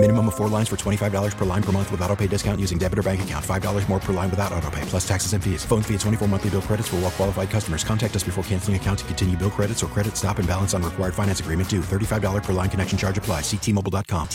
Minimum 0.00 0.28
of 0.28 0.36
four 0.36 0.48
lines 0.48 0.68
for 0.68 0.76
$25 0.76 1.36
per 1.36 1.44
line 1.44 1.62
per 1.62 1.72
month 1.72 1.90
with 1.90 2.00
auto 2.02 2.14
pay 2.14 2.28
discount 2.28 2.60
using 2.60 2.78
debit 2.78 3.00
or 3.00 3.02
bank 3.02 3.20
account. 3.22 3.44
$5 3.44 3.88
more 3.88 3.98
per 3.98 4.12
line 4.12 4.30
without 4.30 4.52
auto 4.52 4.70
pay, 4.70 4.82
plus 4.82 5.06
taxes 5.06 5.32
and 5.32 5.42
fees. 5.42 5.64
Phone 5.64 5.82
fee 5.82 5.94
at 5.94 6.00
24 6.00 6.28
monthly 6.28 6.50
bill 6.50 6.62
credits 6.62 6.86
for 6.86 6.96
all 6.96 7.02
well 7.02 7.10
qualified 7.10 7.50
customers. 7.50 7.82
Contact 7.82 8.14
us 8.14 8.22
before 8.22 8.44
canceling 8.44 8.76
account 8.76 9.00
to 9.00 9.04
continue 9.06 9.36
bill 9.36 9.50
credits 9.50 9.82
or 9.82 9.88
credit 9.88 10.16
stop 10.16 10.38
and 10.38 10.46
balance 10.46 10.72
on 10.72 10.84
required 10.84 11.14
finance 11.14 11.40
agreement 11.40 11.68
due. 11.68 11.80
$35 11.80 12.44
per 12.44 12.52
line 12.52 12.70
connection 12.70 12.96
charge 12.96 13.18
apply. 13.18 13.40
Ctmobile.com. 13.40 14.28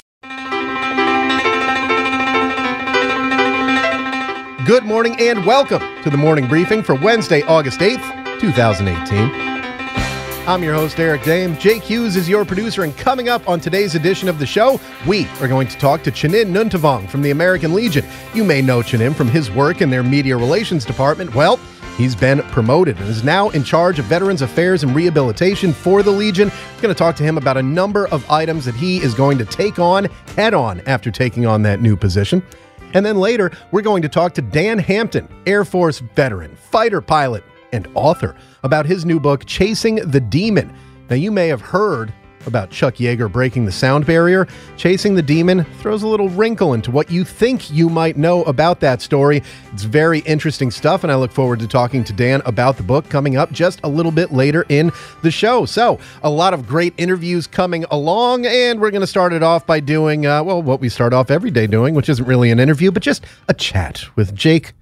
Good 4.65 4.83
morning 4.83 5.15
and 5.19 5.45
welcome 5.45 5.81
to 6.03 6.09
the 6.09 6.17
morning 6.17 6.49
briefing 6.49 6.83
for 6.83 6.95
Wednesday, 6.95 7.41
August 7.43 7.79
8th, 7.79 8.41
2018. 8.41 9.52
I'm 10.45 10.61
your 10.61 10.73
host, 10.73 10.99
Eric 10.99 11.21
Dehm. 11.21 11.57
Jake 11.57 11.83
Hughes 11.83 12.17
is 12.17 12.27
your 12.27 12.43
producer, 12.43 12.83
and 12.83 12.95
coming 12.97 13.29
up 13.29 13.47
on 13.47 13.61
today's 13.61 13.95
edition 13.95 14.27
of 14.27 14.39
the 14.39 14.45
show, 14.45 14.77
we 15.07 15.25
are 15.39 15.47
going 15.47 15.69
to 15.69 15.77
talk 15.77 16.03
to 16.03 16.11
Chanin 16.11 16.47
Nuntavong 16.47 17.09
from 17.09 17.21
the 17.21 17.31
American 17.31 17.73
Legion. 17.73 18.05
You 18.33 18.43
may 18.43 18.61
know 18.61 18.81
Chanin 18.81 19.15
from 19.15 19.29
his 19.29 19.49
work 19.49 19.81
in 19.81 19.89
their 19.89 20.03
media 20.03 20.35
relations 20.35 20.83
department. 20.83 21.33
Well, 21.33 21.57
He's 21.95 22.15
been 22.15 22.41
promoted 22.49 22.97
and 22.97 23.07
is 23.07 23.23
now 23.23 23.49
in 23.51 23.63
charge 23.63 23.99
of 23.99 24.05
Veterans 24.05 24.41
Affairs 24.41 24.81
and 24.81 24.95
Rehabilitation 24.95 25.71
for 25.71 26.01
the 26.01 26.09
Legion. 26.09 26.49
We're 26.75 26.81
going 26.81 26.93
to 26.93 26.97
talk 26.97 27.15
to 27.17 27.23
him 27.23 27.37
about 27.37 27.55
a 27.55 27.61
number 27.61 28.07
of 28.07 28.27
items 28.31 28.65
that 28.65 28.73
he 28.73 28.97
is 28.97 29.13
going 29.13 29.37
to 29.37 29.45
take 29.45 29.77
on 29.77 30.05
head 30.35 30.55
on 30.55 30.81
after 30.87 31.11
taking 31.11 31.45
on 31.45 31.61
that 31.61 31.81
new 31.81 31.95
position. 31.95 32.41
And 32.95 33.05
then 33.05 33.17
later, 33.17 33.51
we're 33.71 33.83
going 33.83 34.01
to 34.01 34.09
talk 34.09 34.33
to 34.33 34.41
Dan 34.41 34.79
Hampton, 34.79 35.27
Air 35.45 35.63
Force 35.63 35.99
veteran, 35.99 36.55
fighter 36.55 36.99
pilot, 36.99 37.43
and 37.73 37.87
author 37.95 38.35
about 38.63 38.85
his 38.85 39.03
new 39.03 39.19
book, 39.19 39.45
Chasing 39.45 39.95
the 39.95 40.21
Demon. 40.21 40.73
Now, 41.09 41.17
you 41.17 41.31
may 41.31 41.49
have 41.49 41.61
heard 41.61 42.13
about 42.45 42.69
Chuck 42.69 42.95
Yeager 42.95 43.31
breaking 43.31 43.65
the 43.65 43.71
sound 43.71 44.05
barrier. 44.05 44.47
Chasing 44.77 45.15
the 45.15 45.21
Demon 45.21 45.63
throws 45.79 46.03
a 46.03 46.07
little 46.07 46.29
wrinkle 46.29 46.73
into 46.73 46.91
what 46.91 47.09
you 47.09 47.23
think 47.23 47.71
you 47.71 47.89
might 47.89 48.17
know 48.17 48.43
about 48.43 48.79
that 48.81 49.01
story. 49.01 49.41
It's 49.71 49.83
very 49.83 50.19
interesting 50.19 50.71
stuff, 50.71 51.03
and 51.03 51.11
I 51.11 51.15
look 51.15 51.31
forward 51.31 51.59
to 51.59 51.67
talking 51.67 52.03
to 52.03 52.13
Dan 52.13 52.41
about 52.45 52.77
the 52.77 52.83
book 52.83 53.09
coming 53.09 53.37
up 53.37 53.51
just 53.51 53.79
a 53.83 53.87
little 53.87 54.11
bit 54.11 54.31
later 54.31 54.65
in 54.69 54.91
the 55.21 55.31
show. 55.31 55.65
So, 55.65 55.99
a 56.21 56.29
lot 56.29 56.53
of 56.53 56.67
great 56.67 56.93
interviews 56.97 57.47
coming 57.47 57.85
along, 57.91 58.45
and 58.45 58.79
we're 58.79 58.91
going 58.91 59.01
to 59.01 59.07
start 59.07 59.33
it 59.33 59.43
off 59.43 59.65
by 59.65 59.79
doing, 59.79 60.25
uh, 60.25 60.43
well, 60.43 60.61
what 60.61 60.79
we 60.79 60.89
start 60.89 61.13
off 61.13 61.31
every 61.31 61.51
day 61.51 61.67
doing, 61.67 61.95
which 61.95 62.09
isn't 62.09 62.25
really 62.25 62.51
an 62.51 62.59
interview, 62.59 62.91
but 62.91 63.03
just 63.03 63.25
a 63.47 63.53
chat 63.53 64.03
with 64.15 64.35
Jake 64.35 64.73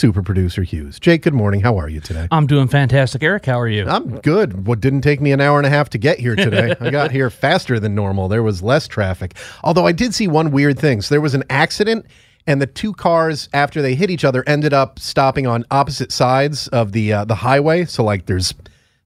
super 0.00 0.22
producer 0.22 0.62
Hughes. 0.62 0.98
Jake, 0.98 1.20
good 1.20 1.34
morning. 1.34 1.60
How 1.60 1.78
are 1.78 1.88
you 1.88 2.00
today? 2.00 2.26
I'm 2.30 2.46
doing 2.46 2.68
fantastic. 2.68 3.22
Eric, 3.22 3.44
how 3.44 3.60
are 3.60 3.68
you? 3.68 3.86
I'm 3.86 4.18
good. 4.20 4.66
What 4.66 4.80
didn't 4.80 5.02
take 5.02 5.20
me 5.20 5.30
an 5.30 5.42
hour 5.42 5.58
and 5.58 5.66
a 5.66 5.70
half 5.70 5.90
to 5.90 5.98
get 5.98 6.18
here 6.18 6.34
today. 6.34 6.74
I 6.80 6.88
got 6.88 7.10
here 7.10 7.28
faster 7.28 7.78
than 7.78 7.94
normal. 7.94 8.26
There 8.26 8.42
was 8.42 8.62
less 8.62 8.88
traffic. 8.88 9.34
Although 9.62 9.86
I 9.86 9.92
did 9.92 10.14
see 10.14 10.26
one 10.26 10.52
weird 10.52 10.78
thing. 10.78 11.02
So 11.02 11.14
there 11.14 11.20
was 11.20 11.34
an 11.34 11.44
accident 11.50 12.06
and 12.46 12.62
the 12.62 12.66
two 12.66 12.94
cars 12.94 13.50
after 13.52 13.82
they 13.82 13.94
hit 13.94 14.08
each 14.08 14.24
other 14.24 14.42
ended 14.46 14.72
up 14.72 14.98
stopping 14.98 15.46
on 15.46 15.66
opposite 15.70 16.12
sides 16.12 16.66
of 16.68 16.92
the 16.92 17.12
uh, 17.12 17.24
the 17.26 17.34
highway. 17.34 17.84
So 17.84 18.02
like 18.02 18.24
there's 18.24 18.54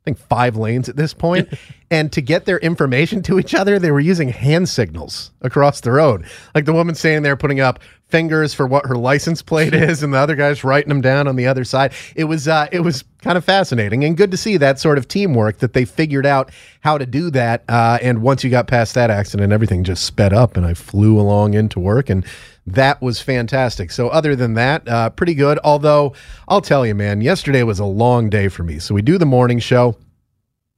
I 0.04 0.10
think 0.10 0.18
five 0.18 0.54
lanes 0.56 0.90
at 0.90 0.96
this 0.96 1.14
point. 1.14 1.48
and 1.90 2.12
to 2.12 2.20
get 2.20 2.44
their 2.44 2.58
information 2.58 3.22
to 3.22 3.38
each 3.38 3.54
other, 3.54 3.78
they 3.78 3.90
were 3.90 4.00
using 4.00 4.28
hand 4.28 4.68
signals 4.68 5.30
across 5.40 5.80
the 5.80 5.92
road. 5.92 6.26
Like 6.54 6.66
the 6.66 6.74
woman 6.74 6.94
standing 6.94 7.22
there 7.22 7.36
putting 7.36 7.60
up 7.60 7.80
fingers 8.08 8.52
for 8.52 8.66
what 8.66 8.84
her 8.84 8.96
license 8.96 9.40
plate 9.40 9.72
is, 9.74 10.02
and 10.02 10.12
the 10.12 10.18
other 10.18 10.36
guy's 10.36 10.62
writing 10.62 10.90
them 10.90 11.00
down 11.00 11.26
on 11.26 11.36
the 11.36 11.46
other 11.46 11.64
side. 11.64 11.94
It 12.16 12.24
was 12.24 12.46
uh, 12.46 12.68
it 12.70 12.80
was 12.80 13.02
kind 13.22 13.38
of 13.38 13.46
fascinating 13.46 14.04
and 14.04 14.14
good 14.14 14.30
to 14.32 14.36
see 14.36 14.58
that 14.58 14.78
sort 14.78 14.98
of 14.98 15.08
teamwork 15.08 15.60
that 15.60 15.72
they 15.72 15.86
figured 15.86 16.26
out 16.26 16.50
how 16.80 16.98
to 16.98 17.06
do 17.06 17.30
that. 17.30 17.64
Uh, 17.66 17.96
and 18.02 18.20
once 18.20 18.44
you 18.44 18.50
got 18.50 18.66
past 18.66 18.94
that 18.96 19.08
accident, 19.08 19.54
everything 19.54 19.84
just 19.84 20.04
sped 20.04 20.34
up, 20.34 20.58
and 20.58 20.66
I 20.66 20.74
flew 20.74 21.18
along 21.18 21.54
into 21.54 21.80
work 21.80 22.10
and 22.10 22.26
that 22.66 23.02
was 23.02 23.20
fantastic. 23.20 23.90
So, 23.90 24.08
other 24.08 24.34
than 24.34 24.54
that, 24.54 24.88
uh, 24.88 25.10
pretty 25.10 25.34
good. 25.34 25.58
Although, 25.64 26.14
I'll 26.48 26.60
tell 26.60 26.86
you, 26.86 26.94
man, 26.94 27.20
yesterday 27.20 27.62
was 27.62 27.78
a 27.78 27.84
long 27.84 28.30
day 28.30 28.48
for 28.48 28.62
me. 28.62 28.78
So, 28.78 28.94
we 28.94 29.02
do 29.02 29.18
the 29.18 29.26
morning 29.26 29.58
show. 29.58 29.96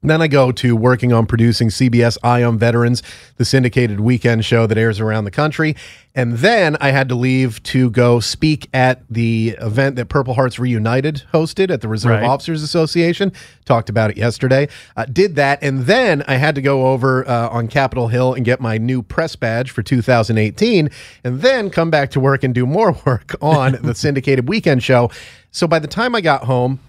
Then 0.02 0.20
I 0.20 0.28
go 0.28 0.52
to 0.52 0.76
working 0.76 1.12
on 1.14 1.26
producing 1.26 1.68
CBS 1.68 2.18
Eye 2.22 2.42
on 2.42 2.58
Veterans, 2.58 3.02
the 3.38 3.46
syndicated 3.46 3.98
weekend 3.98 4.44
show 4.44 4.66
that 4.66 4.76
airs 4.76 5.00
around 5.00 5.24
the 5.24 5.30
country. 5.30 5.74
And 6.14 6.34
then 6.34 6.76
I 6.80 6.90
had 6.90 7.08
to 7.08 7.14
leave 7.14 7.62
to 7.64 7.90
go 7.90 8.20
speak 8.20 8.68
at 8.74 9.02
the 9.08 9.56
event 9.60 9.96
that 9.96 10.06
Purple 10.10 10.34
Hearts 10.34 10.58
Reunited 10.58 11.24
hosted 11.32 11.70
at 11.70 11.80
the 11.80 11.88
Reserve 11.88 12.20
Right. 12.20 12.24
Officers 12.24 12.62
Association. 12.62 13.32
Talked 13.64 13.88
about 13.88 14.10
it 14.10 14.18
yesterday. 14.18 14.68
Uh, 14.96 15.06
did 15.06 15.34
that. 15.36 15.62
And 15.62 15.86
then 15.86 16.22
I 16.28 16.34
had 16.36 16.54
to 16.56 16.62
go 16.62 16.88
over 16.88 17.26
uh, 17.26 17.48
on 17.48 17.66
Capitol 17.66 18.08
Hill 18.08 18.34
and 18.34 18.44
get 18.44 18.60
my 18.60 18.76
new 18.76 19.02
press 19.02 19.34
badge 19.34 19.70
for 19.70 19.82
2018. 19.82 20.90
And 21.24 21.40
then 21.40 21.70
come 21.70 21.90
back 21.90 22.10
to 22.10 22.20
work 22.20 22.44
and 22.44 22.54
do 22.54 22.66
more 22.66 22.92
work 23.06 23.34
on 23.40 23.78
the 23.82 23.94
syndicated 23.94 24.46
weekend 24.46 24.82
show. 24.82 25.10
So 25.52 25.66
by 25.66 25.78
the 25.78 25.88
time 25.88 26.14
I 26.14 26.20
got 26.20 26.44
home, 26.44 26.80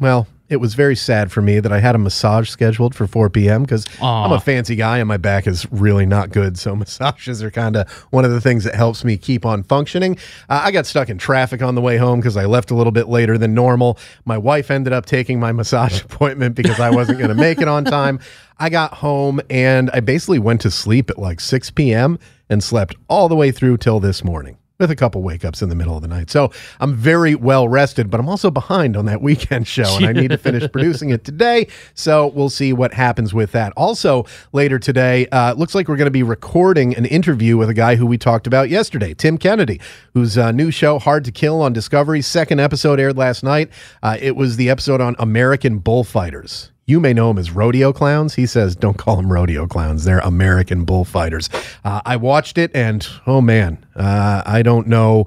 well, 0.00 0.26
it 0.50 0.56
was 0.56 0.74
very 0.74 0.96
sad 0.96 1.30
for 1.30 1.40
me 1.40 1.60
that 1.60 1.72
I 1.72 1.78
had 1.78 1.94
a 1.94 1.98
massage 1.98 2.50
scheduled 2.50 2.92
for 2.92 3.06
4 3.06 3.30
p.m. 3.30 3.62
because 3.62 3.86
I'm 4.02 4.32
a 4.32 4.40
fancy 4.40 4.74
guy 4.74 4.98
and 4.98 5.06
my 5.06 5.16
back 5.16 5.46
is 5.46 5.70
really 5.70 6.04
not 6.04 6.30
good. 6.30 6.58
So 6.58 6.74
massages 6.76 7.40
are 7.40 7.52
kind 7.52 7.76
of 7.76 7.88
one 8.10 8.24
of 8.24 8.32
the 8.32 8.40
things 8.40 8.64
that 8.64 8.74
helps 8.74 9.04
me 9.04 9.16
keep 9.16 9.46
on 9.46 9.62
functioning. 9.62 10.18
Uh, 10.48 10.62
I 10.64 10.72
got 10.72 10.86
stuck 10.86 11.08
in 11.08 11.18
traffic 11.18 11.62
on 11.62 11.76
the 11.76 11.80
way 11.80 11.96
home 11.96 12.18
because 12.18 12.36
I 12.36 12.46
left 12.46 12.72
a 12.72 12.74
little 12.74 12.90
bit 12.90 13.08
later 13.08 13.38
than 13.38 13.54
normal. 13.54 13.96
My 14.24 14.36
wife 14.36 14.72
ended 14.72 14.92
up 14.92 15.06
taking 15.06 15.38
my 15.38 15.52
massage 15.52 16.02
appointment 16.04 16.56
because 16.56 16.80
I 16.80 16.90
wasn't 16.90 17.18
going 17.18 17.30
to 17.30 17.40
make 17.40 17.60
it 17.60 17.68
on 17.68 17.84
time. 17.84 18.18
I 18.58 18.70
got 18.70 18.94
home 18.94 19.40
and 19.48 19.88
I 19.92 20.00
basically 20.00 20.40
went 20.40 20.62
to 20.62 20.70
sleep 20.70 21.10
at 21.10 21.18
like 21.18 21.38
6 21.38 21.70
p.m. 21.70 22.18
and 22.48 22.62
slept 22.62 22.96
all 23.08 23.28
the 23.28 23.36
way 23.36 23.52
through 23.52 23.76
till 23.76 24.00
this 24.00 24.24
morning 24.24 24.56
with 24.80 24.90
a 24.90 24.96
couple 24.96 25.22
wake 25.22 25.44
ups 25.44 25.62
in 25.62 25.68
the 25.68 25.74
middle 25.74 25.94
of 25.94 26.02
the 26.02 26.08
night. 26.08 26.30
So 26.30 26.50
I'm 26.80 26.94
very 26.94 27.34
well 27.34 27.68
rested, 27.68 28.10
but 28.10 28.18
I'm 28.18 28.28
also 28.28 28.50
behind 28.50 28.96
on 28.96 29.04
that 29.04 29.22
weekend 29.30 29.68
show 29.68 29.96
and 29.96 30.06
I 30.06 30.12
need 30.12 30.30
to 30.30 30.38
finish 30.38 30.68
producing 30.72 31.10
it 31.10 31.24
today. 31.24 31.68
So 31.94 32.28
we'll 32.28 32.50
see 32.50 32.72
what 32.72 32.94
happens 32.94 33.32
with 33.32 33.52
that. 33.52 33.72
Also, 33.76 34.24
later 34.52 34.78
today, 34.78 35.26
uh, 35.28 35.54
looks 35.54 35.74
like 35.74 35.86
we're 35.86 35.96
going 35.96 36.06
to 36.06 36.10
be 36.10 36.22
recording 36.22 36.96
an 36.96 37.04
interview 37.04 37.56
with 37.56 37.68
a 37.68 37.74
guy 37.74 37.96
who 37.96 38.06
we 38.06 38.18
talked 38.18 38.46
about 38.46 38.70
yesterday, 38.70 39.14
Tim 39.14 39.36
Kennedy, 39.38 39.80
whose 40.14 40.38
uh, 40.38 40.50
new 40.50 40.70
show, 40.70 40.98
Hard 40.98 41.24
to 41.26 41.32
Kill 41.32 41.60
on 41.60 41.72
Discovery, 41.72 42.22
second 42.22 42.58
episode 42.60 42.98
aired 42.98 43.18
last 43.18 43.42
night. 43.42 43.70
Uh, 44.02 44.16
it 44.20 44.34
was 44.34 44.56
the 44.56 44.70
episode 44.70 45.00
on 45.00 45.14
American 45.18 45.78
bullfighters. 45.78 46.70
You 46.90 46.98
may 46.98 47.12
know 47.12 47.28
them 47.28 47.38
as 47.38 47.52
rodeo 47.52 47.92
clowns. 47.92 48.34
He 48.34 48.46
says, 48.46 48.74
don't 48.74 48.98
call 48.98 49.14
them 49.14 49.32
rodeo 49.32 49.68
clowns. 49.68 50.02
They're 50.02 50.18
American 50.18 50.84
bullfighters. 50.84 51.48
Uh, 51.84 52.00
I 52.04 52.16
watched 52.16 52.58
it 52.58 52.72
and, 52.74 53.06
oh 53.28 53.40
man, 53.40 53.86
uh, 53.94 54.42
I 54.44 54.62
don't 54.62 54.88
know 54.88 55.26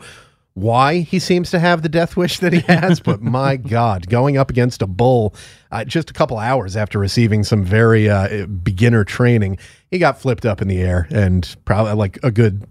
why 0.55 0.99
he 0.99 1.19
seems 1.19 1.51
to 1.51 1.59
have 1.59 1.81
the 1.81 1.87
death 1.87 2.17
wish 2.17 2.39
that 2.39 2.51
he 2.51 2.59
has, 2.67 2.99
but 2.99 3.21
my 3.21 3.55
God, 3.55 4.09
going 4.09 4.35
up 4.35 4.49
against 4.49 4.81
a 4.81 4.87
bull 4.87 5.35
uh, 5.71 5.85
just 5.85 6.09
a 6.09 6.13
couple 6.13 6.37
hours 6.37 6.75
after 6.75 6.99
receiving 6.99 7.45
some 7.45 7.63
very 7.63 8.09
uh, 8.09 8.45
beginner 8.45 9.05
training, 9.05 9.57
he 9.89 9.99
got 9.99 10.19
flipped 10.19 10.45
up 10.45 10.61
in 10.61 10.67
the 10.67 10.81
air 10.81 11.07
and 11.11 11.55
probably 11.63 11.93
like 11.93 12.19
a 12.23 12.29
good 12.31 12.67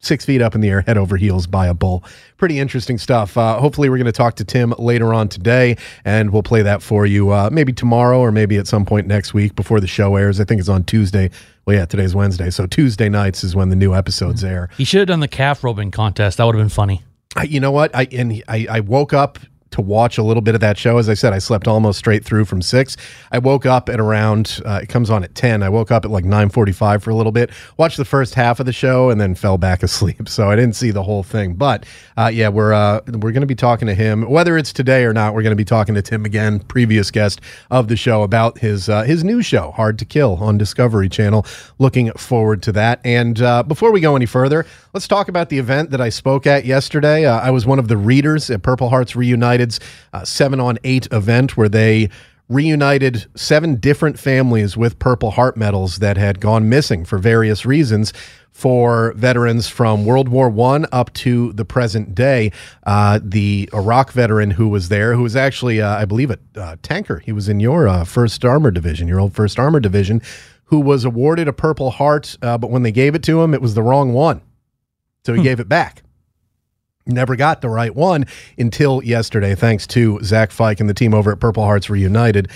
six 0.00 0.24
feet 0.24 0.42
up 0.42 0.54
in 0.54 0.60
the 0.60 0.68
air, 0.68 0.82
head 0.82 0.98
over 0.98 1.16
heels 1.16 1.46
by 1.46 1.66
a 1.66 1.74
bull. 1.74 2.04
Pretty 2.36 2.58
interesting 2.58 2.98
stuff. 2.98 3.36
Uh, 3.36 3.58
hopefully, 3.58 3.88
we're 3.88 3.96
going 3.96 4.06
to 4.06 4.12
talk 4.12 4.36
to 4.36 4.44
Tim 4.44 4.74
later 4.78 5.12
on 5.12 5.28
today, 5.28 5.76
and 6.04 6.30
we'll 6.30 6.42
play 6.42 6.62
that 6.62 6.82
for 6.82 7.06
you 7.06 7.30
uh, 7.30 7.50
maybe 7.52 7.72
tomorrow 7.72 8.18
or 8.18 8.30
maybe 8.32 8.56
at 8.56 8.66
some 8.66 8.84
point 8.84 9.06
next 9.06 9.34
week 9.34 9.54
before 9.56 9.80
the 9.80 9.86
show 9.86 10.16
airs. 10.16 10.40
I 10.40 10.44
think 10.44 10.60
it's 10.60 10.68
on 10.68 10.84
Tuesday. 10.84 11.30
Well, 11.66 11.76
yeah, 11.76 11.86
today's 11.86 12.14
Wednesday, 12.14 12.50
so 12.50 12.66
Tuesday 12.66 13.08
nights 13.08 13.42
is 13.42 13.56
when 13.56 13.70
the 13.70 13.76
new 13.76 13.94
episodes 13.94 14.44
air. 14.44 14.68
He 14.76 14.84
should 14.84 15.00
have 15.00 15.08
done 15.08 15.20
the 15.20 15.28
calf 15.28 15.64
roping 15.64 15.90
contest. 15.90 16.38
That 16.38 16.44
would 16.44 16.54
have 16.54 16.62
been 16.62 16.68
funny. 16.68 17.02
I, 17.34 17.42
you 17.42 17.60
know 17.60 17.72
what? 17.72 17.94
I 17.94 18.06
and 18.12 18.42
I, 18.48 18.66
I 18.70 18.80
woke 18.80 19.12
up 19.12 19.38
to 19.76 19.82
watch 19.82 20.16
a 20.16 20.22
little 20.22 20.40
bit 20.40 20.54
of 20.54 20.60
that 20.62 20.78
show. 20.78 20.96
As 20.96 21.08
I 21.08 21.14
said, 21.14 21.32
I 21.32 21.38
slept 21.38 21.68
almost 21.68 21.98
straight 21.98 22.24
through 22.24 22.46
from 22.46 22.62
six. 22.62 22.96
I 23.30 23.38
woke 23.38 23.66
up 23.66 23.88
at 23.88 24.00
around. 24.00 24.60
Uh, 24.64 24.80
it 24.82 24.88
comes 24.88 25.10
on 25.10 25.22
at 25.22 25.34
ten. 25.34 25.62
I 25.62 25.68
woke 25.68 25.90
up 25.90 26.04
at 26.04 26.10
like 26.10 26.24
nine 26.24 26.48
forty-five 26.48 27.02
for 27.02 27.10
a 27.10 27.14
little 27.14 27.30
bit. 27.30 27.50
Watched 27.76 27.98
the 27.98 28.04
first 28.04 28.34
half 28.34 28.58
of 28.58 28.66
the 28.66 28.72
show 28.72 29.10
and 29.10 29.20
then 29.20 29.34
fell 29.34 29.58
back 29.58 29.82
asleep. 29.84 30.28
So 30.28 30.50
I 30.50 30.56
didn't 30.56 30.76
see 30.76 30.90
the 30.90 31.02
whole 31.02 31.22
thing. 31.22 31.54
But 31.54 31.84
uh, 32.16 32.30
yeah, 32.32 32.48
we're 32.48 32.72
uh, 32.72 33.00
we're 33.06 33.32
going 33.32 33.42
to 33.42 33.46
be 33.46 33.54
talking 33.54 33.86
to 33.86 33.94
him. 33.94 34.28
Whether 34.28 34.56
it's 34.56 34.72
today 34.72 35.04
or 35.04 35.12
not, 35.12 35.34
we're 35.34 35.42
going 35.42 35.52
to 35.52 35.56
be 35.56 35.64
talking 35.64 35.94
to 35.94 36.02
Tim 36.02 36.24
again, 36.24 36.60
previous 36.60 37.10
guest 37.10 37.42
of 37.70 37.88
the 37.88 37.96
show, 37.96 38.22
about 38.22 38.58
his 38.58 38.88
uh, 38.88 39.02
his 39.02 39.24
new 39.24 39.42
show, 39.42 39.72
Hard 39.72 39.98
to 39.98 40.06
Kill, 40.06 40.36
on 40.40 40.56
Discovery 40.56 41.10
Channel. 41.10 41.46
Looking 41.78 42.10
forward 42.12 42.62
to 42.62 42.72
that. 42.72 43.00
And 43.04 43.42
uh, 43.42 43.62
before 43.62 43.92
we 43.92 44.00
go 44.00 44.16
any 44.16 44.26
further, 44.26 44.64
let's 44.96 45.06
talk 45.06 45.28
about 45.28 45.50
the 45.50 45.58
event 45.58 45.90
that 45.90 46.00
I 46.00 46.08
spoke 46.08 46.46
at 46.46 46.64
yesterday. 46.64 47.26
Uh, 47.26 47.38
I 47.38 47.50
was 47.50 47.66
one 47.66 47.78
of 47.78 47.86
the 47.86 47.98
readers 47.98 48.48
at 48.48 48.62
Purple 48.62 48.88
Hearts 48.88 49.14
Reunited's 49.14 49.78
uh, 50.14 50.24
seven 50.24 50.58
on 50.58 50.78
eight 50.84 51.06
event 51.12 51.54
where 51.54 51.68
they 51.68 52.08
reunited 52.48 53.26
seven 53.34 53.76
different 53.76 54.18
families 54.18 54.74
with 54.74 54.98
Purple 54.98 55.32
Heart 55.32 55.58
medals 55.58 55.98
that 55.98 56.16
had 56.16 56.40
gone 56.40 56.70
missing 56.70 57.04
for 57.04 57.18
various 57.18 57.66
reasons 57.66 58.14
for 58.52 59.12
veterans 59.16 59.68
from 59.68 60.06
World 60.06 60.30
War 60.30 60.48
One 60.48 60.86
up 60.92 61.12
to 61.12 61.52
the 61.52 61.66
present 61.66 62.14
day. 62.14 62.50
Uh, 62.86 63.20
the 63.22 63.68
Iraq 63.74 64.12
veteran 64.12 64.52
who 64.52 64.68
was 64.68 64.88
there, 64.88 65.14
who 65.14 65.24
was 65.24 65.36
actually, 65.36 65.82
uh, 65.82 65.94
I 65.94 66.06
believe, 66.06 66.30
a 66.30 66.38
uh, 66.56 66.76
tanker. 66.80 67.18
He 67.18 67.32
was 67.32 67.50
in 67.50 67.60
your 67.60 67.86
uh, 67.86 68.04
First 68.04 68.46
Armor 68.46 68.70
Division, 68.70 69.08
your 69.08 69.20
old 69.20 69.34
First 69.34 69.58
Armor 69.58 69.80
Division, 69.80 70.22
who 70.64 70.80
was 70.80 71.04
awarded 71.04 71.48
a 71.48 71.52
Purple 71.52 71.90
Heart, 71.90 72.38
uh, 72.40 72.56
but 72.56 72.70
when 72.70 72.82
they 72.82 72.92
gave 72.92 73.14
it 73.14 73.22
to 73.24 73.42
him, 73.42 73.52
it 73.52 73.60
was 73.60 73.74
the 73.74 73.82
wrong 73.82 74.14
one, 74.14 74.40
so 75.26 75.32
he 75.32 75.40
hmm. 75.40 75.44
gave 75.44 75.60
it 75.60 75.68
back. 75.68 76.02
Never 77.04 77.36
got 77.36 77.60
the 77.60 77.68
right 77.68 77.94
one 77.94 78.26
until 78.58 79.02
yesterday, 79.02 79.54
thanks 79.54 79.86
to 79.88 80.18
Zach 80.22 80.50
Fike 80.50 80.80
and 80.80 80.88
the 80.88 80.94
team 80.94 81.14
over 81.14 81.30
at 81.30 81.38
Purple 81.38 81.64
Hearts 81.64 81.90
Reunited. 81.90 82.48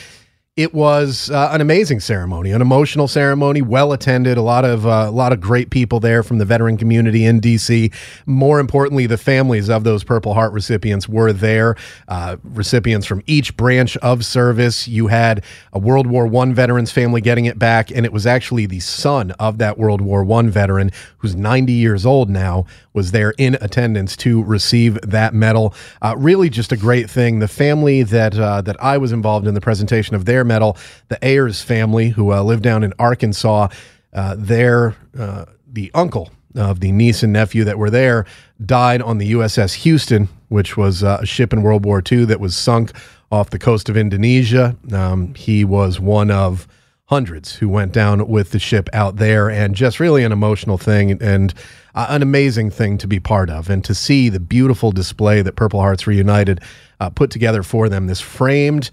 It 0.56 0.74
was 0.74 1.30
uh, 1.30 1.50
an 1.52 1.60
amazing 1.60 2.00
ceremony, 2.00 2.50
an 2.50 2.60
emotional 2.60 3.06
ceremony, 3.06 3.62
well 3.62 3.92
attended. 3.92 4.36
A 4.36 4.42
lot 4.42 4.64
of 4.64 4.84
uh, 4.84 5.06
a 5.06 5.10
lot 5.10 5.32
of 5.32 5.40
great 5.40 5.70
people 5.70 6.00
there 6.00 6.24
from 6.24 6.38
the 6.38 6.44
veteran 6.44 6.76
community 6.76 7.24
in 7.24 7.40
DC. 7.40 7.94
More 8.26 8.58
importantly, 8.58 9.06
the 9.06 9.16
families 9.16 9.70
of 9.70 9.84
those 9.84 10.02
Purple 10.02 10.34
Heart 10.34 10.52
recipients 10.52 11.08
were 11.08 11.32
there. 11.32 11.76
Uh, 12.08 12.36
recipients 12.42 13.06
from 13.06 13.22
each 13.26 13.56
branch 13.56 13.96
of 13.98 14.24
service. 14.24 14.88
You 14.88 15.06
had 15.06 15.44
a 15.72 15.78
World 15.78 16.08
War 16.08 16.26
One 16.26 16.52
veterans 16.52 16.90
family 16.90 17.20
getting 17.20 17.44
it 17.44 17.56
back, 17.56 17.92
and 17.92 18.04
it 18.04 18.12
was 18.12 18.26
actually 18.26 18.66
the 18.66 18.80
son 18.80 19.30
of 19.38 19.58
that 19.58 19.78
World 19.78 20.00
War 20.00 20.24
One 20.24 20.50
veteran, 20.50 20.90
who's 21.18 21.36
90 21.36 21.72
years 21.72 22.04
old 22.04 22.28
now, 22.28 22.66
was 22.92 23.12
there 23.12 23.34
in 23.38 23.56
attendance 23.60 24.16
to 24.16 24.42
receive 24.42 25.00
that 25.02 25.32
medal. 25.32 25.72
Uh, 26.02 26.16
really, 26.18 26.50
just 26.50 26.72
a 26.72 26.76
great 26.76 27.08
thing. 27.08 27.38
The 27.38 27.48
family 27.48 28.02
that 28.02 28.36
uh, 28.36 28.62
that 28.62 28.82
I 28.82 28.98
was 28.98 29.12
involved 29.12 29.46
in 29.46 29.54
the 29.54 29.60
presentation 29.60 30.16
of 30.16 30.24
their 30.24 30.44
medal, 30.50 30.76
the 31.08 31.18
Ayers 31.24 31.62
family, 31.62 32.08
who 32.08 32.32
uh, 32.32 32.42
live 32.42 32.62
down 32.62 32.82
in 32.82 32.92
Arkansas, 32.98 33.68
uh, 34.12 34.34
their 34.36 34.96
uh, 35.16 35.44
the 35.72 35.90
uncle 35.94 36.30
of 36.56 36.80
the 36.80 36.90
niece 36.90 37.22
and 37.22 37.32
nephew 37.32 37.62
that 37.64 37.78
were 37.78 37.90
there 37.90 38.26
died 38.64 39.00
on 39.02 39.18
the 39.18 39.32
USS 39.32 39.74
Houston, 39.74 40.28
which 40.48 40.76
was 40.76 41.04
uh, 41.04 41.18
a 41.22 41.26
ship 41.26 41.52
in 41.52 41.62
World 41.62 41.84
War 41.84 42.02
II 42.10 42.24
that 42.24 42.40
was 42.40 42.56
sunk 42.56 42.92
off 43.30 43.50
the 43.50 43.58
coast 43.58 43.88
of 43.88 43.96
Indonesia. 43.96 44.76
Um, 44.92 45.34
he 45.34 45.64
was 45.64 46.00
one 46.00 46.30
of 46.30 46.66
hundreds 47.06 47.56
who 47.56 47.68
went 47.68 47.92
down 47.92 48.28
with 48.28 48.50
the 48.50 48.58
ship 48.58 48.88
out 48.92 49.16
there, 49.16 49.50
and 49.50 49.74
just 49.74 50.00
really 50.00 50.24
an 50.24 50.32
emotional 50.32 50.78
thing 50.78 51.20
and 51.22 51.54
uh, 51.94 52.06
an 52.08 52.22
amazing 52.22 52.70
thing 52.70 52.98
to 52.98 53.08
be 53.08 53.18
part 53.18 53.50
of, 53.50 53.68
and 53.70 53.84
to 53.84 53.94
see 53.94 54.28
the 54.28 54.40
beautiful 54.40 54.92
display 54.92 55.42
that 55.42 55.56
Purple 55.56 55.80
Hearts 55.80 56.06
Reunited 56.06 56.60
uh, 57.00 57.10
put 57.10 57.30
together 57.30 57.62
for 57.62 57.88
them. 57.88 58.06
This 58.06 58.20
framed 58.20 58.90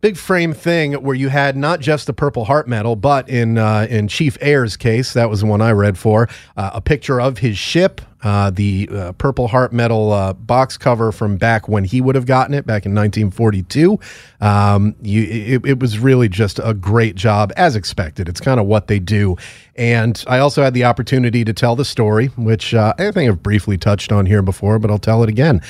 big 0.00 0.16
frame 0.16 0.52
thing 0.52 0.94
where 0.94 1.14
you 1.14 1.28
had 1.28 1.56
not 1.56 1.80
just 1.80 2.06
the 2.06 2.12
Purple 2.12 2.44
Heart 2.44 2.68
medal, 2.68 2.96
but 2.96 3.28
in 3.28 3.58
uh, 3.58 3.86
in 3.90 4.08
Chief 4.08 4.38
Ayers' 4.40 4.76
case, 4.76 5.12
that 5.12 5.28
was 5.28 5.40
the 5.40 5.46
one 5.46 5.60
I 5.60 5.72
read 5.72 5.98
for, 5.98 6.28
uh, 6.56 6.70
a 6.74 6.80
picture 6.80 7.20
of 7.20 7.38
his 7.38 7.58
ship, 7.58 8.00
uh, 8.22 8.50
the 8.50 8.88
uh, 8.92 9.12
Purple 9.12 9.48
Heart 9.48 9.72
medal 9.72 10.12
uh, 10.12 10.32
box 10.32 10.76
cover 10.76 11.12
from 11.12 11.36
back 11.36 11.68
when 11.68 11.84
he 11.84 12.00
would 12.00 12.14
have 12.14 12.26
gotten 12.26 12.54
it 12.54 12.66
back 12.66 12.86
in 12.86 12.94
1942. 12.94 13.98
Um, 14.40 14.94
you, 15.02 15.22
it, 15.22 15.66
it 15.66 15.80
was 15.80 15.98
really 15.98 16.28
just 16.28 16.58
a 16.62 16.74
great 16.74 17.14
job, 17.14 17.52
as 17.56 17.76
expected. 17.76 18.28
It's 18.28 18.40
kind 18.40 18.60
of 18.60 18.66
what 18.66 18.86
they 18.86 18.98
do. 18.98 19.36
And 19.76 20.22
I 20.26 20.38
also 20.38 20.62
had 20.62 20.74
the 20.74 20.84
opportunity 20.84 21.44
to 21.44 21.52
tell 21.52 21.76
the 21.76 21.84
story, 21.84 22.26
which 22.36 22.74
uh, 22.74 22.94
I 22.98 23.10
think 23.10 23.30
I've 23.30 23.42
briefly 23.42 23.78
touched 23.78 24.12
on 24.12 24.26
here 24.26 24.42
before, 24.42 24.78
but 24.78 24.90
I'll 24.90 24.98
tell 24.98 25.22
it 25.22 25.28
again 25.28 25.62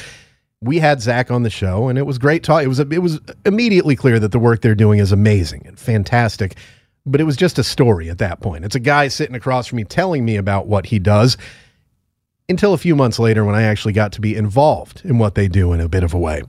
we 0.63 0.79
had 0.79 1.01
Zach 1.01 1.31
on 1.31 1.43
the 1.43 1.51
show, 1.51 1.89
and 1.89 1.99
it 1.99 2.05
was 2.05 2.19
great 2.19 2.43
talk. 2.43 2.63
It 2.63 2.69
was 2.69 2.79
it 2.79 3.03
was 3.03 3.21
immediately 3.47 3.97
clear 3.97 4.19
that 4.19 4.33
the 4.33 4.39
work 4.39 4.61
they're 4.61 4.75
doing 4.75 4.99
is 4.99 5.13
amazing 5.13 5.63
and 5.67 5.79
fantastic. 5.79 6.57
But 7.07 7.21
it 7.21 7.25
was 7.25 7.37
just 7.37 7.59
a 7.59 7.65
story 7.65 8.11
at 8.11 8.19
that 8.19 8.41
point. 8.41 8.65
It's 8.65 8.75
a 8.75 8.81
guy 8.81 9.09
sitting 9.09 9.35
across 9.35 9.67
from 9.67 9.77
me 9.77 9.85
telling 9.85 10.25
me 10.25 10.37
about 10.37 10.67
what 10.67 10.87
he 10.87 10.99
does. 10.99 11.39
Until 12.51 12.75
a 12.75 12.79
few 12.79 12.95
months 12.95 13.19
later, 13.19 13.45
when 13.45 13.55
I 13.55 13.63
actually 13.63 13.95
got 13.95 14.13
to 14.13 14.21
be 14.21 14.37
involved 14.37 15.03
in 15.05 15.19
what 15.19 15.35
they 15.35 15.49
do 15.49 15.73
in 15.73 15.81
a 15.81 15.89
bit 15.89 16.03
of 16.03 16.13
a 16.13 16.19
way. 16.19 16.43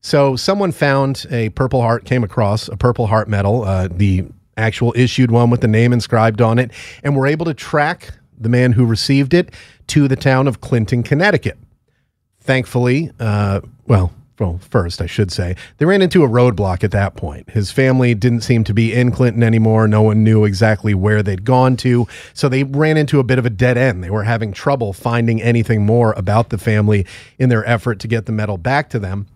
So 0.00 0.34
someone 0.34 0.72
found 0.72 1.26
a 1.30 1.50
Purple 1.50 1.82
Heart, 1.82 2.04
came 2.04 2.24
across 2.24 2.68
a 2.68 2.76
Purple 2.76 3.06
Heart 3.06 3.28
medal, 3.28 3.62
uh, 3.62 3.86
the 3.88 4.24
actual 4.56 4.92
issued 4.96 5.30
one 5.30 5.50
with 5.50 5.60
the 5.60 5.68
name 5.68 5.92
inscribed 5.92 6.40
on 6.40 6.58
it, 6.58 6.72
and 7.04 7.14
were 7.14 7.26
able 7.26 7.44
to 7.44 7.54
track 7.54 8.12
the 8.36 8.48
man 8.48 8.72
who 8.72 8.84
received 8.84 9.34
it 9.34 9.54
to 9.88 10.08
the 10.08 10.16
town 10.16 10.48
of 10.48 10.60
Clinton, 10.62 11.04
Connecticut 11.04 11.58
thankfully, 12.42 13.10
uh, 13.18 13.60
well, 13.86 14.12
well, 14.38 14.58
first, 14.58 15.00
I 15.00 15.06
should 15.06 15.30
say, 15.30 15.54
they 15.78 15.86
ran 15.86 16.02
into 16.02 16.24
a 16.24 16.28
roadblock 16.28 16.82
at 16.82 16.90
that 16.90 17.14
point. 17.14 17.50
His 17.50 17.70
family 17.70 18.14
didn't 18.14 18.40
seem 18.40 18.64
to 18.64 18.74
be 18.74 18.92
in 18.92 19.12
Clinton 19.12 19.42
anymore. 19.42 19.86
No 19.86 20.02
one 20.02 20.24
knew 20.24 20.44
exactly 20.44 20.94
where 20.94 21.22
they'd 21.22 21.44
gone 21.44 21.76
to. 21.78 22.08
So 22.34 22.48
they 22.48 22.64
ran 22.64 22.96
into 22.96 23.20
a 23.20 23.24
bit 23.24 23.38
of 23.38 23.46
a 23.46 23.50
dead 23.50 23.78
end. 23.78 24.02
They 24.02 24.10
were 24.10 24.24
having 24.24 24.52
trouble 24.52 24.92
finding 24.92 25.40
anything 25.40 25.86
more 25.86 26.12
about 26.14 26.50
the 26.50 26.58
family 26.58 27.06
in 27.38 27.50
their 27.50 27.64
effort 27.68 28.00
to 28.00 28.08
get 28.08 28.26
the 28.26 28.32
medal 28.32 28.58
back 28.58 28.90
to 28.90 28.98
them. 28.98 29.28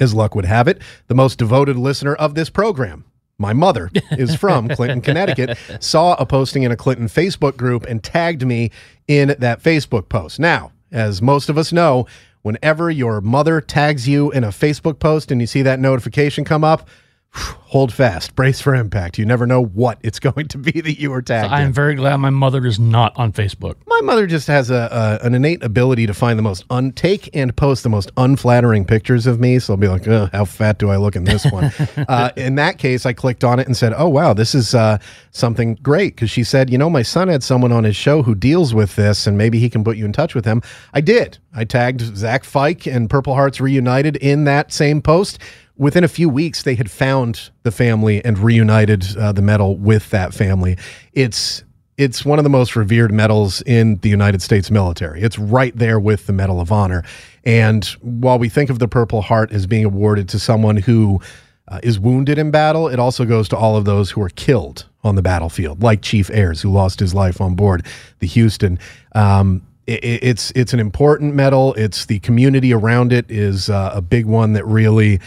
As 0.00 0.14
luck 0.14 0.34
would 0.34 0.46
have 0.46 0.66
it, 0.66 0.80
the 1.06 1.14
most 1.14 1.38
devoted 1.38 1.76
listener 1.76 2.14
of 2.14 2.34
this 2.34 2.50
program, 2.50 3.04
my 3.38 3.52
mother 3.52 3.90
is 4.12 4.34
from 4.34 4.68
Clinton, 4.70 5.02
Connecticut, 5.02 5.58
saw 5.78 6.14
a 6.14 6.26
posting 6.26 6.62
in 6.62 6.72
a 6.72 6.76
Clinton 6.76 7.06
Facebook 7.06 7.56
group 7.56 7.84
and 7.84 8.02
tagged 8.02 8.46
me 8.46 8.70
in 9.06 9.36
that 9.38 9.62
Facebook 9.62 10.08
post. 10.08 10.40
Now, 10.40 10.72
as 10.92 11.20
most 11.22 11.48
of 11.48 11.58
us 11.58 11.72
know, 11.72 12.06
whenever 12.42 12.90
your 12.90 13.20
mother 13.20 13.60
tags 13.60 14.08
you 14.08 14.30
in 14.30 14.44
a 14.44 14.48
Facebook 14.48 14.98
post 14.98 15.30
and 15.30 15.40
you 15.40 15.46
see 15.46 15.62
that 15.62 15.78
notification 15.80 16.44
come 16.44 16.64
up, 16.64 16.88
hold 17.32 17.92
fast, 17.92 18.34
brace 18.34 18.60
for 18.60 18.74
impact. 18.74 19.16
You 19.16 19.24
never 19.24 19.46
know 19.46 19.64
what 19.64 19.98
it's 20.02 20.18
going 20.20 20.48
to 20.48 20.58
be 20.58 20.80
that 20.80 20.98
you 20.98 21.12
are 21.12 21.22
tagged. 21.22 21.52
I 21.52 21.60
am 21.60 21.68
in. 21.68 21.72
very 21.72 21.94
glad 21.94 22.16
my 22.16 22.30
mother 22.30 22.66
is 22.66 22.80
not 22.80 23.16
on 23.16 23.32
Facebook. 23.32 23.76
My 23.86 24.00
mother 24.02 24.26
just 24.26 24.48
has 24.48 24.70
a, 24.70 25.18
a 25.22 25.26
an 25.26 25.34
innate 25.34 25.62
ability 25.62 26.06
to 26.06 26.14
find 26.14 26.38
the 26.38 26.42
most 26.42 26.64
un 26.70 26.92
take 26.92 27.34
and 27.34 27.54
post 27.54 27.82
the 27.82 27.88
most 27.88 28.10
unflattering 28.16 28.84
pictures 28.84 29.26
of 29.26 29.38
me. 29.38 29.58
So 29.58 29.74
I'll 29.74 29.76
be 29.76 29.88
like, 29.88 30.06
oh, 30.08 30.28
how 30.32 30.44
fat 30.44 30.78
do 30.78 30.90
I 30.90 30.96
look 30.96 31.14
in 31.14 31.24
this 31.24 31.44
one? 31.46 31.64
uh, 32.08 32.30
in 32.36 32.56
that 32.56 32.78
case, 32.78 33.06
I 33.06 33.12
clicked 33.12 33.44
on 33.44 33.60
it 33.60 33.66
and 33.66 33.76
said, 33.76 33.92
oh 33.96 34.08
wow, 34.08 34.32
this 34.32 34.54
is 34.54 34.74
uh, 34.74 34.98
something 35.30 35.76
great 35.76 36.16
because 36.16 36.30
she 36.30 36.42
said, 36.42 36.70
you 36.70 36.78
know, 36.78 36.90
my 36.90 37.02
son 37.02 37.28
had 37.28 37.42
someone 37.42 37.72
on 37.72 37.84
his 37.84 37.96
show 37.96 38.22
who 38.22 38.34
deals 38.34 38.74
with 38.74 38.96
this, 38.96 39.26
and 39.26 39.38
maybe 39.38 39.58
he 39.58 39.70
can 39.70 39.84
put 39.84 39.96
you 39.96 40.04
in 40.04 40.12
touch 40.12 40.34
with 40.34 40.44
him. 40.44 40.62
I 40.92 41.00
did. 41.00 41.38
I 41.54 41.64
tagged 41.64 42.16
Zach 42.16 42.44
Fike 42.44 42.86
and 42.86 43.08
Purple 43.08 43.34
Hearts 43.34 43.60
Reunited 43.60 44.16
in 44.16 44.44
that 44.44 44.72
same 44.72 45.02
post 45.02 45.38
within 45.80 46.04
a 46.04 46.08
few 46.08 46.28
weeks, 46.28 46.62
they 46.62 46.74
had 46.74 46.90
found 46.90 47.50
the 47.62 47.72
family 47.72 48.22
and 48.22 48.38
reunited 48.38 49.16
uh, 49.16 49.32
the 49.32 49.40
medal 49.40 49.76
with 49.76 50.10
that 50.10 50.32
family. 50.34 50.76
It's 51.14 51.64
it's 51.96 52.24
one 52.24 52.38
of 52.38 52.44
the 52.44 52.50
most 52.50 52.76
revered 52.76 53.12
medals 53.12 53.62
in 53.62 53.96
the 53.96 54.08
United 54.08 54.40
States 54.40 54.70
military. 54.70 55.20
It's 55.20 55.38
right 55.38 55.76
there 55.76 56.00
with 56.00 56.26
the 56.26 56.32
Medal 56.32 56.58
of 56.58 56.72
Honor. 56.72 57.02
And 57.44 57.84
while 58.00 58.38
we 58.38 58.48
think 58.48 58.70
of 58.70 58.78
the 58.78 58.88
Purple 58.88 59.20
Heart 59.20 59.52
as 59.52 59.66
being 59.66 59.84
awarded 59.84 60.26
to 60.30 60.38
someone 60.38 60.78
who 60.78 61.20
uh, 61.68 61.80
is 61.82 61.98
wounded 62.00 62.38
in 62.38 62.50
battle, 62.50 62.88
it 62.88 62.98
also 62.98 63.26
goes 63.26 63.50
to 63.50 63.56
all 63.56 63.76
of 63.76 63.84
those 63.84 64.10
who 64.10 64.22
are 64.22 64.30
killed 64.30 64.86
on 65.04 65.14
the 65.14 65.20
battlefield, 65.20 65.82
like 65.82 66.00
Chief 66.00 66.30
Ayers, 66.30 66.62
who 66.62 66.70
lost 66.70 67.00
his 67.00 67.12
life 67.14 67.38
on 67.38 67.54
board 67.54 67.84
the 68.20 68.26
Houston. 68.26 68.78
Um, 69.14 69.60
it, 69.86 70.02
it's 70.02 70.52
it's 70.52 70.72
an 70.72 70.80
important 70.80 71.34
medal. 71.34 71.74
It's 71.74 72.06
the 72.06 72.18
community 72.20 72.72
around 72.72 73.12
it 73.12 73.30
is 73.30 73.68
uh, 73.68 73.92
a 73.94 74.00
big 74.00 74.24
one 74.24 74.54
that 74.54 74.66
really 74.66 75.20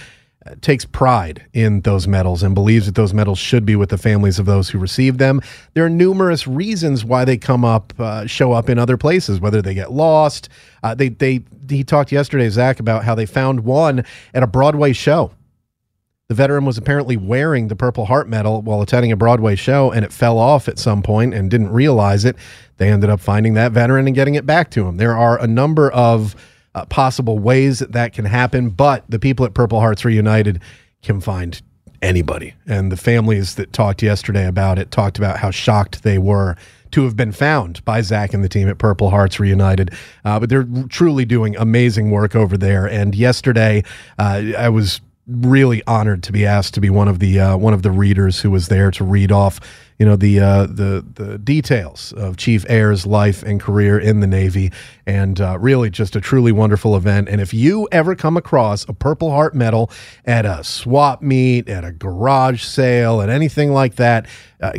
takes 0.62 0.86
pride 0.86 1.46
in 1.54 1.82
those 1.82 2.08
medals 2.08 2.44
and 2.44 2.54
believes 2.54 2.86
that 2.86 2.96
those 2.96 3.14
medals 3.14 3.40
should 3.40 3.66
be 3.66 3.76
with 3.76 3.90
the 3.90 3.98
families 3.98 4.40
of 4.40 4.46
those 4.46 4.70
who 4.70 4.78
receive 4.78 5.18
them. 5.18 5.42
There 5.74 5.86
are 5.86 5.90
numerous 5.90 6.48
reasons 6.48 7.06
why 7.06 7.26
they 7.26 7.38
come 7.38 7.64
up, 7.64 7.94
uh, 7.98 8.28
show 8.28 8.52
up 8.52 8.70
in 8.70 8.78
other 8.78 8.98
places, 8.98 9.40
whether 9.40 9.62
they 9.62 9.74
get 9.74 9.92
lost. 9.92 10.50
Uh, 10.84 10.96
they, 10.96 11.10
they, 11.10 11.44
he 11.70 11.84
talked 11.84 12.12
yesterday, 12.12 12.50
Zach, 12.50 12.80
about 12.80 13.04
how 13.04 13.16
they 13.16 13.26
found 13.26 13.62
one 13.62 14.04
at 14.34 14.44
a 14.44 14.48
Broadway 14.48 14.94
show. 14.94 15.32
The 16.30 16.36
veteran 16.36 16.66
was 16.66 16.78
apparently 16.78 17.18
wearing 17.18 17.68
the 17.68 17.76
Purple 17.76 18.06
Heart 18.06 18.28
medal 18.28 18.62
while 18.62 18.82
attending 18.82 19.12
a 19.12 19.18
Broadway 19.18 19.56
show, 19.56 19.92
and 19.92 20.04
it 20.04 20.12
fell 20.12 20.38
off 20.38 20.68
at 20.68 20.80
some 20.80 21.04
point 21.04 21.34
and 21.34 21.52
didn't 21.52 21.70
realize 21.70 22.26
it. 22.26 22.38
They 22.78 22.90
ended 22.90 23.10
up 23.10 23.20
finding 23.20 23.54
that 23.54 23.72
veteran 23.72 24.08
and 24.08 24.16
getting 24.16 24.36
it 24.36 24.46
back 24.46 24.72
to 24.72 24.88
him. 24.88 24.98
There 24.98 25.16
are 25.16 25.40
a 25.40 25.48
number 25.48 25.92
of 25.92 26.36
uh, 26.76 26.86
possible 26.86 27.40
ways 27.40 27.80
that 27.80 27.92
that 27.92 28.14
can 28.14 28.26
happen, 28.26 28.70
but 28.70 29.04
the 29.10 29.20
people 29.20 29.46
at 29.46 29.54
Purple 29.54 29.80
Hearts 29.80 30.04
Reunited 30.04 30.62
can 31.02 31.22
find 31.22 31.62
anybody. 32.02 32.54
And 32.68 32.92
the 32.92 32.98
families 32.98 33.56
that 33.56 33.74
talked 33.74 34.04
yesterday 34.04 34.46
about 34.46 34.78
it 34.78 34.92
talked 34.92 35.18
about 35.18 35.40
how 35.40 35.52
shocked 35.52 36.04
they 36.04 36.18
were 36.18 36.56
to 36.92 37.04
have 37.06 37.16
been 37.16 37.32
found 37.32 37.84
by 37.86 38.02
Zach 38.02 38.34
and 38.34 38.44
the 38.44 38.50
team 38.50 38.70
at 38.70 38.78
Purple 38.78 39.10
Hearts 39.10 39.40
Reunited. 39.40 39.92
Uh, 40.24 40.40
but 40.40 40.50
they're 40.50 40.68
truly 40.90 41.26
doing 41.26 41.56
amazing 41.58 42.12
work 42.12 42.36
over 42.36 42.58
there. 42.58 42.88
And 42.88 43.16
yesterday, 43.16 43.84
uh, 44.20 44.44
I 44.58 44.70
was 44.70 45.02
really 45.28 45.82
honored 45.88 46.22
to 46.24 46.32
be 46.32 46.46
asked 46.46 46.74
to 46.74 46.82
be 46.82 46.90
one 46.90 47.08
of 47.08 47.20
the 47.20 47.40
uh, 47.40 47.58
one 47.58 47.74
of 47.74 47.82
the 47.82 47.92
readers 47.92 48.42
who 48.42 48.52
was 48.52 48.68
there 48.68 48.92
to 48.92 49.04
read 49.04 49.32
off 49.32 49.60
you 49.98 50.06
know 50.06 50.16
the 50.16 50.40
uh, 50.40 50.66
the 50.66 51.06
the 51.14 51.38
details 51.38 52.14
of 52.14 52.36
Chief 52.36 52.66
Ayers' 52.70 53.06
life 53.06 53.44
and 53.44 53.60
career 53.60 53.98
in 53.98 54.20
the 54.20 54.28
Navy, 54.28 54.72
and 55.06 55.40
uh, 55.40 55.58
really 55.60 55.90
just 55.90 56.16
a 56.16 56.22
truly 56.22 56.52
wonderful 56.52 56.96
event. 56.96 57.30
And 57.30 57.40
if 57.40 57.54
you 57.54 57.88
ever 57.92 58.16
come 58.16 58.36
across 58.36 58.88
a 58.90 58.94
Purple 58.94 59.32
Heart 59.32 59.56
medal 59.56 59.90
at 60.26 60.46
a 60.46 60.64
swap 60.64 61.22
meet, 61.22 61.70
at 61.70 61.86
a 61.86 61.92
garage 61.92 62.64
sale, 62.64 63.22
at 63.22 63.30
anything 63.30 63.72
like 63.72 63.96
that. 63.96 64.28
Uh, 64.62 64.74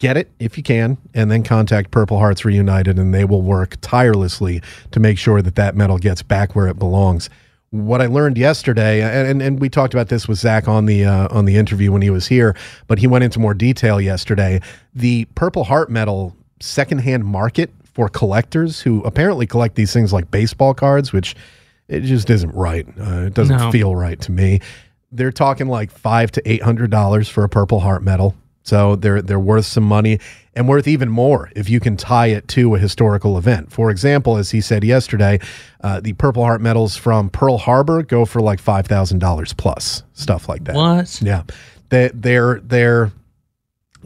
get 0.00 0.16
it 0.16 0.30
if 0.38 0.58
you 0.58 0.62
can, 0.62 0.98
and 1.14 1.30
then 1.30 1.42
contact 1.42 1.90
Purple 1.90 2.18
Hearts 2.18 2.44
Reunited, 2.44 2.98
and 2.98 3.14
they 3.14 3.24
will 3.24 3.40
work 3.40 3.76
tirelessly 3.80 4.60
to 4.90 5.00
make 5.00 5.18
sure 5.18 5.40
that 5.40 5.54
that 5.54 5.76
medal 5.76 5.98
gets 5.98 6.22
back 6.22 6.54
where 6.54 6.68
it 6.68 6.78
belongs. 6.78 7.30
What 7.74 8.00
I 8.00 8.06
learned 8.06 8.38
yesterday, 8.38 9.02
and, 9.02 9.42
and 9.42 9.60
we 9.60 9.68
talked 9.68 9.94
about 9.94 10.08
this 10.08 10.28
with 10.28 10.38
Zach 10.38 10.68
on 10.68 10.86
the 10.86 11.04
uh, 11.04 11.26
on 11.36 11.44
the 11.44 11.56
interview 11.56 11.90
when 11.90 12.02
he 12.02 12.10
was 12.10 12.24
here, 12.28 12.54
but 12.86 13.00
he 13.00 13.08
went 13.08 13.24
into 13.24 13.40
more 13.40 13.52
detail 13.52 14.00
yesterday. 14.00 14.60
The 14.94 15.24
Purple 15.34 15.64
Heart 15.64 15.90
medal 15.90 16.36
secondhand 16.60 17.24
market 17.24 17.70
for 17.82 18.08
collectors 18.08 18.80
who 18.80 19.02
apparently 19.02 19.44
collect 19.48 19.74
these 19.74 19.92
things 19.92 20.12
like 20.12 20.30
baseball 20.30 20.72
cards, 20.72 21.12
which 21.12 21.34
it 21.88 22.00
just 22.02 22.30
isn't 22.30 22.54
right. 22.54 22.86
Uh, 22.96 23.22
it 23.26 23.34
doesn't 23.34 23.56
No. 23.56 23.72
feel 23.72 23.96
right 23.96 24.20
to 24.20 24.30
me. 24.30 24.60
They're 25.10 25.32
talking 25.32 25.66
like 25.66 25.90
five 25.90 26.30
to 26.32 26.42
eight 26.48 26.62
hundred 26.62 26.92
dollars 26.92 27.28
for 27.28 27.42
a 27.42 27.48
Purple 27.48 27.80
Heart 27.80 28.04
medal. 28.04 28.36
So 28.64 28.96
they're 28.96 29.22
they're 29.22 29.38
worth 29.38 29.66
some 29.66 29.84
money 29.84 30.18
and 30.54 30.66
worth 30.66 30.88
even 30.88 31.10
more 31.10 31.50
if 31.54 31.68
you 31.68 31.80
can 31.80 31.96
tie 31.96 32.28
it 32.28 32.48
to 32.48 32.74
a 32.74 32.78
historical 32.78 33.36
event. 33.36 33.70
For 33.70 33.90
example, 33.90 34.36
as 34.38 34.50
he 34.50 34.60
said 34.60 34.82
yesterday, 34.84 35.38
uh, 35.82 36.00
the 36.00 36.14
Purple 36.14 36.42
Heart 36.42 36.62
medals 36.62 36.96
from 36.96 37.28
Pearl 37.28 37.58
Harbor 37.58 38.02
go 38.02 38.24
for 38.24 38.40
like 38.40 38.58
five 38.58 38.86
thousand 38.86 39.18
dollars 39.18 39.52
plus 39.52 40.02
stuff 40.14 40.48
like 40.48 40.64
that. 40.64 40.74
What? 40.74 41.20
Yeah, 41.22 41.42
they 41.90 42.10
they're 42.12 42.60
they're. 42.60 43.12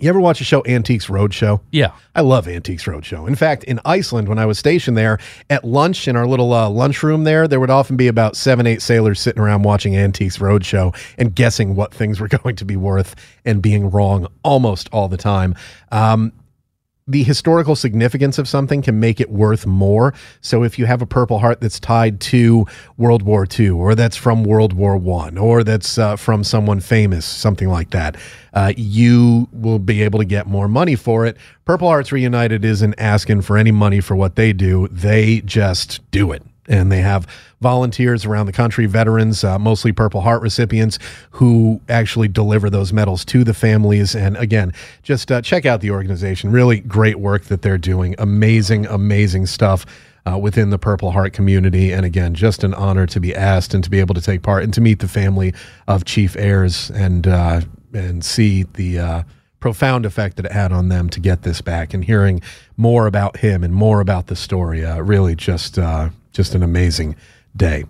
You 0.01 0.09
ever 0.09 0.21
watch 0.21 0.41
a 0.41 0.45
show 0.45 0.63
Antiques 0.65 1.07
Roadshow? 1.09 1.61
Yeah. 1.73 1.91
I 2.15 2.21
love 2.21 2.47
Antiques 2.47 2.85
Roadshow. 2.85 3.27
In 3.27 3.35
fact, 3.35 3.65
in 3.65 3.81
Iceland, 3.85 4.29
when 4.29 4.39
I 4.39 4.47
was 4.47 4.59
stationed 4.59 4.97
there, 4.97 5.19
at 5.51 5.65
lunch 5.65 6.07
in 6.07 6.15
our 6.15 6.27
little 6.27 6.53
uh, 6.53 6.69
lunchroom 6.69 7.25
there, 7.25 7.49
there 7.49 7.59
would 7.59 7.71
often 7.71 7.97
be 7.97 8.07
about 8.07 8.37
seven, 8.37 8.67
eight 8.67 8.81
sailors 8.81 9.19
sitting 9.21 9.43
around 9.43 9.63
watching 9.63 9.97
Antiques 9.97 10.39
Roadshow 10.39 10.97
and 11.19 11.35
guessing 11.35 11.75
what 11.75 11.93
things 11.93 12.21
were 12.21 12.29
going 12.39 12.55
to 12.57 12.65
be 12.65 12.77
worth 12.77 13.17
and 13.45 13.61
being 13.61 13.91
wrong 13.91 14.29
almost 14.45 14.89
all 14.93 15.09
the 15.09 15.17
time. 15.17 15.55
Um, 15.91 16.33
the 17.09 17.23
historical 17.23 17.75
significance 17.75 18.39
of 18.39 18.47
something 18.47 18.83
can 18.83 19.01
make 19.01 19.21
it 19.21 19.31
worth 19.31 19.67
more. 19.67 20.15
So 20.43 20.63
if 20.63 20.79
you 20.79 20.85
have 20.85 21.01
a 21.01 21.07
Purple 21.07 21.39
Heart 21.39 21.63
that's 21.63 21.81
tied 21.81 22.21
to 22.21 22.67
World 22.99 23.23
War 23.23 23.47
II, 23.59 23.71
or 23.71 23.95
that's 23.95 24.17
from 24.17 24.45
World 24.45 24.75
War 24.75 24.97
One, 24.97 25.39
or 25.39 25.65
that's 25.65 25.99
uh, 25.99 26.17
from 26.17 26.45
someone 26.45 26.81
famous, 26.81 27.25
something 27.25 27.69
like 27.69 27.91
that, 27.91 28.17
uh, 28.53 28.75
you 28.77 29.49
will 29.53 29.79
be 29.79 30.03
able 30.03 30.19
to 30.19 30.25
get 30.27 30.47
more 30.47 30.69
money 30.69 30.95
for 30.95 31.25
it. 31.25 31.39
Purple 31.65 31.89
Hearts 31.89 32.13
Reunited 32.13 32.65
isn't 32.65 32.95
asking 32.99 33.43
for 33.43 33.57
any 33.57 33.73
money 33.73 34.01
for 34.01 34.15
what 34.15 34.37
they 34.37 34.53
do; 34.53 34.87
they 34.89 35.41
just 35.41 36.09
do 36.11 36.31
it 36.31 36.43
and 36.69 36.93
they 36.93 37.01
have 37.01 37.27
volunteers 37.61 38.25
around 38.25 38.47
the 38.47 38.53
country, 38.53 38.87
veterans, 38.87 39.43
uh, 39.43 39.59
mostly 39.59 39.93
Purple 39.93 40.21
Heart 40.21 40.43
recipients, 40.43 40.99
who 41.33 41.81
actually 41.89 42.29
deliver 42.29 42.71
those 42.71 42.93
medals 42.93 43.25
to 43.27 43.45
the 43.45 43.55
families. 43.55 44.15
And 44.15 44.37
again, 44.37 44.73
just 45.03 45.31
uh, 45.33 45.43
check 45.43 45.67
out 45.67 45.81
the 45.81 45.91
organization. 45.91 46.53
Really 46.53 46.81
great 46.81 47.19
work 47.19 47.45
that 47.45 47.63
they're 47.63 47.79
doing. 47.79 48.15
Amazing, 48.19 48.87
amazing 48.87 49.47
stuff. 49.47 49.87
Uh, 50.27 50.37
within 50.37 50.69
the 50.69 50.79
Purple 50.79 51.13
Heart 51.13 51.33
community, 51.33 51.91
and 51.91 52.05
again, 52.05 52.35
just 52.35 52.63
an 52.63 52.75
honor 52.75 53.07
to 53.07 53.19
be 53.19 53.35
asked 53.35 53.73
and 53.73 53.83
to 53.83 53.89
be 53.89 53.99
able 53.99 54.15
to 54.15 54.21
take 54.21 54.43
part 54.43 54.63
and 54.63 54.75
to 54.75 54.81
meet 54.83 54.99
the 54.99 55.09
family 55.09 55.55
of 55.87 56.05
Chief 56.05 56.37
Ayers 56.37 56.91
and 56.91 57.27
uh, 57.27 57.63
and 57.95 58.23
see 58.23 58.65
the 58.65 58.99
uh, 58.99 59.23
profound 59.59 60.05
effect 60.05 60.37
that 60.37 60.45
it 60.45 60.53
had 60.53 60.71
on 60.71 60.89
them 60.89 61.09
to 61.11 61.21
get 61.21 61.43
this 61.43 61.63
back 61.63 61.95
and 61.95 62.05
hearing 62.05 62.43
more 62.77 63.07
about 63.07 63.39
him 63.39 63.65
and 63.65 63.73
more 63.73 64.01
about 64.01 64.27
the 64.27 64.37
story. 64.37 64.85
Uh, 64.85 65.01
really, 65.01 65.35
just 65.35 65.79
uh, 65.79 66.11
just 66.33 66.55
an 66.55 66.63
amazing 66.63 67.17
day. 67.57 67.85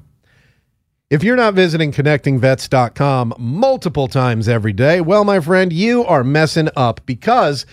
If 1.10 1.24
you're 1.24 1.36
not 1.36 1.54
visiting 1.54 1.90
connectingvets.com 1.90 3.34
multiple 3.38 4.08
times 4.08 4.46
every 4.46 4.74
day, 4.74 5.00
well, 5.00 5.24
my 5.24 5.40
friend, 5.40 5.72
you 5.72 6.04
are 6.04 6.22
messing 6.22 6.68
up 6.76 7.00
because 7.06 7.64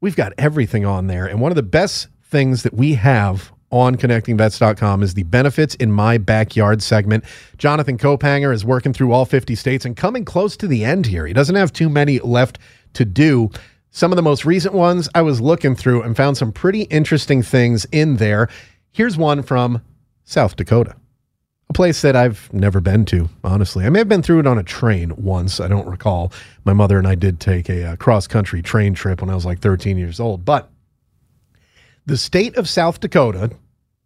we've 0.00 0.14
got 0.14 0.32
everything 0.38 0.86
on 0.86 1.08
there. 1.08 1.26
And 1.26 1.40
one 1.40 1.50
of 1.50 1.56
the 1.56 1.62
best 1.64 2.06
things 2.22 2.62
that 2.62 2.74
we 2.74 2.94
have 2.94 3.50
on 3.70 3.96
connectingvets.com 3.96 5.02
is 5.02 5.14
the 5.14 5.24
benefits 5.24 5.74
in 5.74 5.90
my 5.90 6.18
backyard 6.18 6.80
segment. 6.80 7.24
Jonathan 7.58 7.98
Kaupanger 7.98 8.54
is 8.54 8.64
working 8.64 8.92
through 8.92 9.12
all 9.12 9.24
50 9.24 9.56
states 9.56 9.84
and 9.84 9.96
coming 9.96 10.24
close 10.24 10.56
to 10.56 10.68
the 10.68 10.84
end 10.84 11.06
here. 11.06 11.26
He 11.26 11.32
doesn't 11.32 11.56
have 11.56 11.72
too 11.72 11.88
many 11.88 12.20
left 12.20 12.60
to 12.94 13.04
do. 13.04 13.50
Some 13.90 14.12
of 14.12 14.16
the 14.16 14.22
most 14.22 14.44
recent 14.44 14.74
ones 14.74 15.08
I 15.16 15.22
was 15.22 15.40
looking 15.40 15.74
through 15.74 16.02
and 16.02 16.16
found 16.16 16.36
some 16.36 16.52
pretty 16.52 16.82
interesting 16.82 17.42
things 17.42 17.86
in 17.90 18.18
there. 18.18 18.48
Here's 18.92 19.16
one 19.16 19.42
from 19.42 19.82
South 20.24 20.56
Dakota 20.56 20.94
a 21.68 21.72
place 21.72 22.02
that 22.02 22.16
I've 22.16 22.52
never 22.52 22.80
been 22.80 23.04
to, 23.06 23.28
honestly. 23.44 23.84
I 23.84 23.90
may 23.90 23.98
have 23.98 24.08
been 24.08 24.22
through 24.22 24.40
it 24.40 24.46
on 24.46 24.58
a 24.58 24.62
train 24.62 25.12
once. 25.16 25.60
I 25.60 25.68
don't 25.68 25.86
recall. 25.86 26.32
My 26.64 26.72
mother 26.72 26.98
and 26.98 27.06
I 27.06 27.14
did 27.14 27.40
take 27.40 27.68
a, 27.68 27.92
uh 27.92 27.96
cross 27.96 28.26
country 28.26 28.62
train 28.62 28.94
trip 28.94 29.20
when 29.20 29.30
I 29.30 29.34
was 29.34 29.44
like 29.44 29.60
13 29.60 29.98
years 29.98 30.20
old. 30.20 30.44
But 30.44 30.70
the 32.06 32.16
state 32.16 32.56
of 32.56 32.68
South 32.68 33.00
Dakota 33.00 33.50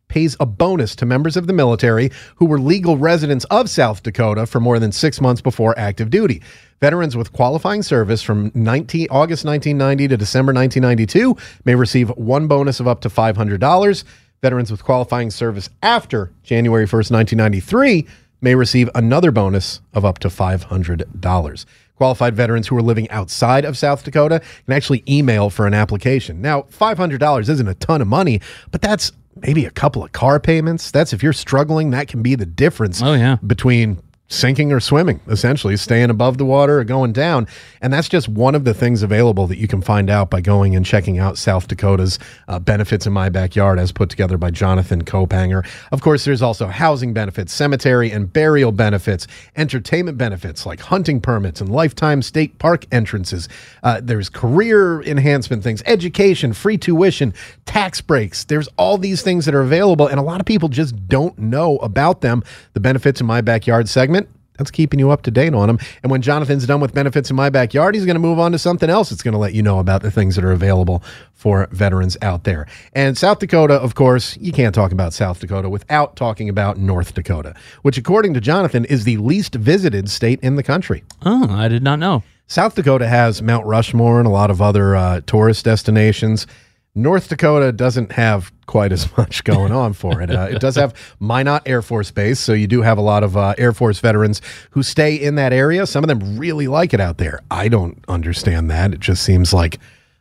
pays 0.08 0.36
a 0.40 0.44
bonus 0.44 0.94
to 0.96 1.06
members 1.06 1.38
of 1.38 1.46
the 1.46 1.54
military 1.54 2.10
who 2.36 2.44
were 2.44 2.60
legal 2.60 2.98
residents 2.98 3.46
of 3.46 3.70
South 3.70 4.02
Dakota 4.02 4.44
for 4.44 4.60
more 4.60 4.78
than 4.78 4.92
six 4.92 5.22
months 5.22 5.40
before 5.40 5.78
active 5.78 6.10
duty. 6.10 6.42
Veterans 6.80 7.16
with 7.16 7.32
qualifying 7.32 7.82
service 7.82 8.20
from 8.22 8.50
19, 8.54 9.06
August 9.10 9.46
1990 9.46 10.08
to 10.08 10.16
December 10.18 10.52
1992 10.52 11.34
may 11.64 11.74
receive 11.74 12.10
one 12.10 12.46
bonus 12.46 12.78
of 12.78 12.86
up 12.86 13.00
to 13.00 13.08
$500. 13.08 14.04
Veterans 14.42 14.72
with 14.72 14.82
qualifying 14.82 15.30
service 15.30 15.70
after 15.84 16.32
January 16.42 16.84
1st, 16.84 17.12
1993 17.12 18.04
may 18.40 18.56
receive 18.56 18.90
another 18.92 19.30
bonus 19.30 19.80
of 19.94 20.04
up 20.04 20.18
to 20.18 20.26
$500. 20.28 21.64
Qualified 21.94 22.34
veterans 22.34 22.66
who 22.66 22.76
are 22.76 22.82
living 22.82 23.08
outside 23.10 23.64
of 23.64 23.78
South 23.78 24.02
Dakota 24.02 24.40
can 24.66 24.74
actually 24.74 25.04
email 25.08 25.48
for 25.48 25.68
an 25.68 25.74
application. 25.74 26.40
Now, 26.42 26.62
$500 26.62 27.48
isn't 27.48 27.68
a 27.68 27.74
ton 27.74 28.02
of 28.02 28.08
money, 28.08 28.40
but 28.72 28.82
that's 28.82 29.12
maybe 29.36 29.64
a 29.64 29.70
couple 29.70 30.02
of 30.02 30.10
car 30.10 30.40
payments. 30.40 30.90
That's 30.90 31.12
if 31.12 31.22
you're 31.22 31.32
struggling, 31.32 31.90
that 31.90 32.08
can 32.08 32.20
be 32.20 32.34
the 32.34 32.44
difference 32.46 33.00
Oh, 33.00 33.12
yeah. 33.14 33.36
between 33.46 34.02
sinking 34.32 34.72
or 34.72 34.80
swimming, 34.80 35.20
essentially, 35.28 35.76
staying 35.76 36.10
above 36.10 36.38
the 36.38 36.44
water 36.44 36.78
or 36.78 36.84
going 36.84 37.12
down. 37.12 37.46
And 37.80 37.92
that's 37.92 38.08
just 38.08 38.28
one 38.28 38.54
of 38.54 38.64
the 38.64 38.74
things 38.74 39.02
available 39.02 39.46
that 39.46 39.58
you 39.58 39.68
can 39.68 39.82
find 39.82 40.08
out 40.08 40.30
by 40.30 40.40
going 40.40 40.74
and 40.74 40.84
checking 40.84 41.18
out 41.18 41.36
South 41.36 41.68
Dakota's 41.68 42.18
uh, 42.48 42.58
benefits 42.58 43.06
in 43.06 43.12
my 43.12 43.28
backyard 43.28 43.78
as 43.78 43.92
put 43.92 44.08
together 44.08 44.38
by 44.38 44.50
Jonathan 44.50 45.04
Kaupanger. 45.04 45.66
Of 45.92 46.00
course, 46.00 46.24
there's 46.24 46.42
also 46.42 46.66
housing 46.66 47.12
benefits, 47.12 47.52
cemetery 47.52 48.10
and 48.10 48.32
burial 48.32 48.72
benefits, 48.72 49.26
entertainment 49.56 50.16
benefits 50.16 50.64
like 50.64 50.80
hunting 50.80 51.20
permits 51.20 51.60
and 51.60 51.70
lifetime 51.70 52.22
state 52.22 52.58
park 52.58 52.86
entrances. 52.90 53.48
Uh, 53.82 54.00
there's 54.02 54.28
career 54.28 55.02
enhancement 55.02 55.62
things, 55.62 55.82
education, 55.86 56.52
free 56.52 56.78
tuition, 56.78 57.34
tax 57.66 58.00
breaks. 58.00 58.44
There's 58.44 58.68
all 58.78 58.96
these 58.96 59.22
things 59.22 59.44
that 59.44 59.54
are 59.54 59.60
available, 59.60 60.06
and 60.06 60.18
a 60.18 60.22
lot 60.22 60.40
of 60.40 60.46
people 60.46 60.68
just 60.68 61.08
don't 61.08 61.36
know 61.38 61.76
about 61.78 62.22
them. 62.22 62.42
The 62.72 62.80
benefits 62.80 63.20
in 63.20 63.26
my 63.26 63.40
backyard 63.40 63.88
segment 63.88 64.21
that's 64.58 64.70
keeping 64.70 64.98
you 64.98 65.10
up 65.10 65.22
to 65.22 65.30
date 65.30 65.54
on 65.54 65.68
them. 65.68 65.78
And 66.02 66.10
when 66.10 66.22
Jonathan's 66.22 66.66
done 66.66 66.80
with 66.80 66.94
benefits 66.94 67.30
in 67.30 67.36
my 67.36 67.50
backyard, 67.50 67.94
he's 67.94 68.04
going 68.04 68.14
to 68.14 68.20
move 68.20 68.38
on 68.38 68.52
to 68.52 68.58
something 68.58 68.90
else 68.90 69.10
It's 69.10 69.22
going 69.22 69.32
to 69.32 69.38
let 69.38 69.54
you 69.54 69.62
know 69.62 69.78
about 69.78 70.02
the 70.02 70.10
things 70.10 70.36
that 70.36 70.44
are 70.44 70.52
available 70.52 71.02
for 71.34 71.68
veterans 71.72 72.16
out 72.22 72.44
there. 72.44 72.66
And 72.92 73.16
South 73.16 73.38
Dakota, 73.38 73.74
of 73.74 73.94
course, 73.94 74.36
you 74.38 74.52
can't 74.52 74.74
talk 74.74 74.92
about 74.92 75.12
South 75.12 75.40
Dakota 75.40 75.68
without 75.68 76.16
talking 76.16 76.48
about 76.48 76.78
North 76.78 77.14
Dakota, 77.14 77.54
which, 77.82 77.98
according 77.98 78.34
to 78.34 78.40
Jonathan, 78.40 78.84
is 78.84 79.04
the 79.04 79.16
least 79.16 79.54
visited 79.54 80.08
state 80.10 80.40
in 80.40 80.56
the 80.56 80.62
country. 80.62 81.02
Oh, 81.24 81.48
I 81.50 81.68
did 81.68 81.82
not 81.82 81.98
know. 81.98 82.22
South 82.46 82.74
Dakota 82.74 83.08
has 83.08 83.40
Mount 83.40 83.64
Rushmore 83.66 84.18
and 84.18 84.26
a 84.26 84.30
lot 84.30 84.50
of 84.50 84.60
other 84.60 84.94
uh, 84.94 85.20
tourist 85.26 85.64
destinations. 85.64 86.46
North 86.94 87.28
Dakota 87.28 87.72
doesn't 87.72 88.12
have 88.12 88.52
quite 88.66 88.92
as 88.92 89.16
much 89.16 89.44
going 89.44 89.72
on 89.72 89.94
for 89.94 90.20
it. 90.20 90.30
Uh, 90.30 90.48
it 90.50 90.60
does 90.60 90.76
have 90.76 90.94
Minot 91.20 91.62
Air 91.66 91.80
Force 91.80 92.10
Base, 92.10 92.38
so 92.38 92.52
you 92.52 92.66
do 92.66 92.82
have 92.82 92.98
a 92.98 93.02
lot 93.02 93.22
of 93.22 93.36
uh, 93.36 93.54
Air 93.56 93.72
Force 93.72 93.98
veterans 93.98 94.42
who 94.70 94.82
stay 94.82 95.14
in 95.14 95.36
that 95.36 95.52
area. 95.52 95.86
Some 95.86 96.04
of 96.04 96.08
them 96.08 96.38
really 96.38 96.68
like 96.68 96.92
it 96.92 97.00
out 97.00 97.18
there. 97.18 97.40
I 97.50 97.68
don't 97.68 98.04
understand 98.08 98.70
that. 98.70 98.92
It 98.92 99.00
just 99.00 99.22
seems 99.22 99.54
like 99.54 99.78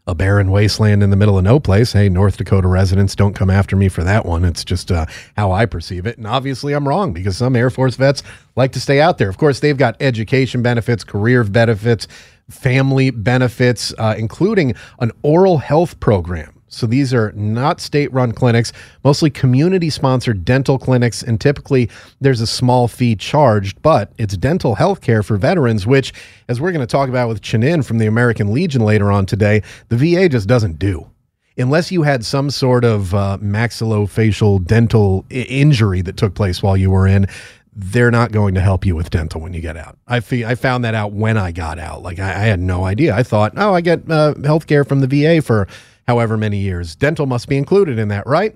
a 0.08 0.16
barren 0.16 0.50
wasteland 0.50 1.04
in 1.04 1.10
the 1.10 1.16
middle 1.16 1.38
of 1.38 1.44
no 1.44 1.60
place. 1.60 1.92
Hey, 1.94 2.10
North 2.10 2.38
Dakota 2.38 2.68
residents, 2.68 3.16
don't 3.16 3.36
come 3.36 3.50
after 3.50 3.76
me 3.76 3.88
for 3.88 4.04
that 4.04 4.26
one. 4.26 4.46
It's 4.46 4.64
just 4.64 4.92
uh, 4.92 5.06
how 5.38 5.52
I 5.52 5.66
perceive 5.66 6.08
it. 6.08 6.18
And 6.18 6.26
obviously, 6.26 6.74
I'm 6.74 6.88
wrong 6.88 7.12
because 7.12 7.38
some 7.38 7.56
Air 7.56 7.70
Force 7.70 7.96
vets 7.98 8.24
like 8.56 8.72
to 8.72 8.80
stay 8.80 9.00
out 9.02 9.18
there. 9.18 9.30
Of 9.30 9.38
course, 9.38 9.60
they've 9.60 9.78
got 9.78 9.98
education 10.00 10.64
benefits, 10.64 11.04
career 11.04 11.44
benefits, 11.44 12.08
family 12.50 13.12
benefits, 13.12 13.94
uh, 13.98 14.16
including 14.18 14.74
an 15.00 15.12
oral 15.22 15.58
health 15.58 16.00
program. 16.00 16.61
So 16.72 16.88
these 16.88 17.14
are 17.14 17.32
not 17.34 17.82
state 17.82 18.12
run 18.14 18.32
clinics, 18.32 18.72
mostly 19.04 19.30
community 19.30 19.90
sponsored 19.90 20.46
dental 20.46 20.80
clinics. 20.80 21.22
And 21.22 21.40
typically 21.40 21.90
there's 22.22 22.42
a 22.42 22.48
small 22.48 22.88
fee 22.88 23.16
charged, 23.16 23.82
but 23.82 24.12
it's 24.18 24.38
dental 24.38 24.76
health 24.76 25.02
care 25.02 25.22
for 25.22 25.38
veterans, 25.38 25.86
which, 25.86 26.14
as 26.48 26.62
we're 26.62 26.72
going 26.72 26.86
to 26.86 26.92
talk 26.92 27.10
about 27.10 27.28
with 27.28 27.42
Chanin 27.42 27.86
from 27.86 27.98
the 27.98 28.08
American 28.08 28.54
Legion 28.54 28.84
later 28.84 29.12
on 29.12 29.26
today, 29.26 29.62
the 29.90 29.98
VA 29.98 30.30
just 30.30 30.48
doesn't 30.48 30.80
do 30.80 31.08
unless 31.58 31.92
you 31.92 32.02
had 32.02 32.26
some 32.26 32.50
sort 32.50 32.84
of 32.86 33.14
uh, 33.14 33.38
maxillofacial 33.42 34.66
dental 34.66 35.26
I- 35.30 35.36
injury 35.36 36.02
that 36.02 36.18
took 36.18 36.34
place 36.34 36.64
while 36.64 36.78
you 36.78 36.90
were 36.90 37.06
in, 37.06 37.28
they're 37.74 38.12
not 38.12 38.32
going 38.32 38.54
to 38.56 38.62
help 38.62 38.86
you 38.86 38.96
with 38.96 39.10
dental 39.10 39.42
when 39.42 39.54
you 39.54 39.62
get 39.62 39.78
out. 39.78 39.98
I 40.08 40.20
fe- 40.20 40.46
I 40.46 40.56
found 40.56 40.84
that 40.84 40.94
out 40.94 41.14
when 41.14 41.38
I 41.38 41.52
got 41.52 41.80
out. 41.80 42.02
Like 42.04 42.20
I, 42.20 42.30
I 42.30 42.44
had 42.46 42.60
no 42.60 42.84
idea. 42.84 43.16
I 43.16 43.24
thought, 43.24 43.54
oh, 43.56 43.74
I 43.74 43.82
get 43.82 44.10
uh, 44.10 44.34
health 44.44 44.68
care 44.68 44.84
from 44.84 45.00
the 45.00 45.08
VA 45.08 45.42
for 45.42 45.68
however 46.08 46.38
many 46.38 46.58
years. 46.58 46.96
Dental 46.96 47.26
must 47.26 47.48
be 47.48 47.58
included 47.58 48.00
in 48.00 48.08
that, 48.10 48.26
right? 48.28 48.56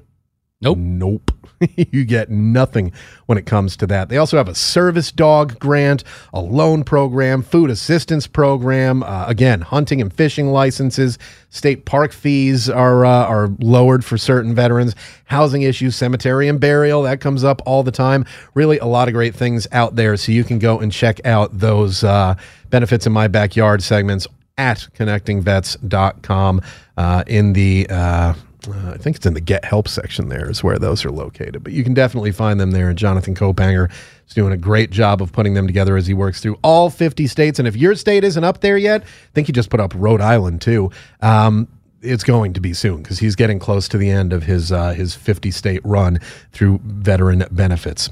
Nope. 0.62 0.78
Nope. 0.78 1.32
you 1.76 2.06
get 2.06 2.30
nothing 2.30 2.92
when 3.26 3.38
it 3.38 3.46
comes 3.46 3.78
to 3.78 3.88
that. 3.88 4.10
They 4.10 4.18
also 4.18 4.38
have 4.38 4.48
a 4.48 4.56
service 4.56 5.12
dog 5.12 5.60
grant, 5.60 6.04
a 6.34 6.40
loan 6.40 6.84
program, 6.84 7.44
food 7.44 7.70
assistance 7.70 8.28
program. 8.28 9.04
Uh, 9.04 9.26
again, 9.28 9.62
hunting 9.62 10.02
and 10.02 10.12
fishing 10.12 10.48
licenses, 10.48 11.18
state 11.50 11.86
park 11.86 12.14
fees 12.14 12.70
are 12.70 13.06
uh, 13.06 13.26
are 13.26 13.50
lowered 13.60 14.04
for 14.04 14.18
certain 14.18 14.56
veterans. 14.56 14.96
Housing 15.26 15.64
issues, 15.64 15.96
cemetery 15.96 16.48
and 16.48 16.60
burial 16.60 17.04
that 17.04 17.20
comes 17.20 17.44
up 17.44 17.62
all 17.66 17.84
the 17.84 17.92
time. 17.92 18.26
Really, 18.54 18.78
a 18.80 18.86
lot 18.86 19.08
of 19.08 19.14
great 19.14 19.36
things 19.36 19.68
out 19.72 19.96
there. 19.96 20.18
So 20.18 20.32
you 20.32 20.44
can 20.44 20.60
go 20.60 20.80
and 20.80 20.92
check 20.92 21.26
out 21.26 21.58
those 21.58 22.04
uh, 22.04 22.36
benefits 22.70 23.06
in 23.06 23.14
my 23.14 23.28
backyard 23.28 23.84
segments 23.84 24.28
at 24.58 24.88
connectingvets.com 24.96 26.62
uh, 26.98 27.24
in 27.28 27.54
the 27.54 27.88
uh, 27.90 28.34
uh, 28.68 28.92
I 28.94 28.98
think 28.98 29.16
it's 29.18 29.26
in 29.26 29.34
the 29.34 29.42
Get 29.42 29.64
Help 29.64 29.88
section 29.88 30.30
there 30.30 30.50
is 30.50 30.64
where 30.64 30.80
those 30.80 31.06
are 31.06 31.12
located. 31.12 31.64
But 31.64 31.74
you 31.74 31.84
can 31.84 31.94
definitely 31.94 32.32
find 32.32 32.60
them 32.60 32.72
there. 32.72 32.90
And 32.90 32.98
Jonathan 32.98 33.36
Kaupanger 33.36 33.92
is 34.28 34.34
doing 34.34 34.54
a 34.54 34.58
great 34.58 34.90
job 34.90 35.22
of 35.22 35.32
putting 35.32 35.54
them 35.54 35.68
together 35.68 35.96
as 35.98 36.08
he 36.08 36.14
works 36.14 36.42
through 36.42 36.58
all 36.64 36.90
50 36.90 37.28
states. 37.28 37.60
And 37.60 37.68
if 37.68 37.76
your 37.76 37.96
state 37.96 38.24
isn't 38.24 38.44
up 38.44 38.62
there 38.62 38.78
yet, 38.78 39.04
I 39.04 39.06
think 39.34 39.48
he 39.48 39.54
just 39.54 39.70
put 39.70 39.80
up 39.80 39.94
Rhode 39.96 40.22
Island 40.22 40.62
too. 40.62 40.92
Um, 41.22 41.68
it's 42.02 42.24
going 42.24 42.54
to 42.54 42.62
be 42.62 42.74
soon 42.74 43.02
because 43.02 43.20
he's 43.20 43.36
getting 43.36 43.60
close 43.60 43.88
to 43.90 43.98
the 43.98 44.10
end 44.10 44.32
of 44.32 44.44
his 44.44 44.72
uh, 44.72 44.94
his 44.94 45.16
50 45.16 45.52
state 45.52 45.82
run 45.84 46.20
through 46.52 46.80
veteran 46.84 47.44
benefits. 47.52 48.10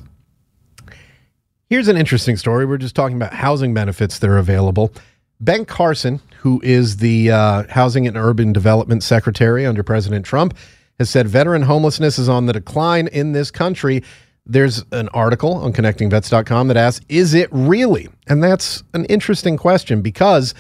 Here's 1.70 1.88
an 1.88 1.98
interesting 1.98 2.38
story. 2.38 2.66
We're 2.66 2.78
just 2.78 2.96
talking 2.96 3.16
about 3.16 3.34
housing 3.34 3.74
benefits 3.74 4.20
that 4.20 4.30
are 4.30 4.38
available. 4.38 4.94
Ben 5.40 5.66
Carson, 5.66 6.22
who 6.44 6.60
is 6.62 6.98
the 6.98 7.32
uh, 7.32 7.64
Housing 7.70 8.06
and 8.06 8.18
Urban 8.18 8.52
Development 8.52 9.02
Secretary 9.02 9.66
under 9.66 9.82
President 9.82 10.26
Trump, 10.26 10.58
has 11.00 11.10
said 11.10 11.26
veteran 11.26 11.62
homelessness 11.62 12.20
is 12.20 12.28
on 12.28 12.48
the 12.48 12.52
decline 12.52 13.08
in 13.08 13.32
this 13.32 13.50
country. 13.50 14.04
There's 14.46 14.84
an 14.92 15.08
article 15.14 15.54
on 15.54 15.72
connectingvets.com 15.72 16.68
that 16.68 16.76
asks, 16.76 17.06
Is 17.08 17.34
it 17.34 17.48
really? 17.54 18.10
And 18.28 18.44
that's 18.44 18.84
an 18.94 19.06
interesting 19.06 19.56
question 19.56 20.02
because, 20.02 20.54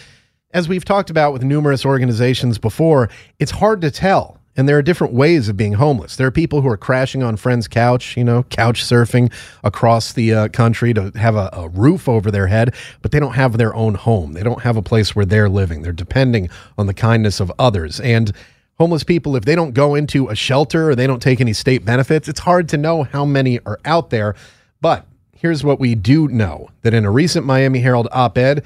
as 0.51 0.69
we've 0.69 0.85
talked 0.85 1.09
about 1.09 1.33
with 1.33 1.43
numerous 1.43 1.85
organizations 1.85 2.57
before, 2.57 3.09
it's 3.39 3.51
hard 3.51 3.81
to 3.81 3.91
tell. 3.91 4.39
And 4.55 4.69
there 4.69 4.77
are 4.77 4.83
different 4.83 5.13
ways 5.13 5.50
of 5.50 5.57
being 5.57 5.74
homeless. 5.74 6.15
There 6.15 6.27
are 6.27 6.31
people 6.31 6.62
who 6.62 6.67
are 6.67 6.77
crashing 6.77 7.24
on 7.24 7.38
friends' 7.38 7.67
couch, 7.67 8.15
you 8.15 8.24
know, 8.24 8.43
couch 8.43 8.83
surfing 8.83 9.33
across 9.63 10.13
the 10.13 10.33
uh, 10.33 10.48
country 10.50 10.93
to 10.93 11.12
have 11.15 11.36
a, 11.36 11.50
a 11.53 11.69
roof 11.69 12.07
over 12.07 12.29
their 12.29 12.48
head, 12.48 12.75
but 13.01 13.12
they 13.12 13.19
don't 13.19 13.33
have 13.33 13.57
their 13.57 13.74
own 13.74 13.95
home. 13.95 14.33
They 14.33 14.43
don't 14.43 14.62
have 14.62 14.77
a 14.77 14.83
place 14.83 15.15
where 15.15 15.25
they're 15.25 15.50
living. 15.50 15.81
They're 15.81 15.91
depending 15.91 16.50
on 16.77 16.86
the 16.86 16.93
kindness 16.93 17.39
of 17.39 17.51
others. 17.57 18.00
And 18.00 18.31
homeless 18.77 19.03
people, 19.03 19.36
if 19.36 19.45
they 19.45 19.55
don't 19.55 19.74
go 19.74 19.95
into 19.95 20.29
a 20.29 20.36
shelter 20.36 20.89
or 20.89 20.95
they 20.95 21.07
don't 21.07 21.22
take 21.22 21.41
any 21.41 21.53
state 21.53 21.83
benefits, 21.83 22.27
it's 22.27 22.41
hard 22.41 22.69
to 22.69 22.77
know 22.77 23.03
how 23.03 23.25
many 23.25 23.60
are 23.65 23.79
out 23.86 24.12
there. 24.12 24.36
But 24.81 25.07
here's 25.36 25.63
what 25.63 25.79
we 25.79 25.95
do 25.95 26.27
know 26.27 26.69
that 26.83 26.93
in 26.93 27.05
a 27.05 27.12
recent 27.12 27.45
Miami 27.45 27.79
Herald 27.79 28.07
op 28.12 28.38
ed, 28.38 28.63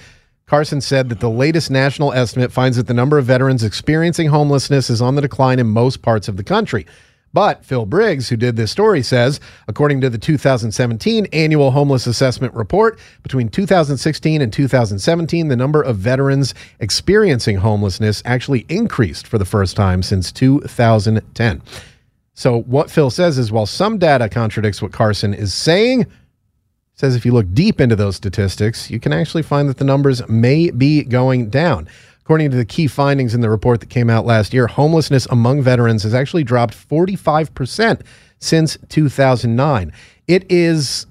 Carson 0.48 0.80
said 0.80 1.10
that 1.10 1.20
the 1.20 1.30
latest 1.30 1.70
national 1.70 2.14
estimate 2.14 2.54
finds 2.54 2.78
that 2.78 2.88
the 2.88 2.94
number 2.94 3.18
of 3.18 3.26
veterans 3.26 3.66
experiencing 3.66 4.30
homelessness 4.30 4.90
is 4.90 5.02
on 5.02 5.16
the 5.16 5.22
decline 5.22 5.60
in 5.60 5.68
most 5.68 6.02
parts 6.02 6.30
of 6.30 6.38
the 6.38 6.44
country. 6.44 6.86
But 7.34 7.66
Phil 7.66 7.86
Briggs, 7.86 8.30
who 8.30 8.38
did 8.38 8.56
this 8.56 8.72
story, 8.72 9.04
says, 9.04 9.42
according 9.68 10.00
to 10.02 10.10
the 10.10 10.18
2017 10.18 11.28
annual 11.34 11.72
homeless 11.72 12.08
assessment 12.08 12.54
report, 12.54 12.98
between 13.24 13.50
2016 13.50 14.42
and 14.42 14.54
2017, 14.54 15.50
the 15.50 15.56
number 15.58 15.82
of 15.82 15.98
veterans 15.98 16.54
experiencing 16.80 17.58
homelessness 17.58 18.24
actually 18.24 18.66
increased 18.70 19.28
for 19.28 19.38
the 19.38 19.44
first 19.44 19.76
time 19.76 20.02
since 20.02 20.32
2010. 20.32 21.62
So, 22.36 22.62
what 22.62 22.90
Phil 22.90 23.10
says 23.10 23.38
is 23.38 23.52
while 23.52 23.66
some 23.66 23.98
data 23.98 24.30
contradicts 24.30 24.82
what 24.82 24.94
Carson 24.94 25.34
is 25.34 25.54
saying, 25.54 26.06
says 26.98 27.16
if 27.16 27.26
you 27.26 27.32
look 27.32 27.54
deep 27.54 27.80
into 27.80 27.96
those 27.96 28.16
statistics, 28.16 28.90
you 28.90 29.00
can 29.00 29.14
actually 29.14 29.44
find 29.44 29.70
that 29.70 29.78
the 29.78 29.86
numbers 29.86 30.28
may 30.28 30.72
be 30.72 31.04
going 31.04 31.50
down. 31.50 31.88
According 32.22 32.52
to 32.52 32.58
the 32.58 32.66
key 32.66 32.88
findings 32.88 33.34
in 33.34 33.42
the 33.42 33.50
report 33.50 33.80
that 33.80 33.90
came 33.90 34.10
out 34.10 34.26
last 34.26 34.54
year, 34.54 34.68
homelessness 34.68 35.28
among 35.28 35.62
veterans 35.62 36.04
has 36.04 36.14
actually 36.14 36.44
dropped 36.44 36.74
45% 36.74 38.02
since 38.40 38.78
2009. 38.90 39.94
It 40.28 40.52
is 40.52 41.06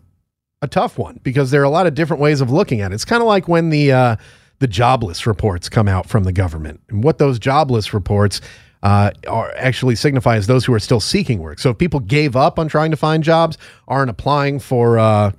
a 0.61 0.69
tough 0.69 0.99
one 0.99 1.21
because 1.23 1.51
there 1.51 1.61
are 1.61 1.65
a 1.65 1.71
lot 1.71 1.87
of 1.87 1.95
different 1.95 2.21
ways 2.21 2.41
of 2.41 2.51
looking 2.51 2.81
at 2.81 2.91
it. 2.91 2.95
It's 2.95 3.05
kind 3.05 3.23
of 3.23 3.29
like 3.29 3.49
when 3.49 3.71
the 3.71 3.93
uh, 3.93 4.17
the 4.59 4.67
jobless 4.67 5.27
reports 5.27 5.69
come 5.69 5.87
out 5.87 6.09
from 6.09 6.25
the 6.25 6.33
government, 6.33 6.81
and 6.89 7.05
what 7.05 7.19
those 7.19 7.39
jobless 7.39 7.95
reports 7.95 8.41
uh, 8.83 9.11
are 9.29 9.53
actually 9.57 9.97
signify 9.97 10.37
as 10.37 10.47
those 10.47 10.65
who 10.65 10.73
are 10.75 10.81
still 10.81 11.01
seeking 11.01 11.39
work. 11.39 11.59
So 11.59 11.71
if 11.71 11.79
people 11.79 12.01
gave 12.01 12.37
up 12.37 12.59
on 12.59 12.69
trying 12.69 12.91
to 12.91 12.97
find 12.97 13.23
jobs, 13.23 13.59
aren't 13.89 14.11
applying 14.11 14.59
for 14.59 14.99
uh, 14.99 15.33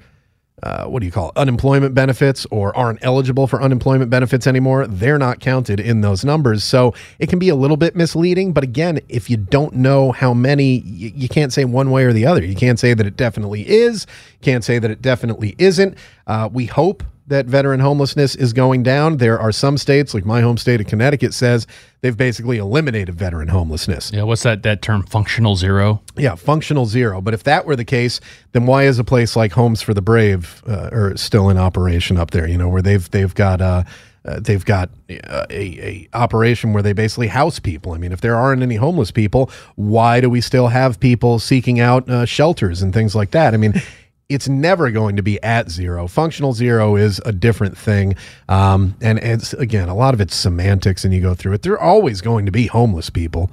uh, 0.64 0.86
what 0.86 1.02
do 1.02 1.06
you 1.06 1.12
call 1.12 1.30
it, 1.30 1.38
unemployment 1.38 1.94
benefits 1.94 2.48
or 2.50 2.76
aren't 2.76 3.04
eligible 3.04 3.46
for 3.46 3.62
unemployment 3.62 4.10
benefits 4.10 4.48
anymore, 4.48 4.88
they're 4.88 5.20
not 5.20 5.40
counted 5.40 5.80
in 5.80 6.02
those 6.02 6.26
numbers. 6.26 6.64
So 6.64 6.96
it 7.20 7.30
can 7.30 7.38
be 7.38 7.50
a 7.50 7.56
little 7.56 7.78
bit 7.78 7.96
misleading. 7.96 8.54
But 8.54 8.64
again, 8.64 9.00
if 9.08 9.30
you 9.30 9.38
don't 9.38 9.76
know 9.76 10.12
how 10.12 10.34
many, 10.34 10.80
you, 10.80 11.12
you 11.14 11.30
can't 11.30 11.54
say 11.54 11.64
one 11.66 11.92
way 11.92 12.06
or 12.06 12.14
the 12.14 12.26
other. 12.26 12.44
You 12.44 12.56
can't 12.56 12.80
say 12.80 12.96
that 12.96 13.06
it 13.06 13.16
definitely 13.16 13.68
is, 13.70 14.08
can't 14.42 14.64
say 14.64 14.80
that 14.80 14.90
it 14.90 15.02
definitely 15.02 15.56
isn't. 15.60 15.96
Uh, 16.26 16.50
we 16.52 16.66
hope 16.66 17.04
that 17.28 17.46
veteran 17.46 17.82
homelessness 17.82 18.36
is 18.36 18.54
going 18.54 18.84
down. 18.84 19.18
There 19.18 19.38
are 19.38 19.52
some 19.52 19.78
states, 19.78 20.14
like 20.14 20.26
my 20.26 20.42
home 20.42 20.58
state 20.58 20.80
of 20.80 20.88
Connecticut, 20.88 21.34
says 21.34 21.68
they've 22.02 22.16
basically 22.16 22.58
eliminated 22.58 23.16
veteran 23.16 23.50
homelessness. 23.50 24.12
Yeah, 24.14 24.24
what's 24.24 24.44
that 24.44 24.64
that 24.64 24.82
term? 24.82 25.04
Functional 25.04 25.56
zero. 25.56 26.02
Yeah, 26.16 26.36
functional 26.36 26.86
zero. 26.86 27.22
But 27.22 27.34
if 27.34 27.44
that 27.44 27.66
were 27.66 27.76
the 27.76 27.86
case, 27.86 28.22
then 28.54 28.66
why 28.66 28.84
is 28.84 28.98
a 28.98 29.04
place 29.04 29.36
like 29.36 29.52
Homes 29.52 29.82
for 29.82 29.94
the 29.94 30.02
Brave 30.02 30.64
uh, 30.68 30.90
or 30.92 31.18
still 31.18 31.50
in 31.50 31.58
operation 31.58 32.18
up 32.18 32.32
there? 32.32 32.48
You 32.48 32.58
know, 32.58 32.70
where 32.70 32.82
they've 32.82 33.10
they've 33.12 33.36
got 33.36 33.60
uh, 33.60 33.84
uh, 34.24 34.40
they've 34.40 34.64
got 34.64 34.90
uh, 35.10 35.46
a, 35.50 36.08
a 36.10 36.10
operation 36.14 36.72
where 36.74 36.84
they 36.84 36.94
basically 36.94 37.28
house 37.28 37.60
people. 37.60 37.94
I 37.94 37.98
mean, 37.98 38.14
if 38.14 38.22
there 38.22 38.36
aren't 38.36 38.62
any 38.62 38.76
homeless 38.76 39.12
people, 39.12 39.52
why 39.76 40.22
do 40.22 40.30
we 40.30 40.40
still 40.40 40.68
have 40.68 41.00
people 41.00 41.40
seeking 41.40 41.80
out 41.80 42.10
uh, 42.10 42.26
shelters 42.26 42.82
and 42.82 42.94
things 42.94 43.16
like 43.16 43.32
that? 43.32 43.54
I 43.54 43.58
mean. 43.58 43.74
It's 44.30 44.50
never 44.50 44.92
going 44.92 45.16
to 45.16 45.24
be 45.24 45.42
at 45.42 45.70
zero. 45.70 46.08
Functional 46.08 46.52
zero 46.52 46.98
is 46.98 47.22
a 47.26 47.32
different 47.32 47.78
thing. 47.78 48.16
Um, 48.50 48.96
and 49.02 49.20
it's, 49.20 49.54
again, 49.54 49.88
a 49.88 49.96
lot 49.96 50.14
of 50.14 50.20
it's 50.20 50.36
semantics, 50.36 51.06
and 51.06 51.14
you 51.14 51.22
go 51.22 51.34
through 51.34 51.54
it. 51.54 51.62
There 51.62 51.74
are 51.74 51.80
always 51.80 52.20
going 52.20 52.46
to 52.46 52.52
be 52.52 52.68
homeless 52.68 53.10
people. 53.10 53.50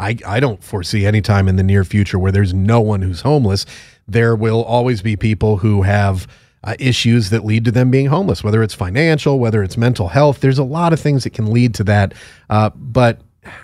I, 0.00 0.18
I 0.26 0.40
don't 0.40 0.62
foresee 0.62 1.06
any 1.06 1.22
time 1.22 1.48
in 1.48 1.56
the 1.56 1.62
near 1.62 1.84
future 1.84 2.18
where 2.18 2.32
there's 2.32 2.52
no 2.52 2.80
one 2.80 3.02
who's 3.02 3.20
homeless. 3.20 3.66
There 4.08 4.34
will 4.34 4.64
always 4.64 5.00
be 5.00 5.16
people 5.16 5.58
who 5.58 5.82
have 5.82 6.26
uh, 6.64 6.74
issues 6.78 7.30
that 7.30 7.44
lead 7.44 7.64
to 7.64 7.70
them 7.70 7.90
being 7.90 8.06
homeless, 8.06 8.42
whether 8.42 8.62
it's 8.62 8.74
financial, 8.74 9.38
whether 9.38 9.62
it's 9.62 9.76
mental 9.76 10.08
health. 10.08 10.40
There's 10.40 10.58
a 10.58 10.64
lot 10.64 10.92
of 10.92 11.00
things 11.00 11.22
that 11.24 11.34
can 11.34 11.52
lead 11.52 11.74
to 11.76 11.84
that. 11.84 12.14
Uh, 12.50 12.70
but 12.74 13.20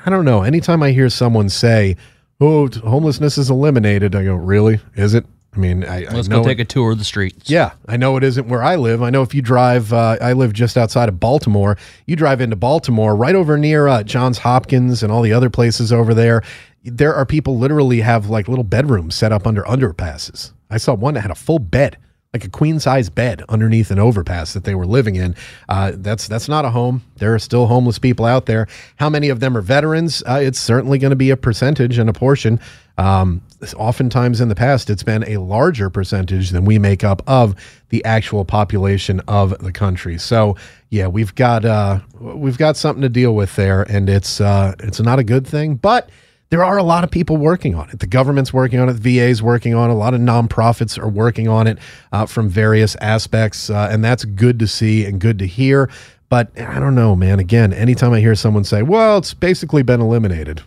I 0.06 0.10
don't 0.10 0.24
know. 0.24 0.42
Anytime 0.42 0.82
I 0.82 0.92
hear 0.92 1.10
someone 1.10 1.48
say, 1.48 1.96
oh, 2.40 2.68
homelessness 2.68 3.36
is 3.36 3.50
eliminated, 3.50 4.14
I 4.14 4.24
go, 4.24 4.36
really? 4.36 4.80
Is 4.94 5.14
it? 5.14 5.26
I 5.54 5.58
mean, 5.58 5.84
I, 5.84 6.06
Let's 6.10 6.28
I 6.28 6.30
know 6.30 6.42
go 6.42 6.48
take 6.48 6.58
it- 6.58 6.62
a 6.62 6.64
tour 6.64 6.92
of 6.92 6.98
the 6.98 7.04
streets. 7.04 7.50
yeah, 7.50 7.72
I 7.86 7.96
know 7.98 8.16
it 8.16 8.24
isn't 8.24 8.48
where 8.48 8.62
I 8.62 8.76
live. 8.76 9.02
I 9.02 9.10
know 9.10 9.20
if 9.22 9.34
you 9.34 9.42
drive, 9.42 9.92
uh, 9.92 10.16
I 10.20 10.32
live 10.32 10.52
just 10.54 10.78
outside 10.78 11.08
of 11.10 11.20
Baltimore. 11.20 11.76
You 12.06 12.16
drive 12.16 12.40
into 12.40 12.56
Baltimore, 12.56 13.14
right 13.14 13.34
over 13.34 13.58
near 13.58 13.86
uh, 13.86 14.02
Johns 14.02 14.38
Hopkins 14.38 15.02
and 15.02 15.12
all 15.12 15.20
the 15.20 15.32
other 15.34 15.50
places 15.50 15.92
over 15.92 16.14
there. 16.14 16.42
There 16.84 17.14
are 17.14 17.26
people 17.26 17.58
literally 17.58 18.00
have 18.00 18.30
like 18.30 18.48
little 18.48 18.64
bedrooms 18.64 19.14
set 19.14 19.30
up 19.30 19.46
under 19.46 19.62
underpasses. 19.64 20.52
I 20.70 20.78
saw 20.78 20.94
one 20.94 21.14
that 21.14 21.20
had 21.20 21.30
a 21.30 21.34
full 21.34 21.58
bed, 21.58 21.98
like 22.32 22.44
a 22.44 22.48
queen 22.48 22.80
size 22.80 23.10
bed 23.10 23.42
underneath 23.50 23.90
an 23.90 23.98
overpass 23.98 24.54
that 24.54 24.64
they 24.64 24.74
were 24.74 24.86
living 24.86 25.16
in. 25.16 25.34
Uh, 25.68 25.92
that's 25.96 26.26
that's 26.28 26.48
not 26.48 26.64
a 26.64 26.70
home. 26.70 27.02
There 27.16 27.34
are 27.34 27.38
still 27.38 27.66
homeless 27.66 27.98
people 27.98 28.24
out 28.24 28.46
there. 28.46 28.68
How 28.96 29.10
many 29.10 29.28
of 29.28 29.40
them 29.40 29.56
are 29.56 29.60
veterans? 29.60 30.22
Uh, 30.26 30.40
it's 30.42 30.58
certainly 30.60 30.98
going 30.98 31.10
to 31.10 31.16
be 31.16 31.30
a 31.30 31.36
percentage 31.36 31.98
and 31.98 32.08
a 32.08 32.12
portion. 32.12 32.58
Um, 32.96 33.42
oftentimes 33.76 34.40
in 34.40 34.48
the 34.48 34.54
past, 34.54 34.88
it's 34.88 35.02
been 35.02 35.24
a 35.24 35.38
larger 35.38 35.90
percentage 35.90 36.50
than 36.50 36.64
we 36.64 36.78
make 36.78 37.04
up 37.04 37.22
of 37.26 37.54
the 37.90 38.04
actual 38.04 38.44
population 38.44 39.20
of 39.28 39.56
the 39.58 39.72
country. 39.72 40.18
So 40.18 40.56
yeah, 40.88 41.08
we've 41.08 41.34
got 41.34 41.66
uh, 41.66 42.00
we've 42.18 42.58
got 42.58 42.78
something 42.78 43.02
to 43.02 43.10
deal 43.10 43.34
with 43.34 43.56
there, 43.56 43.82
and 43.82 44.08
it's 44.08 44.40
uh, 44.40 44.74
it's 44.80 45.00
not 45.00 45.18
a 45.18 45.24
good 45.24 45.46
thing, 45.46 45.74
but 45.74 46.08
there 46.52 46.62
are 46.62 46.76
a 46.76 46.82
lot 46.82 47.02
of 47.02 47.10
people 47.10 47.38
working 47.38 47.74
on 47.74 47.88
it. 47.88 48.00
The 48.00 48.06
government's 48.06 48.52
working 48.52 48.78
on 48.78 48.86
it. 48.90 48.92
The 48.92 49.16
VA's 49.16 49.42
working 49.42 49.74
on 49.74 49.88
it. 49.88 49.94
A 49.94 49.96
lot 49.96 50.12
of 50.12 50.20
nonprofits 50.20 50.98
are 51.02 51.08
working 51.08 51.48
on 51.48 51.66
it 51.66 51.78
uh, 52.12 52.26
from 52.26 52.50
various 52.50 52.94
aspects, 53.00 53.70
uh, 53.70 53.88
and 53.90 54.04
that's 54.04 54.26
good 54.26 54.58
to 54.58 54.66
see 54.66 55.06
and 55.06 55.18
good 55.18 55.38
to 55.38 55.46
hear. 55.46 55.88
But 56.28 56.50
I 56.60 56.78
don't 56.78 56.94
know, 56.94 57.16
man. 57.16 57.38
Again, 57.38 57.72
anytime 57.72 58.12
I 58.12 58.20
hear 58.20 58.34
someone 58.34 58.64
say, 58.64 58.82
"Well, 58.82 59.16
it's 59.16 59.32
basically 59.32 59.82
been 59.82 60.02
eliminated," 60.02 60.60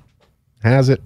has 0.63 0.89
it? 0.89 1.03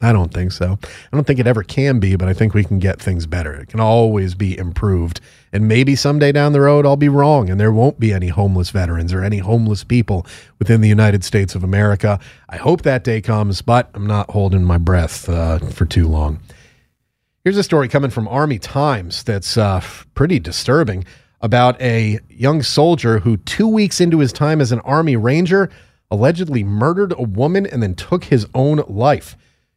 I 0.00 0.12
don't 0.12 0.34
think 0.34 0.52
so. 0.52 0.78
I 0.82 1.16
don't 1.16 1.26
think 1.26 1.38
it 1.38 1.46
ever 1.46 1.62
can 1.62 1.98
be, 1.98 2.16
but 2.16 2.28
I 2.28 2.34
think 2.34 2.52
we 2.52 2.64
can 2.64 2.78
get 2.78 3.00
things 3.00 3.26
better. 3.26 3.54
It 3.54 3.68
can 3.68 3.80
always 3.80 4.34
be 4.34 4.56
improved. 4.58 5.20
And 5.52 5.66
maybe 5.66 5.96
someday 5.96 6.30
down 6.32 6.52
the 6.52 6.60
road, 6.60 6.84
I'll 6.84 6.96
be 6.96 7.08
wrong 7.08 7.48
and 7.48 7.58
there 7.58 7.72
won't 7.72 7.98
be 7.98 8.12
any 8.12 8.28
homeless 8.28 8.70
veterans 8.70 9.14
or 9.14 9.22
any 9.22 9.38
homeless 9.38 9.82
people 9.82 10.26
within 10.58 10.80
the 10.80 10.88
United 10.88 11.24
States 11.24 11.54
of 11.54 11.64
America. 11.64 12.20
I 12.48 12.56
hope 12.56 12.82
that 12.82 13.04
day 13.04 13.22
comes, 13.22 13.62
but 13.62 13.88
I'm 13.94 14.06
not 14.06 14.30
holding 14.30 14.64
my 14.64 14.78
breath 14.78 15.28
uh, 15.28 15.58
for 15.58 15.86
too 15.86 16.08
long. 16.08 16.40
Here's 17.44 17.56
a 17.58 17.62
story 17.62 17.88
coming 17.88 18.10
from 18.10 18.26
Army 18.28 18.58
Times 18.58 19.22
that's 19.22 19.56
uh, 19.56 19.80
pretty 20.14 20.38
disturbing 20.38 21.04
about 21.40 21.80
a 21.80 22.18
young 22.28 22.62
soldier 22.62 23.18
who, 23.18 23.36
two 23.36 23.68
weeks 23.68 24.00
into 24.00 24.18
his 24.18 24.32
time 24.32 24.60
as 24.60 24.72
an 24.72 24.80
Army 24.80 25.16
Ranger, 25.16 25.70
allegedly 26.10 26.64
murdered 26.64 27.12
a 27.12 27.22
woman 27.22 27.66
and 27.66 27.82
then 27.82 27.94
took 27.94 28.24
his 28.24 28.46
own 28.54 28.82
life. 28.88 29.36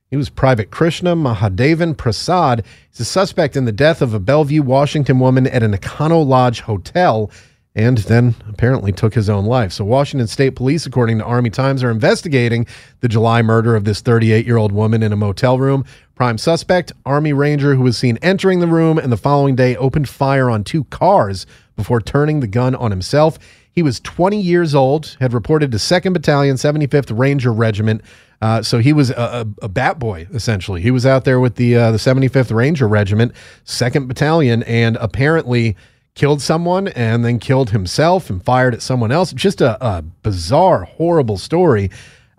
He 0.09 0.15
was 0.15 0.29
Private 0.29 0.71
Krishna 0.71 1.17
Mahadevan 1.17 1.97
Prasad. 1.97 2.63
He's 2.89 3.01
a 3.01 3.05
suspect 3.05 3.57
in 3.57 3.65
the 3.65 3.73
death 3.73 4.01
of 4.01 4.13
a 4.13 4.19
Bellevue, 4.19 4.61
Washington 4.61 5.19
woman 5.19 5.47
at 5.47 5.63
an 5.63 5.73
Econo 5.73 6.25
Lodge 6.25 6.61
hotel 6.61 7.29
and 7.75 7.97
then 7.99 8.33
apparently 8.47 8.93
took 8.93 9.13
his 9.13 9.29
own 9.29 9.45
life. 9.45 9.73
So, 9.73 9.83
Washington 9.83 10.27
State 10.27 10.55
Police, 10.55 10.85
according 10.85 11.17
to 11.17 11.25
Army 11.25 11.49
Times, 11.49 11.83
are 11.83 11.91
investigating 11.91 12.65
the 13.01 13.09
July 13.09 13.41
murder 13.41 13.75
of 13.75 13.83
this 13.83 13.99
38 13.99 14.45
year 14.45 14.55
old 14.55 14.71
woman 14.71 15.03
in 15.03 15.11
a 15.11 15.17
motel 15.17 15.59
room. 15.59 15.83
Prime 16.15 16.37
suspect, 16.37 16.93
Army 17.05 17.33
Ranger, 17.33 17.75
who 17.75 17.83
was 17.83 17.97
seen 17.97 18.17
entering 18.21 18.61
the 18.61 18.67
room 18.67 18.97
and 18.97 19.11
the 19.11 19.17
following 19.17 19.57
day 19.57 19.75
opened 19.75 20.07
fire 20.07 20.49
on 20.49 20.63
two 20.63 20.85
cars 20.85 21.45
before 21.75 21.99
turning 21.99 22.39
the 22.39 22.47
gun 22.47 22.75
on 22.75 22.91
himself. 22.91 23.37
He 23.73 23.83
was 23.83 23.99
20 23.99 24.41
years 24.41 24.73
old, 24.73 25.17
had 25.19 25.33
reported 25.33 25.71
to 25.71 25.77
2nd 25.77 26.13
Battalion, 26.13 26.55
75th 26.55 27.15
Ranger 27.15 27.53
Regiment. 27.53 28.01
Uh, 28.41 28.61
so 28.61 28.79
he 28.79 28.93
was 28.93 29.09
a, 29.09 29.15
a, 29.61 29.65
a, 29.65 29.69
bat 29.69 29.97
boy 29.97 30.27
essentially. 30.31 30.81
He 30.81 30.91
was 30.91 31.05
out 31.05 31.25
there 31.25 31.39
with 31.39 31.55
the 31.55 31.75
uh, 31.75 31.91
the 31.91 31.97
75th 31.97 32.55
Ranger 32.55 32.87
Regiment, 32.87 33.31
Second 33.63 34.07
Battalion, 34.07 34.61
and 34.63 34.95
apparently 34.97 35.75
killed 36.13 36.41
someone 36.41 36.87
and 36.89 37.25
then 37.25 37.39
killed 37.39 37.71
himself 37.71 38.29
and 38.29 38.43
fired 38.43 38.73
at 38.73 38.81
someone 38.81 39.11
else. 39.11 39.33
Just 39.33 39.61
a, 39.61 39.83
a 39.85 40.01
bizarre, 40.01 40.83
horrible 40.83 41.37
story. 41.37 41.89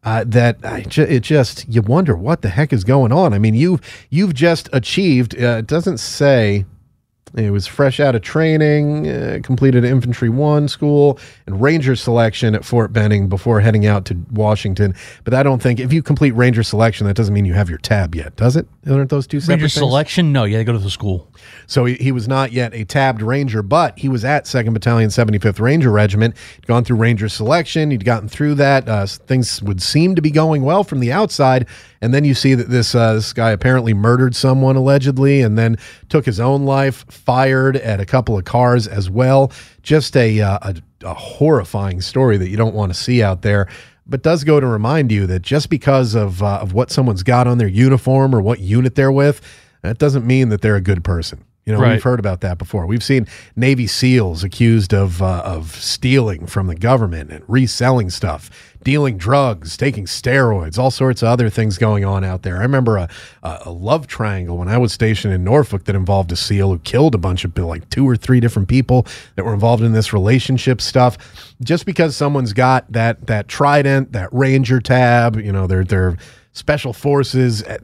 Uh, 0.05 0.23
that 0.25 0.59
I 0.65 0.87
it 0.97 1.21
just 1.21 1.69
you 1.69 1.83
wonder 1.83 2.17
what 2.17 2.43
the 2.43 2.49
heck 2.49 2.73
is 2.73 2.85
going 2.85 3.11
on. 3.11 3.35
I 3.35 3.39
mean, 3.39 3.55
you've 3.55 3.81
you've 4.11 4.33
just 4.33 4.69
achieved. 4.73 5.35
Uh, 5.35 5.59
it 5.59 5.67
doesn't 5.67 5.99
say 5.99 6.65
he 7.37 7.51
was 7.51 7.67
fresh 7.67 8.01
out 8.01 8.15
of 8.15 8.23
training, 8.23 9.09
uh, 9.09 9.39
completed 9.43 9.85
infantry 9.85 10.29
one 10.29 10.69
school 10.69 11.19
and 11.47 11.61
ranger 11.61 11.97
selection 11.97 12.55
at 12.55 12.65
Fort 12.65 12.93
Benning 12.93 13.29
before 13.29 13.61
heading 13.61 13.87
out 13.87 14.05
to 14.07 14.17
Washington. 14.33 14.95
But 15.25 15.35
I 15.35 15.43
don't 15.43 15.61
think 15.63 15.81
if 15.81 15.93
you 15.93 16.03
complete 16.03 16.33
ranger 16.33 16.63
selection, 16.63 17.07
that 17.07 17.15
doesn't 17.15 17.35
mean 17.35 17.45
you 17.45 17.55
have 17.55 17.69
your 17.69 17.79
tab 17.79 18.15
yet, 18.15 18.37
does 18.37 18.57
it? 18.57 18.67
Aren't 18.89 19.11
those 19.11 19.27
two 19.27 19.41
separate 19.41 19.55
Ranger 19.55 19.65
things? 19.65 19.75
selection? 19.75 20.33
No, 20.33 20.45
you 20.45 20.55
got 20.55 20.59
to 20.59 20.65
go 20.65 20.73
to 20.73 20.79
the 20.79 20.91
school. 20.91 21.31
So 21.67 21.85
he, 21.85 21.95
he 21.95 22.13
was 22.13 22.29
not 22.29 22.53
yet 22.53 22.75
a 22.75 22.85
tabbed 22.85 23.23
ranger, 23.23 23.63
but 23.63 23.99
he 23.99 24.09
was 24.09 24.25
at 24.25 24.45
2nd 24.45 24.73
Battalion, 24.73 25.11
75th 25.11 25.61
Ranger 25.61 25.91
Regiment. 25.91 26.35
He'd 26.57 26.67
gone 26.67 26.85
through 26.85 26.97
ranger 26.97 27.29
selection. 27.29 27.91
He'd 27.91 28.05
gotten 28.05 28.29
through 28.29 28.55
that. 28.57 28.89
Uh, 28.89 29.07
things 29.07 29.63
would 29.63 29.83
seem 29.83 30.15
to 30.15 30.23
be 30.23 30.31
going 30.31 30.63
well 30.63 30.85
from 30.85 31.01
the 31.01 31.13
outside. 31.13 31.67
And 32.01 32.15
then 32.15 32.25
you 32.25 32.35
see 32.35 32.55
that 32.55 32.69
this 32.69 32.95
uh, 32.95 33.15
this 33.15 33.33
guy 33.33 33.51
apparently 33.51 33.95
murdered 33.95 34.35
someone 34.37 34.77
allegedly, 34.77 35.41
and 35.41 35.59
then 35.59 35.77
took 36.09 36.25
his 36.27 36.39
own 36.41 36.65
life. 36.65 37.05
Fired 37.09 37.77
at 37.77 38.01
a 38.01 38.07
couple 38.07 38.39
of 38.39 38.45
cars 38.45 38.87
as 38.87 39.11
well. 39.11 39.53
Just 39.83 40.17
a 40.17 40.41
uh, 40.41 40.59
a, 40.63 40.75
a 41.03 41.15
horrifying 41.15 42.01
story 42.01 42.37
that 42.37 42.49
you 42.49 42.57
don't 42.57 42.75
want 42.75 42.93
to 42.93 42.99
see 42.99 43.23
out 43.23 43.43
there 43.43 43.69
but 44.09 44.23
does 44.23 44.43
go 44.43 44.59
to 44.59 44.67
remind 44.67 45.13
you 45.13 45.27
that 45.27 45.43
just 45.43 45.69
because 45.69 46.15
of 46.15 46.43
uh, 46.43 46.59
of 46.61 46.73
what 46.73 46.91
someone's 46.91 47.23
got 47.23 47.47
on 47.47 47.59
their 47.59 47.69
uniform 47.69 48.35
or 48.35 48.41
what 48.41 48.59
unit 48.59 48.95
they're 48.95 49.13
with, 49.13 49.41
that 49.83 49.99
doesn't 49.99 50.27
mean 50.27 50.49
that 50.49 50.63
they're 50.63 50.77
a 50.77 50.81
good 50.81 51.05
person. 51.05 51.45
You 51.69 51.75
know, 51.75 51.81
Right. 51.81 51.93
we've 51.93 52.03
heard 52.03 52.19
about 52.19 52.41
that 52.41 52.57
before. 52.57 52.87
We've 52.87 53.03
seen 53.03 53.27
Navy 53.55 53.87
SEALs 53.87 54.43
accused 54.43 54.95
of 54.95 55.21
uh, 55.21 55.43
of 55.45 55.77
stealing 55.77 56.47
from 56.47 56.67
the 56.67 56.75
government 56.75 57.31
and 57.31 57.45
reselling 57.47 58.09
stuff, 58.09 58.49
dealing 58.83 59.19
drugs, 59.19 59.77
taking 59.77 60.07
steroids, 60.07 60.79
all 60.79 60.91
sorts 60.91 61.21
of 61.21 61.29
other 61.29 61.51
things 61.51 61.77
going 61.77 62.07
on 62.07 62.25
out 62.25 62.41
there. 62.43 62.57
I 62.57 62.63
remember 62.63 62.97
a, 62.97 63.09
a, 63.43 63.71
love 63.71 64.07
triangle 64.07 64.57
when 64.57 64.69
I 64.69 64.79
was 64.79 64.95
stationed 64.95 65.35
in 65.35 65.45
Norfolk 65.45 65.85
that 65.85 65.95
involved 65.95 66.33
a 66.33 66.37
SEAL 66.37 66.71
who 66.71 66.79
killed 66.79 67.15
a 67.15 67.19
bunch 67.19 67.45
of 67.45 67.55
like 67.59 67.91
two 67.91 68.09
or 68.09 68.17
three 68.17 68.41
different 68.41 68.69
people 68.69 69.07
that 69.37 69.45
were 69.45 69.53
involved 69.53 69.83
in 69.83 69.93
this 69.93 70.15
relationship 70.15 70.81
stuff. 70.81 71.19
Just 71.63 71.85
because 71.85 72.17
someone's 72.17 72.55
got 72.55 72.91
that 72.91 73.27
that 73.27 73.47
trident, 73.47 74.13
that 74.13 74.31
ranger 74.33 74.81
tab, 74.81 75.37
you 75.37 75.53
know, 75.53 75.67
they're 75.67 75.85
they're 75.85 76.17
special 76.55 76.95
forces. 76.95 77.63
eh, 77.65 77.77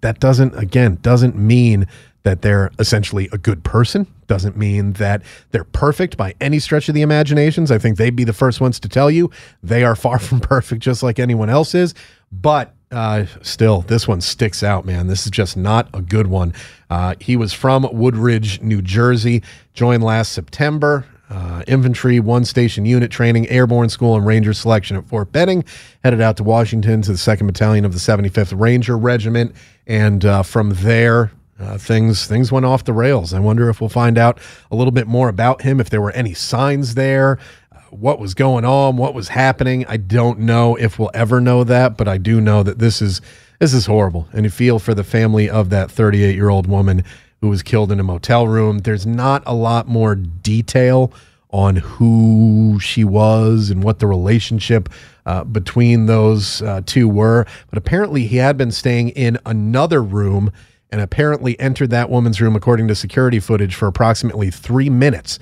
That 0.00 0.18
doesn't 0.18 0.58
again 0.58 0.98
doesn't 1.02 1.36
mean 1.36 1.86
that 2.24 2.42
they're 2.42 2.70
essentially 2.78 3.28
a 3.32 3.38
good 3.38 3.64
person. 3.64 4.06
Doesn't 4.26 4.56
mean 4.56 4.94
that 4.94 5.22
they're 5.50 5.64
perfect 5.64 6.16
by 6.16 6.34
any 6.40 6.58
stretch 6.58 6.88
of 6.88 6.94
the 6.94 7.02
imaginations. 7.02 7.70
I 7.70 7.78
think 7.78 7.98
they'd 7.98 8.16
be 8.16 8.24
the 8.24 8.32
first 8.32 8.60
ones 8.60 8.78
to 8.80 8.88
tell 8.88 9.10
you 9.10 9.30
they 9.62 9.84
are 9.84 9.96
far 9.96 10.18
from 10.18 10.40
perfect, 10.40 10.82
just 10.82 11.02
like 11.02 11.18
anyone 11.18 11.50
else 11.50 11.74
is. 11.74 11.94
But 12.30 12.74
uh, 12.90 13.26
still, 13.42 13.80
this 13.82 14.06
one 14.06 14.20
sticks 14.20 14.62
out, 14.62 14.84
man. 14.84 15.06
This 15.06 15.24
is 15.24 15.30
just 15.30 15.56
not 15.56 15.88
a 15.94 16.02
good 16.02 16.26
one. 16.26 16.54
Uh, 16.90 17.14
he 17.20 17.36
was 17.36 17.52
from 17.52 17.88
Woodridge, 17.92 18.60
New 18.60 18.82
Jersey, 18.82 19.42
joined 19.74 20.02
last 20.02 20.32
September. 20.32 21.06
Uh, 21.30 21.62
infantry, 21.66 22.20
one 22.20 22.44
station 22.44 22.84
unit 22.84 23.10
training, 23.10 23.48
airborne 23.48 23.88
school, 23.88 24.16
and 24.16 24.26
ranger 24.26 24.52
selection 24.52 24.98
at 24.98 25.06
Fort 25.06 25.32
Benning. 25.32 25.64
Headed 26.04 26.20
out 26.20 26.36
to 26.36 26.42
Washington 26.42 27.00
to 27.00 27.12
the 27.12 27.16
2nd 27.16 27.46
Battalion 27.46 27.86
of 27.86 27.94
the 27.94 27.98
75th 27.98 28.52
Ranger 28.58 28.98
Regiment. 28.98 29.56
And 29.86 30.26
uh, 30.26 30.42
from 30.42 30.74
there, 30.74 31.32
uh, 31.58 31.78
things 31.78 32.26
things 32.26 32.50
went 32.50 32.66
off 32.66 32.84
the 32.84 32.92
rails. 32.92 33.32
I 33.32 33.40
wonder 33.40 33.68
if 33.68 33.80
we'll 33.80 33.90
find 33.90 34.18
out 34.18 34.38
a 34.70 34.76
little 34.76 34.90
bit 34.90 35.06
more 35.06 35.28
about 35.28 35.62
him, 35.62 35.80
if 35.80 35.90
there 35.90 36.00
were 36.00 36.12
any 36.12 36.34
signs 36.34 36.94
there, 36.94 37.38
uh, 37.70 37.78
what 37.90 38.18
was 38.18 38.34
going 38.34 38.64
on, 38.64 38.96
what 38.96 39.14
was 39.14 39.28
happening. 39.28 39.84
I 39.86 39.96
don't 39.96 40.40
know 40.40 40.76
if 40.76 40.98
we'll 40.98 41.10
ever 41.14 41.40
know 41.40 41.64
that, 41.64 41.96
but 41.96 42.08
I 42.08 42.18
do 42.18 42.40
know 42.40 42.62
that 42.62 42.78
this 42.78 43.02
is 43.02 43.20
this 43.58 43.74
is 43.74 43.86
horrible, 43.86 44.28
and 44.32 44.44
you 44.44 44.50
feel 44.50 44.78
for 44.78 44.94
the 44.94 45.04
family 45.04 45.48
of 45.48 45.70
that 45.70 45.90
38 45.90 46.34
year 46.34 46.48
old 46.48 46.66
woman 46.66 47.04
who 47.40 47.48
was 47.48 47.62
killed 47.62 47.92
in 47.92 48.00
a 48.00 48.04
motel 48.04 48.46
room. 48.46 48.78
There's 48.78 49.06
not 49.06 49.42
a 49.46 49.54
lot 49.54 49.88
more 49.88 50.14
detail 50.14 51.12
on 51.50 51.76
who 51.76 52.78
she 52.80 53.04
was 53.04 53.68
and 53.68 53.84
what 53.84 53.98
the 53.98 54.06
relationship 54.06 54.88
uh, 55.26 55.44
between 55.44 56.06
those 56.06 56.62
uh, 56.62 56.80
two 56.86 57.08
were. 57.08 57.46
But 57.68 57.78
apparently, 57.78 58.26
he 58.26 58.38
had 58.38 58.56
been 58.56 58.72
staying 58.72 59.10
in 59.10 59.38
another 59.44 60.02
room 60.02 60.50
and 60.92 61.00
apparently 61.00 61.58
entered 61.58 61.90
that 61.90 62.10
woman's 62.10 62.40
room, 62.40 62.54
according 62.54 62.86
to 62.88 62.94
security 62.94 63.40
footage, 63.40 63.74
for 63.74 63.88
approximately 63.88 64.50
three 64.50 64.90
minutes. 64.90 65.38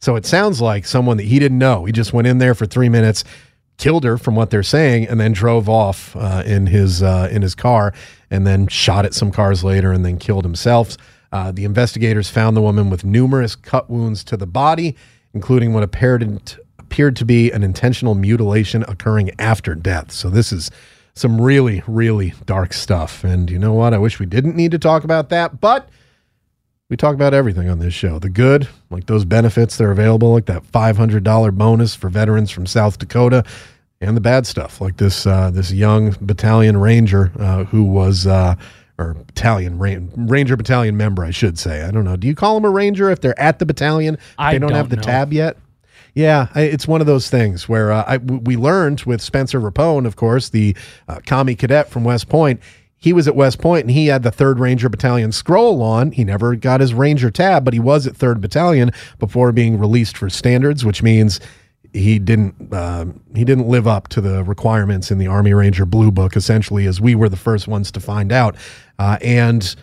So 0.00 0.16
it 0.16 0.26
sounds 0.26 0.60
like 0.60 0.86
someone 0.86 1.18
that 1.18 1.24
he 1.24 1.38
didn't 1.38 1.58
know. 1.58 1.84
He 1.84 1.92
just 1.92 2.12
went 2.12 2.26
in 2.26 2.38
there 2.38 2.54
for 2.54 2.66
three 2.66 2.88
minutes, 2.88 3.22
killed 3.76 4.04
her, 4.04 4.18
from 4.18 4.34
what 4.34 4.50
they're 4.50 4.62
saying, 4.62 5.06
and 5.08 5.20
then 5.20 5.32
drove 5.32 5.68
off 5.68 6.16
uh, 6.16 6.42
in 6.44 6.66
his 6.66 7.02
uh, 7.02 7.28
in 7.30 7.42
his 7.42 7.54
car, 7.54 7.94
and 8.30 8.46
then 8.46 8.66
shot 8.66 9.04
at 9.04 9.14
some 9.14 9.30
cars 9.30 9.62
later, 9.62 9.92
and 9.92 10.04
then 10.04 10.18
killed 10.18 10.44
himself. 10.44 10.96
Uh, 11.32 11.52
the 11.52 11.64
investigators 11.64 12.30
found 12.30 12.56
the 12.56 12.62
woman 12.62 12.90
with 12.90 13.04
numerous 13.04 13.56
cut 13.56 13.90
wounds 13.90 14.24
to 14.24 14.36
the 14.36 14.46
body, 14.46 14.96
including 15.34 15.72
what 15.72 15.82
appeared 15.82 16.22
appeared 16.78 17.16
to 17.16 17.24
be 17.24 17.50
an 17.50 17.62
intentional 17.62 18.14
mutilation 18.14 18.84
occurring 18.86 19.30
after 19.38 19.74
death. 19.74 20.12
So 20.12 20.30
this 20.30 20.52
is 20.52 20.70
some 21.14 21.40
really, 21.40 21.82
really 21.86 22.34
dark 22.44 22.72
stuff. 22.72 23.24
And 23.24 23.50
you 23.50 23.58
know 23.58 23.72
what? 23.72 23.94
I 23.94 23.98
wish 23.98 24.18
we 24.18 24.26
didn't 24.26 24.56
need 24.56 24.72
to 24.72 24.78
talk 24.78 25.04
about 25.04 25.28
that, 25.30 25.60
but 25.60 25.88
we 26.90 26.96
talk 26.96 27.14
about 27.14 27.34
everything 27.34 27.68
on 27.68 27.78
this 27.78 27.94
show. 27.94 28.18
The 28.18 28.28
good, 28.28 28.68
like 28.90 29.06
those 29.06 29.24
benefits 29.24 29.76
that 29.76 29.84
are 29.84 29.92
available, 29.92 30.32
like 30.32 30.46
that 30.46 30.64
$500 30.64 31.54
bonus 31.54 31.94
for 31.94 32.08
veterans 32.08 32.50
from 32.50 32.66
South 32.66 32.98
Dakota, 32.98 33.44
and 34.00 34.16
the 34.16 34.20
bad 34.20 34.46
stuff, 34.46 34.80
like 34.80 34.96
this 34.98 35.26
uh, 35.26 35.50
this 35.50 35.72
young 35.72 36.14
battalion 36.20 36.76
ranger 36.76 37.32
uh, 37.38 37.64
who 37.64 37.84
was. 37.84 38.26
Uh, 38.26 38.54
or 38.96 39.14
battalion 39.14 39.76
ranger 39.76 40.56
battalion 40.56 40.96
member, 40.96 41.24
I 41.24 41.32
should 41.32 41.58
say. 41.58 41.82
I 41.82 41.90
don't 41.90 42.04
know. 42.04 42.14
Do 42.14 42.28
you 42.28 42.36
call 42.36 42.54
them 42.54 42.64
a 42.64 42.70
ranger 42.70 43.10
if 43.10 43.20
they're 43.20 43.36
at 43.40 43.58
the 43.58 43.66
battalion? 43.66 44.14
If 44.14 44.34
I 44.38 44.52
they 44.52 44.60
don't, 44.60 44.70
have 44.70 44.88
don't 44.88 44.90
the 44.90 44.96
know. 44.98 45.02
tab 45.02 45.32
yet. 45.32 45.56
Yeah, 46.14 46.46
it's 46.54 46.86
one 46.86 47.00
of 47.00 47.08
those 47.08 47.28
things 47.28 47.68
where 47.68 47.90
uh, 47.90 48.18
we 48.18 48.56
learned 48.56 49.02
with 49.02 49.20
Spencer 49.20 49.60
Rapone, 49.60 50.06
of 50.06 50.14
course, 50.14 50.48
the 50.48 50.76
uh, 51.08 51.18
commie 51.26 51.56
cadet 51.56 51.88
from 51.88 52.04
West 52.04 52.28
Point. 52.28 52.60
He 52.96 53.12
was 53.12 53.26
at 53.26 53.34
West 53.34 53.58
Point 53.60 53.82
and 53.82 53.90
he 53.90 54.06
had 54.06 54.22
the 54.22 54.30
Third 54.30 54.60
Ranger 54.60 54.88
Battalion 54.88 55.32
scroll 55.32 55.82
on. 55.82 56.12
He 56.12 56.24
never 56.24 56.54
got 56.54 56.80
his 56.80 56.94
Ranger 56.94 57.30
tab, 57.30 57.64
but 57.64 57.74
he 57.74 57.80
was 57.80 58.06
at 58.06 58.16
Third 58.16 58.40
Battalion 58.40 58.92
before 59.18 59.50
being 59.50 59.78
released 59.78 60.16
for 60.16 60.30
standards, 60.30 60.84
which 60.84 61.02
means 61.02 61.40
he 61.92 62.18
didn't 62.18 62.72
uh, 62.72 63.06
he 63.34 63.44
didn't 63.44 63.68
live 63.68 63.86
up 63.86 64.08
to 64.08 64.20
the 64.20 64.42
requirements 64.44 65.10
in 65.10 65.18
the 65.18 65.26
Army 65.26 65.52
Ranger 65.52 65.84
Blue 65.84 66.10
Book. 66.10 66.36
Essentially, 66.36 66.86
as 66.86 67.00
we 67.00 67.14
were 67.14 67.28
the 67.28 67.36
first 67.36 67.68
ones 67.68 67.90
to 67.92 68.00
find 68.00 68.32
out, 68.32 68.56
uh, 68.98 69.18
and 69.20 69.76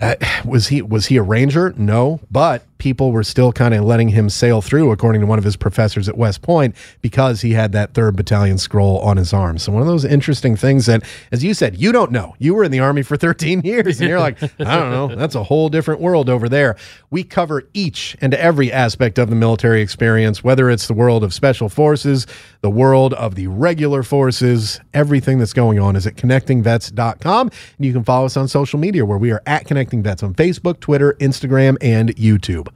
uh, 0.00 0.16
was 0.44 0.68
he 0.68 0.82
was 0.82 1.06
he 1.06 1.16
a 1.16 1.22
ranger? 1.22 1.72
No, 1.76 2.20
but 2.30 2.64
people 2.84 3.12
were 3.12 3.24
still 3.24 3.50
kind 3.50 3.72
of 3.72 3.82
letting 3.82 4.10
him 4.10 4.28
sail 4.28 4.60
through, 4.60 4.92
according 4.92 5.22
to 5.22 5.26
one 5.26 5.38
of 5.38 5.44
his 5.44 5.56
professors 5.56 6.06
at 6.06 6.18
West 6.18 6.42
Point, 6.42 6.76
because 7.00 7.40
he 7.40 7.54
had 7.54 7.72
that 7.72 7.94
third 7.94 8.14
battalion 8.14 8.58
scroll 8.58 8.98
on 8.98 9.16
his 9.16 9.32
arm. 9.32 9.56
So 9.56 9.72
one 9.72 9.80
of 9.80 9.88
those 9.88 10.04
interesting 10.04 10.54
things 10.54 10.84
that, 10.84 11.02
as 11.32 11.42
you 11.42 11.54
said, 11.54 11.78
you 11.80 11.92
don't 11.92 12.12
know. 12.12 12.34
You 12.38 12.54
were 12.54 12.62
in 12.62 12.70
the 12.70 12.80
army 12.80 13.00
for 13.00 13.16
13 13.24 13.62
years, 13.62 14.02
and 14.02 14.10
you're 14.10 14.20
like, 14.20 14.42
I 14.42 14.48
don't 14.78 14.90
know. 14.90 15.16
That's 15.16 15.34
a 15.34 15.42
whole 15.42 15.70
different 15.70 16.02
world 16.02 16.28
over 16.28 16.46
there. 16.46 16.76
We 17.08 17.24
cover 17.24 17.66
each 17.72 18.18
and 18.20 18.34
every 18.34 18.70
aspect 18.70 19.18
of 19.18 19.30
the 19.30 19.34
military 19.34 19.80
experience, 19.80 20.44
whether 20.44 20.68
it's 20.68 20.86
the 20.86 20.92
world 20.92 21.24
of 21.24 21.32
special 21.32 21.70
forces, 21.70 22.26
the 22.60 22.68
world 22.68 23.14
of 23.14 23.34
the 23.34 23.46
regular 23.46 24.02
forces, 24.02 24.78
everything 24.92 25.38
that's 25.38 25.54
going 25.54 25.78
on 25.78 25.96
is 25.96 26.06
at 26.06 26.16
connectingvets.com. 26.16 27.50
And 27.78 27.86
you 27.86 27.94
can 27.94 28.04
follow 28.04 28.26
us 28.26 28.36
on 28.36 28.46
social 28.46 28.78
media 28.78 29.06
where 29.06 29.16
we 29.16 29.30
are 29.30 29.40
at 29.46 29.64
Connecting 29.64 30.02
Vets 30.02 30.22
on 30.22 30.34
Facebook, 30.34 30.80
Twitter, 30.80 31.14
Instagram, 31.14 31.78
and 31.80 32.14
YouTube. 32.16 32.68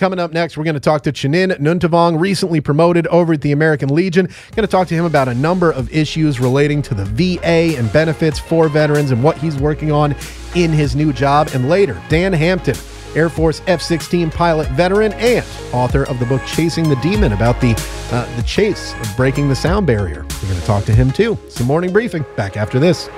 Coming 0.00 0.18
up 0.18 0.32
next, 0.32 0.56
we're 0.56 0.64
going 0.64 0.72
to 0.72 0.80
talk 0.80 1.02
to 1.02 1.12
Chanin 1.12 1.58
Nuntavong, 1.58 2.18
recently 2.18 2.62
promoted 2.62 3.06
over 3.08 3.34
at 3.34 3.42
the 3.42 3.52
American 3.52 3.94
Legion. 3.94 4.30
Going 4.56 4.66
to 4.66 4.66
talk 4.66 4.88
to 4.88 4.94
him 4.94 5.04
about 5.04 5.28
a 5.28 5.34
number 5.34 5.70
of 5.70 5.92
issues 5.94 6.40
relating 6.40 6.80
to 6.80 6.94
the 6.94 7.04
VA 7.04 7.76
and 7.76 7.92
benefits 7.92 8.38
for 8.38 8.70
veterans 8.70 9.10
and 9.10 9.22
what 9.22 9.36
he's 9.36 9.58
working 9.58 9.92
on 9.92 10.16
in 10.54 10.70
his 10.70 10.96
new 10.96 11.12
job. 11.12 11.50
And 11.52 11.68
later, 11.68 12.02
Dan 12.08 12.32
Hampton, 12.32 12.76
Air 13.14 13.28
Force 13.28 13.60
F 13.66 13.82
16 13.82 14.30
pilot 14.30 14.68
veteran 14.68 15.12
and 15.12 15.44
author 15.70 16.04
of 16.04 16.18
the 16.18 16.24
book 16.24 16.40
Chasing 16.46 16.88
the 16.88 16.96
Demon 17.02 17.34
about 17.34 17.60
the, 17.60 17.74
uh, 18.10 18.36
the 18.36 18.42
chase 18.44 18.94
of 18.94 19.16
breaking 19.18 19.50
the 19.50 19.54
sound 19.54 19.86
barrier. 19.86 20.22
We're 20.22 20.48
going 20.48 20.60
to 20.60 20.66
talk 20.66 20.86
to 20.86 20.94
him 20.94 21.10
too. 21.10 21.38
Some 21.50 21.66
morning 21.66 21.92
briefing 21.92 22.24
back 22.36 22.56
after 22.56 22.78
this. 22.78 23.10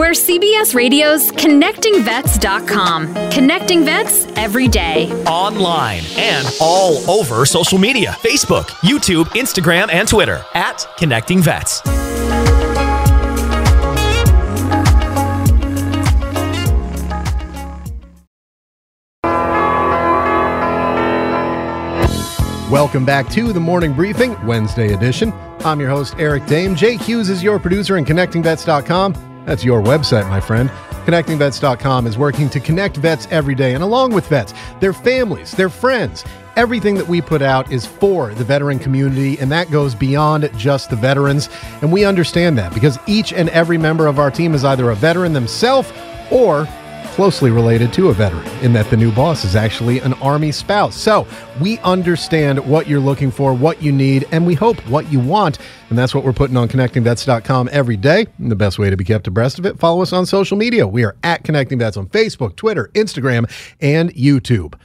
We're 0.00 0.12
CBS 0.12 0.74
Radio's 0.74 1.30
ConnectingVets.com. 1.30 3.30
Connecting 3.30 3.84
vets 3.84 4.26
every 4.34 4.66
day. 4.66 5.12
Online 5.24 6.02
and 6.16 6.48
all 6.58 7.10
over 7.10 7.44
social 7.44 7.76
media 7.76 8.12
Facebook, 8.12 8.68
YouTube, 8.80 9.26
Instagram, 9.36 9.92
and 9.92 10.08
Twitter 10.08 10.42
at 10.54 10.86
Connecting 10.96 11.42
Vets. 11.42 11.82
Welcome 22.70 23.04
back 23.04 23.28
to 23.32 23.52
the 23.52 23.60
morning 23.60 23.92
briefing, 23.92 24.34
Wednesday 24.46 24.94
edition. 24.94 25.30
I'm 25.62 25.78
your 25.78 25.90
host, 25.90 26.14
Eric 26.18 26.44
Dehm. 26.44 26.74
Jake 26.74 27.02
Hughes 27.02 27.28
is 27.28 27.42
your 27.42 27.58
producer, 27.58 27.96
and 27.96 28.06
ConnectingVets.com, 28.06 29.29
that's 29.50 29.64
your 29.64 29.82
website, 29.82 30.28
my 30.28 30.38
friend. 30.38 30.70
ConnectingVets.com 31.06 32.06
is 32.06 32.16
working 32.16 32.48
to 32.50 32.60
connect 32.60 32.96
vets 32.98 33.26
every 33.32 33.56
day, 33.56 33.74
and 33.74 33.82
along 33.82 34.12
with 34.12 34.28
vets, 34.28 34.54
their 34.78 34.92
families, 34.92 35.50
their 35.50 35.68
friends. 35.68 36.24
Everything 36.54 36.94
that 36.94 37.08
we 37.08 37.20
put 37.20 37.42
out 37.42 37.72
is 37.72 37.84
for 37.84 38.32
the 38.32 38.44
veteran 38.44 38.78
community, 38.78 39.36
and 39.40 39.50
that 39.50 39.68
goes 39.68 39.92
beyond 39.92 40.48
just 40.56 40.88
the 40.88 40.94
veterans. 40.94 41.48
And 41.82 41.90
we 41.90 42.04
understand 42.04 42.58
that 42.58 42.72
because 42.72 42.96
each 43.08 43.32
and 43.32 43.48
every 43.48 43.76
member 43.76 44.06
of 44.06 44.20
our 44.20 44.30
team 44.30 44.54
is 44.54 44.64
either 44.64 44.88
a 44.90 44.94
veteran 44.94 45.32
themselves 45.32 45.92
or 46.30 46.68
closely 47.20 47.50
related 47.50 47.92
to 47.92 48.08
a 48.08 48.14
veteran 48.14 48.48
in 48.64 48.72
that 48.72 48.88
the 48.88 48.96
new 48.96 49.12
boss 49.12 49.44
is 49.44 49.54
actually 49.54 49.98
an 49.98 50.14
Army 50.22 50.50
spouse. 50.50 50.96
So 50.96 51.26
we 51.60 51.76
understand 51.80 52.58
what 52.66 52.86
you're 52.88 52.98
looking 52.98 53.30
for, 53.30 53.52
what 53.52 53.82
you 53.82 53.92
need, 53.92 54.26
and 54.32 54.46
we 54.46 54.54
hope 54.54 54.78
what 54.88 55.12
you 55.12 55.20
want. 55.20 55.58
And 55.90 55.98
that's 55.98 56.14
what 56.14 56.24
we're 56.24 56.32
putting 56.32 56.56
on 56.56 56.66
connectingvets.com 56.66 57.68
every 57.72 57.98
day. 57.98 58.26
And 58.38 58.50
the 58.50 58.56
best 58.56 58.78
way 58.78 58.88
to 58.88 58.96
be 58.96 59.04
kept 59.04 59.26
abreast 59.26 59.58
of 59.58 59.66
it, 59.66 59.78
follow 59.78 60.00
us 60.00 60.14
on 60.14 60.24
social 60.24 60.56
media. 60.56 60.86
We 60.88 61.04
are 61.04 61.14
at 61.22 61.44
Connecting 61.44 61.78
Vets 61.78 61.98
on 61.98 62.06
Facebook, 62.06 62.56
Twitter, 62.56 62.90
Instagram, 62.94 63.52
and 63.82 64.14
YouTube. 64.14 64.80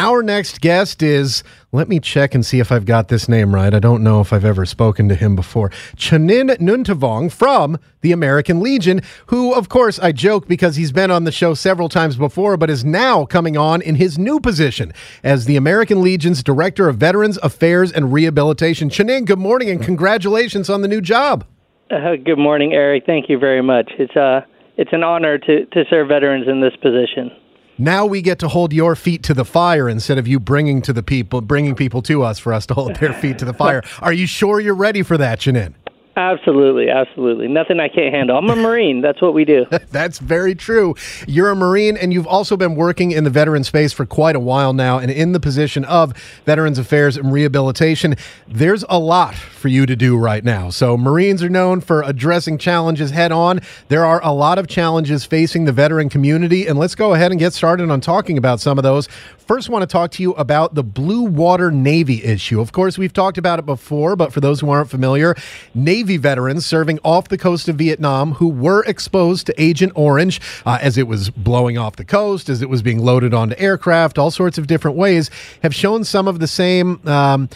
Our 0.00 0.22
next 0.22 0.62
guest 0.62 1.02
is, 1.02 1.44
let 1.72 1.86
me 1.86 2.00
check 2.00 2.34
and 2.34 2.44
see 2.44 2.58
if 2.58 2.72
I've 2.72 2.86
got 2.86 3.08
this 3.08 3.28
name 3.28 3.54
right. 3.54 3.74
I 3.74 3.80
don't 3.80 4.02
know 4.02 4.22
if 4.22 4.32
I've 4.32 4.46
ever 4.46 4.64
spoken 4.64 5.10
to 5.10 5.14
him 5.14 5.36
before. 5.36 5.68
Chanin 5.94 6.56
Nuntavong 6.56 7.30
from 7.30 7.78
the 8.00 8.10
American 8.10 8.60
Legion, 8.60 9.02
who, 9.26 9.52
of 9.52 9.68
course, 9.68 9.98
I 9.98 10.12
joke 10.12 10.48
because 10.48 10.76
he's 10.76 10.90
been 10.90 11.10
on 11.10 11.24
the 11.24 11.30
show 11.30 11.52
several 11.52 11.90
times 11.90 12.16
before, 12.16 12.56
but 12.56 12.70
is 12.70 12.82
now 12.82 13.26
coming 13.26 13.58
on 13.58 13.82
in 13.82 13.96
his 13.96 14.18
new 14.18 14.40
position 14.40 14.94
as 15.22 15.44
the 15.44 15.56
American 15.56 16.00
Legion's 16.00 16.42
Director 16.42 16.88
of 16.88 16.96
Veterans 16.96 17.38
Affairs 17.42 17.92
and 17.92 18.10
Rehabilitation. 18.10 18.88
Chanin, 18.88 19.26
good 19.26 19.38
morning 19.38 19.68
and 19.68 19.82
congratulations 19.82 20.70
on 20.70 20.80
the 20.80 20.88
new 20.88 21.02
job. 21.02 21.44
Uh, 21.90 22.16
good 22.24 22.38
morning, 22.38 22.72
Eric. 22.72 23.04
Thank 23.04 23.28
you 23.28 23.38
very 23.38 23.62
much. 23.62 23.92
It's 23.98 24.16
uh, 24.16 24.46
it's 24.78 24.94
an 24.94 25.02
honor 25.02 25.36
to, 25.36 25.66
to 25.66 25.84
serve 25.90 26.08
veterans 26.08 26.48
in 26.48 26.62
this 26.62 26.74
position. 26.76 27.32
Now 27.80 28.04
we 28.04 28.20
get 28.20 28.38
to 28.40 28.48
hold 28.48 28.74
your 28.74 28.94
feet 28.94 29.22
to 29.22 29.32
the 29.32 29.44
fire 29.46 29.88
instead 29.88 30.18
of 30.18 30.28
you 30.28 30.38
bringing 30.38 30.82
to 30.82 30.92
the 30.92 31.02
people, 31.02 31.40
bringing 31.40 31.74
people 31.74 32.02
to 32.02 32.22
us 32.22 32.38
for 32.38 32.52
us 32.52 32.66
to 32.66 32.74
hold 32.74 32.96
their 32.96 33.14
feet 33.14 33.38
to 33.38 33.46
the 33.46 33.54
fire. 33.54 33.82
Are 34.00 34.12
you 34.12 34.26
sure 34.26 34.60
you're 34.60 34.74
ready 34.74 35.02
for 35.02 35.16
that, 35.16 35.40
Chanin? 35.40 35.72
Absolutely, 36.20 36.90
absolutely. 36.90 37.48
Nothing 37.48 37.80
I 37.80 37.88
can't 37.88 38.14
handle. 38.14 38.36
I'm 38.36 38.50
a 38.50 38.54
Marine. 38.54 39.00
That's 39.00 39.22
what 39.22 39.32
we 39.32 39.46
do. 39.46 39.64
That's 39.90 40.18
very 40.18 40.54
true. 40.54 40.94
You're 41.26 41.48
a 41.48 41.56
Marine, 41.56 41.96
and 41.96 42.12
you've 42.12 42.26
also 42.26 42.58
been 42.58 42.74
working 42.74 43.10
in 43.10 43.24
the 43.24 43.30
veteran 43.30 43.64
space 43.64 43.94
for 43.94 44.04
quite 44.04 44.36
a 44.36 44.40
while 44.40 44.74
now, 44.74 44.98
and 44.98 45.10
in 45.10 45.32
the 45.32 45.40
position 45.40 45.82
of 45.86 46.12
Veterans 46.44 46.78
Affairs 46.78 47.16
and 47.16 47.32
Rehabilitation. 47.32 48.16
There's 48.46 48.84
a 48.90 48.98
lot 48.98 49.34
for 49.34 49.68
you 49.68 49.86
to 49.86 49.96
do 49.96 50.18
right 50.18 50.44
now. 50.44 50.68
So, 50.68 50.98
Marines 50.98 51.42
are 51.42 51.48
known 51.48 51.80
for 51.80 52.02
addressing 52.02 52.58
challenges 52.58 53.12
head 53.12 53.32
on. 53.32 53.60
There 53.88 54.04
are 54.04 54.22
a 54.22 54.32
lot 54.32 54.58
of 54.58 54.68
challenges 54.68 55.24
facing 55.24 55.64
the 55.64 55.72
veteran 55.72 56.10
community, 56.10 56.66
and 56.66 56.78
let's 56.78 56.94
go 56.94 57.14
ahead 57.14 57.30
and 57.30 57.40
get 57.40 57.54
started 57.54 57.90
on 57.90 58.02
talking 58.02 58.36
about 58.36 58.60
some 58.60 58.76
of 58.76 58.82
those. 58.82 59.08
First, 59.50 59.68
want 59.68 59.82
to 59.82 59.86
talk 59.86 60.12
to 60.12 60.22
you 60.22 60.32
about 60.34 60.76
the 60.76 60.84
Blue 60.84 61.22
Water 61.22 61.72
Navy 61.72 62.22
issue. 62.22 62.60
Of 62.60 62.70
course, 62.70 62.96
we've 62.96 63.12
talked 63.12 63.36
about 63.36 63.58
it 63.58 63.66
before, 63.66 64.14
but 64.14 64.32
for 64.32 64.40
those 64.40 64.60
who 64.60 64.70
aren't 64.70 64.88
familiar, 64.88 65.34
Navy 65.74 66.09
veterans 66.16 66.66
serving 66.66 66.98
off 67.04 67.28
the 67.28 67.38
coast 67.38 67.68
of 67.68 67.76
Vietnam 67.76 68.32
who 68.32 68.48
were 68.48 68.84
exposed 68.84 69.46
to 69.46 69.62
Agent 69.62 69.92
Orange 69.94 70.40
uh, 70.66 70.78
as 70.80 70.98
it 70.98 71.06
was 71.06 71.30
blowing 71.30 71.78
off 71.78 71.96
the 71.96 72.04
coast, 72.04 72.48
as 72.48 72.62
it 72.62 72.68
was 72.68 72.82
being 72.82 72.98
loaded 72.98 73.34
onto 73.34 73.54
aircraft, 73.58 74.18
all 74.18 74.30
sorts 74.30 74.58
of 74.58 74.66
different 74.66 74.96
ways, 74.96 75.30
have 75.62 75.74
shown 75.74 76.04
some 76.04 76.28
of 76.28 76.38
the 76.38 76.46
same 76.46 77.00
um, 77.06 77.48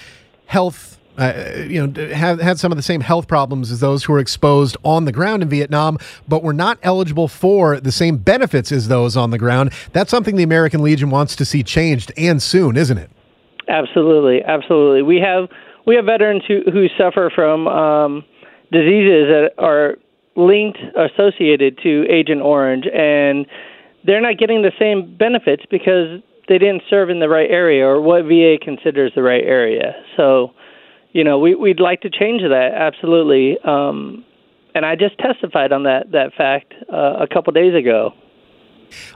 health 0.46 0.94
uh, 1.16 1.64
you 1.68 1.86
know, 1.86 2.06
have 2.12 2.40
had 2.40 2.58
some 2.58 2.72
of 2.72 2.76
the 2.76 2.82
same 2.82 3.00
health 3.00 3.28
problems 3.28 3.70
as 3.70 3.80
those 3.80 4.02
who 4.04 4.12
were 4.12 4.18
exposed 4.18 4.76
on 4.84 5.04
the 5.04 5.12
ground 5.12 5.42
in 5.42 5.48
Vietnam, 5.48 5.96
but 6.26 6.42
were 6.42 6.52
not 6.52 6.76
eligible 6.82 7.28
for 7.28 7.78
the 7.78 7.92
same 7.92 8.16
benefits 8.16 8.72
as 8.72 8.88
those 8.88 9.16
on 9.16 9.30
the 9.30 9.38
ground. 9.38 9.72
That's 9.92 10.10
something 10.10 10.34
the 10.34 10.42
American 10.42 10.82
Legion 10.82 11.10
wants 11.10 11.36
to 11.36 11.44
see 11.44 11.62
changed 11.62 12.12
and 12.16 12.42
soon, 12.42 12.76
isn't 12.76 12.98
it? 12.98 13.10
Absolutely, 13.68 14.42
absolutely. 14.42 15.02
We 15.02 15.20
have 15.20 15.48
we 15.86 15.94
have 15.94 16.04
veterans 16.04 16.42
who 16.46 16.62
who 16.70 16.88
suffer 16.98 17.30
from 17.34 17.68
um, 17.68 18.24
diseases 18.74 19.28
that 19.30 19.52
are 19.58 19.96
linked 20.36 20.78
associated 20.96 21.78
to 21.82 22.04
Agent 22.10 22.42
Orange, 22.42 22.86
and 22.92 23.46
they're 24.04 24.20
not 24.20 24.36
getting 24.36 24.62
the 24.62 24.72
same 24.78 25.16
benefits 25.16 25.62
because 25.70 26.20
they 26.48 26.58
didn't 26.58 26.82
serve 26.90 27.08
in 27.08 27.20
the 27.20 27.28
right 27.28 27.50
area 27.50 27.86
or 27.86 28.00
what 28.02 28.24
VA 28.24 28.56
considers 28.60 29.12
the 29.14 29.22
right 29.22 29.44
area. 29.44 29.94
So 30.16 30.52
you 31.14 31.22
know, 31.22 31.38
we, 31.38 31.54
we'd 31.54 31.80
like 31.80 32.02
to 32.02 32.10
change 32.10 32.42
that 32.42 32.72
absolutely. 32.74 33.56
Um, 33.64 34.24
and 34.74 34.84
I 34.84 34.96
just 34.96 35.16
testified 35.18 35.72
on 35.72 35.84
that 35.84 36.10
that 36.10 36.34
fact 36.36 36.74
uh, 36.92 37.18
a 37.20 37.26
couple 37.32 37.52
days 37.52 37.74
ago 37.74 38.12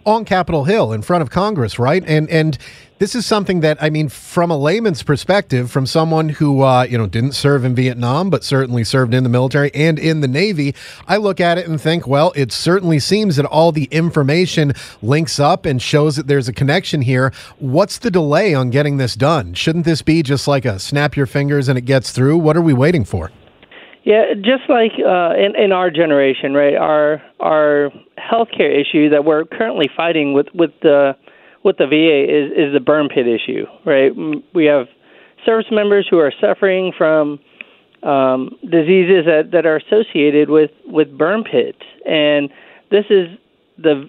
on 0.07 0.25
Capitol 0.25 0.64
Hill 0.64 0.92
in 0.92 1.03
front 1.03 1.23
of 1.23 1.31
Congress, 1.31 1.79
right? 1.79 2.03
And 2.07 2.31
and 2.31 2.57
this 2.98 3.14
is 3.14 3.24
something 3.26 3.61
that 3.61 3.82
I 3.82 3.90
mean, 3.90 4.08
from 4.08 4.50
a 4.50 4.56
layman's 4.56 5.02
perspective, 5.02 5.70
from 5.70 5.87
someone 5.87 6.28
who 6.28 6.62
uh, 6.62 6.82
you 6.82 6.98
know 6.98 7.06
didn't 7.06 7.32
serve 7.32 7.64
in 7.64 7.74
Vietnam, 7.74 8.30
but 8.30 8.44
certainly 8.44 8.84
served 8.84 9.14
in 9.14 9.22
the 9.22 9.28
military 9.28 9.72
and 9.74 9.98
in 9.98 10.20
the 10.20 10.28
Navy, 10.28 10.74
I 11.06 11.16
look 11.16 11.40
at 11.40 11.58
it 11.58 11.66
and 11.68 11.80
think, 11.80 12.06
well, 12.06 12.32
it 12.34 12.52
certainly 12.52 12.98
seems 12.98 13.37
that 13.37 13.46
all 13.46 13.72
the 13.72 13.84
information 13.84 14.72
links 15.02 15.38
up 15.38 15.64
and 15.64 15.80
shows 15.80 16.16
that 16.16 16.26
there's 16.26 16.48
a 16.48 16.52
connection 16.52 17.02
here. 17.02 17.32
What's 17.58 17.98
the 17.98 18.11
delay 18.11 18.54
on 18.54 18.70
getting 18.70 18.96
this 18.96 19.14
done? 19.14 19.54
Shouldn't 19.54 19.84
this 19.84 20.02
be 20.02 20.22
just 20.22 20.48
like 20.48 20.64
a 20.64 20.78
snap 20.78 21.16
your 21.16 21.26
fingers 21.26 21.68
and 21.68 21.78
it 21.78 21.82
gets 21.82 22.11
through? 22.11 22.38
What 22.38 22.56
are 22.56 22.62
we 22.62 22.74
waiting 22.74 23.04
for? 23.04 23.30
Yeah, 24.04 24.32
just 24.34 24.68
like 24.68 24.92
uh, 24.98 25.34
in 25.37 25.54
in 25.54 25.70
our 25.70 25.90
generation, 25.90 26.54
right? 26.54 26.74
Our 26.74 27.22
our 27.40 27.90
healthcare 28.18 28.80
issue 28.80 29.11
that 29.11 29.24
we're 29.24 29.44
currently 29.44 29.88
fighting 29.94 30.32
with 30.32 30.46
with 30.54 30.70
the 30.82 31.14
with 31.68 31.76
the 31.76 31.87
VA 31.87 32.24
is 32.24 32.50
is 32.57 32.72
the 32.72 32.81
burn 32.81 33.09
pit 33.11 33.26
issue, 33.28 33.66
right? 33.85 34.11
We 34.54 34.64
have 34.64 34.87
service 35.44 35.66
members 35.70 36.07
who 36.09 36.18
are 36.18 36.33
suffering 36.40 36.92
from 36.96 37.38
um, 38.02 38.57
diseases 38.62 39.26
that, 39.26 39.50
that 39.52 39.66
are 39.66 39.76
associated 39.76 40.48
with, 40.48 40.70
with 40.87 41.16
burn 41.18 41.44
pits, 41.44 41.83
and 42.07 42.48
this 42.90 43.04
is 43.11 43.28
the 43.76 44.09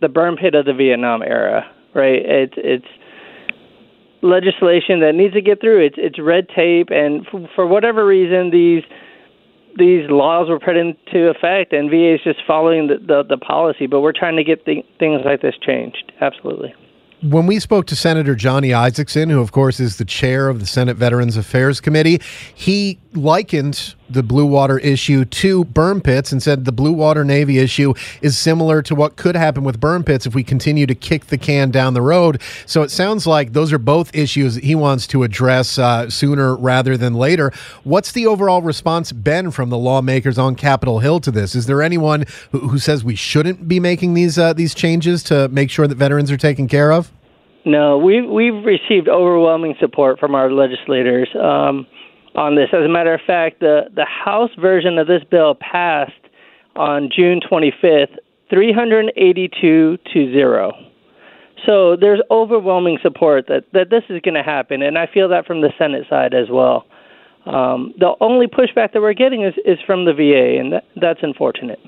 the 0.00 0.08
burn 0.08 0.36
pit 0.36 0.54
of 0.54 0.64
the 0.64 0.72
Vietnam 0.72 1.22
era, 1.22 1.70
right? 1.94 2.22
It's 2.24 2.54
it's 2.56 2.86
legislation 4.22 5.00
that 5.00 5.14
needs 5.14 5.34
to 5.34 5.42
get 5.42 5.60
through. 5.60 5.84
It's 5.84 5.96
it's 5.98 6.18
red 6.18 6.48
tape, 6.48 6.88
and 6.90 7.26
f- 7.26 7.50
for 7.54 7.66
whatever 7.66 8.06
reason, 8.06 8.50
these 8.50 8.84
these 9.76 10.08
laws 10.10 10.48
were 10.48 10.60
put 10.60 10.76
into 10.76 11.28
effect, 11.28 11.72
and 11.72 11.90
VA 11.90 12.14
is 12.14 12.20
just 12.22 12.40
following 12.46 12.88
the, 12.88 12.98
the, 12.98 13.24
the 13.28 13.38
policy. 13.38 13.86
But 13.86 14.00
we're 14.00 14.12
trying 14.12 14.36
to 14.36 14.44
get 14.44 14.64
th- 14.64 14.86
things 14.98 15.22
like 15.24 15.42
this 15.42 15.54
changed. 15.60 16.12
Absolutely 16.20 16.74
when 17.22 17.46
we 17.46 17.60
spoke 17.60 17.86
to 17.86 17.96
Senator 17.96 18.34
Johnny 18.34 18.70
Isakson, 18.70 19.30
who 19.30 19.40
of 19.40 19.52
course 19.52 19.78
is 19.78 19.98
the 19.98 20.04
chair 20.04 20.48
of 20.48 20.60
the 20.60 20.66
Senate 20.66 20.96
Veterans 20.96 21.36
Affairs 21.36 21.80
Committee, 21.80 22.20
he 22.54 22.98
likened 23.12 23.94
the 24.08 24.22
Blue 24.22 24.46
Water 24.46 24.78
issue 24.78 25.24
to 25.24 25.64
burn 25.64 26.00
pits 26.00 26.32
and 26.32 26.42
said 26.42 26.64
the 26.64 26.72
Blue 26.72 26.92
Water 26.92 27.24
Navy 27.24 27.58
issue 27.58 27.94
is 28.22 28.38
similar 28.38 28.82
to 28.82 28.94
what 28.94 29.16
could 29.16 29.34
happen 29.34 29.64
with 29.64 29.80
burn 29.80 30.04
pits 30.04 30.26
if 30.26 30.34
we 30.34 30.44
continue 30.44 30.86
to 30.86 30.94
kick 30.94 31.26
the 31.26 31.38
can 31.38 31.70
down 31.70 31.94
the 31.94 32.02
road. 32.02 32.40
So 32.66 32.82
it 32.82 32.90
sounds 32.90 33.26
like 33.26 33.52
those 33.52 33.72
are 33.72 33.78
both 33.78 34.14
issues 34.14 34.54
that 34.54 34.64
he 34.64 34.74
wants 34.74 35.06
to 35.08 35.22
address 35.22 35.78
uh, 35.78 36.08
sooner 36.08 36.56
rather 36.56 36.96
than 36.96 37.14
later. 37.14 37.52
What's 37.84 38.12
the 38.12 38.26
overall 38.26 38.62
response 38.62 39.12
been 39.12 39.50
from 39.50 39.70
the 39.70 39.78
lawmakers 39.78 40.38
on 40.38 40.54
Capitol 40.54 41.00
Hill 41.00 41.20
to 41.20 41.30
this? 41.30 41.54
Is 41.54 41.66
there 41.66 41.82
anyone 41.82 42.26
who, 42.52 42.68
who 42.68 42.78
says 42.78 43.04
we 43.04 43.16
shouldn't 43.16 43.66
be 43.68 43.80
making 43.80 44.14
these 44.14 44.38
uh, 44.38 44.52
these 44.52 44.74
changes 44.74 45.22
to 45.24 45.48
make 45.48 45.70
sure 45.70 45.86
that 45.86 45.96
veterans 45.96 46.30
are 46.30 46.36
taken 46.36 46.68
care 46.68 46.92
of? 46.92 47.12
No, 47.64 47.98
we 47.98 48.22
we've 48.22 48.64
received 48.64 49.08
overwhelming 49.08 49.74
support 49.80 50.18
from 50.18 50.34
our 50.34 50.50
legislators 50.50 51.28
um, 51.34 51.86
on 52.34 52.54
this. 52.54 52.68
As 52.72 52.84
a 52.84 52.88
matter 52.88 53.14
of 53.14 53.20
fact, 53.26 53.60
the 53.60 53.82
the 53.94 54.04
House 54.04 54.50
version 54.58 54.98
of 54.98 55.06
this 55.06 55.22
bill 55.30 55.54
passed 55.54 56.12
on 56.76 57.10
June 57.14 57.40
25th, 57.40 58.16
382 58.48 59.98
to 60.12 60.32
zero. 60.32 60.72
So 61.66 61.96
there's 61.96 62.20
overwhelming 62.30 62.98
support 63.02 63.46
that 63.48 63.64
that 63.72 63.90
this 63.90 64.04
is 64.08 64.20
going 64.22 64.34
to 64.34 64.42
happen, 64.42 64.82
and 64.82 64.96
I 64.96 65.06
feel 65.06 65.28
that 65.28 65.46
from 65.46 65.60
the 65.60 65.72
Senate 65.78 66.06
side 66.08 66.34
as 66.34 66.48
well. 66.50 66.86
Um, 67.46 67.94
the 67.98 68.14
only 68.20 68.46
pushback 68.46 68.92
that 68.92 69.00
we're 69.00 69.14
getting 69.14 69.42
is 69.42 69.54
is 69.64 69.78
from 69.86 70.04
the 70.04 70.12
VA, 70.12 70.58
and 70.58 70.72
that, 70.72 70.84
that's 70.96 71.20
unfortunate. 71.22 71.80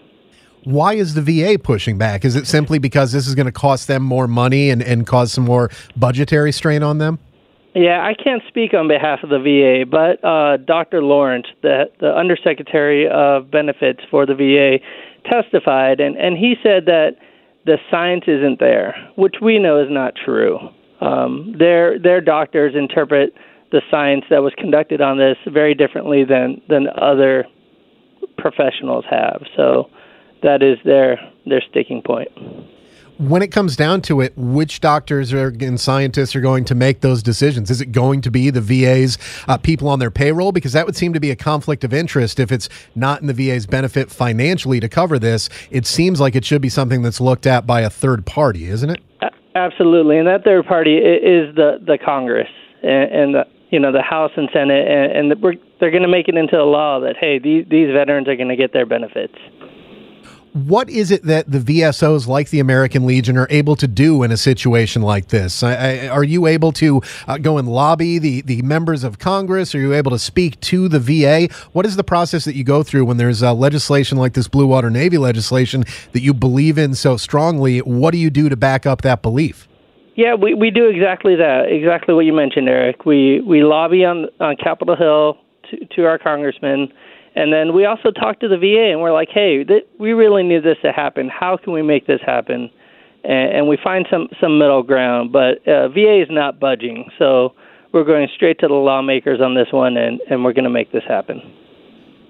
Why 0.64 0.94
is 0.94 1.14
the 1.14 1.22
VA 1.22 1.58
pushing 1.58 1.98
back? 1.98 2.24
Is 2.24 2.36
it 2.36 2.46
simply 2.46 2.78
because 2.78 3.10
this 3.10 3.26
is 3.26 3.34
going 3.34 3.46
to 3.46 3.52
cost 3.52 3.88
them 3.88 4.02
more 4.02 4.28
money 4.28 4.70
and, 4.70 4.80
and 4.80 5.04
cause 5.04 5.32
some 5.32 5.44
more 5.44 5.70
budgetary 5.96 6.52
strain 6.52 6.84
on 6.84 6.98
them? 6.98 7.18
Yeah, 7.74 8.04
I 8.04 8.12
can't 8.14 8.42
speak 8.48 8.74
on 8.74 8.86
behalf 8.86 9.20
of 9.22 9.30
the 9.30 9.38
VA, 9.38 9.86
but 9.90 10.22
uh, 10.22 10.58
Dr. 10.58 11.02
Lawrence, 11.02 11.46
the, 11.62 11.84
the 12.00 12.14
Undersecretary 12.14 13.08
of 13.08 13.50
Benefits 13.50 14.00
for 14.10 14.26
the 14.26 14.34
VA, 14.34 14.78
testified, 15.30 15.98
and, 16.00 16.16
and 16.16 16.36
he 16.36 16.56
said 16.62 16.84
that 16.86 17.16
the 17.64 17.78
science 17.90 18.24
isn't 18.26 18.60
there, 18.60 18.94
which 19.16 19.36
we 19.40 19.58
know 19.58 19.80
is 19.80 19.88
not 19.90 20.14
true. 20.22 20.58
Um, 21.00 21.54
their 21.58 21.98
their 21.98 22.20
doctors 22.20 22.74
interpret 22.76 23.32
the 23.72 23.82
science 23.90 24.24
that 24.30 24.42
was 24.42 24.52
conducted 24.56 25.00
on 25.00 25.18
this 25.18 25.36
very 25.46 25.74
differently 25.74 26.24
than 26.24 26.60
than 26.68 26.88
other 27.00 27.46
professionals 28.38 29.04
have. 29.10 29.42
So 29.56 29.90
that 30.42 30.62
is 30.62 30.78
their 30.84 31.18
their 31.46 31.62
sticking 31.70 32.02
point. 32.02 32.28
When 33.22 33.40
it 33.40 33.52
comes 33.52 33.76
down 33.76 34.02
to 34.02 34.20
it, 34.20 34.32
which 34.36 34.80
doctors 34.80 35.32
are, 35.32 35.46
and 35.46 35.80
scientists 35.80 36.34
are 36.34 36.40
going 36.40 36.64
to 36.64 36.74
make 36.74 37.02
those 37.02 37.22
decisions? 37.22 37.70
Is 37.70 37.80
it 37.80 37.92
going 37.92 38.20
to 38.22 38.32
be 38.32 38.50
the 38.50 38.60
VA's 38.60 39.16
uh, 39.46 39.58
people 39.58 39.88
on 39.88 40.00
their 40.00 40.10
payroll? 40.10 40.50
Because 40.50 40.72
that 40.72 40.86
would 40.86 40.96
seem 40.96 41.12
to 41.12 41.20
be 41.20 41.30
a 41.30 41.36
conflict 41.36 41.84
of 41.84 41.94
interest 41.94 42.40
if 42.40 42.50
it's 42.50 42.68
not 42.96 43.20
in 43.20 43.28
the 43.28 43.32
VA's 43.32 43.64
benefit 43.64 44.10
financially 44.10 44.80
to 44.80 44.88
cover 44.88 45.20
this. 45.20 45.48
It 45.70 45.86
seems 45.86 46.20
like 46.20 46.34
it 46.34 46.44
should 46.44 46.62
be 46.62 46.68
something 46.68 47.02
that's 47.02 47.20
looked 47.20 47.46
at 47.46 47.64
by 47.64 47.82
a 47.82 47.90
third 47.90 48.26
party, 48.26 48.64
isn't 48.64 48.90
it? 48.90 49.00
Absolutely, 49.54 50.18
and 50.18 50.26
that 50.26 50.42
third 50.42 50.66
party 50.66 50.96
is 50.96 51.54
the 51.54 51.78
the 51.86 51.98
Congress 52.04 52.48
and, 52.82 53.12
and 53.12 53.34
the 53.34 53.46
you 53.70 53.78
know 53.78 53.92
the 53.92 54.02
House 54.02 54.32
and 54.36 54.48
Senate, 54.52 54.88
and, 54.88 55.30
and 55.30 55.42
we're, 55.42 55.54
they're 55.78 55.92
going 55.92 56.02
to 56.02 56.08
make 56.08 56.26
it 56.26 56.34
into 56.34 56.58
a 56.58 56.64
law 56.64 56.98
that 56.98 57.16
hey, 57.20 57.38
these 57.38 57.66
these 57.70 57.92
veterans 57.92 58.26
are 58.26 58.34
going 58.34 58.48
to 58.48 58.56
get 58.56 58.72
their 58.72 58.86
benefits 58.86 59.36
what 60.52 60.90
is 60.90 61.10
it 61.10 61.22
that 61.24 61.50
the 61.50 61.58
VSOs 61.58 62.26
like 62.26 62.50
the 62.50 62.60
American 62.60 63.06
Legion 63.06 63.38
are 63.38 63.46
able 63.48 63.74
to 63.76 63.88
do 63.88 64.22
in 64.22 64.30
a 64.30 64.36
situation 64.36 65.00
like 65.00 65.28
this? 65.28 65.62
I, 65.62 65.74
I, 65.74 66.08
are 66.08 66.24
you 66.24 66.46
able 66.46 66.72
to 66.72 67.00
uh, 67.26 67.38
go 67.38 67.56
and 67.56 67.68
lobby 67.68 68.18
the, 68.18 68.42
the 68.42 68.60
members 68.62 69.02
of 69.02 69.18
Congress? 69.18 69.74
Are 69.74 69.80
you 69.80 69.94
able 69.94 70.10
to 70.10 70.18
speak 70.18 70.60
to 70.60 70.88
the 70.88 71.00
VA? 71.00 71.48
What 71.72 71.86
is 71.86 71.96
the 71.96 72.04
process 72.04 72.44
that 72.44 72.54
you 72.54 72.64
go 72.64 72.82
through 72.82 73.06
when 73.06 73.16
there's 73.16 73.42
uh, 73.42 73.54
legislation 73.54 74.18
like 74.18 74.34
this 74.34 74.46
Blue 74.46 74.66
Water 74.66 74.90
Navy 74.90 75.16
legislation 75.16 75.84
that 76.12 76.20
you 76.20 76.34
believe 76.34 76.76
in 76.76 76.94
so 76.94 77.16
strongly? 77.16 77.78
What 77.78 78.10
do 78.10 78.18
you 78.18 78.28
do 78.28 78.50
to 78.50 78.56
back 78.56 78.84
up 78.84 79.02
that 79.02 79.22
belief? 79.22 79.68
Yeah, 80.16 80.34
we, 80.34 80.52
we 80.52 80.70
do 80.70 80.86
exactly 80.90 81.34
that, 81.36 81.72
exactly 81.72 82.14
what 82.14 82.26
you 82.26 82.34
mentioned, 82.34 82.68
Eric. 82.68 83.06
We 83.06 83.40
we 83.40 83.62
lobby 83.62 84.04
on 84.04 84.26
on 84.40 84.56
Capitol 84.56 84.94
Hill 84.94 85.38
to, 85.70 85.86
to 85.96 86.04
our 86.04 86.18
congressmen 86.18 86.92
and 87.34 87.52
then 87.52 87.74
we 87.74 87.84
also 87.84 88.10
talked 88.10 88.40
to 88.40 88.48
the 88.48 88.58
VA 88.58 88.90
and 88.90 89.00
we're 89.00 89.12
like, 89.12 89.28
hey, 89.30 89.64
th- 89.64 89.86
we 89.98 90.12
really 90.12 90.42
need 90.42 90.64
this 90.64 90.76
to 90.82 90.92
happen. 90.92 91.28
How 91.28 91.56
can 91.56 91.72
we 91.72 91.82
make 91.82 92.06
this 92.06 92.20
happen? 92.24 92.70
And, 93.24 93.56
and 93.56 93.68
we 93.68 93.78
find 93.82 94.06
some, 94.10 94.28
some 94.40 94.58
middle 94.58 94.82
ground, 94.82 95.32
but 95.32 95.66
uh, 95.66 95.88
VA 95.88 96.20
is 96.20 96.28
not 96.30 96.60
budging. 96.60 97.10
So 97.18 97.54
we're 97.92 98.04
going 98.04 98.28
straight 98.34 98.58
to 98.60 98.68
the 98.68 98.74
lawmakers 98.74 99.40
on 99.40 99.54
this 99.54 99.68
one, 99.70 99.96
and, 99.96 100.20
and 100.30 100.44
we're 100.44 100.52
going 100.52 100.64
to 100.64 100.70
make 100.70 100.92
this 100.92 101.04
happen. 101.06 101.40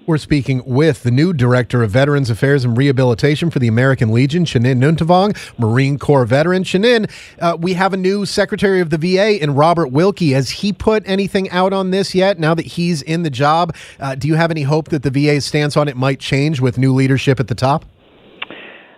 We're 0.05 0.17
speaking 0.17 0.63
with 0.65 1.03
the 1.03 1.11
new 1.11 1.31
Director 1.31 1.81
of 1.81 1.91
Veterans 1.91 2.29
Affairs 2.29 2.65
and 2.65 2.75
Rehabilitation 2.77 3.49
for 3.49 3.59
the 3.59 3.69
American 3.69 4.11
Legion, 4.11 4.43
Chanin 4.43 4.77
Nuntavong, 4.77 5.33
Marine 5.57 5.97
Corps 5.97 6.25
veteran. 6.25 6.65
Chanin, 6.65 7.09
uh, 7.39 7.55
we 7.57 7.73
have 7.75 7.93
a 7.93 7.97
new 7.97 8.25
Secretary 8.25 8.81
of 8.81 8.89
the 8.89 8.97
VA 8.97 9.41
in 9.41 9.55
Robert 9.55 9.93
Wilkie. 9.93 10.31
Has 10.31 10.49
he 10.49 10.73
put 10.73 11.03
anything 11.05 11.49
out 11.51 11.71
on 11.71 11.91
this 11.91 12.13
yet 12.13 12.37
now 12.37 12.53
that 12.53 12.65
he's 12.65 13.01
in 13.01 13.23
the 13.23 13.29
job? 13.29 13.73
Uh, 13.97 14.13
do 14.15 14.27
you 14.27 14.35
have 14.35 14.51
any 14.51 14.63
hope 14.63 14.89
that 14.89 15.03
the 15.03 15.09
VA's 15.09 15.45
stance 15.45 15.77
on 15.77 15.87
it 15.87 15.95
might 15.95 16.19
change 16.19 16.59
with 16.59 16.77
new 16.77 16.93
leadership 16.93 17.39
at 17.39 17.47
the 17.47 17.55
top? 17.55 17.85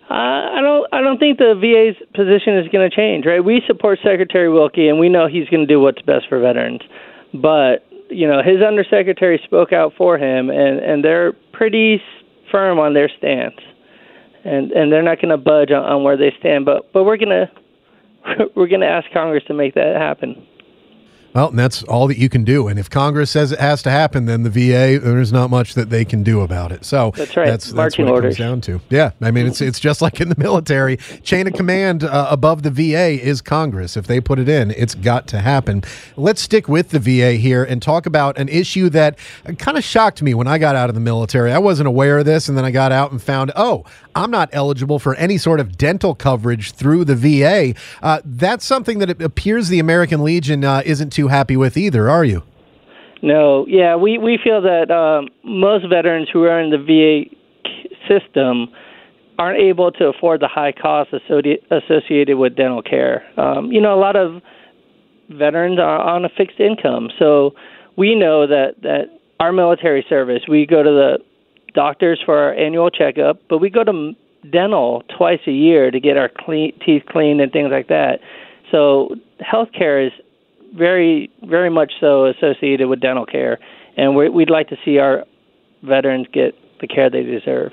Uh, 0.09 0.13
I 0.13 0.59
don't. 0.61 0.87
I 0.91 1.01
don't 1.01 1.19
think 1.19 1.37
the 1.37 1.53
VA's 1.53 2.03
position 2.15 2.57
is 2.57 2.67
going 2.69 2.89
to 2.89 2.95
change. 2.95 3.27
Right? 3.27 3.43
We 3.43 3.61
support 3.67 3.99
Secretary 4.03 4.49
Wilkie, 4.49 4.87
and 4.87 4.99
we 4.99 5.09
know 5.09 5.27
he's 5.27 5.47
going 5.49 5.61
to 5.61 5.67
do 5.67 5.79
what's 5.79 6.01
best 6.01 6.25
for 6.29 6.39
veterans. 6.39 6.81
But 7.31 7.85
you 8.09 8.27
know, 8.27 8.41
his 8.43 8.61
undersecretary 8.61 9.39
spoke 9.43 9.73
out 9.73 9.93
for 9.97 10.17
him, 10.17 10.49
and 10.49 10.79
and 10.79 11.03
they're 11.03 11.33
pretty 11.53 12.01
firm 12.51 12.79
on 12.79 12.93
their 12.93 13.09
stance, 13.17 13.59
and 14.43 14.71
and 14.71 14.91
they're 14.91 15.03
not 15.03 15.17
going 15.17 15.29
to 15.29 15.37
budge 15.37 15.71
on, 15.71 15.83
on 15.83 16.03
where 16.03 16.17
they 16.17 16.33
stand. 16.39 16.65
But 16.65 16.91
but 16.93 17.03
we're 17.03 17.17
gonna 17.17 17.51
we're 18.55 18.67
gonna 18.67 18.85
ask 18.85 19.11
Congress 19.11 19.43
to 19.47 19.53
make 19.53 19.73
that 19.75 19.95
happen. 19.95 20.45
Well, 21.35 21.49
and 21.49 21.59
that's 21.59 21.83
all 21.83 22.07
that 22.07 22.17
you 22.17 22.29
can 22.29 22.45
do. 22.45 22.69
And 22.69 22.79
if 22.79 22.89
Congress 22.89 23.29
says 23.29 23.51
it 23.51 23.59
has 23.59 23.83
to 23.83 23.91
happen, 23.91 24.25
then 24.25 24.43
the 24.43 24.49
VA 24.49 24.97
there's 24.99 25.33
not 25.33 25.49
much 25.49 25.73
that 25.73 25.89
they 25.89 26.05
can 26.05 26.23
do 26.23 26.39
about 26.39 26.71
it. 26.71 26.85
So 26.85 27.11
that's 27.13 27.35
right. 27.35 27.45
That's, 27.45 27.73
that's 27.73 27.97
what 27.97 28.07
orders. 28.07 28.35
it 28.35 28.37
comes 28.37 28.49
down 28.49 28.61
to. 28.61 28.81
Yeah, 28.89 29.11
I 29.21 29.31
mean 29.31 29.45
it's 29.45 29.59
it's 29.59 29.81
just 29.81 30.01
like 30.01 30.21
in 30.21 30.29
the 30.29 30.35
military. 30.39 30.95
Chain 31.23 31.45
of 31.45 31.53
command 31.53 32.05
uh, 32.05 32.27
above 32.29 32.63
the 32.63 32.71
VA 32.71 33.21
is 33.21 33.41
Congress. 33.41 33.97
If 33.97 34.07
they 34.07 34.21
put 34.21 34.39
it 34.39 34.47
in, 34.47 34.71
it's 34.71 34.95
got 34.95 35.27
to 35.27 35.39
happen. 35.41 35.83
Let's 36.15 36.41
stick 36.41 36.69
with 36.69 36.91
the 36.91 36.99
VA 36.99 37.33
here 37.33 37.65
and 37.65 37.81
talk 37.81 38.05
about 38.05 38.37
an 38.37 38.47
issue 38.47 38.87
that 38.91 39.19
kind 39.57 39.77
of 39.77 39.83
shocked 39.83 40.21
me 40.21 40.33
when 40.33 40.47
I 40.47 40.57
got 40.57 40.77
out 40.77 40.87
of 40.87 40.95
the 40.95 41.01
military. 41.01 41.51
I 41.51 41.57
wasn't 41.57 41.87
aware 41.87 42.17
of 42.17 42.25
this, 42.25 42.47
and 42.47 42.57
then 42.57 42.63
I 42.63 42.71
got 42.71 42.93
out 42.93 43.11
and 43.11 43.21
found, 43.21 43.51
oh, 43.57 43.83
I'm 44.15 44.31
not 44.31 44.49
eligible 44.53 44.97
for 44.97 45.13
any 45.15 45.37
sort 45.37 45.59
of 45.59 45.77
dental 45.77 46.15
coverage 46.15 46.71
through 46.71 47.03
the 47.03 47.15
VA. 47.15 47.77
Uh, 48.01 48.21
that's 48.23 48.63
something 48.63 48.99
that 48.99 49.09
it 49.09 49.21
appears 49.21 49.67
the 49.67 49.79
American 49.79 50.23
Legion 50.23 50.63
uh, 50.63 50.81
isn't 50.85 51.11
too 51.11 51.24
happy 51.27 51.57
with 51.57 51.77
either, 51.77 52.09
are 52.09 52.23
you? 52.23 52.43
No, 53.21 53.65
yeah, 53.67 53.95
we 53.95 54.17
we 54.17 54.37
feel 54.43 54.61
that 54.61 54.91
um, 54.91 55.29
most 55.43 55.87
veterans 55.89 56.27
who 56.31 56.43
are 56.43 56.59
in 56.59 56.69
the 56.69 56.77
VA 56.77 57.35
system 58.07 58.67
aren't 59.37 59.59
able 59.59 59.91
to 59.91 60.05
afford 60.05 60.41
the 60.41 60.47
high 60.47 60.71
costs 60.71 61.13
associated 61.13 62.37
with 62.37 62.55
dental 62.55 62.81
care. 62.81 63.23
Um, 63.39 63.71
you 63.71 63.81
know, 63.81 63.93
a 63.93 63.99
lot 63.99 64.15
of 64.15 64.41
veterans 65.29 65.79
are 65.79 65.99
on 65.99 66.23
a 66.23 66.29
fixed 66.29 66.59
income, 66.59 67.09
so 67.17 67.55
we 67.97 68.15
know 68.15 68.47
that 68.47 68.75
that 68.83 69.19
our 69.39 69.51
military 69.51 70.05
service, 70.07 70.43
we 70.47 70.65
go 70.65 70.83
to 70.83 70.89
the 70.89 71.17
doctors 71.73 72.21
for 72.25 72.37
our 72.37 72.53
annual 72.53 72.89
checkup, 72.89 73.41
but 73.49 73.57
we 73.57 73.69
go 73.69 73.83
to 73.83 74.13
dental 74.51 75.03
twice 75.17 75.41
a 75.47 75.51
year 75.51 75.91
to 75.91 75.99
get 75.99 76.17
our 76.17 76.29
clean, 76.29 76.77
teeth 76.85 77.03
cleaned 77.09 77.41
and 77.41 77.51
things 77.51 77.69
like 77.71 77.87
that. 77.87 78.19
So 78.71 79.15
healthcare 79.41 80.05
is 80.05 80.13
very, 80.75 81.29
very 81.43 81.69
much 81.69 81.93
so 81.99 82.25
associated 82.25 82.87
with 82.87 82.99
dental 82.99 83.25
care, 83.25 83.59
and 83.97 84.15
we 84.15 84.29
would 84.29 84.49
like 84.49 84.69
to 84.69 84.77
see 84.83 84.97
our 84.99 85.25
veterans 85.83 86.27
get 86.33 86.53
the 86.81 86.87
care 86.87 87.09
they 87.09 87.23
deserve. 87.23 87.71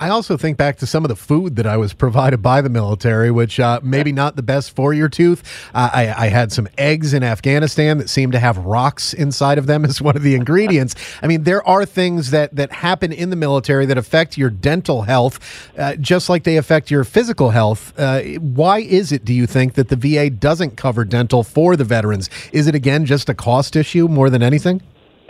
I 0.00 0.08
also 0.08 0.38
think 0.38 0.56
back 0.56 0.78
to 0.78 0.86
some 0.86 1.04
of 1.04 1.10
the 1.10 1.16
food 1.16 1.56
that 1.56 1.66
I 1.66 1.76
was 1.76 1.92
provided 1.92 2.38
by 2.38 2.62
the 2.62 2.70
military, 2.70 3.30
which 3.30 3.60
uh, 3.60 3.80
maybe 3.82 4.12
not 4.12 4.34
the 4.34 4.42
best 4.42 4.74
for 4.74 4.94
your 4.94 5.10
tooth. 5.10 5.42
Uh, 5.74 5.90
I, 5.92 6.24
I, 6.26 6.28
had 6.28 6.52
some 6.52 6.68
eggs 6.78 7.12
in 7.12 7.22
Afghanistan 7.22 7.98
that 7.98 8.08
seemed 8.08 8.32
to 8.32 8.38
have 8.38 8.56
rocks 8.56 9.12
inside 9.12 9.58
of 9.58 9.66
them 9.66 9.84
as 9.90 10.00
one 10.00 10.16
of 10.16 10.22
the 10.22 10.34
ingredients. 10.34 10.94
I 11.22 11.26
mean, 11.26 11.44
there 11.44 11.66
are 11.68 11.84
things 11.84 12.30
that 12.30 12.56
that 12.56 12.72
happen 12.72 13.12
in 13.12 13.28
the 13.28 13.36
military 13.36 13.84
that 13.86 13.98
affect 13.98 14.38
your 14.38 14.48
dental 14.48 15.02
health, 15.02 15.38
uh, 15.76 15.96
just 15.96 16.30
like 16.30 16.44
they 16.44 16.56
affect 16.56 16.90
your 16.90 17.04
physical 17.04 17.50
health. 17.50 17.92
Uh, 17.98 18.22
why 18.38 18.78
is 18.78 19.12
it, 19.12 19.26
do 19.26 19.34
you 19.34 19.46
think, 19.46 19.74
that 19.74 19.90
the 19.90 19.96
VA 19.96 20.30
doesn't 20.30 20.76
cover 20.78 21.04
dental 21.04 21.44
for 21.44 21.76
the 21.76 21.84
veterans? 21.84 22.30
Is 22.52 22.66
it 22.66 22.74
again 22.74 23.04
just 23.04 23.28
a 23.28 23.34
cost 23.34 23.76
issue 23.76 24.08
more 24.08 24.30
than 24.30 24.42
anything? 24.42 24.80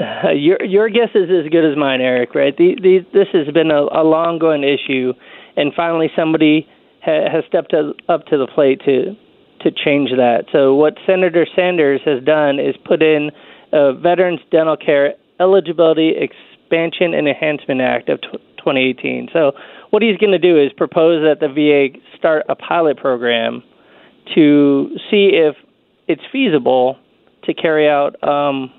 Your 0.35 0.63
your 0.65 0.89
guess 0.89 1.11
is 1.15 1.29
as 1.29 1.51
good 1.51 1.71
as 1.71 1.77
mine, 1.77 2.01
Eric. 2.01 2.35
Right? 2.35 2.57
The, 2.57 2.75
the, 2.81 3.01
this 3.13 3.29
has 3.33 3.53
been 3.53 3.71
a, 3.71 3.83
a 3.93 4.05
long 4.05 4.39
going 4.39 4.65
issue, 4.65 5.13
and 5.57 5.73
finally 5.75 6.11
somebody 6.17 6.67
ha- 7.05 7.29
has 7.31 7.45
stepped 7.49 7.75
up 7.75 8.27
to 8.27 8.39
the 8.39 8.47
plate 8.47 8.81
to 8.87 9.15
to 9.61 9.71
change 9.71 10.11
that. 10.17 10.45
So 10.53 10.75
what 10.75 10.95
Senator 11.07 11.47
Sanders 11.55 12.01
has 12.07 12.23
done 12.25 12.59
is 12.59 12.75
put 12.85 13.03
in 13.03 13.31
a 13.73 13.93
Veterans 13.93 14.41
Dental 14.51 14.77
Care 14.77 15.15
Eligibility 15.39 16.15
Expansion 16.17 17.13
and 17.13 17.29
Enhancement 17.29 17.83
Act 17.83 18.09
of 18.09 18.23
t- 18.23 18.29
2018. 18.57 19.29
So 19.35 19.53
what 19.91 20.03
he's 20.03 20.17
going 20.17 20.33
to 20.33 20.39
do 20.39 20.59
is 20.59 20.73
propose 20.77 21.23
that 21.25 21.41
the 21.41 21.49
VA 21.49 21.99
start 22.17 22.47
a 22.49 22.55
pilot 22.55 22.97
program 22.97 23.63
to 24.35 24.97
see 25.11 25.33
if 25.35 25.57
it's 26.09 26.23
feasible 26.33 26.97
to 27.45 27.53
carry 27.53 27.89
out 27.89 28.17
um, 28.27 28.73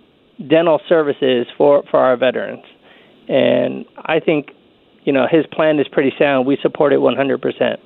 dental 0.48 0.80
services 0.88 1.48
for, 1.58 1.84
for 1.90 2.00
our 2.00 2.18
veterans. 2.18 2.64
And 3.28 3.86
I 3.98 4.20
think, 4.20 4.52
you 5.04 5.14
know, 5.14 5.28
his 5.30 5.46
plan 5.52 5.80
is 5.80 5.88
pretty 5.88 6.14
sound. 6.18 6.46
We 6.46 6.58
support 6.62 6.94
it 6.94 7.00
100% 7.00 7.78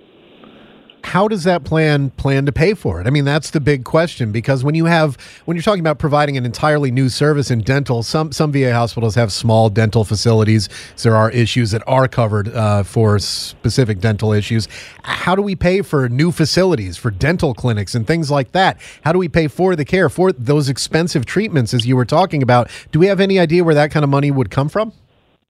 how 1.05 1.27
does 1.27 1.43
that 1.43 1.63
plan 1.63 2.09
plan 2.09 2.47
to 2.47 2.51
pay 2.51 2.73
for 2.73 2.99
it? 2.99 3.05
I 3.05 3.11
mean, 3.11 3.25
that's 3.25 3.51
the 3.51 3.59
big 3.59 3.85
question 3.85 4.31
because 4.31 4.63
when 4.63 4.73
you 4.73 4.85
have 4.85 5.15
when 5.45 5.55
you're 5.55 5.61
talking 5.61 5.79
about 5.79 5.99
providing 5.99 6.35
an 6.35 6.45
entirely 6.45 6.89
new 6.89 7.09
service 7.09 7.51
in 7.51 7.61
dental, 7.61 8.01
some 8.01 8.31
some 8.31 8.51
VA 8.51 8.73
hospitals 8.73 9.13
have 9.13 9.31
small 9.31 9.69
dental 9.69 10.03
facilities. 10.03 10.67
So 10.95 11.09
there 11.09 11.15
are 11.15 11.29
issues 11.29 11.69
that 11.71 11.83
are 11.85 12.07
covered 12.07 12.47
uh, 12.49 12.81
for 12.83 13.19
specific 13.19 13.99
dental 13.99 14.33
issues. 14.33 14.67
How 15.03 15.35
do 15.35 15.43
we 15.43 15.55
pay 15.55 15.83
for 15.83 16.09
new 16.09 16.31
facilities 16.31 16.97
for 16.97 17.11
dental 17.11 17.53
clinics 17.53 17.93
and 17.93 18.07
things 18.07 18.31
like 18.31 18.51
that? 18.53 18.79
How 19.03 19.13
do 19.13 19.19
we 19.19 19.29
pay 19.29 19.47
for 19.47 19.75
the 19.75 19.85
care 19.85 20.09
for 20.09 20.31
those 20.31 20.69
expensive 20.69 21.25
treatments 21.25 21.73
as 21.75 21.85
you 21.85 21.95
were 21.95 22.05
talking 22.05 22.41
about? 22.41 22.69
Do 22.91 22.97
we 22.97 23.05
have 23.05 23.19
any 23.19 23.37
idea 23.37 23.63
where 23.63 23.75
that 23.75 23.91
kind 23.91 24.03
of 24.03 24.09
money 24.09 24.31
would 24.31 24.49
come 24.49 24.69
from? 24.69 24.91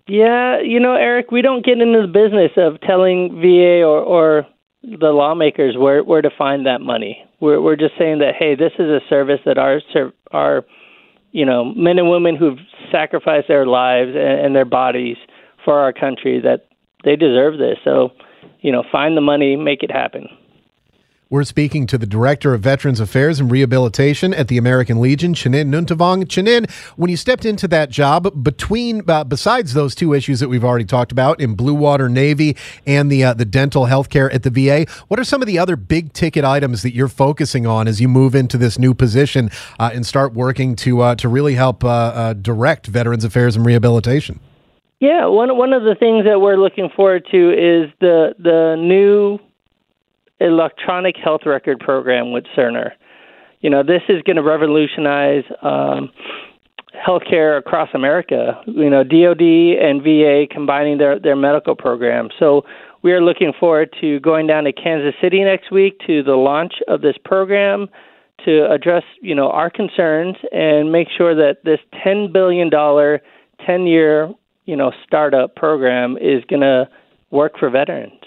Yeah, 0.08 0.60
you 0.62 0.80
know, 0.80 0.96
Eric, 0.96 1.32
we 1.32 1.42
don't 1.42 1.66
get 1.66 1.80
into 1.80 2.02
the 2.02 2.08
business 2.08 2.52
of 2.58 2.80
telling 2.82 3.42
VA 3.42 3.82
or, 3.82 4.02
or 4.02 4.48
the 4.86 5.12
lawmakers 5.12 5.76
where 5.78 6.04
where 6.04 6.22
to 6.22 6.30
find 6.38 6.66
that 6.66 6.82
money. 6.82 7.24
We're 7.40 7.62
we're 7.62 7.76
just 7.76 7.94
saying 7.98 8.20
that 8.20 8.36
hey, 8.38 8.56
this 8.56 8.74
is 8.78 8.88
a 8.88 9.00
service 9.10 9.40
that 9.46 9.58
our 9.58 9.82
our 10.32 10.66
you 11.32 11.46
know 11.46 11.66
men 11.66 11.98
and 12.00 12.10
women 12.10 12.36
who've 12.36 12.60
sacrificed 12.92 13.48
their 13.48 13.66
lives 13.66 14.10
and, 14.10 14.46
and 14.46 14.56
their 14.56 14.66
bodies 14.66 15.18
for 15.64 15.80
our 15.80 15.92
country 15.92 16.40
that 16.42 16.68
they 17.04 17.16
deserve 17.16 17.58
this. 17.58 17.78
So, 17.84 18.10
you 18.62 18.72
know, 18.72 18.84
find 18.92 19.18
the 19.18 19.22
money, 19.22 19.56
make 19.56 19.84
it 19.84 19.92
happen. 19.92 20.28
We're 21.28 21.44
speaking 21.44 21.88
to 21.88 21.98
the 21.98 22.06
Director 22.06 22.54
of 22.54 22.62
Veterans 22.62 23.00
Affairs 23.00 23.40
and 23.40 23.50
Rehabilitation 23.50 24.32
at 24.32 24.48
the 24.48 24.60
American 24.60 25.02
Legion, 25.02 25.34
Chanin 25.34 25.70
Nuntavong. 25.70 26.26
Chanin, 26.26 26.70
when 26.98 27.10
you 27.10 27.18
stepped 27.18 27.46
into 27.46 27.68
that 27.70 27.90
job, 27.90 28.44
between 28.44 29.02
uh, 29.10 29.24
besides 29.24 29.74
those 29.74 29.96
two 29.96 30.14
issues 30.14 30.40
that 30.40 30.50
we've 30.50 30.64
already 30.64 30.86
talked 30.86 31.12
about 31.12 31.42
in 31.42 31.56
Blue 31.56 31.74
Water 31.74 32.10
Navy 32.10 32.56
and 32.86 33.12
the 33.12 33.24
uh, 33.24 33.34
the 33.34 33.44
dental 33.44 33.86
health 33.86 34.10
care 34.10 34.30
at 34.32 34.44
the 34.44 34.52
VA, 34.52 34.86
what 35.08 35.20
are 35.20 35.24
some 35.24 35.42
of 35.42 35.48
the 35.48 35.58
other 35.58 35.76
big 35.76 36.14
ticket 36.14 36.46
items 36.46 36.84
that 36.84 36.94
you're 36.94 37.08
focusing 37.08 37.66
on 37.66 37.88
as 37.88 38.00
you 38.00 38.08
move 38.08 38.36
into 38.36 38.56
this 38.56 38.78
new 38.78 38.94
position 38.94 39.50
uh, 39.80 39.90
and 39.92 40.06
start 40.06 40.34
working 40.34 40.76
to 40.76 41.02
uh, 41.02 41.16
to 41.16 41.28
really 41.28 41.56
help 41.56 41.84
uh, 41.84 41.88
uh, 41.88 42.34
direct 42.34 42.86
Veterans 42.86 43.24
Affairs 43.24 43.56
and 43.56 43.66
Rehabilitation? 43.66 44.40
Yeah, 45.00 45.26
one 45.26 45.58
one 45.58 45.74
of 45.74 45.82
the 45.82 45.96
things 45.96 46.26
that 46.26 46.40
we're 46.40 46.58
looking 46.58 46.90
forward 46.96 47.26
to 47.32 47.52
is 47.52 47.92
the 48.00 48.36
the 48.38 48.76
new 48.78 49.40
electronic 50.40 51.16
health 51.18 51.42
record 51.46 51.80
program 51.80 52.32
with 52.32 52.46
Cerner. 52.58 52.92
You 53.62 53.70
know, 53.70 53.84
this 53.84 54.02
is 54.10 54.22
going 54.24 54.36
to 54.36 54.44
revolutionize 54.44 55.44
um, 55.62 56.12
healthcare 56.96 57.58
across 57.58 57.90
America. 57.94 58.62
You 58.68 58.90
know, 58.90 59.04
DoD 59.04 59.42
and 59.42 60.02
VA 60.04 60.46
combining 60.50 60.98
their 60.98 61.20
their 61.20 61.36
medical 61.36 61.76
programs. 61.76 62.34
So 62.40 62.64
we 63.02 63.12
are 63.14 63.22
looking 63.22 63.54
forward 63.60 63.94
to 64.02 64.20
going 64.20 64.48
down 64.48 64.64
to 64.66 64.74
Kansas 64.74 65.14
City 65.22 65.44
next 65.44 65.72
week 65.72 66.00
to 66.08 66.24
the 66.24 66.36
launch 66.36 66.74
of 66.88 67.02
this 67.02 67.16
program 67.24 67.88
to 68.44 68.70
address 68.72 69.04
you 69.22 69.34
know 69.34 69.50
our 69.50 69.70
concerns 69.70 70.36
and 70.52 70.92
make 70.92 71.08
sure 71.16 71.36
that 71.36 71.64
this 71.64 71.80
ten 72.04 72.32
billion 72.32 72.70
dollar 72.70 73.22
ten 73.66 73.88
year 73.88 74.34
you 74.66 74.76
know 74.76 74.92
startup 75.06 75.56
program 75.56 76.18
is 76.18 76.44
going 76.50 76.62
to 76.62 76.88
work 77.32 77.58
for 77.58 77.70
veterans. 77.70 78.22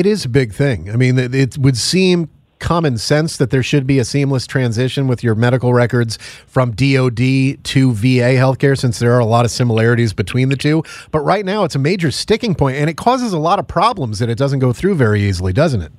It 0.00 0.06
is 0.06 0.24
a 0.24 0.30
big 0.30 0.54
thing. 0.54 0.90
I 0.90 0.96
mean, 0.96 1.18
it 1.18 1.58
would 1.58 1.76
seem 1.76 2.30
common 2.58 2.96
sense 2.96 3.36
that 3.36 3.50
there 3.50 3.62
should 3.62 3.86
be 3.86 3.98
a 3.98 4.04
seamless 4.06 4.46
transition 4.46 5.08
with 5.08 5.22
your 5.22 5.34
medical 5.34 5.74
records 5.74 6.16
from 6.46 6.70
DOD 6.70 7.18
to 7.64 7.92
VA 7.92 8.32
healthcare 8.40 8.78
since 8.78 8.98
there 8.98 9.12
are 9.12 9.18
a 9.18 9.26
lot 9.26 9.44
of 9.44 9.50
similarities 9.50 10.14
between 10.14 10.48
the 10.48 10.56
two. 10.56 10.82
But 11.10 11.20
right 11.20 11.44
now, 11.44 11.64
it's 11.64 11.74
a 11.74 11.78
major 11.78 12.10
sticking 12.10 12.54
point 12.54 12.78
and 12.78 12.88
it 12.88 12.96
causes 12.96 13.34
a 13.34 13.38
lot 13.38 13.58
of 13.58 13.68
problems 13.68 14.20
that 14.20 14.30
it 14.30 14.38
doesn't 14.38 14.60
go 14.60 14.72
through 14.72 14.94
very 14.94 15.20
easily, 15.20 15.52
doesn't 15.52 15.82
it? 15.82 15.92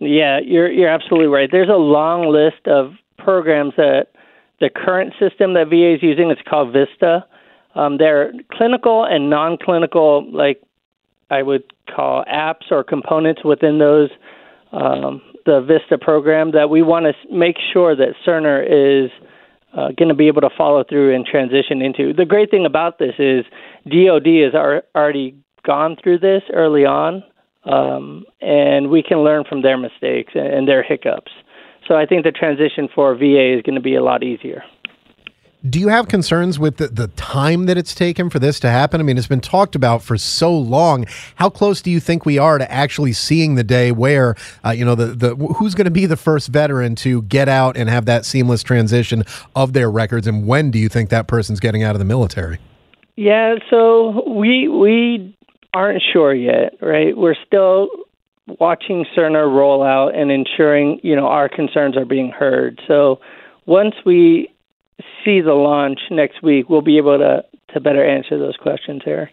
Yeah, 0.00 0.40
you're 0.42 0.72
you're 0.72 0.88
absolutely 0.88 1.26
right. 1.26 1.50
There's 1.52 1.68
a 1.68 1.72
long 1.72 2.26
list 2.32 2.66
of 2.68 2.94
programs 3.18 3.74
that 3.76 4.06
the 4.60 4.70
current 4.70 5.12
system 5.20 5.52
that 5.52 5.68
VA 5.68 5.92
is 5.92 6.02
using. 6.02 6.30
It's 6.30 6.40
called 6.48 6.72
Vista. 6.72 7.26
Um, 7.74 7.98
they're 7.98 8.32
clinical 8.50 9.04
and 9.04 9.28
non-clinical, 9.28 10.32
like 10.32 10.62
I 11.30 11.42
would 11.42 11.72
call 11.94 12.24
apps 12.24 12.70
or 12.70 12.84
components 12.84 13.42
within 13.44 13.78
those 13.78 14.10
um, 14.72 15.22
the 15.46 15.60
Vista 15.60 15.98
program 15.98 16.52
that 16.52 16.70
we 16.70 16.82
want 16.82 17.06
to 17.06 17.34
make 17.34 17.56
sure 17.72 17.96
that 17.96 18.14
Cerner 18.26 18.62
is 18.62 19.10
uh, 19.76 19.88
going 19.96 20.08
to 20.08 20.14
be 20.14 20.26
able 20.26 20.42
to 20.42 20.50
follow 20.56 20.84
through 20.84 21.14
and 21.14 21.24
transition 21.24 21.80
into. 21.82 22.12
The 22.12 22.24
great 22.24 22.50
thing 22.50 22.66
about 22.66 22.98
this 22.98 23.14
is 23.18 23.44
DoD 23.86 24.26
has 24.44 24.54
already 24.54 25.36
gone 25.64 25.96
through 26.02 26.18
this 26.18 26.42
early 26.52 26.84
on, 26.84 27.22
um, 27.64 28.24
and 28.40 28.90
we 28.90 29.02
can 29.02 29.18
learn 29.18 29.44
from 29.48 29.62
their 29.62 29.78
mistakes 29.78 30.32
and 30.34 30.66
their 30.66 30.82
hiccups. 30.82 31.32
So 31.86 31.96
I 31.96 32.06
think 32.06 32.24
the 32.24 32.32
transition 32.32 32.88
for 32.94 33.14
VA 33.14 33.56
is 33.56 33.62
going 33.62 33.74
to 33.74 33.80
be 33.80 33.94
a 33.94 34.02
lot 34.02 34.22
easier. 34.22 34.62
Do 35.68 35.78
you 35.78 35.88
have 35.88 36.08
concerns 36.08 36.58
with 36.58 36.78
the, 36.78 36.88
the 36.88 37.08
time 37.08 37.66
that 37.66 37.76
it's 37.76 37.94
taken 37.94 38.30
for 38.30 38.38
this 38.38 38.58
to 38.60 38.70
happen? 38.70 38.98
I 38.98 39.04
mean, 39.04 39.18
it's 39.18 39.26
been 39.26 39.42
talked 39.42 39.74
about 39.74 40.02
for 40.02 40.16
so 40.16 40.56
long. 40.56 41.04
How 41.34 41.50
close 41.50 41.82
do 41.82 41.90
you 41.90 42.00
think 42.00 42.24
we 42.24 42.38
are 42.38 42.56
to 42.56 42.70
actually 42.72 43.12
seeing 43.12 43.56
the 43.56 43.64
day 43.64 43.92
where, 43.92 44.36
uh, 44.64 44.70
you 44.70 44.86
know, 44.86 44.94
the, 44.94 45.06
the 45.06 45.36
who's 45.36 45.74
going 45.74 45.84
to 45.84 45.90
be 45.90 46.06
the 46.06 46.16
first 46.16 46.48
veteran 46.48 46.94
to 46.96 47.20
get 47.22 47.46
out 47.46 47.76
and 47.76 47.90
have 47.90 48.06
that 48.06 48.24
seamless 48.24 48.62
transition 48.62 49.22
of 49.54 49.74
their 49.74 49.90
records? 49.90 50.26
And 50.26 50.46
when 50.46 50.70
do 50.70 50.78
you 50.78 50.88
think 50.88 51.10
that 51.10 51.26
person's 51.26 51.60
getting 51.60 51.82
out 51.82 51.94
of 51.94 51.98
the 51.98 52.06
military? 52.06 52.58
Yeah, 53.16 53.56
so 53.68 54.24
we 54.26 54.66
we 54.66 55.36
aren't 55.74 56.02
sure 56.10 56.32
yet, 56.32 56.76
right? 56.80 57.14
We're 57.14 57.36
still 57.46 57.90
watching 58.58 59.04
Cerner 59.14 59.54
roll 59.54 59.82
out 59.82 60.14
and 60.14 60.30
ensuring, 60.30 61.00
you 61.02 61.14
know, 61.14 61.26
our 61.26 61.50
concerns 61.50 61.98
are 61.98 62.06
being 62.06 62.30
heard. 62.30 62.80
So 62.88 63.20
once 63.66 63.94
we 64.06 64.48
see 65.24 65.40
the 65.40 65.54
launch 65.54 66.00
next 66.10 66.42
week, 66.42 66.68
we'll 66.68 66.82
be 66.82 66.96
able 66.96 67.18
to 67.18 67.44
to 67.72 67.80
better 67.80 68.04
answer 68.04 68.36
those 68.36 68.56
questions, 68.56 69.02
Eric. 69.06 69.30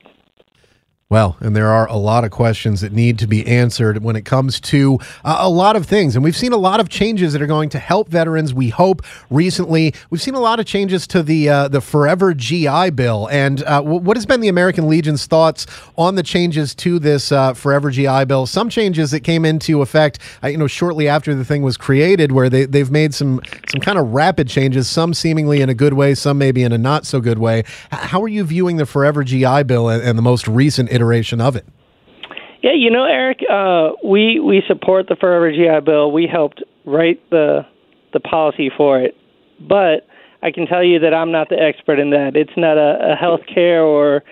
Well, 1.10 1.38
and 1.40 1.56
there 1.56 1.70
are 1.70 1.88
a 1.88 1.96
lot 1.96 2.26
of 2.26 2.32
questions 2.32 2.82
that 2.82 2.92
need 2.92 3.18
to 3.20 3.28
be 3.28 3.48
answered 3.48 4.04
when 4.04 4.18
it 4.18 4.26
comes 4.26 4.60
to 4.60 5.00
uh, 5.24 5.38
a 5.40 5.50
lot 5.50 5.78
of 5.78 5.86
things. 5.86 6.16
And 6.16 6.24
we've 6.24 6.36
seen 6.36 6.52
a 6.52 6.58
lot 6.58 6.82
of 6.82 6.90
changes 6.90 7.32
that 7.32 7.42
are 7.42 7.48
going 7.48 7.70
to 7.70 7.80
help 7.80 8.10
veterans. 8.10 8.54
We 8.54 8.68
hope 8.68 9.04
recently 9.30 9.94
we've 10.10 10.22
seen 10.22 10.34
a 10.34 10.42
lot 10.42 10.60
of 10.60 10.66
changes 10.66 11.08
to 11.08 11.24
the 11.24 11.48
uh, 11.48 11.68
the 11.70 11.80
Forever 11.80 12.34
GI 12.34 12.90
Bill. 12.90 13.30
And 13.32 13.64
uh, 13.64 13.78
w- 13.78 14.02
what 14.02 14.18
has 14.18 14.26
been 14.26 14.42
the 14.42 14.50
American 14.50 14.90
Legion's 14.90 15.26
thoughts 15.28 15.66
on 15.98 16.16
the 16.16 16.24
changes 16.24 16.76
to 16.76 17.00
this 17.00 17.32
uh, 17.32 17.54
Forever 17.54 17.90
GI 17.90 18.26
Bill? 18.26 18.46
Some 18.46 18.70
changes 18.70 19.12
that 19.12 19.22
came 19.22 19.46
into 19.46 19.82
effect, 19.82 20.20
uh, 20.44 20.48
you 20.48 20.58
know, 20.58 20.68
shortly 20.68 21.08
after 21.08 21.34
the 21.34 21.46
thing 21.46 21.62
was 21.62 21.78
created, 21.78 22.34
where 22.34 22.50
they 22.50 22.66
they've 22.66 22.92
made 22.92 23.14
some 23.14 23.40
some 23.70 23.80
kind 23.80 23.98
of 23.98 24.14
rapid 24.14 24.50
changes. 24.50 24.90
Some 24.90 25.14
seemingly 25.14 25.62
in 25.62 25.70
a 25.70 25.74
good 25.74 25.94
way, 25.94 26.16
some 26.16 26.38
maybe 26.38 26.64
in 26.64 26.74
a 26.74 26.78
not 26.78 27.06
so 27.06 27.22
good 27.22 27.40
way. 27.40 27.60
H- 27.60 27.66
how 27.92 28.22
are 28.24 28.28
you 28.28 28.44
viewing 28.44 28.76
the 28.76 28.86
Forever 28.86 29.24
GI 29.24 29.64
Bill 29.64 29.88
and, 29.88 30.04
and 30.04 30.18
the 30.18 30.22
most 30.22 30.50
recent? 30.50 30.97
Iteration 30.98 31.40
of 31.40 31.56
it. 31.56 31.66
Yeah, 32.62 32.74
you 32.74 32.90
know, 32.90 33.06
Eric, 33.06 33.40
uh, 33.50 33.92
we 34.04 34.40
we 34.40 34.64
support 34.68 35.08
the 35.08 35.16
Forever 35.16 35.52
GI 35.52 35.86
Bill. 35.86 36.12
We 36.12 36.28
helped 36.28 36.64
write 36.86 37.22
the 37.30 37.66
the 38.14 38.20
policy 38.20 38.72
for 38.76 39.00
it, 39.00 39.16
but 39.60 40.08
I 40.42 40.52
can 40.52 40.66
tell 40.66 40.84
you 40.84 41.00
that 41.00 41.14
I'm 41.14 41.32
not 41.32 41.50
the 41.50 41.60
expert 41.62 42.00
in 42.00 42.10
that. 42.12 42.36
It's 42.36 42.58
not 42.58 42.78
a, 42.78 43.14
a 43.14 43.16
health 43.16 43.42
care 43.54 43.84
or 43.84 44.24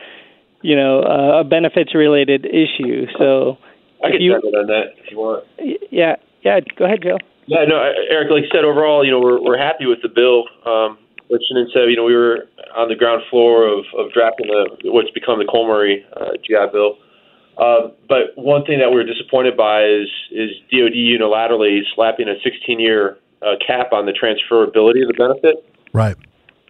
you 0.65 0.75
know, 0.75 1.01
uh, 1.03 1.41
a 1.41 1.43
benefits 1.43 1.93
related 1.93 2.45
issue. 2.45 3.05
So, 3.19 3.57
I 4.03 4.09
can 4.09 4.21
you, 4.21 4.33
jump 4.33 4.45
in 4.45 4.55
on 4.55 4.67
that 4.67 4.97
if 4.97 5.11
you 5.11 5.17
want. 5.17 5.45
yeah, 5.91 6.15
yeah, 6.41 6.59
go 6.75 6.85
ahead, 6.85 7.03
Joe. 7.03 7.17
Yeah, 7.45 7.65
no, 7.69 7.77
Eric, 8.09 8.31
like 8.31 8.43
you 8.43 8.49
said, 8.51 8.65
overall, 8.65 9.05
you 9.05 9.11
know, 9.11 9.19
we're 9.19 9.39
we're 9.39 9.57
happy 9.57 9.85
with 9.85 10.01
the 10.01 10.09
bill. 10.09 10.45
Um, 10.65 10.97
which 11.29 11.41
Shannon 11.49 11.69
said, 11.73 11.89
you 11.89 11.95
know, 11.95 12.03
we 12.03 12.15
were 12.15 12.47
on 12.75 12.89
the 12.89 12.95
ground 12.95 13.23
floor 13.29 13.67
of, 13.67 13.85
of 13.97 14.11
drafting 14.11 14.47
the 14.47 14.91
what's 14.91 15.11
become 15.11 15.39
the 15.39 15.45
Colmery 15.45 16.05
uh, 16.15 16.37
GI 16.43 16.71
bill. 16.71 16.97
Uh, 17.57 17.89
but 18.09 18.35
one 18.35 18.65
thing 18.65 18.79
that 18.79 18.89
we 18.89 18.95
were 18.95 19.05
disappointed 19.05 19.55
by 19.55 19.83
is 19.85 20.09
is 20.31 20.51
DoD 20.71 20.93
unilaterally 20.93 21.81
slapping 21.95 22.27
a 22.27 22.35
16-year 22.45 23.17
uh, 23.41 23.55
cap 23.65 23.93
on 23.93 24.05
the 24.05 24.11
transferability 24.11 25.01
of 25.01 25.07
the 25.07 25.15
benefit. 25.17 25.63
Right. 25.93 26.15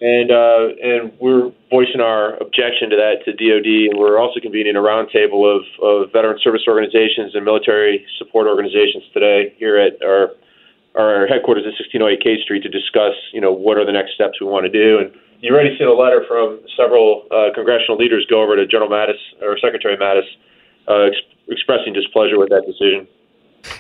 And 0.02 0.30
uh, 0.30 0.76
and 0.84 1.12
we're 1.20 1.52
voicing 1.72 2.02
our 2.02 2.36
objection 2.38 2.92
to 2.92 2.98
that 2.98 3.24
to 3.26 3.32
DoD, 3.32 3.90
and 3.90 3.98
we're 3.98 4.20
also 4.20 4.40
convening 4.42 4.76
a 4.76 4.84
roundtable 4.84 5.48
of, 5.48 5.64
of 5.82 6.12
veteran 6.12 6.38
service 6.44 6.64
organizations 6.68 7.34
and 7.34 7.46
military 7.46 8.06
support 8.20 8.46
organizations 8.46 9.06
today 9.14 9.56
here 9.58 9.78
at 9.78 10.04
our 10.04 10.32
our 10.98 11.28
headquarters 11.28 11.64
at 11.64 11.76
1608 11.78 12.24
K 12.24 12.42
Street 12.42 12.64
to 12.64 12.70
discuss, 12.70 13.14
you 13.34 13.42
know, 13.42 13.52
what 13.52 13.78
are 13.78 13.86
the 13.86 13.92
next 13.92 14.14
steps 14.16 14.40
we 14.40 14.48
want 14.48 14.66
to 14.66 14.72
do. 14.72 15.00
And 15.00 15.12
you 15.42 15.54
already 15.54 15.78
seen 15.78 15.88
a 15.88 15.94
letter 15.94 16.24
from 16.28 16.60
several 16.76 17.28
uh, 17.32 17.54
congressional 17.54 17.98
leaders 17.98 18.26
go 18.30 18.42
over 18.42 18.56
to 18.56 18.66
General 18.66 18.90
Mattis 18.90 19.20
or 19.42 19.58
Secretary 19.60 19.98
Mattis 19.98 20.26
uh, 20.88 21.12
ex- 21.12 21.18
expressing 21.48 21.94
displeasure 21.94 22.40
with 22.40 22.50
that 22.50 22.66
decision. 22.66 23.08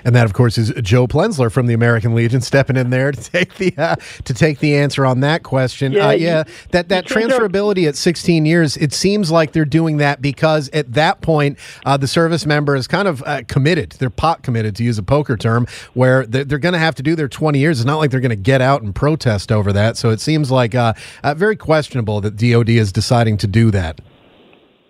And 0.03 0.15
that, 0.15 0.25
of 0.25 0.33
course, 0.33 0.57
is 0.57 0.71
Joe 0.81 1.07
Plenzler 1.07 1.51
from 1.51 1.67
the 1.67 1.73
American 1.73 2.15
Legion 2.15 2.41
stepping 2.41 2.75
in 2.75 2.89
there 2.89 3.11
to 3.11 3.21
take 3.31 3.55
the 3.55 3.73
uh, 3.77 3.95
to 4.23 4.33
take 4.33 4.59
the 4.59 4.75
answer 4.77 5.05
on 5.05 5.19
that 5.21 5.43
question. 5.43 5.91
Yeah, 5.93 6.07
uh, 6.07 6.11
you- 6.11 6.25
that 6.71 6.89
that 6.89 7.09
you 7.09 7.15
can't 7.15 7.29
go- 7.29 7.39
transferability 7.39 7.87
at 7.87 7.95
16 7.95 8.45
years. 8.45 8.77
It 8.77 8.93
seems 8.93 9.31
like 9.31 9.51
they're 9.51 9.65
doing 9.65 9.97
that 9.97 10.21
because 10.21 10.69
at 10.69 10.93
that 10.93 11.21
point, 11.21 11.57
uh, 11.85 11.97
the 11.97 12.07
service 12.07 12.45
member 12.45 12.75
is 12.75 12.87
kind 12.87 13.07
of 13.07 13.23
uh, 13.25 13.41
committed. 13.47 13.91
They're 13.93 14.09
pot 14.09 14.43
committed, 14.43 14.75
to 14.77 14.83
use 14.83 14.97
a 14.97 15.03
poker 15.03 15.37
term, 15.37 15.67
where 15.93 16.25
they're, 16.25 16.43
they're 16.43 16.57
going 16.59 16.73
to 16.73 16.79
have 16.79 16.95
to 16.95 17.03
do 17.03 17.15
their 17.15 17.27
20 17.27 17.59
years. 17.59 17.79
It's 17.79 17.85
not 17.85 17.97
like 17.97 18.11
they're 18.11 18.19
going 18.19 18.29
to 18.29 18.35
get 18.35 18.61
out 18.61 18.81
and 18.81 18.93
protest 18.93 19.51
over 19.51 19.71
that. 19.73 19.97
So 19.97 20.09
it 20.09 20.19
seems 20.19 20.51
like 20.51 20.75
uh, 20.75 20.93
uh, 21.23 21.33
very 21.33 21.55
questionable 21.55 22.21
that 22.21 22.35
DoD 22.35 22.69
is 22.69 22.91
deciding 22.91 23.37
to 23.37 23.47
do 23.47 23.71
that. 23.71 24.01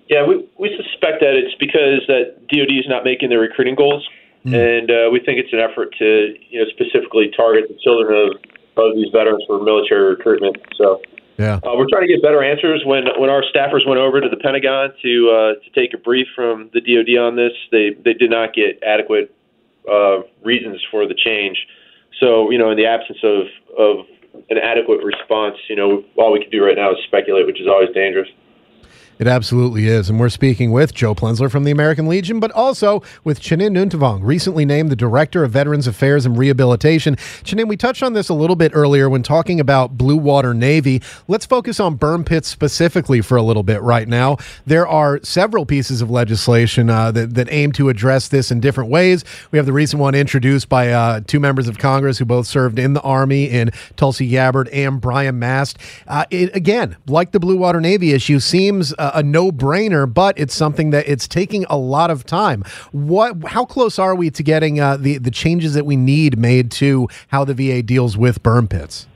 Yeah, 0.09 0.25
we, 0.27 0.47
we 0.59 0.69
suspect 0.77 1.21
that 1.21 1.33
it's 1.35 1.55
because 1.59 2.01
that 2.07 2.47
DoD 2.47 2.71
is 2.77 2.85
not 2.87 3.03
making 3.03 3.29
their 3.29 3.39
recruiting 3.39 3.75
goals, 3.75 4.07
and 4.53 4.91
uh, 4.91 5.09
we 5.11 5.19
think 5.19 5.39
it's 5.39 5.53
an 5.53 5.59
effort 5.59 5.95
to 5.97 6.35
you 6.49 6.59
know 6.59 6.69
specifically 6.69 7.31
target 7.35 7.65
the 7.67 7.77
children 7.83 8.13
of, 8.13 8.37
of 8.77 8.95
these 8.95 9.07
veterans 9.11 9.43
for 9.47 9.61
military 9.63 10.09
recruitment. 10.09 10.57
So 10.77 11.01
Yeah. 11.37 11.59
uh, 11.63 11.73
we're 11.75 11.89
trying 11.89 12.07
to 12.07 12.13
get 12.13 12.21
better 12.21 12.43
answers. 12.43 12.83
When 12.85 13.05
when 13.17 13.29
our 13.29 13.43
staffers 13.43 13.87
went 13.87 13.99
over 13.99 14.21
to 14.21 14.29
the 14.29 14.37
Pentagon 14.37 14.93
to 15.01 15.29
uh, 15.29 15.53
to 15.63 15.69
take 15.73 15.93
a 15.93 15.97
brief 15.97 16.27
from 16.35 16.69
the 16.73 16.81
DoD 16.81 17.17
on 17.17 17.35
this, 17.35 17.53
they 17.71 17.95
they 18.03 18.13
did 18.13 18.29
not 18.29 18.53
get 18.53 18.81
adequate 18.83 19.33
uh, 19.91 20.21
reasons 20.43 20.81
for 20.91 21.07
the 21.07 21.15
change. 21.15 21.57
So 22.19 22.51
you 22.51 22.57
know, 22.57 22.69
in 22.69 22.77
the 22.77 22.85
absence 22.85 23.19
of 23.23 23.47
of 23.77 24.05
an 24.49 24.57
adequate 24.57 25.03
response, 25.03 25.57
you 25.69 25.75
know, 25.75 26.03
all 26.17 26.31
we 26.31 26.39
can 26.39 26.49
do 26.51 26.63
right 26.63 26.75
now 26.75 26.91
is 26.91 26.97
speculate, 27.07 27.45
which 27.47 27.59
is 27.59 27.67
always 27.67 27.89
dangerous. 27.93 28.27
It 29.17 29.27
absolutely 29.27 29.87
is. 29.87 30.09
And 30.09 30.19
we're 30.19 30.27
speaking 30.27 30.71
with 30.71 30.93
Joe 30.93 31.15
Plenzler 31.15 31.49
from 31.49 31.63
the 31.63 31.71
American 31.71 32.07
Legion, 32.07 32.41
but 32.41 32.51
also 32.51 33.01
with 33.23 33.39
Chanin 33.39 33.71
Nuntavong, 33.71 34.19
recently 34.23 34.65
named 34.65 34.91
the 34.91 34.95
Director 34.95 35.43
of 35.43 35.51
Veterans 35.51 35.87
Affairs 35.87 36.25
and 36.25 36.37
Rehabilitation. 36.37 37.15
Chanin, 37.15 37.67
we 37.67 37.77
touched 37.77 38.03
on 38.03 38.11
this 38.11 38.27
a 38.27 38.33
little 38.33 38.57
bit 38.57 38.73
earlier 38.75 39.09
when 39.09 39.23
talking 39.23 39.61
about 39.61 39.97
Blue 39.97 40.17
Water 40.17 40.53
Navy. 40.53 41.01
Let's 41.29 41.45
focus 41.45 41.79
on 41.79 41.95
burn 41.95 42.25
pits 42.25 42.49
specifically 42.49 43.21
for 43.21 43.37
a 43.37 43.41
little 43.41 43.63
bit 43.63 43.81
right 43.81 44.07
now. 44.07 44.37
There 44.65 44.85
are 44.85 45.21
several 45.23 45.65
pieces 45.65 46.01
of 46.01 46.11
legislation 46.11 46.89
uh, 46.89 47.11
that, 47.11 47.35
that 47.35 47.47
aim 47.51 47.71
to 47.73 47.87
address 47.87 48.27
this 48.27 48.51
in 48.51 48.59
different 48.59 48.89
ways. 48.89 49.23
We 49.51 49.57
have 49.57 49.65
the 49.65 49.73
recent 49.73 50.01
one 50.01 50.13
introduced 50.13 50.67
by 50.67 50.91
uh, 50.91 51.21
two 51.25 51.39
members 51.39 51.69
of 51.69 51.77
Congress 51.77 52.17
who 52.17 52.25
both 52.25 52.47
served 52.47 52.77
in 52.77 52.93
the 52.93 53.01
Army 53.01 53.45
in 53.45 53.71
Tulsi 53.95 54.27
Gabbard 54.27 54.67
and 54.69 54.99
Brian 54.99 55.39
Mast. 55.39 55.77
Uh, 56.05 56.25
it, 56.29 56.53
again, 56.53 56.97
like 57.07 57.31
the 57.31 57.39
Blue 57.39 57.55
Water 57.55 57.79
Navy 57.79 58.11
issue, 58.11 58.41
seems 58.41 58.93
uh, 59.05 59.19
a 59.19 59.23
no-brainer, 59.23 60.11
but 60.11 60.37
it's 60.39 60.53
something 60.53 60.89
that 60.89 61.07
it's 61.07 61.27
taking 61.27 61.65
a 61.69 61.77
lot 61.77 62.09
of 62.09 62.25
time. 62.25 62.63
What? 62.91 63.43
How 63.45 63.65
close 63.65 63.99
are 63.99 64.15
we 64.15 64.29
to 64.31 64.43
getting 64.43 64.79
uh, 64.79 64.97
the 64.97 65.17
the 65.17 65.31
changes 65.31 65.73
that 65.73 65.85
we 65.85 65.95
need 65.95 66.37
made 66.37 66.71
to 66.71 67.07
how 67.27 67.45
the 67.45 67.53
VA 67.53 67.81
deals 67.83 68.17
with 68.17 68.41
burn 68.41 68.67
pits? 68.67 69.07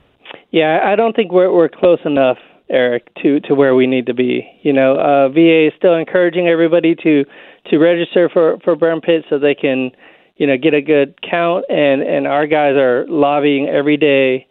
Yeah, 0.51 0.81
I 0.83 0.95
don't 0.95 1.15
think 1.15 1.31
we're 1.31 1.51
we're 1.51 1.69
close 1.69 1.99
enough, 2.05 2.37
Eric, 2.69 3.13
to 3.23 3.39
to 3.41 3.55
where 3.55 3.75
we 3.75 3.87
need 3.87 4.05
to 4.07 4.13
be. 4.13 4.47
You 4.61 4.73
know, 4.73 4.97
uh, 4.99 5.29
VA 5.29 5.67
is 5.67 5.73
still 5.77 5.95
encouraging 5.95 6.47
everybody 6.47 6.95
to 6.95 7.25
to 7.69 7.77
register 7.77 8.29
for 8.29 8.57
for 8.63 8.75
burn 8.75 9.01
pits 9.01 9.25
so 9.29 9.39
they 9.39 9.55
can, 9.55 9.91
you 10.37 10.47
know, 10.47 10.57
get 10.57 10.73
a 10.73 10.81
good 10.81 11.19
count. 11.21 11.65
And 11.69 12.01
and 12.01 12.27
our 12.27 12.47
guys 12.47 12.75
are 12.75 13.05
lobbying 13.07 13.67
every 13.67 13.97
day, 13.97 14.47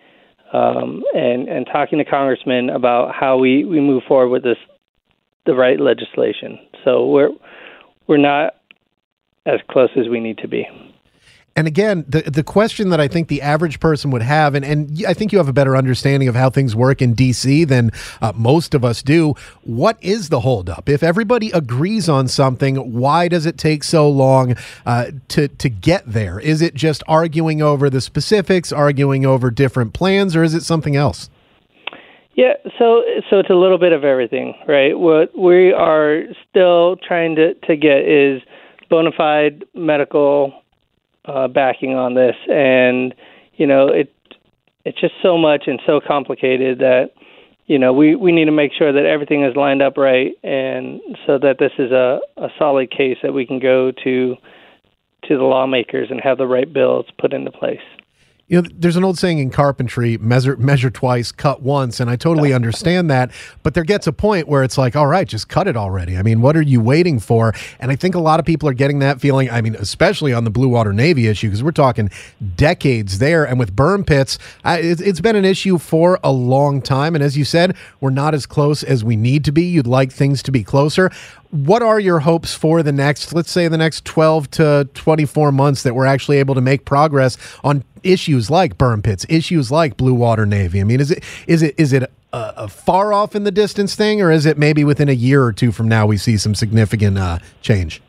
um, 0.52 1.02
and 1.14 1.48
and 1.48 1.66
talking 1.66 1.98
to 1.98 2.04
congressmen 2.04 2.70
about 2.70 3.14
how 3.14 3.38
we 3.38 3.64
we 3.64 3.80
move 3.80 4.02
forward 4.06 4.28
with 4.28 4.42
this 4.44 4.58
the 5.48 5.54
right 5.54 5.80
legislation. 5.80 6.58
So 6.84 7.06
we're 7.06 7.30
we're 8.06 8.18
not 8.18 8.56
as 9.46 9.60
close 9.70 9.88
as 9.96 10.06
we 10.06 10.20
need 10.20 10.36
to 10.38 10.48
be. 10.48 10.68
And 11.56 11.66
again, 11.66 12.04
the 12.06 12.20
the 12.20 12.44
question 12.44 12.90
that 12.90 13.00
I 13.00 13.08
think 13.08 13.28
the 13.28 13.40
average 13.40 13.80
person 13.80 14.10
would 14.10 14.20
have, 14.20 14.54
and, 14.54 14.62
and 14.62 15.04
I 15.08 15.14
think 15.14 15.32
you 15.32 15.38
have 15.38 15.48
a 15.48 15.54
better 15.54 15.74
understanding 15.74 16.28
of 16.28 16.34
how 16.34 16.50
things 16.50 16.76
work 16.76 17.00
in 17.00 17.16
DC 17.16 17.66
than 17.66 17.90
uh, 18.20 18.32
most 18.36 18.74
of 18.74 18.84
us 18.84 19.02
do. 19.02 19.34
What 19.62 19.96
is 20.02 20.28
the 20.28 20.40
holdup? 20.40 20.86
If 20.86 21.02
everybody 21.02 21.50
agrees 21.50 22.10
on 22.10 22.28
something, 22.28 22.92
why 22.92 23.26
does 23.26 23.46
it 23.46 23.56
take 23.56 23.84
so 23.84 24.08
long 24.08 24.54
uh, 24.84 25.12
to 25.28 25.48
to 25.48 25.68
get 25.70 26.04
there? 26.06 26.38
Is 26.38 26.60
it 26.60 26.74
just 26.74 27.02
arguing 27.08 27.62
over 27.62 27.88
the 27.88 28.02
specifics, 28.02 28.70
arguing 28.70 29.24
over 29.24 29.50
different 29.50 29.94
plans, 29.94 30.36
or 30.36 30.42
is 30.42 30.52
it 30.52 30.62
something 30.62 30.94
else? 30.94 31.30
Yeah, 32.38 32.52
so 32.78 33.02
so 33.28 33.40
it's 33.40 33.50
a 33.50 33.54
little 33.54 33.78
bit 33.78 33.90
of 33.90 34.04
everything, 34.04 34.54
right? 34.68 34.96
What 34.96 35.36
we 35.36 35.72
are 35.72 36.20
still 36.48 36.94
trying 36.94 37.34
to 37.34 37.54
to 37.54 37.74
get 37.74 38.08
is 38.08 38.40
bona 38.88 39.10
fide 39.10 39.64
medical 39.74 40.52
uh, 41.24 41.48
backing 41.48 41.96
on 41.96 42.14
this, 42.14 42.36
and 42.48 43.12
you 43.56 43.66
know 43.66 43.88
it 43.88 44.14
it's 44.84 45.00
just 45.00 45.14
so 45.20 45.36
much 45.36 45.64
and 45.66 45.80
so 45.84 46.00
complicated 46.00 46.78
that 46.78 47.10
you 47.66 47.76
know 47.76 47.92
we 47.92 48.14
we 48.14 48.30
need 48.30 48.44
to 48.44 48.52
make 48.52 48.70
sure 48.72 48.92
that 48.92 49.04
everything 49.04 49.42
is 49.42 49.56
lined 49.56 49.82
up 49.82 49.96
right, 49.96 50.30
and 50.44 51.00
so 51.26 51.38
that 51.38 51.56
this 51.58 51.72
is 51.76 51.90
a 51.90 52.20
a 52.36 52.50
solid 52.56 52.88
case 52.92 53.16
that 53.24 53.34
we 53.34 53.46
can 53.46 53.58
go 53.58 53.90
to 54.04 54.36
to 55.24 55.36
the 55.36 55.42
lawmakers 55.42 56.06
and 56.08 56.20
have 56.20 56.38
the 56.38 56.46
right 56.46 56.72
bills 56.72 57.06
put 57.18 57.32
into 57.32 57.50
place. 57.50 57.80
You 58.48 58.62
know, 58.62 58.68
there's 58.74 58.96
an 58.96 59.04
old 59.04 59.18
saying 59.18 59.38
in 59.38 59.50
carpentry: 59.50 60.16
measure 60.16 60.56
measure 60.56 60.90
twice, 60.90 61.32
cut 61.32 61.60
once, 61.60 62.00
and 62.00 62.08
I 62.08 62.16
totally 62.16 62.54
understand 62.54 63.10
that. 63.10 63.30
But 63.62 63.74
there 63.74 63.84
gets 63.84 64.06
a 64.06 64.12
point 64.12 64.48
where 64.48 64.64
it's 64.64 64.78
like, 64.78 64.96
all 64.96 65.06
right, 65.06 65.28
just 65.28 65.48
cut 65.48 65.68
it 65.68 65.76
already. 65.76 66.16
I 66.16 66.22
mean, 66.22 66.40
what 66.40 66.56
are 66.56 66.62
you 66.62 66.80
waiting 66.80 67.20
for? 67.20 67.52
And 67.78 67.90
I 67.90 67.96
think 67.96 68.14
a 68.14 68.20
lot 68.20 68.40
of 68.40 68.46
people 68.46 68.66
are 68.66 68.74
getting 68.74 69.00
that 69.00 69.20
feeling. 69.20 69.50
I 69.50 69.60
mean, 69.60 69.74
especially 69.74 70.32
on 70.32 70.44
the 70.44 70.50
Blue 70.50 70.68
Water 70.68 70.94
Navy 70.94 71.26
issue, 71.26 71.48
because 71.48 71.62
we're 71.62 71.72
talking 71.72 72.10
decades 72.56 73.18
there. 73.18 73.46
And 73.46 73.58
with 73.58 73.76
burn 73.76 74.02
pits, 74.02 74.38
I, 74.64 74.78
it, 74.78 75.00
it's 75.02 75.20
been 75.20 75.36
an 75.36 75.44
issue 75.44 75.76
for 75.76 76.18
a 76.24 76.32
long 76.32 76.80
time. 76.80 77.14
And 77.14 77.22
as 77.22 77.36
you 77.36 77.44
said, 77.44 77.76
we're 78.00 78.10
not 78.10 78.34
as 78.34 78.46
close 78.46 78.82
as 78.82 79.04
we 79.04 79.14
need 79.14 79.44
to 79.44 79.52
be. 79.52 79.64
You'd 79.64 79.86
like 79.86 80.10
things 80.10 80.42
to 80.44 80.50
be 80.50 80.64
closer. 80.64 81.10
What 81.50 81.82
are 81.82 81.98
your 81.98 82.20
hopes 82.20 82.52
for 82.54 82.82
the 82.82 82.92
next, 82.92 83.32
let's 83.32 83.50
say, 83.50 83.68
the 83.68 83.78
next 83.78 84.04
12 84.04 84.50
to 84.52 84.88
24 84.92 85.50
months 85.52 85.82
that 85.82 85.94
we're 85.94 86.06
actually 86.06 86.38
able 86.38 86.54
to 86.54 86.60
make 86.60 86.84
progress 86.84 87.38
on 87.64 87.84
issues 88.02 88.50
like 88.50 88.76
burn 88.76 89.00
pits, 89.02 89.24
issues 89.28 89.70
like 89.70 89.96
Blue 89.96 90.14
Water 90.14 90.44
Navy? 90.44 90.80
I 90.80 90.84
mean, 90.84 91.00
is 91.00 91.10
it 91.10 91.24
is 91.46 91.62
it 91.62 91.74
is 91.78 91.92
it 91.92 92.02
a, 92.32 92.52
a 92.56 92.68
far 92.68 93.12
off 93.12 93.34
in 93.34 93.44
the 93.44 93.50
distance 93.50 93.94
thing, 93.94 94.20
or 94.20 94.30
is 94.30 94.46
it 94.46 94.58
maybe 94.58 94.84
within 94.84 95.08
a 95.08 95.12
year 95.12 95.42
or 95.42 95.52
two 95.52 95.72
from 95.72 95.88
now 95.88 96.06
we 96.06 96.16
see 96.16 96.36
some 96.36 96.54
significant 96.54 97.18
uh, 97.18 97.38
change? 97.62 98.02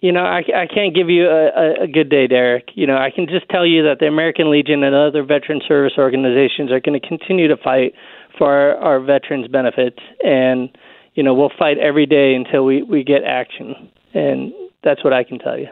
You 0.00 0.12
know, 0.12 0.22
I, 0.22 0.42
I 0.54 0.66
can't 0.66 0.94
give 0.94 1.08
you 1.08 1.26
a, 1.26 1.84
a, 1.84 1.86
good 1.86 2.10
day, 2.10 2.26
Derek. 2.26 2.68
You 2.74 2.86
know, 2.86 2.98
I 2.98 3.10
can 3.10 3.26
just 3.26 3.48
tell 3.48 3.64
you 3.64 3.82
that 3.84 4.00
the 4.00 4.06
American 4.06 4.50
Legion 4.50 4.84
and 4.84 4.94
other 4.94 5.22
veteran 5.22 5.62
service 5.66 5.94
organizations 5.96 6.70
are 6.70 6.78
going 6.78 7.00
to 7.00 7.08
continue 7.08 7.48
to 7.48 7.56
fight 7.56 7.94
for 8.36 8.52
our, 8.52 8.76
our 8.76 9.00
veterans' 9.00 9.48
benefits, 9.48 10.00
and 10.22 10.76
you 11.14 11.22
know, 11.22 11.34
we'll 11.34 11.52
fight 11.58 11.78
every 11.78 12.06
day 12.06 12.34
until 12.34 12.64
we 12.64 12.82
we 12.82 13.04
get 13.04 13.24
action, 13.24 13.90
and 14.12 14.52
that's 14.82 15.02
what 15.04 15.12
I 15.12 15.24
can 15.24 15.38
tell 15.38 15.58
you. 15.58 15.68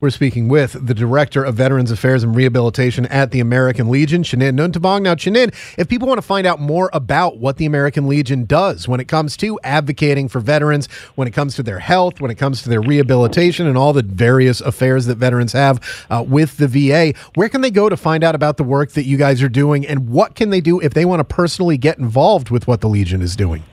We're 0.00 0.10
speaking 0.10 0.46
with 0.46 0.86
the 0.86 0.94
Director 0.94 1.42
of 1.42 1.56
Veterans 1.56 1.90
Affairs 1.90 2.22
and 2.22 2.36
Rehabilitation 2.36 3.06
at 3.06 3.32
the 3.32 3.40
American 3.40 3.88
Legion, 3.88 4.22
Chanin 4.22 4.54
Nuntavong. 4.56 5.02
Now, 5.02 5.16
Chanin, 5.16 5.52
if 5.76 5.88
people 5.88 6.06
want 6.06 6.18
to 6.18 6.26
find 6.26 6.46
out 6.46 6.60
more 6.60 6.88
about 6.92 7.38
what 7.38 7.56
the 7.56 7.66
American 7.66 8.06
Legion 8.06 8.44
does 8.44 8.86
when 8.86 9.00
it 9.00 9.08
comes 9.08 9.36
to 9.38 9.58
advocating 9.64 10.28
for 10.28 10.38
veterans, 10.38 10.86
when 11.16 11.26
it 11.26 11.32
comes 11.32 11.56
to 11.56 11.64
their 11.64 11.80
health, 11.80 12.20
when 12.20 12.30
it 12.30 12.36
comes 12.36 12.62
to 12.62 12.68
their 12.68 12.80
rehabilitation, 12.80 13.66
and 13.66 13.76
all 13.76 13.92
the 13.92 14.04
various 14.04 14.60
affairs 14.60 15.06
that 15.06 15.16
veterans 15.18 15.52
have 15.52 16.06
uh, 16.10 16.24
with 16.24 16.58
the 16.58 16.68
VA, 16.68 17.12
where 17.34 17.48
can 17.48 17.62
they 17.62 17.72
go 17.72 17.88
to 17.88 17.96
find 17.96 18.22
out 18.22 18.36
about 18.36 18.56
the 18.56 18.62
work 18.62 18.92
that 18.92 19.02
you 19.02 19.16
guys 19.16 19.42
are 19.42 19.48
doing, 19.48 19.84
and 19.84 20.08
what 20.10 20.36
can 20.36 20.50
they 20.50 20.60
do 20.60 20.78
if 20.78 20.94
they 20.94 21.04
want 21.04 21.18
to 21.18 21.24
personally 21.24 21.76
get 21.76 21.98
involved 21.98 22.50
with 22.50 22.68
what 22.68 22.80
the 22.80 22.88
Legion 22.88 23.20
is 23.20 23.34
doing? 23.34 23.64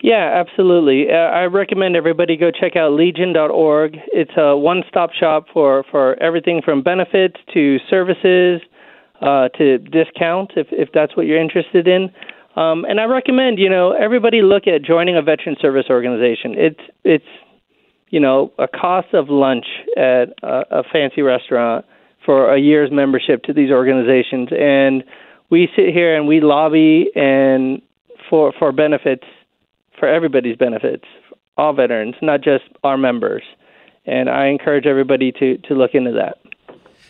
Yeah, 0.00 0.42
absolutely. 0.46 1.10
Uh, 1.10 1.14
I 1.16 1.44
recommend 1.44 1.96
everybody 1.96 2.36
go 2.36 2.50
check 2.52 2.76
out 2.76 2.92
legion.org. 2.92 3.96
It's 4.12 4.30
a 4.36 4.56
one-stop 4.56 5.12
shop 5.12 5.46
for, 5.52 5.84
for 5.90 6.20
everything 6.22 6.62
from 6.64 6.82
benefits 6.82 7.36
to 7.54 7.78
services 7.90 8.60
uh, 9.20 9.48
to 9.58 9.78
discounts, 9.78 10.54
if 10.56 10.68
if 10.70 10.90
that's 10.94 11.16
what 11.16 11.26
you're 11.26 11.40
interested 11.40 11.88
in. 11.88 12.10
Um, 12.56 12.84
and 12.84 13.00
I 13.00 13.04
recommend 13.04 13.58
you 13.58 13.68
know 13.68 13.92
everybody 13.92 14.42
look 14.42 14.66
at 14.68 14.82
joining 14.82 15.16
a 15.16 15.22
veteran 15.22 15.56
service 15.60 15.86
organization. 15.90 16.54
It's 16.56 16.80
it's 17.04 17.24
you 18.10 18.20
know 18.20 18.52
a 18.58 18.68
cost 18.68 19.08
of 19.14 19.28
lunch 19.28 19.66
at 19.96 20.28
a, 20.42 20.62
a 20.70 20.82
fancy 20.92 21.22
restaurant 21.22 21.84
for 22.24 22.54
a 22.54 22.60
year's 22.60 22.90
membership 22.92 23.42
to 23.44 23.52
these 23.52 23.70
organizations, 23.70 24.50
and 24.56 25.02
we 25.50 25.68
sit 25.74 25.92
here 25.92 26.16
and 26.16 26.28
we 26.28 26.40
lobby 26.40 27.10
and 27.16 27.82
for 28.30 28.52
for 28.58 28.70
benefits 28.70 29.24
for 29.98 30.08
everybody's 30.08 30.56
benefits, 30.56 31.04
all 31.56 31.72
veterans, 31.72 32.14
not 32.22 32.40
just 32.42 32.64
our 32.84 32.96
members. 32.96 33.42
And 34.06 34.30
I 34.30 34.46
encourage 34.46 34.86
everybody 34.86 35.32
to, 35.32 35.58
to 35.58 35.74
look 35.74 35.94
into 35.94 36.12
that. 36.12 36.38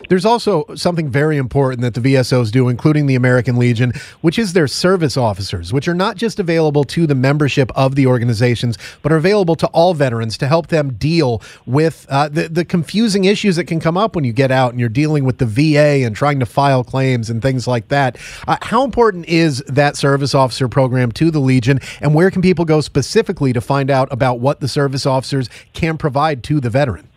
There's 0.07 0.25
also 0.25 0.65
something 0.75 1.09
very 1.09 1.37
important 1.37 1.81
that 1.81 1.93
the 1.93 2.01
VSOs 2.01 2.51
do, 2.51 2.69
including 2.69 3.05
the 3.05 3.15
American 3.15 3.57
Legion, 3.57 3.91
which 4.21 4.39
is 4.39 4.53
their 4.53 4.67
service 4.67 5.17
officers, 5.17 5.73
which 5.73 5.87
are 5.87 5.93
not 5.93 6.15
just 6.15 6.39
available 6.39 6.83
to 6.85 7.05
the 7.05 7.15
membership 7.15 7.71
of 7.75 7.95
the 7.95 8.07
organizations, 8.07 8.77
but 9.01 9.11
are 9.11 9.17
available 9.17 9.55
to 9.55 9.67
all 9.67 9.93
veterans 9.93 10.37
to 10.37 10.47
help 10.47 10.67
them 10.67 10.93
deal 10.93 11.41
with 11.65 12.05
uh, 12.09 12.29
the, 12.29 12.47
the 12.47 12.63
confusing 12.63 13.25
issues 13.25 13.57
that 13.57 13.65
can 13.65 13.79
come 13.79 13.97
up 13.97 14.15
when 14.15 14.23
you 14.23 14.31
get 14.31 14.51
out 14.51 14.71
and 14.71 14.79
you're 14.79 14.87
dealing 14.87 15.25
with 15.25 15.37
the 15.37 15.45
VA 15.45 16.05
and 16.05 16.15
trying 16.15 16.39
to 16.39 16.45
file 16.45 16.83
claims 16.83 17.29
and 17.29 17.41
things 17.41 17.67
like 17.67 17.89
that. 17.89 18.17
Uh, 18.47 18.57
how 18.61 18.83
important 18.83 19.25
is 19.27 19.59
that 19.67 19.97
service 19.97 20.33
officer 20.33 20.69
program 20.69 21.11
to 21.11 21.29
the 21.29 21.39
Legion, 21.39 21.79
and 22.01 22.13
where 22.15 22.31
can 22.31 22.41
people 22.41 22.63
go 22.63 22.79
specifically 22.79 23.51
to 23.51 23.61
find 23.61 23.91
out 23.91 24.07
about 24.11 24.39
what 24.39 24.61
the 24.61 24.67
service 24.67 25.05
officers 25.05 25.49
can 25.73 25.97
provide 25.97 26.43
to 26.43 26.59
the 26.59 26.69
veteran? 26.69 27.08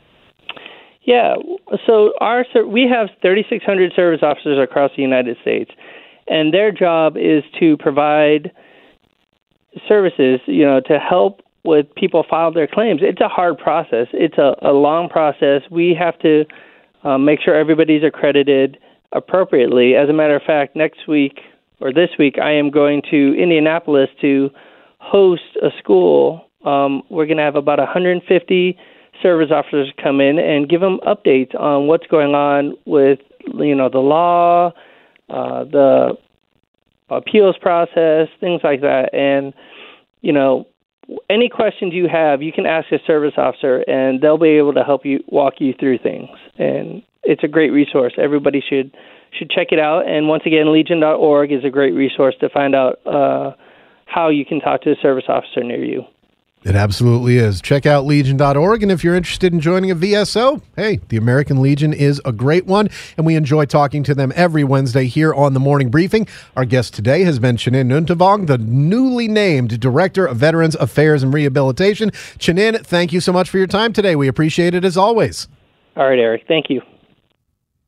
Yeah, 1.04 1.34
so 1.86 2.12
our 2.20 2.44
we 2.66 2.88
have 2.88 3.08
3,600 3.22 3.92
service 3.94 4.20
officers 4.22 4.58
across 4.62 4.92
the 4.96 5.02
United 5.02 5.36
States, 5.42 5.70
and 6.28 6.54
their 6.54 6.70
job 6.70 7.16
is 7.16 7.42
to 7.58 7.76
provide 7.78 8.52
services, 9.88 10.40
you 10.46 10.64
know, 10.64 10.80
to 10.80 10.98
help 10.98 11.42
with 11.64 11.92
people 11.94 12.24
file 12.28 12.52
their 12.52 12.66
claims. 12.66 13.00
It's 13.02 13.20
a 13.20 13.28
hard 13.28 13.58
process. 13.58 14.08
It's 14.12 14.38
a, 14.38 14.54
a 14.62 14.72
long 14.72 15.08
process. 15.08 15.62
We 15.70 15.94
have 15.98 16.18
to 16.20 16.44
um, 17.04 17.24
make 17.24 17.40
sure 17.40 17.54
everybody's 17.54 18.04
accredited 18.04 18.78
appropriately. 19.12 19.94
As 19.94 20.08
a 20.08 20.12
matter 20.12 20.36
of 20.36 20.42
fact, 20.42 20.76
next 20.76 21.06
week 21.08 21.40
or 21.80 21.92
this 21.92 22.10
week, 22.18 22.38
I 22.40 22.52
am 22.52 22.70
going 22.70 23.02
to 23.10 23.34
Indianapolis 23.34 24.08
to 24.20 24.50
host 24.98 25.56
a 25.62 25.70
school. 25.78 26.46
Um, 26.64 27.02
we're 27.10 27.26
going 27.26 27.38
to 27.38 27.42
have 27.42 27.56
about 27.56 27.78
150 27.78 28.78
service 29.22 29.50
officers 29.50 29.92
come 30.02 30.20
in 30.20 30.38
and 30.38 30.68
give 30.68 30.80
them 30.80 30.98
updates 31.06 31.58
on 31.58 31.86
what's 31.86 32.06
going 32.06 32.34
on 32.34 32.74
with 32.84 33.20
you 33.54 33.74
know 33.74 33.88
the 33.88 33.98
law, 33.98 34.72
uh, 35.30 35.64
the 35.64 36.16
appeals 37.08 37.56
process, 37.60 38.28
things 38.40 38.60
like 38.64 38.80
that, 38.80 39.14
and 39.14 39.54
you 40.20 40.32
know 40.32 40.66
any 41.28 41.48
questions 41.48 41.92
you 41.94 42.08
have, 42.08 42.42
you 42.42 42.52
can 42.52 42.66
ask 42.66 42.90
a 42.92 42.98
service 43.06 43.34
officer, 43.36 43.78
and 43.88 44.20
they'll 44.20 44.38
be 44.38 44.50
able 44.50 44.74
to 44.74 44.84
help 44.84 45.04
you 45.04 45.22
walk 45.28 45.54
you 45.58 45.74
through 45.78 45.98
things. 45.98 46.28
And 46.58 47.02
it's 47.22 47.42
a 47.42 47.48
great 47.48 47.70
resource. 47.70 48.14
Everybody 48.18 48.62
should 48.66 48.94
should 49.38 49.50
check 49.50 49.68
it 49.70 49.78
out. 49.78 50.06
And 50.06 50.28
once 50.28 50.42
again, 50.44 50.72
Legion.org 50.72 51.52
is 51.52 51.64
a 51.64 51.70
great 51.70 51.94
resource 51.94 52.34
to 52.40 52.50
find 52.50 52.74
out 52.74 52.98
uh, 53.06 53.52
how 54.04 54.28
you 54.28 54.44
can 54.44 54.60
talk 54.60 54.82
to 54.82 54.92
a 54.92 54.96
service 55.00 55.24
officer 55.28 55.64
near 55.64 55.82
you. 55.82 56.04
It 56.64 56.76
absolutely 56.76 57.38
is. 57.38 57.60
Check 57.60 57.86
out 57.86 58.06
legion.org. 58.06 58.82
And 58.82 58.92
if 58.92 59.02
you're 59.02 59.16
interested 59.16 59.52
in 59.52 59.60
joining 59.60 59.90
a 59.90 59.96
VSO, 59.96 60.62
hey, 60.76 61.00
the 61.08 61.16
American 61.16 61.60
Legion 61.60 61.92
is 61.92 62.20
a 62.24 62.30
great 62.30 62.66
one. 62.66 62.88
And 63.16 63.26
we 63.26 63.34
enjoy 63.34 63.64
talking 63.64 64.04
to 64.04 64.14
them 64.14 64.32
every 64.36 64.62
Wednesday 64.62 65.06
here 65.06 65.34
on 65.34 65.54
the 65.54 65.60
morning 65.60 65.90
briefing. 65.90 66.28
Our 66.56 66.64
guest 66.64 66.94
today 66.94 67.24
has 67.24 67.40
been 67.40 67.56
Chanin 67.56 67.88
Nuntavong, 67.88 68.46
the 68.46 68.58
newly 68.58 69.26
named 69.26 69.80
Director 69.80 70.24
of 70.24 70.36
Veterans 70.36 70.76
Affairs 70.76 71.24
and 71.24 71.34
Rehabilitation. 71.34 72.10
Chanin, 72.38 72.84
thank 72.86 73.12
you 73.12 73.20
so 73.20 73.32
much 73.32 73.50
for 73.50 73.58
your 73.58 73.66
time 73.66 73.92
today. 73.92 74.14
We 74.14 74.28
appreciate 74.28 74.74
it 74.74 74.84
as 74.84 74.96
always. 74.96 75.48
All 75.96 76.08
right, 76.08 76.18
Eric. 76.18 76.44
Thank 76.46 76.70
you. 76.70 76.80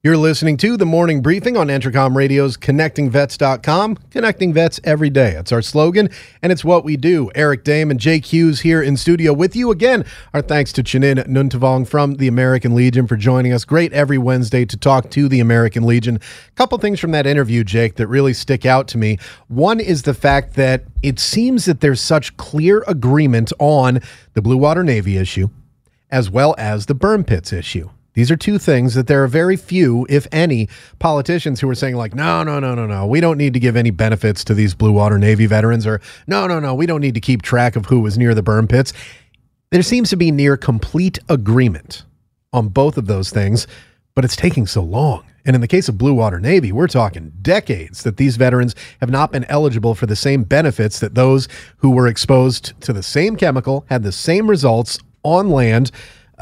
You're 0.05 0.19
listening 0.19 0.59
to 0.59 0.77
the 0.77 0.85
morning 0.85 1.23
briefing 1.23 1.57
on 1.57 1.69
Entercom 1.69 2.15
Radio's 2.15 2.59
ConnectingVets.com. 2.59 3.97
Connecting 4.11 4.53
Vets 4.53 4.79
every 4.85 5.09
day. 5.09 5.31
It's 5.31 5.51
our 5.51 5.63
slogan, 5.63 6.11
and 6.43 6.53
it's 6.53 6.63
what 6.63 6.85
we 6.85 6.99
do. 6.99 7.31
Eric 7.35 7.65
Dehm 7.65 7.91
and 7.91 7.99
Jake 7.99 8.27
Hughes 8.27 8.61
here 8.61 8.83
in 8.83 8.99
studio 8.99 9.33
with 9.33 9.57
you 9.57 9.71
again. 9.71 10.05
Our 10.35 10.43
thanks 10.43 10.75
to 10.75 10.83
Chanin 10.83 11.27
Nuntavong 11.27 11.89
from 11.89 12.17
the 12.17 12.29
American 12.29 12.75
Legion 12.75 13.07
for 13.07 13.17
joining 13.17 13.55
us. 13.55 13.65
Great 13.65 13.95
every 13.95 14.19
Wednesday 14.19 14.67
to 14.67 14.77
talk 14.77 15.09
to 15.13 15.27
the 15.27 15.41
American 15.41 15.85
Legion. 15.85 16.17
A 16.17 16.53
couple 16.53 16.77
things 16.77 17.01
from 17.01 17.13
that 17.13 17.27
interview, 17.27 17.65
Jake, 17.65 17.95
that 17.95 18.07
really 18.07 18.35
stick 18.35 18.67
out 18.67 18.87
to 18.89 18.99
me. 18.99 19.17
One 19.49 19.81
is 19.81 20.03
the 20.03 20.13
fact 20.13 20.53
that 20.57 20.85
it 21.03 21.19
seems 21.19 21.65
that 21.65 21.81
there's 21.81 22.03
such 22.03 22.37
clear 22.37 22.85
agreement 22.87 23.55
on 23.59 24.01
the 24.35 24.43
Blue 24.43 24.59
Water 24.59 24.85
Navy 24.85 25.17
issue 25.17 25.49
as 26.11 26.29
well 26.29 26.55
as 26.59 26.85
the 26.85 26.95
burn 26.95 27.25
pits 27.25 27.55
issue. 27.55 27.89
These 28.15 28.31
are 28.31 28.37
two 28.37 28.59
things 28.59 28.95
that 28.95 29.09
there 29.09 29.23
are 29.25 29.29
very 29.29 29.57
few, 29.57 30.07
if 30.09 30.27
any, 30.31 30.69
politicians 31.01 31.61
who 31.61 31.69
are 31.69 31.75
saying, 31.75 31.97
like, 31.97 32.15
no, 32.15 32.43
no, 32.45 32.61
no, 32.61 32.75
no, 32.75 32.87
no, 32.87 33.07
we 33.07 33.21
don't 33.21 33.37
need 33.37 33.53
to 33.55 33.61
give 33.61 33.77
any 33.77 33.91
benefits 33.91 34.45
to 34.45 34.55
these 34.55 34.75
Blue 34.75 34.93
Water 34.93 35.19
Navy 35.19 35.47
veterans, 35.47 35.87
or 35.87 36.01
no, 36.27 36.47
no, 36.47 36.61
no, 36.61 36.75
we 36.75 36.87
don't 36.87 37.01
need 37.01 37.15
to 37.15 37.21
keep 37.21 37.43
track 37.43 37.75
of 37.77 37.87
who 37.87 38.01
was 38.01 38.17
near 38.17 38.35
the 38.35 38.43
burn 38.43 38.69
pits. 38.69 38.93
There 39.71 39.83
seems 39.83 40.11
to 40.11 40.17
be 40.17 40.31
near 40.31 40.57
complete 40.57 41.19
agreement 41.29 42.05
on 42.53 42.69
both 42.69 42.97
of 42.97 43.07
those 43.07 43.31
things, 43.31 43.67
but 44.15 44.25
it's 44.25 44.37
taking 44.37 44.69
so 44.69 44.83
long. 44.83 45.25
And 45.45 45.55
in 45.57 45.61
the 45.61 45.69
case 45.69 45.89
of 45.89 45.99
Blue 45.99 46.15
Water 46.15 46.39
Navy, 46.39 46.73
we're 46.73 46.87
talking 46.87 47.33
decades 47.43 48.05
that 48.05 48.17
these 48.17 48.37
veterans 48.37 48.75
have 49.01 49.11
not 49.11 49.33
been 49.33 49.45
eligible 49.45 49.95
for 49.95 50.07
the 50.07 50.17
same 50.17 50.45
benefits 50.45 51.01
that 51.01 51.17
those 51.17 51.49
who 51.79 51.91
were 51.91 52.07
exposed 52.07 52.81
to 52.83 52.93
the 52.93 53.03
same 53.03 53.37
chemical, 53.37 53.85
had 53.89 54.05
the 54.05 54.13
same 54.13 54.49
results 54.49 55.01
on 55.25 55.51
land 55.51 55.91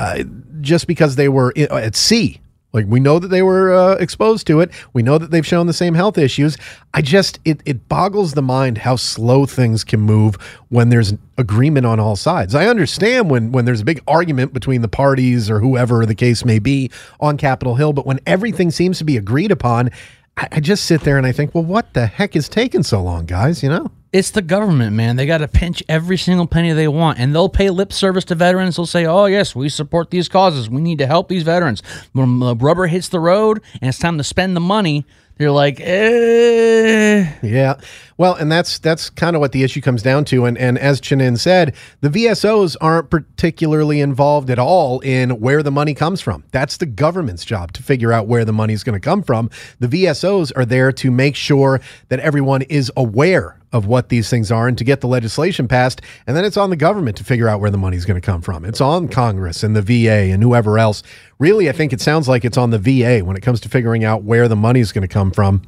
uh, 0.03 0.25
just 0.61 0.89
because 0.89 1.15
they 1.15 1.29
were 1.29 1.53
at 1.57 1.95
sea. 1.95 2.41
Like 2.73 2.87
we 2.89 2.99
know 3.01 3.19
that 3.19 3.29
they 3.29 3.43
were 3.43 3.73
uh, 3.73 3.95
exposed 3.97 4.47
to 4.49 4.61
it. 4.61 4.71
We 4.95 5.03
know 5.03 5.17
that 5.19 5.31
they've 5.31 5.47
shown 5.47 5.67
the 5.67 5.73
same 5.73 5.95
health 5.95 6.19
issues. 6.19 6.57
I 6.93 7.03
just 7.03 7.39
it 7.45 7.61
it 7.67 7.89
boggles 7.89 8.33
the 8.33 8.43
mind 8.43 8.79
how 8.79 8.97
slow 8.97 9.47
things 9.47 9.85
can 9.85 10.01
move 10.01 10.37
when 10.71 10.89
there's 10.89 11.13
agreement 11.37 11.87
on 11.87 12.01
all 12.01 12.17
sides. 12.17 12.55
I 12.55 12.67
understand 12.67 13.31
when 13.31 13.53
when 13.53 13.65
there's 13.65 13.83
a 13.83 13.85
big 13.85 14.03
argument 14.09 14.53
between 14.55 14.81
the 14.81 14.89
parties 14.89 15.51
or 15.51 15.61
whoever 15.61 16.05
the 16.05 16.15
case 16.15 16.45
may 16.45 16.59
be 16.59 16.91
on 17.21 17.37
Capitol 17.37 17.77
Hill, 17.77 17.93
but 17.93 18.07
when 18.07 18.19
everything 18.27 18.71
seems 18.71 18.99
to 18.99 19.05
be 19.05 19.17
agreed 19.17 19.53
upon, 19.53 19.91
I, 20.37 20.49
I 20.53 20.61
just 20.61 20.85
sit 20.85 21.03
there 21.03 21.19
and 21.19 21.27
I 21.27 21.33
think, 21.33 21.55
well, 21.55 21.65
what 21.65 21.95
the 21.95 22.07
heck 22.07 22.37
is 22.37 22.49
taking 22.49 22.83
so 22.83 23.03
long, 23.03 23.27
guys? 23.27 23.63
You 23.63 23.69
know. 23.69 23.91
It's 24.13 24.31
the 24.31 24.43
government, 24.43 24.95
man. 24.95 25.17
They 25.17 25.25
got 25.25 25.39
to 25.39 25.49
pinch 25.49 25.83
every 25.89 26.19
single 26.19 26.47
penny 26.47 26.73
they 26.73 26.89
want, 26.89 27.19
and 27.19 27.35
they'll 27.35 27.49
pay 27.49 27.71
lip 27.71 27.95
service 27.95 28.25
to 28.27 28.35
veterans. 28.35 28.77
They'll 28.77 28.85
say, 28.85 29.07
"Oh 29.07 29.25
yes, 29.25 29.55
we 29.57 29.71
support 29.71 30.11
these 30.11 30.29
causes. 30.29 30.69
We 30.69 30.83
need 30.83 30.99
to 30.99 31.07
help 31.07 31.29
these 31.29 31.45
veterans." 31.45 31.83
When 32.13 32.39
the 32.41 32.55
rubber 32.55 32.89
hits 32.89 33.09
the 33.09 33.21
road 33.21 33.63
and 33.81 33.89
it's 33.89 33.99
time 33.99 34.19
to 34.19 34.25
spend 34.25 34.55
the 34.55 34.61
money, 34.61 35.07
they're 35.39 35.51
like, 35.51 35.81
eh. 35.81 37.33
Yeah. 37.43 37.81
Well, 38.23 38.35
and 38.35 38.53
that's 38.53 38.79
that's 38.79 39.11
kind 39.11 39.35
of 39.35 39.41
what 39.41 39.51
the 39.51 39.65
issue 39.65 39.81
comes 39.81 40.01
down 40.01 40.25
to. 40.27 40.45
And 40.45 40.57
and 40.57 40.79
as 40.79 41.01
Chanin 41.01 41.37
said, 41.37 41.75
the 42.03 42.09
VSOs 42.09 42.77
aren't 42.81 43.11
particularly 43.11 44.01
involved 44.01 44.49
at 44.49 44.61
all 44.61 45.01
in 45.01 45.41
where 45.41 45.61
the 45.61 45.73
money 45.73 45.93
comes 45.93 46.21
from. 46.21 46.45
That's 46.53 46.77
the 46.77 46.87
government's 46.87 47.45
job 47.45 47.73
to 47.73 47.83
figure 47.83 48.13
out 48.13 48.29
where 48.29 48.45
the 48.45 48.53
money 48.53 48.75
is 48.75 48.85
going 48.85 48.95
to 48.95 49.05
come 49.05 49.25
from. 49.25 49.51
The 49.81 49.89
VSOs 49.89 50.53
are 50.55 50.65
there 50.65 50.93
to 50.93 51.11
make 51.11 51.35
sure 51.35 51.81
that 52.11 52.21
everyone 52.21 52.63
is 52.63 52.93
aware 52.97 53.59
of 53.73 53.87
what 53.87 54.09
these 54.09 54.31
things 54.31 54.53
are 54.53 54.69
and 54.69 54.79
to 54.79 54.85
get 54.85 55.01
the 55.01 55.09
legislation 55.09 55.67
passed. 55.67 56.01
And 56.25 56.37
then 56.37 56.45
it's 56.45 56.57
on 56.57 56.71
the 56.71 56.77
government 56.77 57.17
to 57.17 57.25
figure 57.25 57.49
out 57.49 57.61
where 57.61 57.73
the 57.73 57.79
money's 57.79 58.05
going 58.05 58.21
to 58.21 58.25
come 58.25 58.41
from. 58.41 58.65
It's 58.65 58.81
on 58.81 59.09
Congress 59.09 59.65
and 59.65 59.75
the 59.75 59.83
VA 59.83 60.31
and 60.33 60.45
whoever 60.45 60.79
else. 60.79 61.03
Really, 61.41 61.69
I 61.69 61.73
think 61.73 61.93
it 61.93 62.01
sounds 62.01 62.29
like 62.29 62.45
it's 62.45 62.57
on 62.59 62.71
the 62.71 62.79
VA 62.79 63.25
when 63.25 63.37
it 63.37 63.41
comes 63.41 63.61
to 63.63 63.69
figuring 63.69 64.05
out 64.05 64.23
where 64.23 64.47
the 64.47 64.55
money's 64.55 64.93
going 64.93 65.03
to 65.03 65.13
come 65.13 65.33
from. 65.33 65.63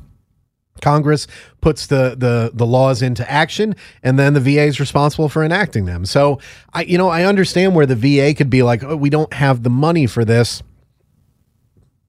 Congress 0.80 1.26
puts 1.60 1.86
the, 1.86 2.14
the 2.16 2.50
the 2.52 2.66
laws 2.66 3.00
into 3.00 3.28
action, 3.30 3.74
and 4.02 4.18
then 4.18 4.34
the 4.34 4.40
VA 4.40 4.64
is 4.64 4.80
responsible 4.80 5.28
for 5.28 5.42
enacting 5.42 5.84
them. 5.84 6.04
So 6.04 6.40
I, 6.72 6.82
you 6.82 6.98
know, 6.98 7.08
I 7.08 7.24
understand 7.24 7.74
where 7.74 7.86
the 7.86 7.96
VA 7.96 8.34
could 8.34 8.50
be 8.50 8.62
like, 8.62 8.82
oh, 8.82 8.96
we 8.96 9.10
don't 9.10 9.32
have 9.32 9.62
the 9.62 9.70
money 9.70 10.06
for 10.06 10.24
this. 10.24 10.62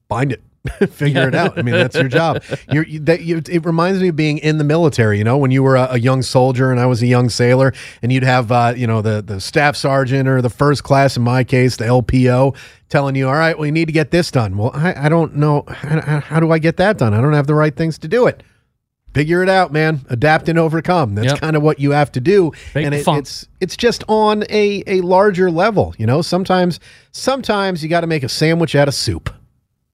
Bind 0.08 0.32
it. 0.32 0.42
figure 0.90 1.28
it 1.28 1.34
out. 1.34 1.56
I 1.56 1.62
mean, 1.62 1.74
that's 1.74 1.94
your 1.94 2.08
job. 2.08 2.42
You're, 2.72 2.84
you, 2.84 2.98
that, 3.00 3.22
you, 3.22 3.40
it 3.48 3.64
reminds 3.64 4.00
me 4.00 4.08
of 4.08 4.16
being 4.16 4.38
in 4.38 4.58
the 4.58 4.64
military. 4.64 5.18
You 5.18 5.24
know, 5.24 5.38
when 5.38 5.52
you 5.52 5.62
were 5.62 5.76
a, 5.76 5.88
a 5.92 5.98
young 5.98 6.22
soldier 6.22 6.72
and 6.72 6.80
I 6.80 6.86
was 6.86 7.02
a 7.02 7.06
young 7.06 7.28
sailor, 7.28 7.72
and 8.02 8.12
you'd 8.12 8.24
have, 8.24 8.50
uh, 8.50 8.74
you 8.76 8.86
know, 8.86 9.00
the 9.00 9.22
the 9.22 9.40
staff 9.40 9.76
sergeant 9.76 10.28
or 10.28 10.42
the 10.42 10.50
first 10.50 10.82
class, 10.82 11.16
in 11.16 11.22
my 11.22 11.44
case, 11.44 11.76
the 11.76 11.84
LPO, 11.84 12.56
telling 12.88 13.14
you, 13.14 13.28
"All 13.28 13.34
right, 13.34 13.56
well, 13.56 13.66
you 13.66 13.72
need 13.72 13.86
to 13.86 13.92
get 13.92 14.10
this 14.10 14.30
done." 14.30 14.56
Well, 14.56 14.72
I, 14.74 15.06
I 15.06 15.08
don't 15.08 15.36
know 15.36 15.64
how, 15.68 16.20
how 16.20 16.40
do 16.40 16.50
I 16.50 16.58
get 16.58 16.78
that 16.78 16.98
done. 16.98 17.14
I 17.14 17.20
don't 17.20 17.32
have 17.32 17.46
the 17.46 17.54
right 17.54 17.74
things 17.74 17.98
to 17.98 18.08
do 18.08 18.26
it 18.26 18.42
figure 19.16 19.42
it 19.42 19.48
out, 19.48 19.72
man. 19.72 20.02
Adapt 20.10 20.46
and 20.50 20.58
overcome. 20.58 21.14
That's 21.14 21.28
Yep. 21.28 21.40
kind 21.40 21.56
of 21.56 21.62
what 21.62 21.80
you 21.80 21.92
have 21.92 22.12
to 22.12 22.20
do. 22.20 22.52
Fake 22.72 22.84
and 22.84 22.94
it, 22.94 23.06
it's 23.08 23.46
it's 23.60 23.76
just 23.76 24.04
on 24.08 24.44
a 24.50 24.82
a 24.86 25.00
larger 25.00 25.50
level. 25.50 25.94
You 25.96 26.04
know, 26.04 26.20
sometimes 26.20 26.78
sometimes 27.12 27.82
you 27.82 27.88
got 27.88 28.02
to 28.02 28.06
make 28.06 28.22
a 28.22 28.28
sandwich 28.28 28.74
out 28.74 28.88
of 28.88 28.94
soup. 28.94 29.30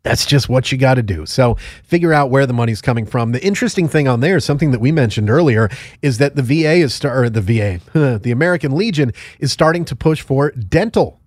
That's 0.03 0.27
just 0.27 0.49
what 0.49 0.73
you 0.73 0.79
got 0.79 0.95
to 0.95 1.03
do. 1.05 1.25
So 1.27 1.55
figure 1.85 2.13
out 2.13 2.31
where 2.31 2.45
the 2.47 2.53
money's 2.53 2.83
coming 2.83 3.07
from. 3.07 3.31
The 3.31 3.45
interesting 3.45 3.87
thing 3.87 4.09
on 4.09 4.19
there, 4.19 4.41
something 4.41 4.73
that 4.73 4.81
we 4.81 4.91
mentioned 4.91 5.31
earlier, 5.31 5.71
is 6.03 6.19
that 6.19 6.35
the 6.35 6.43
VA 6.43 6.73
is 6.83 6.93
star- 6.93 7.23
or 7.23 7.31
the 7.31 7.41
VA, 7.41 7.79
the 8.21 8.33
American 8.33 8.75
Legion 8.75 9.13
is 9.39 9.53
starting 9.53 9.85
to 9.85 9.95
push 9.95 10.21
for 10.21 10.51
dental 10.51 11.21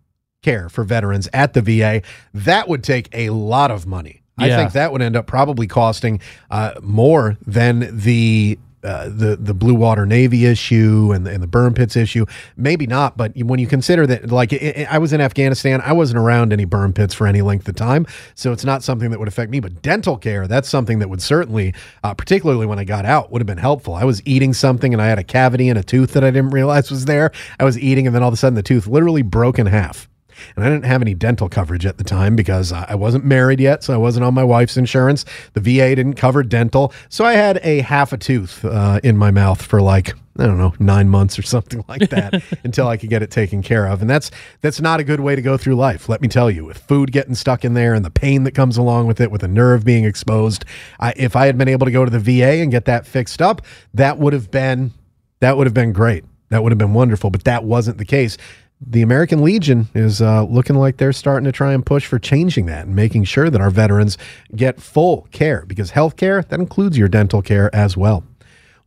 care 0.43 0.67
for 0.67 0.83
veterans 0.83 1.29
at 1.31 1.53
the 1.53 1.61
VA. 1.61 2.01
That 2.33 2.67
would 2.67 2.83
take 2.83 3.07
a 3.13 3.29
lot 3.29 3.71
of 3.71 3.87
money. 3.87 4.21
I 4.38 4.47
Yeah. 4.47 4.57
think 4.57 4.73
that 4.73 4.91
would 4.91 5.01
end 5.01 5.15
up 5.15 5.27
probably 5.27 5.67
costing 5.67 6.19
uh, 6.51 6.71
more 6.81 7.38
than 7.45 7.89
the 7.97 8.59
uh, 8.83 9.05
the 9.09 9.36
the 9.36 9.55
Blue 9.55 9.73
Water 9.73 10.05
Navy 10.05 10.45
issue 10.45 11.11
and 11.11 11.25
the, 11.25 11.31
and 11.31 11.41
the 11.41 11.47
burn 11.47 11.73
pits 11.73 11.95
issue. 11.95 12.23
Maybe 12.55 12.86
not, 12.86 13.17
but 13.17 13.36
when 13.36 13.57
you 13.59 13.65
consider 13.65 14.05
that, 14.05 14.29
like 14.29 14.53
I, 14.53 14.86
I 14.91 14.97
was 14.99 15.11
in 15.11 15.21
Afghanistan, 15.21 15.81
I 15.83 15.91
wasn't 15.91 16.19
around 16.19 16.53
any 16.53 16.65
burn 16.65 16.93
pits 16.93 17.11
for 17.11 17.25
any 17.25 17.41
length 17.41 17.67
of 17.67 17.73
time, 17.73 18.05
so 18.36 18.51
it's 18.51 18.63
not 18.63 18.83
something 18.83 19.09
that 19.09 19.17
would 19.17 19.27
affect 19.27 19.49
me. 19.49 19.59
But 19.59 19.81
dental 19.81 20.17
care, 20.17 20.47
that's 20.47 20.69
something 20.69 20.99
that 20.99 21.09
would 21.09 21.21
certainly, 21.23 21.73
uh, 22.03 22.13
particularly 22.13 22.67
when 22.67 22.77
I 22.77 22.83
got 22.83 23.05
out, 23.05 23.31
would 23.31 23.41
have 23.41 23.47
been 23.47 23.57
helpful. 23.57 23.95
I 23.95 24.03
was 24.03 24.21
eating 24.23 24.53
something 24.53 24.93
and 24.93 25.01
I 25.01 25.07
had 25.07 25.17
a 25.17 25.23
cavity 25.23 25.67
in 25.67 25.77
a 25.77 25.83
tooth 25.83 26.13
that 26.13 26.23
I 26.23 26.29
didn't 26.29 26.51
realize 26.51 26.91
was 26.91 27.05
there. 27.05 27.31
I 27.59 27.63
was 27.63 27.79
eating, 27.79 28.05
and 28.05 28.15
then 28.15 28.21
all 28.21 28.29
of 28.29 28.36
a 28.36 28.38
sudden 28.38 28.53
the 28.53 28.61
tooth 28.61 28.86
literally 28.86 29.23
broke 29.23 29.57
in 29.57 29.65
half. 29.65 30.07
And 30.55 30.65
I 30.65 30.69
didn't 30.69 30.86
have 30.86 31.01
any 31.01 31.13
dental 31.13 31.49
coverage 31.49 31.86
at 31.86 31.97
the 31.97 32.03
time 32.03 32.36
because 32.36 32.71
I 32.71 32.95
wasn't 32.95 33.25
married 33.25 33.59
yet, 33.59 33.83
so 33.83 33.93
I 33.93 33.97
wasn't 33.97 34.25
on 34.25 34.33
my 34.33 34.43
wife's 34.43 34.77
insurance. 34.77 35.25
The 35.53 35.61
VA 35.61 35.95
didn't 35.95 36.15
cover 36.15 36.43
dental, 36.43 36.93
so 37.09 37.25
I 37.25 37.33
had 37.33 37.59
a 37.63 37.79
half 37.81 38.13
a 38.13 38.17
tooth 38.17 38.63
uh, 38.65 38.99
in 39.03 39.17
my 39.17 39.31
mouth 39.31 39.61
for 39.61 39.81
like 39.81 40.13
I 40.38 40.45
don't 40.47 40.57
know 40.57 40.73
nine 40.79 41.07
months 41.07 41.39
or 41.39 41.43
something 41.43 41.83
like 41.89 42.09
that 42.09 42.43
until 42.63 42.88
I 42.88 42.97
could 42.97 43.09
get 43.09 43.23
it 43.23 43.31
taken 43.31 43.61
care 43.61 43.88
of. 43.88 44.01
And 44.01 44.09
that's 44.09 44.31
that's 44.61 44.81
not 44.81 44.99
a 44.99 45.03
good 45.03 45.19
way 45.19 45.36
to 45.36 45.41
go 45.41 45.57
through 45.57 45.75
life. 45.75 46.09
Let 46.09 46.21
me 46.21 46.27
tell 46.27 46.51
you, 46.51 46.65
with 46.65 46.77
food 46.77 47.11
getting 47.11 47.36
stuck 47.36 47.63
in 47.63 47.73
there 47.73 47.93
and 47.93 48.03
the 48.03 48.11
pain 48.11 48.43
that 48.43 48.51
comes 48.51 48.77
along 48.77 49.07
with 49.07 49.21
it, 49.21 49.31
with 49.31 49.43
a 49.43 49.47
nerve 49.47 49.86
being 49.86 50.05
exposed, 50.05 50.65
I, 50.99 51.13
if 51.15 51.36
I 51.36 51.45
had 51.45 51.57
been 51.57 51.67
able 51.67 51.86
to 51.86 51.91
go 51.91 52.05
to 52.05 52.11
the 52.11 52.19
VA 52.19 52.61
and 52.61 52.71
get 52.71 52.86
that 52.86 53.07
fixed 53.07 53.41
up, 53.41 53.61
that 53.93 54.17
would 54.17 54.33
have 54.33 54.51
been 54.51 54.91
that 55.39 55.57
would 55.57 55.67
have 55.67 55.73
been 55.73 55.93
great. 55.93 56.25
That 56.49 56.63
would 56.63 56.71
have 56.71 56.77
been 56.77 56.93
wonderful, 56.93 57.31
but 57.31 57.43
that 57.45 57.63
wasn't 57.63 57.97
the 57.97 58.05
case. 58.05 58.38
The 58.82 59.01
American 59.01 59.41
Legion 59.41 59.88
is 59.95 60.21
uh, 60.21 60.43
looking 60.43 60.76
like 60.76 60.97
they're 60.97 61.13
starting 61.13 61.45
to 61.45 61.51
try 61.51 61.73
and 61.73 61.86
push 61.86 62.05
for 62.05 62.19
changing 62.19 62.65
that 62.65 62.88
and 62.88 62.95
making 62.95 63.23
sure 63.23 63.49
that 63.49 63.61
our 63.61 63.69
veterans 63.69 64.17
get 64.55 64.82
full 64.82 65.28
care 65.32 65.65
because 65.65 65.91
health 65.91 66.17
care, 66.17 66.41
that 66.41 66.59
includes 66.59 66.97
your 66.97 67.07
dental 67.07 67.41
care 67.41 67.73
as 67.73 67.95
well. 67.95 68.23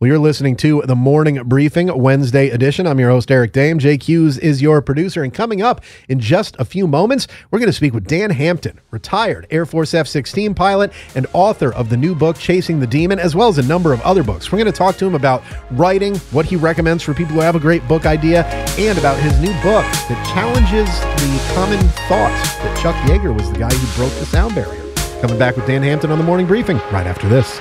Well, 0.00 0.06
you're 0.06 0.20
listening 0.20 0.54
to 0.58 0.82
the 0.86 0.94
Morning 0.94 1.42
Briefing 1.42 1.88
Wednesday 2.00 2.50
edition. 2.50 2.86
I'm 2.86 3.00
your 3.00 3.10
host, 3.10 3.32
Eric 3.32 3.52
Dehm. 3.52 3.78
Jake 3.78 4.04
Hughes 4.04 4.38
is 4.38 4.62
your 4.62 4.80
producer. 4.80 5.24
And 5.24 5.34
coming 5.34 5.60
up 5.60 5.80
in 6.08 6.20
just 6.20 6.54
a 6.60 6.64
few 6.64 6.86
moments, 6.86 7.26
we're 7.50 7.58
going 7.58 7.68
to 7.68 7.72
speak 7.72 7.94
with 7.94 8.06
Dan 8.06 8.30
Hampton, 8.30 8.78
retired 8.92 9.48
Air 9.50 9.66
Force 9.66 9.94
F 9.94 10.06
16 10.06 10.54
pilot 10.54 10.92
and 11.16 11.26
author 11.32 11.74
of 11.74 11.88
the 11.90 11.96
new 11.96 12.14
book, 12.14 12.38
Chasing 12.38 12.78
the 12.78 12.86
Demon, 12.86 13.18
as 13.18 13.34
well 13.34 13.48
as 13.48 13.58
a 13.58 13.62
number 13.64 13.92
of 13.92 14.00
other 14.02 14.22
books. 14.22 14.52
We're 14.52 14.58
going 14.58 14.70
to 14.70 14.78
talk 14.78 14.98
to 14.98 15.04
him 15.04 15.16
about 15.16 15.42
writing, 15.72 16.14
what 16.30 16.46
he 16.46 16.54
recommends 16.54 17.02
for 17.02 17.12
people 17.12 17.34
who 17.34 17.40
have 17.40 17.56
a 17.56 17.58
great 17.58 17.82
book 17.88 18.06
idea, 18.06 18.44
and 18.78 18.96
about 18.98 19.18
his 19.18 19.36
new 19.40 19.52
book 19.54 19.82
that 19.84 20.32
challenges 20.32 20.86
the 21.00 21.54
common 21.56 21.80
thought 22.06 22.40
that 22.62 22.78
Chuck 22.80 22.94
Yeager 23.10 23.36
was 23.36 23.50
the 23.50 23.58
guy 23.58 23.74
who 23.74 23.96
broke 24.00 24.16
the 24.20 24.26
sound 24.26 24.54
barrier. 24.54 24.84
Coming 25.20 25.40
back 25.40 25.56
with 25.56 25.66
Dan 25.66 25.82
Hampton 25.82 26.12
on 26.12 26.18
the 26.18 26.24
Morning 26.24 26.46
Briefing 26.46 26.76
right 26.92 27.08
after 27.08 27.28
this. 27.28 27.60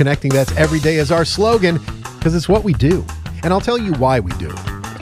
Connecting 0.00 0.30
Vets 0.30 0.56
every 0.56 0.80
day 0.80 0.96
is 0.96 1.12
our 1.12 1.26
slogan 1.26 1.78
because 2.16 2.34
it's 2.34 2.48
what 2.48 2.64
we 2.64 2.72
do. 2.72 3.04
And 3.42 3.52
I'll 3.52 3.60
tell 3.60 3.76
you 3.76 3.92
why 3.96 4.18
we 4.18 4.32
do. 4.38 4.50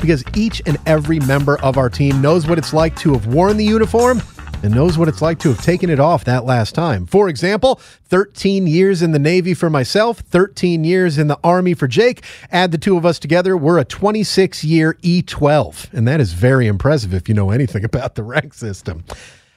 Because 0.00 0.24
each 0.34 0.60
and 0.66 0.76
every 0.86 1.20
member 1.20 1.56
of 1.60 1.78
our 1.78 1.88
team 1.88 2.20
knows 2.20 2.48
what 2.48 2.58
it's 2.58 2.72
like 2.72 2.96
to 2.96 3.12
have 3.12 3.28
worn 3.28 3.58
the 3.58 3.64
uniform 3.64 4.20
and 4.64 4.74
knows 4.74 4.98
what 4.98 5.06
it's 5.06 5.22
like 5.22 5.38
to 5.38 5.50
have 5.50 5.62
taken 5.62 5.88
it 5.88 6.00
off 6.00 6.24
that 6.24 6.46
last 6.46 6.74
time. 6.74 7.06
For 7.06 7.28
example, 7.28 7.76
13 8.06 8.66
years 8.66 9.00
in 9.00 9.12
the 9.12 9.20
Navy 9.20 9.54
for 9.54 9.70
myself, 9.70 10.18
13 10.18 10.82
years 10.82 11.16
in 11.16 11.28
the 11.28 11.38
Army 11.44 11.74
for 11.74 11.86
Jake. 11.86 12.24
Add 12.50 12.72
the 12.72 12.76
two 12.76 12.96
of 12.96 13.06
us 13.06 13.20
together, 13.20 13.56
we're 13.56 13.78
a 13.78 13.84
26 13.84 14.64
year 14.64 14.94
E12. 14.94 15.92
And 15.92 16.08
that 16.08 16.20
is 16.20 16.32
very 16.32 16.66
impressive 16.66 17.14
if 17.14 17.28
you 17.28 17.36
know 17.36 17.50
anything 17.50 17.84
about 17.84 18.16
the 18.16 18.24
rank 18.24 18.52
system. 18.52 19.04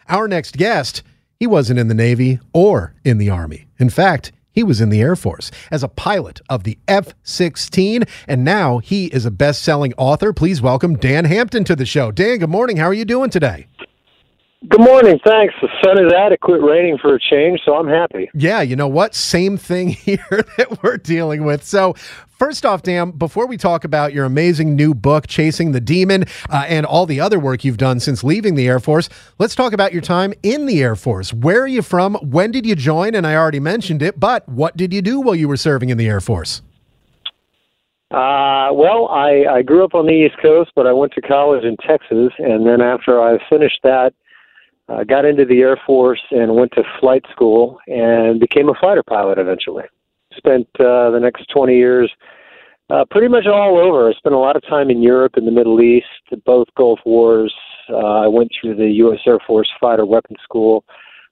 Our 0.07 0.27
next 0.27 0.55
guest, 0.55 1.01
he 1.39 1.47
wasn't 1.47 1.79
in 1.79 1.87
the 1.87 1.95
Navy 1.95 2.37
or 2.53 2.93
in 3.03 3.17
the 3.17 3.31
Army. 3.31 3.65
In 3.79 3.89
fact, 3.89 4.31
he 4.51 4.63
was 4.63 4.81
in 4.81 4.89
the 4.89 5.01
Air 5.01 5.15
Force 5.15 5.51
as 5.71 5.83
a 5.83 5.87
pilot 5.87 6.41
of 6.49 6.63
the 6.63 6.77
F 6.87 7.13
16, 7.23 8.03
and 8.27 8.43
now 8.43 8.79
he 8.79 9.07
is 9.07 9.25
a 9.25 9.31
best 9.31 9.63
selling 9.63 9.93
author. 9.97 10.33
Please 10.33 10.61
welcome 10.61 10.97
Dan 10.97 11.25
Hampton 11.25 11.63
to 11.65 11.75
the 11.75 11.85
show. 11.85 12.11
Dan, 12.11 12.39
good 12.39 12.49
morning. 12.49 12.77
How 12.77 12.85
are 12.85 12.93
you 12.93 13.05
doing 13.05 13.29
today? 13.29 13.67
Good 14.69 14.79
morning. 14.79 15.19
Thanks. 15.25 15.55
The 15.59 15.69
sun 15.83 15.97
is 16.05 16.13
quit 16.39 16.61
raining 16.61 16.99
for 16.99 17.15
a 17.15 17.19
change, 17.19 17.61
so 17.65 17.75
I'm 17.75 17.87
happy. 17.87 18.29
Yeah, 18.35 18.61
you 18.61 18.75
know 18.75 18.87
what? 18.87 19.15
Same 19.15 19.57
thing 19.57 19.89
here 19.89 20.23
that 20.29 20.83
we're 20.83 20.97
dealing 20.97 21.45
with. 21.45 21.63
So, 21.63 21.95
first 22.29 22.63
off, 22.63 22.83
Dan, 22.83 23.09
before 23.09 23.47
we 23.47 23.57
talk 23.57 23.85
about 23.85 24.13
your 24.13 24.23
amazing 24.23 24.75
new 24.75 24.93
book, 24.93 25.25
Chasing 25.25 25.71
the 25.71 25.81
Demon, 25.81 26.25
uh, 26.51 26.65
and 26.67 26.85
all 26.85 27.07
the 27.07 27.19
other 27.19 27.39
work 27.39 27.63
you've 27.63 27.77
done 27.79 27.99
since 27.99 28.23
leaving 28.23 28.53
the 28.53 28.67
Air 28.67 28.79
Force, 28.79 29.09
let's 29.39 29.55
talk 29.55 29.73
about 29.73 29.93
your 29.93 30.01
time 30.03 30.31
in 30.43 30.67
the 30.67 30.83
Air 30.83 30.95
Force. 30.95 31.33
Where 31.33 31.63
are 31.63 31.67
you 31.67 31.81
from? 31.81 32.13
When 32.17 32.51
did 32.51 32.63
you 32.63 32.75
join? 32.75 33.15
And 33.15 33.25
I 33.25 33.35
already 33.35 33.59
mentioned 33.59 34.03
it, 34.03 34.19
but 34.19 34.47
what 34.47 34.77
did 34.77 34.93
you 34.93 35.01
do 35.01 35.21
while 35.21 35.33
you 35.33 35.47
were 35.47 35.57
serving 35.57 35.89
in 35.89 35.97
the 35.97 36.07
Air 36.07 36.21
Force? 36.21 36.61
Uh, 38.11 38.69
well, 38.73 39.07
I, 39.07 39.45
I 39.49 39.61
grew 39.63 39.83
up 39.83 39.95
on 39.95 40.05
the 40.05 40.13
East 40.13 40.35
Coast, 40.39 40.69
but 40.75 40.85
I 40.85 40.93
went 40.93 41.13
to 41.13 41.21
college 41.21 41.63
in 41.63 41.77
Texas, 41.77 42.31
and 42.37 42.67
then 42.67 42.79
after 42.79 43.19
I 43.19 43.39
finished 43.49 43.79
that, 43.83 44.13
I 44.97 45.03
got 45.03 45.25
into 45.25 45.45
the 45.45 45.61
Air 45.61 45.77
Force 45.85 46.21
and 46.31 46.55
went 46.55 46.71
to 46.73 46.83
flight 46.99 47.25
school 47.31 47.79
and 47.87 48.39
became 48.39 48.69
a 48.69 48.73
fighter 48.79 49.03
pilot 49.03 49.37
eventually. 49.37 49.83
Spent 50.37 50.67
uh, 50.79 51.11
the 51.11 51.19
next 51.19 51.47
20 51.49 51.75
years 51.75 52.11
uh, 52.89 53.05
pretty 53.09 53.27
much 53.27 53.45
all 53.45 53.77
over. 53.77 54.09
I 54.09 54.13
spent 54.13 54.35
a 54.35 54.39
lot 54.39 54.55
of 54.55 54.63
time 54.67 54.89
in 54.89 55.01
Europe 55.01 55.33
and 55.35 55.47
the 55.47 55.51
Middle 55.51 55.81
East, 55.81 56.07
both 56.45 56.67
Gulf 56.75 56.99
Wars. 57.05 57.53
Uh, 57.89 57.95
I 57.95 58.27
went 58.27 58.51
through 58.59 58.75
the 58.75 58.89
U.S. 59.03 59.19
Air 59.25 59.39
Force 59.47 59.69
Fighter 59.79 60.05
Weapons 60.05 60.39
School. 60.43 60.83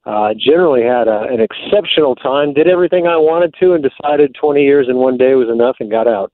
Uh, 0.06 0.34
generally 0.38 0.82
had 0.82 1.08
a, 1.08 1.24
an 1.30 1.42
exceptional 1.42 2.16
time, 2.16 2.54
did 2.54 2.68
everything 2.68 3.08
I 3.08 3.18
wanted 3.18 3.54
to, 3.60 3.74
and 3.74 3.84
decided 3.84 4.36
20 4.40 4.64
years 4.64 4.88
in 4.90 4.96
one 4.96 5.18
day 5.18 5.36
was 5.36 5.50
enough 5.50 5.76
and 5.80 5.92
got 5.92 6.08
out. 6.08 6.32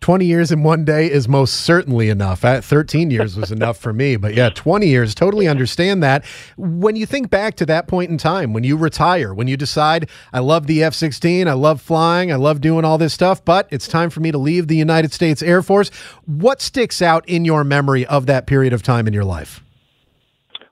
20 0.00 0.24
years 0.24 0.50
in 0.50 0.62
one 0.62 0.82
day 0.82 1.10
is 1.10 1.28
most 1.28 1.56
certainly 1.56 2.08
enough. 2.08 2.40
13 2.40 3.10
years 3.10 3.36
was 3.36 3.52
enough 3.52 3.76
for 3.76 3.92
me, 3.92 4.16
but 4.16 4.34
yeah, 4.34 4.48
20 4.48 4.86
years, 4.86 5.14
totally 5.14 5.46
understand 5.46 6.02
that. 6.02 6.24
When 6.56 6.96
you 6.96 7.04
think 7.04 7.28
back 7.28 7.54
to 7.56 7.66
that 7.66 7.86
point 7.86 8.10
in 8.10 8.16
time, 8.16 8.54
when 8.54 8.64
you 8.64 8.78
retire, 8.78 9.34
when 9.34 9.46
you 9.46 9.58
decide, 9.58 10.08
I 10.32 10.38
love 10.38 10.66
the 10.66 10.82
F 10.82 10.94
16, 10.94 11.46
I 11.48 11.52
love 11.52 11.82
flying, 11.82 12.32
I 12.32 12.36
love 12.36 12.62
doing 12.62 12.84
all 12.84 12.96
this 12.96 13.12
stuff, 13.12 13.44
but 13.44 13.68
it's 13.70 13.86
time 13.86 14.08
for 14.08 14.20
me 14.20 14.32
to 14.32 14.38
leave 14.38 14.68
the 14.68 14.76
United 14.76 15.12
States 15.12 15.42
Air 15.42 15.62
Force, 15.62 15.90
what 16.24 16.62
sticks 16.62 17.02
out 17.02 17.28
in 17.28 17.44
your 17.44 17.62
memory 17.62 18.06
of 18.06 18.24
that 18.24 18.46
period 18.46 18.72
of 18.72 18.82
time 18.82 19.06
in 19.06 19.12
your 19.12 19.24
life? 19.24 19.62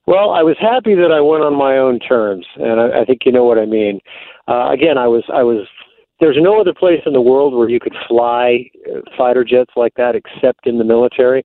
Well, 0.07 0.31
I 0.31 0.43
was 0.43 0.57
happy 0.59 0.95
that 0.95 1.13
I 1.13 1.21
went 1.21 1.45
on 1.45 1.55
my 1.55 1.77
own 1.77 1.99
terms, 1.99 2.47
and 2.57 2.81
I, 2.81 3.01
I 3.01 3.05
think 3.05 3.27
you 3.27 3.33
know 3.33 3.45
what 3.45 3.59
I 3.59 3.67
mean. 3.67 4.01
Uh, 4.49 4.71
again, 4.71 4.97
I 4.97 5.07
was 5.07 5.25
I 5.31 5.43
was 5.43 5.67
there's 6.21 6.37
no 6.41 6.61
other 6.61 6.75
place 6.75 7.01
in 7.07 7.13
the 7.13 7.21
world 7.21 7.55
where 7.55 7.69
you 7.69 7.81
could 7.81 7.95
fly 8.07 8.71
uh, 8.91 9.01
fighter 9.17 9.45
jets 9.45 9.73
like 9.77 9.95
that 9.95 10.15
except 10.15 10.67
in 10.67 10.79
the 10.79 10.85
military. 10.85 11.43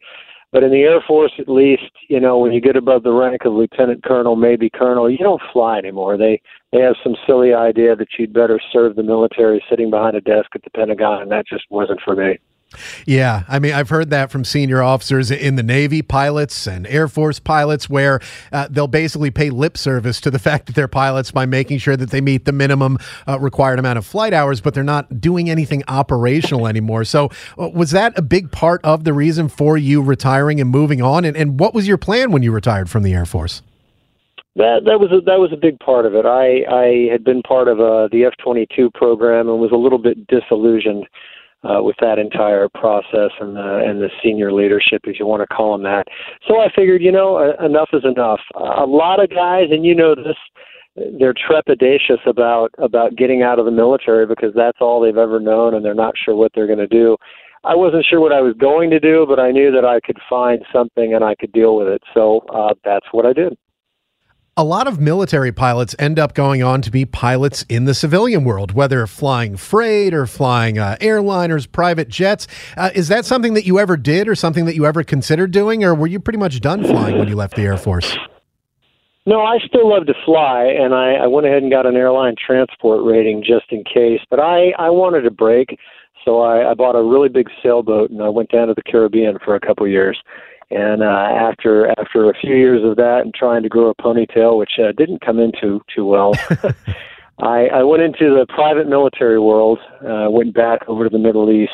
But 0.51 0.63
in 0.63 0.71
the 0.71 0.83
Air 0.83 1.01
Force, 1.07 1.31
at 1.39 1.49
least, 1.49 1.91
you 2.09 2.19
know, 2.19 2.37
when 2.37 2.51
you 2.51 2.61
get 2.61 2.75
above 2.75 3.01
the 3.01 3.11
rank 3.11 3.43
of 3.43 3.53
lieutenant 3.53 4.03
colonel, 4.03 4.35
maybe 4.35 4.69
colonel, 4.69 5.09
you 5.09 5.17
don't 5.17 5.41
fly 5.51 5.79
anymore. 5.79 6.15
They 6.15 6.39
they 6.71 6.79
have 6.79 6.95
some 7.03 7.15
silly 7.25 7.53
idea 7.55 7.95
that 7.95 8.07
you'd 8.19 8.33
better 8.33 8.59
serve 8.71 8.95
the 8.95 9.03
military 9.03 9.63
sitting 9.67 9.89
behind 9.89 10.15
a 10.15 10.21
desk 10.21 10.49
at 10.53 10.63
the 10.63 10.69
Pentagon, 10.69 11.23
and 11.23 11.31
that 11.31 11.47
just 11.47 11.65
wasn't 11.71 12.01
for 12.01 12.15
me. 12.15 12.37
Yeah, 13.05 13.43
I 13.47 13.59
mean, 13.59 13.73
I've 13.73 13.89
heard 13.89 14.09
that 14.09 14.31
from 14.31 14.45
senior 14.45 14.81
officers 14.81 15.31
in 15.31 15.55
the 15.55 15.63
Navy, 15.63 16.01
pilots 16.01 16.67
and 16.67 16.87
Air 16.87 17.07
Force 17.07 17.39
pilots, 17.39 17.89
where 17.89 18.19
uh, 18.51 18.67
they'll 18.69 18.87
basically 18.87 19.31
pay 19.31 19.49
lip 19.49 19.77
service 19.77 20.19
to 20.21 20.31
the 20.31 20.39
fact 20.53 20.67
that 20.67 20.75
they're 20.75 20.87
pilots 20.87 21.31
by 21.31 21.45
making 21.45 21.79
sure 21.79 21.97
that 21.97 22.11
they 22.11 22.21
meet 22.21 22.45
the 22.45 22.51
minimum 22.51 22.97
uh, 23.27 23.39
required 23.39 23.79
amount 23.79 23.97
of 23.97 24.05
flight 24.05 24.33
hours, 24.33 24.61
but 24.61 24.73
they're 24.73 24.83
not 24.83 25.21
doing 25.21 25.49
anything 25.49 25.83
operational 25.87 26.67
anymore. 26.67 27.03
So, 27.03 27.29
uh, 27.59 27.69
was 27.69 27.91
that 27.91 28.17
a 28.17 28.21
big 28.21 28.51
part 28.51 28.83
of 28.83 29.03
the 29.03 29.13
reason 29.13 29.49
for 29.49 29.77
you 29.77 30.01
retiring 30.01 30.59
and 30.59 30.69
moving 30.69 31.01
on? 31.01 31.25
And, 31.25 31.35
and 31.35 31.59
what 31.59 31.73
was 31.73 31.87
your 31.87 31.97
plan 31.97 32.31
when 32.31 32.43
you 32.43 32.51
retired 32.51 32.89
from 32.89 33.03
the 33.03 33.13
Air 33.13 33.25
Force? 33.25 33.61
That 34.55 34.81
that 34.85 34.99
was 34.99 35.11
a, 35.11 35.19
that 35.21 35.39
was 35.39 35.51
a 35.51 35.57
big 35.57 35.79
part 35.79 36.05
of 36.05 36.13
it. 36.13 36.27
I 36.27 36.61
I 36.69 37.11
had 37.11 37.23
been 37.23 37.41
part 37.41 37.67
of 37.67 37.79
uh, 37.79 38.07
the 38.11 38.23
F 38.25 38.33
twenty 38.37 38.67
two 38.75 38.91
program 38.93 39.49
and 39.49 39.59
was 39.59 39.71
a 39.71 39.77
little 39.77 39.97
bit 39.97 40.27
disillusioned 40.27 41.07
uh, 41.63 41.81
with 41.81 41.95
that 42.01 42.19
entire 42.19 42.67
process 42.69 43.31
and 43.39 43.55
the 43.55 43.83
and 43.85 44.01
the 44.01 44.09
senior 44.21 44.51
leadership, 44.51 45.01
if 45.05 45.19
you 45.19 45.25
want 45.25 45.41
to 45.41 45.55
call 45.55 45.71
them 45.71 45.83
that. 45.83 46.05
So 46.47 46.59
I 46.59 46.67
figured, 46.75 47.01
you 47.01 47.11
know, 47.11 47.37
uh, 47.37 47.65
enough 47.65 47.89
is 47.93 48.03
enough. 48.03 48.41
A 48.55 48.85
lot 48.85 49.23
of 49.23 49.29
guys, 49.29 49.67
and 49.71 49.85
you 49.85 49.95
know 49.95 50.15
this, 50.15 50.37
they're 51.19 51.33
trepidatious 51.33 52.25
about 52.25 52.69
about 52.77 53.15
getting 53.15 53.43
out 53.43 53.59
of 53.59 53.65
the 53.65 53.71
military 53.71 54.25
because 54.25 54.53
that's 54.55 54.79
all 54.81 55.01
they've 55.01 55.17
ever 55.17 55.39
known, 55.39 55.75
and 55.75 55.83
they're 55.83 55.93
not 55.93 56.15
sure 56.23 56.35
what 56.35 56.51
they're 56.53 56.67
going 56.67 56.79
to 56.79 56.87
do. 56.87 57.17
I 57.65 57.75
wasn't 57.75 58.05
sure 58.09 58.19
what 58.19 58.33
I 58.33 58.41
was 58.41 58.55
going 58.59 58.89
to 58.89 58.99
do, 58.99 59.25
but 59.27 59.39
I 59.39 59.51
knew 59.51 59.71
that 59.71 59.85
I 59.85 60.01
could 60.01 60.17
find 60.29 60.61
something 60.73 61.13
and 61.13 61.23
I 61.23 61.33
could 61.35 61.53
deal 61.53 61.77
with 61.77 61.87
it. 61.87 62.01
So 62.13 62.41
uh, 62.53 62.73
that's 62.83 63.05
what 63.13 63.25
I 63.25 63.31
did 63.31 63.57
a 64.55 64.63
lot 64.63 64.85
of 64.85 64.99
military 64.99 65.51
pilots 65.51 65.95
end 65.97 66.19
up 66.19 66.35
going 66.35 66.61
on 66.61 66.81
to 66.83 66.91
be 66.91 67.05
pilots 67.05 67.63
in 67.69 67.85
the 67.85 67.93
civilian 67.93 68.43
world, 68.43 68.73
whether 68.73 69.07
flying 69.07 69.57
freight 69.57 70.13
or 70.13 70.27
flying 70.27 70.77
uh, 70.77 70.95
airliners, 71.01 71.69
private 71.71 72.07
jets. 72.07 72.47
Uh, 72.77 72.91
is 72.93 73.07
that 73.07 73.25
something 73.25 73.55
that 73.55 73.65
you 73.65 73.79
ever 73.79 73.97
did 73.97 74.27
or 74.27 74.35
something 74.35 74.65
that 74.65 74.75
you 74.75 74.85
ever 74.85 75.03
considered 75.03 75.51
doing, 75.51 75.83
or 75.83 75.95
were 75.95 76.07
you 76.07 76.19
pretty 76.19 76.37
much 76.37 76.61
done 76.61 76.83
flying 76.83 77.17
when 77.17 77.27
you 77.27 77.35
left 77.35 77.55
the 77.55 77.63
Air 77.63 77.77
Force? 77.77 78.15
No, 79.25 79.41
I 79.41 79.57
still 79.59 79.89
love 79.89 80.05
to 80.05 80.13
fly, 80.25 80.65
and 80.65 80.93
I, 80.93 81.13
I 81.13 81.27
went 81.27 81.47
ahead 81.47 81.63
and 81.63 81.71
got 81.71 81.85
an 81.85 81.95
airline 81.95 82.35
transport 82.35 83.03
rating 83.03 83.43
just 83.43 83.65
in 83.71 83.83
case. 83.83 84.19
But 84.29 84.39
I, 84.39 84.71
I 84.77 84.89
wanted 84.89 85.25
a 85.25 85.31
break, 85.31 85.79
so 86.23 86.41
I, 86.41 86.71
I 86.71 86.73
bought 86.73 86.95
a 86.95 87.01
really 87.01 87.29
big 87.29 87.49
sailboat 87.63 88.11
and 88.11 88.21
I 88.21 88.29
went 88.29 88.51
down 88.51 88.67
to 88.67 88.73
the 88.73 88.83
Caribbean 88.83 89.39
for 89.43 89.55
a 89.55 89.59
couple 89.59 89.87
years 89.87 90.21
and 90.71 91.03
uh, 91.03 91.05
after 91.05 91.89
after 91.99 92.29
a 92.29 92.33
few 92.39 92.55
years 92.55 92.83
of 92.83 92.95
that 92.97 93.21
and 93.23 93.33
trying 93.33 93.63
to 93.63 93.69
grow 93.69 93.89
a 93.89 93.95
ponytail, 93.95 94.57
which 94.57 94.79
uh, 94.79 94.91
didn't 94.93 95.21
come 95.21 95.39
in 95.39 95.51
too 95.59 95.81
too 95.93 96.05
well, 96.05 96.33
I, 97.39 97.67
I 97.67 97.83
went 97.83 98.03
into 98.03 98.35
the 98.35 98.45
private 98.49 98.87
military 98.87 99.39
world. 99.39 99.79
Uh, 100.01 100.27
went 100.29 100.53
back 100.53 100.81
over 100.87 101.03
to 101.03 101.09
the 101.09 101.19
Middle 101.19 101.51
East 101.51 101.71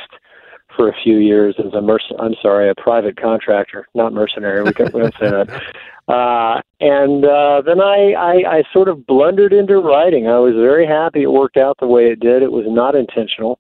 for 0.76 0.90
a 0.90 0.96
few 1.04 1.18
years 1.18 1.56
as 1.60 1.74
a 1.74 1.82
merc- 1.82 2.02
I'm 2.20 2.36
sorry, 2.42 2.70
a 2.70 2.76
private 2.76 3.20
contractor, 3.20 3.88
not 3.96 4.14
mercenary. 4.14 4.64
We 4.64 4.74
can't, 4.74 4.94
we 4.94 5.02
don't 5.02 5.14
say 5.20 5.30
that. 5.30 5.62
Uh, 6.10 6.60
and 6.80 7.24
uh, 7.24 7.62
then 7.64 7.80
I, 7.80 8.14
I 8.14 8.34
I 8.58 8.64
sort 8.74 8.88
of 8.88 9.06
blundered 9.06 9.54
into 9.54 9.78
writing. 9.78 10.28
I 10.28 10.40
was 10.40 10.56
very 10.56 10.88
happy 10.88 11.22
it 11.22 11.32
worked 11.32 11.56
out 11.56 11.78
the 11.80 11.86
way 11.86 12.08
it 12.08 12.20
did. 12.20 12.42
It 12.42 12.52
was 12.52 12.66
not 12.68 12.96
intentional, 12.96 13.60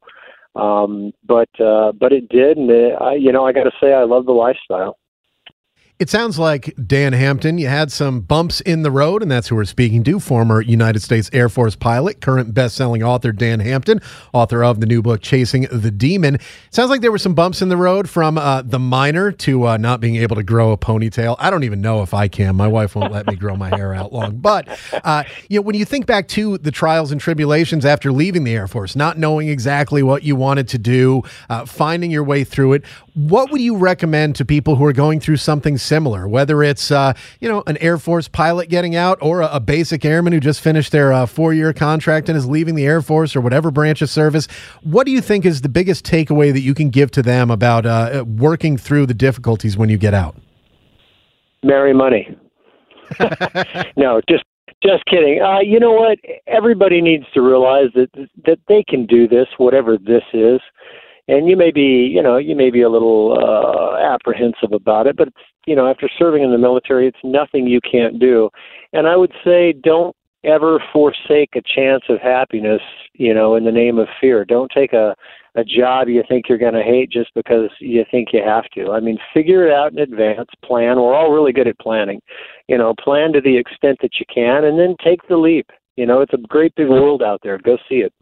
um, 0.56 1.12
but 1.28 1.50
uh, 1.60 1.92
but 1.92 2.12
it 2.12 2.28
did, 2.28 2.58
and 2.58 2.72
it, 2.72 2.96
I, 3.00 3.14
you 3.14 3.32
know 3.32 3.46
I 3.46 3.52
got 3.52 3.66
to 3.66 3.72
say 3.80 3.94
I 3.94 4.04
love 4.04 4.26
the 4.26 4.32
lifestyle. 4.32 4.98
It 6.00 6.10
sounds 6.10 6.40
like 6.40 6.74
Dan 6.88 7.12
Hampton, 7.12 7.58
you 7.58 7.68
had 7.68 7.92
some 7.92 8.22
bumps 8.22 8.62
in 8.62 8.84
the 8.84 8.90
road, 8.90 9.22
and 9.22 9.30
that's 9.30 9.50
who 9.50 9.58
we're 9.58 9.66
speaking 9.66 10.02
to. 10.06 10.22
Former 10.22 10.62
United 10.62 11.02
States 11.02 11.30
Air 11.34 11.50
Force 11.50 11.76
pilot, 11.76 12.22
current 12.22 12.54
best-selling 12.54 13.04
author 13.04 13.34
Dan 13.34 13.60
Hampton, 13.60 14.00
author 14.32 14.64
of 14.64 14.80
the 14.80 14.86
new 14.86 15.02
book 15.02 15.22
Chasing 15.22 15.68
the 15.70 15.92
Demon. 15.92 16.38
Sounds 16.70 16.90
like 16.90 17.02
there 17.02 17.12
were 17.12 17.18
some 17.18 17.34
bumps 17.34 17.62
in 17.62 17.68
the 17.68 17.76
road 17.76 18.10
from 18.10 18.38
uh, 18.38 18.62
the 18.62 18.80
minor 18.80 19.34
to 19.34 19.68
uh, 19.68 19.76
not 19.76 20.00
being 20.00 20.16
able 20.16 20.38
to 20.38 20.44
grow 20.44 20.72
a 20.72 20.78
ponytail. 20.78 21.36
I 21.38 21.50
don't 21.50 21.66
even 21.66 21.82
know 21.82 22.02
if 22.02 22.14
I 22.14 22.30
can. 22.30 22.56
My 22.56 22.70
wife 22.70 22.96
won't 22.96 23.12
let 23.12 23.28
me 23.28 23.36
grow 23.36 23.58
my 23.58 23.68
hair 23.68 23.94
out 23.94 24.14
long. 24.14 24.38
But 24.38 24.70
uh, 25.04 25.26
you 25.50 25.60
know, 25.60 25.64
when 25.64 25.76
you 25.76 25.84
think 25.84 26.06
back 26.06 26.30
to 26.30 26.58
the 26.60 26.72
trials 26.72 27.12
and 27.12 27.20
tribulations 27.20 27.84
after 27.84 28.14
leaving 28.14 28.46
the 28.46 28.56
Air 28.56 28.70
Force, 28.70 28.96
not 28.96 29.18
knowing 29.18 29.50
exactly 29.50 30.02
what 30.02 30.24
you 30.24 30.38
wanted 30.38 30.70
to 30.70 30.78
do, 30.78 31.24
uh, 31.50 31.66
finding 31.66 32.10
your 32.10 32.24
way 32.24 32.46
through 32.46 32.72
it, 32.72 32.86
what 33.28 33.52
would 33.52 33.60
you 33.60 33.76
recommend 33.76 34.38
to 34.38 34.46
people 34.46 34.78
who 34.78 34.86
are 34.86 34.94
going 34.94 35.20
through 35.20 35.36
something 35.36 35.78
similar, 35.78 36.26
whether 36.26 36.64
it's 36.64 36.90
uh, 36.90 37.12
you 37.42 37.50
know 37.50 37.64
an 37.68 37.76
Air 37.78 37.98
Force 37.98 38.30
pilot 38.30 38.70
getting 38.70 38.96
out 38.96 39.18
or 39.22 39.42
a, 39.42 39.48
a 39.56 39.60
basic 39.60 40.06
airman 40.06 40.32
who 40.32 40.40
just 40.40 40.62
finished 40.62 40.94
their 40.94 41.12
uh, 41.12 41.26
four-year 41.26 41.74
contract 41.74 42.30
and 42.30 42.38
is 42.38 42.48
leaving 42.48 42.76
the 42.76 42.86
Air 42.86 43.02
Force 43.02 43.36
or 43.36 43.42
whatever 43.42 43.72
branch 43.72 44.02
of 44.02 44.10
service? 44.10 44.48
What 44.84 45.06
do 45.06 45.12
you 45.12 45.20
think 45.20 45.46
is 45.46 45.62
the 45.62 45.70
biggest 45.70 46.06
takeaway 46.06 46.54
that 46.54 46.62
you 46.62 46.74
can 46.74 46.90
give 46.90 47.12
to 47.12 47.22
them 47.22 47.52
about 47.52 47.86
uh, 47.86 48.24
working 48.26 48.78
through 48.78 49.08
the 49.08 49.14
difficulties 49.14 49.76
when 49.76 49.90
you 49.90 49.98
get 49.98 50.14
out? 50.14 50.38
Marry 51.62 51.94
money. 51.94 52.38
no, 53.98 54.22
just 54.30 54.46
just 54.82 55.04
kidding. 55.08 55.42
Uh, 55.42 55.60
you 55.60 55.78
know 55.78 55.92
what? 55.92 56.20
Everybody 56.48 57.02
needs 57.02 57.26
to 57.34 57.42
realize 57.42 57.90
that 57.96 58.12
that 58.46 58.60
they 58.70 58.82
can 58.88 59.06
do 59.06 59.28
this, 59.28 59.48
whatever 59.58 59.98
this 59.98 60.24
is 60.34 60.62
and 61.30 61.48
you 61.48 61.56
may 61.56 61.72
be 61.72 62.10
you 62.12 62.22
know 62.22 62.38
you 62.38 62.56
may 62.56 62.70
be 62.70 62.82
a 62.82 62.90
little 62.90 63.38
uh, 63.40 63.98
apprehensive 64.14 64.74
about 64.74 65.08
it 65.08 65.16
but 65.16 65.28
it's, 65.30 65.38
you 65.66 65.76
know 65.76 65.88
after 65.88 66.10
serving 66.18 66.44
in 66.44 66.52
the 66.52 66.58
military 66.58 67.08
it's 67.08 67.18
nothing 67.24 67.66
you 67.68 67.80
can't 67.90 68.20
do. 68.20 68.50
And 68.92 69.08
i 69.08 69.16
would 69.16 69.34
say 69.46 69.74
don't 69.74 70.16
ever 70.44 70.82
forsake 70.94 71.50
a 71.56 71.62
chance 71.62 72.04
of 72.10 72.20
happiness 72.20 72.82
you 73.14 73.34
know 73.34 73.56
in 73.56 73.64
the 73.64 73.72
name 73.72 74.00
of 74.00 74.08
fear. 74.20 74.44
Don't 74.44 74.72
take 74.72 74.94
a 74.94 75.16
a 75.56 75.64
job 75.64 76.08
you 76.08 76.24
think 76.30 76.48
you're 76.48 76.60
going 76.60 76.76
to 76.76 76.84
hate 76.84 77.10
just 77.10 77.32
because 77.34 77.70
you 77.80 78.06
think 78.12 78.30
you 78.34 78.42
have 78.44 78.66
to. 78.76 78.92
I 78.92 79.00
mean 79.00 79.18
figure 79.34 79.68
it 79.68 79.74
out 79.74 79.92
in 79.92 80.00
advance 80.00 80.50
plan. 80.64 80.98
We're 80.98 81.16
all 81.16 81.32
really 81.32 81.54
good 81.54 81.68
at 81.68 81.80
planning. 81.80 82.22
You 82.68 82.78
know 82.80 82.94
plan 82.96 83.34
to 83.34 83.42
the 83.42 83.56
extent 83.56 84.00
that 84.02 84.20
you 84.20 84.26
can 84.34 84.66
and 84.66 84.80
then 84.80 84.96
take 85.04 85.28
the 85.28 85.38
leap. 85.38 85.70
You 85.96 86.08
know 86.08 86.22
it's 86.22 86.34
a 86.34 86.48
great 86.48 86.74
big 86.76 86.90
world 86.90 87.22
out 87.22 87.42
there. 87.44 87.60
Go 87.60 87.78
see 87.88 87.98
it 87.98 88.14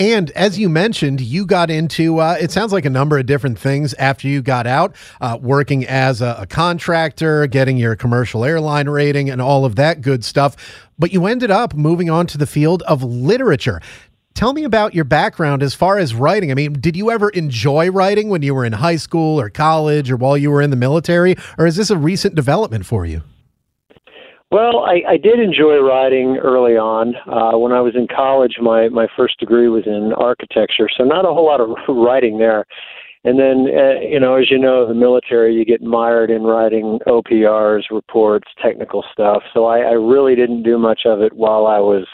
and 0.00 0.30
as 0.30 0.58
you 0.58 0.70
mentioned, 0.70 1.20
you 1.20 1.44
got 1.44 1.70
into 1.70 2.20
uh, 2.20 2.38
it 2.40 2.50
sounds 2.50 2.72
like 2.72 2.86
a 2.86 2.90
number 2.90 3.18
of 3.18 3.26
different 3.26 3.58
things 3.58 3.92
after 3.94 4.28
you 4.28 4.40
got 4.40 4.66
out, 4.66 4.96
uh, 5.20 5.38
working 5.40 5.86
as 5.86 6.22
a, 6.22 6.36
a, 6.40 6.46
contractor, 6.46 7.46
getting 7.46 7.76
your 7.76 7.94
commercial 7.96 8.42
airline 8.42 8.88
rating, 8.88 9.28
and 9.28 9.42
all 9.42 9.66
of 9.66 9.76
that 9.76 10.00
good 10.00 10.24
stuff. 10.24 10.56
But 10.98 11.12
you 11.12 11.26
ended 11.26 11.50
up 11.50 11.74
moving 11.74 12.08
on 12.08 12.26
to 12.28 12.38
the 12.38 12.46
field 12.46 12.82
of 12.84 13.02
literature. 13.02 13.82
Tell 14.32 14.54
me 14.54 14.64
about 14.64 14.94
your 14.94 15.04
background 15.04 15.62
as 15.62 15.74
far 15.74 15.98
as 15.98 16.14
writing. 16.14 16.50
I 16.50 16.54
mean, 16.54 16.72
did 16.72 16.96
you 16.96 17.10
ever 17.10 17.28
enjoy 17.28 17.90
writing 17.90 18.30
when 18.30 18.40
you 18.40 18.54
were 18.54 18.64
in 18.64 18.72
high 18.72 18.96
school 18.96 19.38
or 19.38 19.50
college 19.50 20.10
or 20.10 20.16
while 20.16 20.38
you 20.38 20.50
were 20.50 20.62
in 20.62 20.70
the 20.70 20.76
military? 20.76 21.36
Or 21.58 21.66
is 21.66 21.76
this 21.76 21.90
a 21.90 21.98
recent 21.98 22.34
development 22.36 22.86
for 22.86 23.04
you? 23.04 23.22
Well, 24.50 24.80
I, 24.80 25.02
I 25.08 25.16
did 25.16 25.38
enjoy 25.38 25.78
writing 25.78 26.36
early 26.42 26.76
on. 26.76 27.14
Uh, 27.26 27.56
when 27.56 27.70
I 27.70 27.80
was 27.80 27.94
in 27.94 28.08
college, 28.08 28.56
my 28.60 28.88
my 28.88 29.06
first 29.16 29.38
degree 29.38 29.68
was 29.68 29.84
in 29.86 30.12
architecture, 30.16 30.88
so 30.96 31.04
not 31.04 31.24
a 31.24 31.32
whole 31.32 31.46
lot 31.46 31.60
of 31.60 31.70
writing 31.88 32.38
there. 32.38 32.66
And 33.22 33.38
then, 33.38 33.66
uh, 33.68 34.00
you 34.00 34.18
know, 34.18 34.36
as 34.36 34.50
you 34.50 34.58
know, 34.58 34.88
the 34.88 34.94
military, 34.94 35.54
you 35.54 35.64
get 35.64 35.82
mired 35.82 36.30
in 36.30 36.42
writing 36.42 36.98
OPRs, 37.06 37.82
reports, 37.90 38.48
technical 38.62 39.04
stuff. 39.12 39.42
So 39.52 39.66
I, 39.66 39.80
I 39.80 39.92
really 39.92 40.34
didn't 40.34 40.62
do 40.62 40.78
much 40.78 41.02
of 41.04 41.20
it 41.20 41.34
while 41.34 41.66
I 41.66 41.78
was 41.78 42.06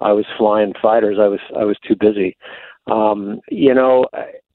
I 0.00 0.12
was 0.12 0.26
flying 0.36 0.74
fighters. 0.82 1.18
I 1.20 1.28
was 1.28 1.40
I 1.58 1.64
was 1.64 1.78
too 1.86 1.96
busy. 1.98 2.36
Um, 2.90 3.40
you 3.48 3.72
know, 3.72 4.06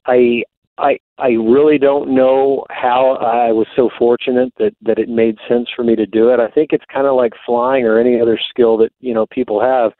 I 0.06 0.44
I 0.80 0.98
I 1.18 1.28
really 1.28 1.78
don't 1.78 2.14
know 2.14 2.64
how 2.70 3.16
I 3.16 3.52
was 3.52 3.66
so 3.76 3.90
fortunate 3.98 4.52
that 4.58 4.74
that 4.82 4.98
it 4.98 5.08
made 5.08 5.36
sense 5.48 5.68
for 5.74 5.84
me 5.84 5.94
to 5.96 6.06
do 6.06 6.30
it. 6.30 6.40
I 6.40 6.48
think 6.48 6.72
it's 6.72 6.84
kind 6.92 7.06
of 7.06 7.14
like 7.14 7.32
flying 7.44 7.84
or 7.84 7.98
any 7.98 8.20
other 8.20 8.38
skill 8.48 8.76
that 8.78 8.90
you 9.00 9.14
know 9.14 9.26
people 9.26 9.60
have. 9.60 9.92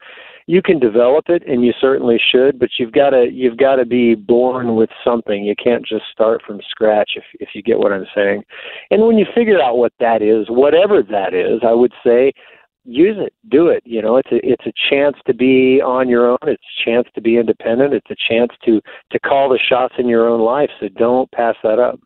You 0.47 0.61
can 0.61 0.79
develop 0.79 1.25
it, 1.29 1.43
and 1.47 1.63
you 1.63 1.71
certainly 1.79 2.19
should, 2.31 2.59
but 2.59 2.69
you've 2.79 2.91
got 2.91 3.11
to 3.11 3.29
you've 3.31 3.57
got 3.57 3.75
to 3.75 3.85
be 3.85 4.15
born 4.15 4.75
with 4.75 4.89
something. 5.03 5.45
You 5.45 5.55
can't 5.55 5.85
just 5.85 6.05
start 6.11 6.41
from 6.45 6.59
scratch. 6.69 7.11
If 7.15 7.23
if 7.39 7.49
you 7.53 7.61
get 7.61 7.79
what 7.79 7.93
I'm 7.93 8.07
saying, 8.15 8.43
and 8.89 9.03
when 9.05 9.17
you 9.17 9.25
figure 9.35 9.61
out 9.61 9.77
what 9.77 9.93
that 9.99 10.21
is, 10.21 10.47
whatever 10.49 11.03
that 11.03 11.33
is, 11.33 11.61
I 11.63 11.73
would 11.73 11.93
say 12.03 12.33
use 12.83 13.17
it, 13.19 13.33
do 13.49 13.67
it. 13.67 13.83
You 13.85 14.01
know, 14.01 14.17
it's 14.17 14.31
a 14.31 14.39
it's 14.43 14.65
a 14.65 14.73
chance 14.89 15.17
to 15.25 15.33
be 15.33 15.81
on 15.81 16.09
your 16.09 16.31
own. 16.31 16.37
It's 16.43 16.63
a 16.63 16.89
chance 16.89 17.07
to 17.15 17.21
be 17.21 17.37
independent. 17.37 17.93
It's 17.93 18.09
a 18.09 18.15
chance 18.29 18.51
to 18.65 18.81
to 19.11 19.19
call 19.19 19.49
the 19.49 19.59
shots 19.59 19.95
in 19.97 20.07
your 20.07 20.27
own 20.27 20.41
life. 20.41 20.69
So 20.79 20.87
don't 20.89 21.31
pass 21.31 21.55
that 21.63 21.79
up. 21.79 21.99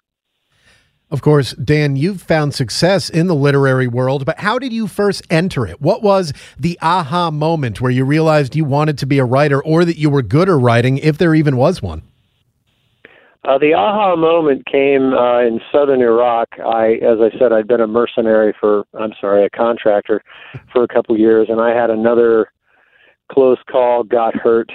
Of 1.11 1.21
course, 1.21 1.53
Dan, 1.53 1.95
you've 1.95 2.21
found 2.21 2.55
success 2.55 3.11
in 3.11 3.27
the 3.27 3.35
literary 3.35 3.87
world, 3.87 4.25
but 4.25 4.39
how 4.39 4.57
did 4.57 4.73
you 4.73 4.87
first 4.87 5.21
enter 5.29 5.67
it? 5.67 5.79
What 5.79 6.01
was 6.01 6.33
the 6.57 6.79
aha 6.81 7.29
moment 7.29 7.79
where 7.79 7.91
you 7.91 8.03
realized 8.03 8.55
you 8.55 8.65
wanted 8.65 8.97
to 8.97 9.05
be 9.05 9.19
a 9.19 9.23
writer 9.23 9.63
or 9.63 9.85
that 9.85 9.97
you 9.99 10.09
were 10.09 10.23
good 10.23 10.49
at 10.49 10.55
writing, 10.55 10.97
if 10.97 11.19
there 11.19 11.35
even 11.35 11.57
was 11.57 11.81
one? 11.81 12.01
Uh, 13.47 13.59
the 13.59 13.73
aha 13.73 14.15
moment 14.15 14.65
came 14.65 15.13
uh, 15.13 15.41
in 15.41 15.59
southern 15.71 16.01
Iraq. 16.01 16.47
I, 16.65 16.93
as 17.03 17.19
I 17.21 17.29
said, 17.37 17.53
I'd 17.53 17.67
been 17.67 17.81
a 17.81 17.87
mercenary 17.87 18.55
for, 18.59 18.85
I'm 18.99 19.13
sorry, 19.21 19.45
a 19.45 19.49
contractor 19.51 20.23
for 20.73 20.83
a 20.83 20.87
couple 20.87 21.15
years, 21.17 21.47
and 21.49 21.61
I 21.61 21.69
had 21.75 21.91
another 21.91 22.51
close 23.31 23.59
call, 23.69 24.03
got 24.03 24.35
hurt, 24.35 24.71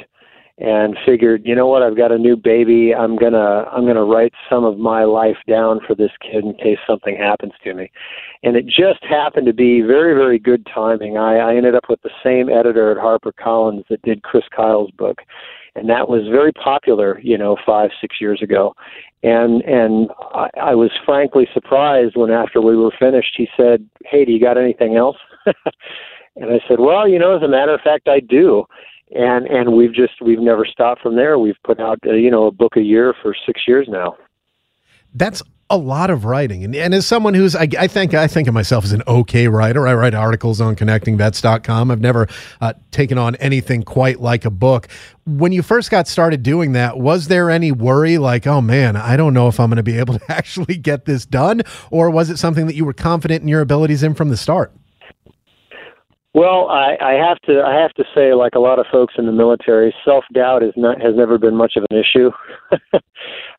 and 0.58 0.96
figured, 1.06 1.42
you 1.46 1.54
know 1.54 1.66
what, 1.66 1.82
I've 1.82 1.96
got 1.96 2.12
a 2.12 2.18
new 2.18 2.36
baby. 2.36 2.94
I'm 2.94 3.16
gonna 3.16 3.64
I'm 3.72 3.86
gonna 3.86 4.04
write 4.04 4.34
some 4.48 4.64
of 4.64 4.78
my 4.78 5.04
life 5.04 5.38
down 5.48 5.80
for 5.86 5.94
this 5.94 6.10
kid 6.20 6.44
in 6.44 6.52
case 6.54 6.78
something 6.86 7.16
happens 7.16 7.54
to 7.64 7.72
me. 7.72 7.90
And 8.42 8.56
it 8.56 8.66
just 8.66 9.02
happened 9.02 9.46
to 9.46 9.54
be 9.54 9.80
very 9.80 10.12
very 10.14 10.38
good 10.38 10.66
timing. 10.66 11.16
I, 11.16 11.36
I 11.36 11.56
ended 11.56 11.74
up 11.74 11.88
with 11.88 12.02
the 12.02 12.10
same 12.22 12.50
editor 12.50 12.90
at 12.90 12.98
HarperCollins 12.98 13.88
that 13.88 14.02
did 14.02 14.22
Chris 14.22 14.44
Kyle's 14.54 14.90
book, 14.90 15.22
and 15.74 15.88
that 15.88 16.08
was 16.08 16.22
very 16.30 16.52
popular, 16.52 17.18
you 17.20 17.38
know, 17.38 17.56
five 17.64 17.90
six 18.00 18.20
years 18.20 18.42
ago. 18.42 18.74
And 19.22 19.62
and 19.62 20.10
I, 20.32 20.48
I 20.60 20.74
was 20.74 20.90
frankly 21.04 21.48
surprised 21.52 22.16
when 22.16 22.30
after 22.30 22.60
we 22.60 22.76
were 22.76 22.92
finished, 22.98 23.34
he 23.36 23.48
said, 23.56 23.88
"Hey, 24.04 24.24
do 24.24 24.32
you 24.32 24.40
got 24.40 24.58
anything 24.58 24.96
else?" 24.96 25.16
and 25.46 26.50
I 26.50 26.60
said, 26.68 26.80
"Well, 26.80 27.08
you 27.08 27.18
know, 27.18 27.36
as 27.36 27.42
a 27.42 27.48
matter 27.48 27.74
of 27.74 27.80
fact, 27.80 28.08
I 28.08 28.20
do." 28.20 28.66
and 29.12 29.46
and 29.46 29.72
we've 29.72 29.92
just 29.92 30.20
we've 30.20 30.38
never 30.40 30.64
stopped 30.64 31.02
from 31.02 31.16
there. 31.16 31.38
We've 31.38 31.60
put 31.64 31.80
out 31.80 31.98
uh, 32.06 32.12
you 32.12 32.30
know 32.30 32.46
a 32.46 32.52
book 32.52 32.76
a 32.76 32.80
year 32.82 33.14
for 33.22 33.34
six 33.46 33.62
years 33.66 33.86
now. 33.88 34.16
That's 35.14 35.42
a 35.70 35.76
lot 35.76 36.10
of 36.10 36.24
writing, 36.24 36.64
and, 36.64 36.74
and 36.74 36.92
as 36.92 37.06
someone 37.06 37.32
who's 37.32 37.54
I, 37.54 37.68
I 37.78 37.86
think 37.86 38.12
I 38.12 38.26
think 38.26 38.48
of 38.48 38.54
myself 38.54 38.84
as 38.84 38.92
an 38.92 39.02
okay 39.06 39.46
writer. 39.48 39.86
I 39.86 39.94
write 39.94 40.14
articles 40.14 40.60
on 40.60 40.76
connectingvets.com. 40.76 41.90
I've 41.90 42.00
never 42.00 42.26
uh, 42.60 42.74
taken 42.90 43.16
on 43.16 43.36
anything 43.36 43.84
quite 43.84 44.20
like 44.20 44.44
a 44.44 44.50
book. 44.50 44.88
When 45.26 45.52
you 45.52 45.62
first 45.62 45.90
got 45.90 46.08
started 46.08 46.42
doing 46.42 46.72
that, 46.72 46.98
was 46.98 47.28
there 47.28 47.50
any 47.50 47.70
worry 47.70 48.18
like, 48.18 48.46
oh 48.46 48.60
man, 48.60 48.96
I 48.96 49.16
don't 49.16 49.32
know 49.32 49.46
if 49.46 49.60
I'm 49.60 49.70
going 49.70 49.76
to 49.76 49.82
be 49.82 49.98
able 49.98 50.18
to 50.18 50.24
actually 50.32 50.76
get 50.76 51.04
this 51.04 51.24
done, 51.24 51.62
or 51.90 52.10
was 52.10 52.28
it 52.28 52.38
something 52.38 52.66
that 52.66 52.74
you 52.74 52.84
were 52.84 52.92
confident 52.92 53.42
in 53.42 53.48
your 53.48 53.60
abilities 53.60 54.02
in 54.02 54.14
from 54.14 54.28
the 54.28 54.36
start? 54.36 54.72
Well, 56.32 56.68
I, 56.68 56.96
I 57.00 57.12
have 57.14 57.38
to 57.42 57.60
I 57.62 57.74
have 57.74 57.92
to 57.94 58.04
say, 58.14 58.34
like 58.34 58.54
a 58.54 58.60
lot 58.60 58.78
of 58.78 58.86
folks 58.92 59.14
in 59.18 59.26
the 59.26 59.32
military, 59.32 59.92
self 60.04 60.24
doubt 60.32 60.62
is 60.62 60.72
not 60.76 61.00
has 61.00 61.16
never 61.16 61.38
been 61.38 61.56
much 61.56 61.74
of 61.76 61.84
an 61.90 61.98
issue. 61.98 62.30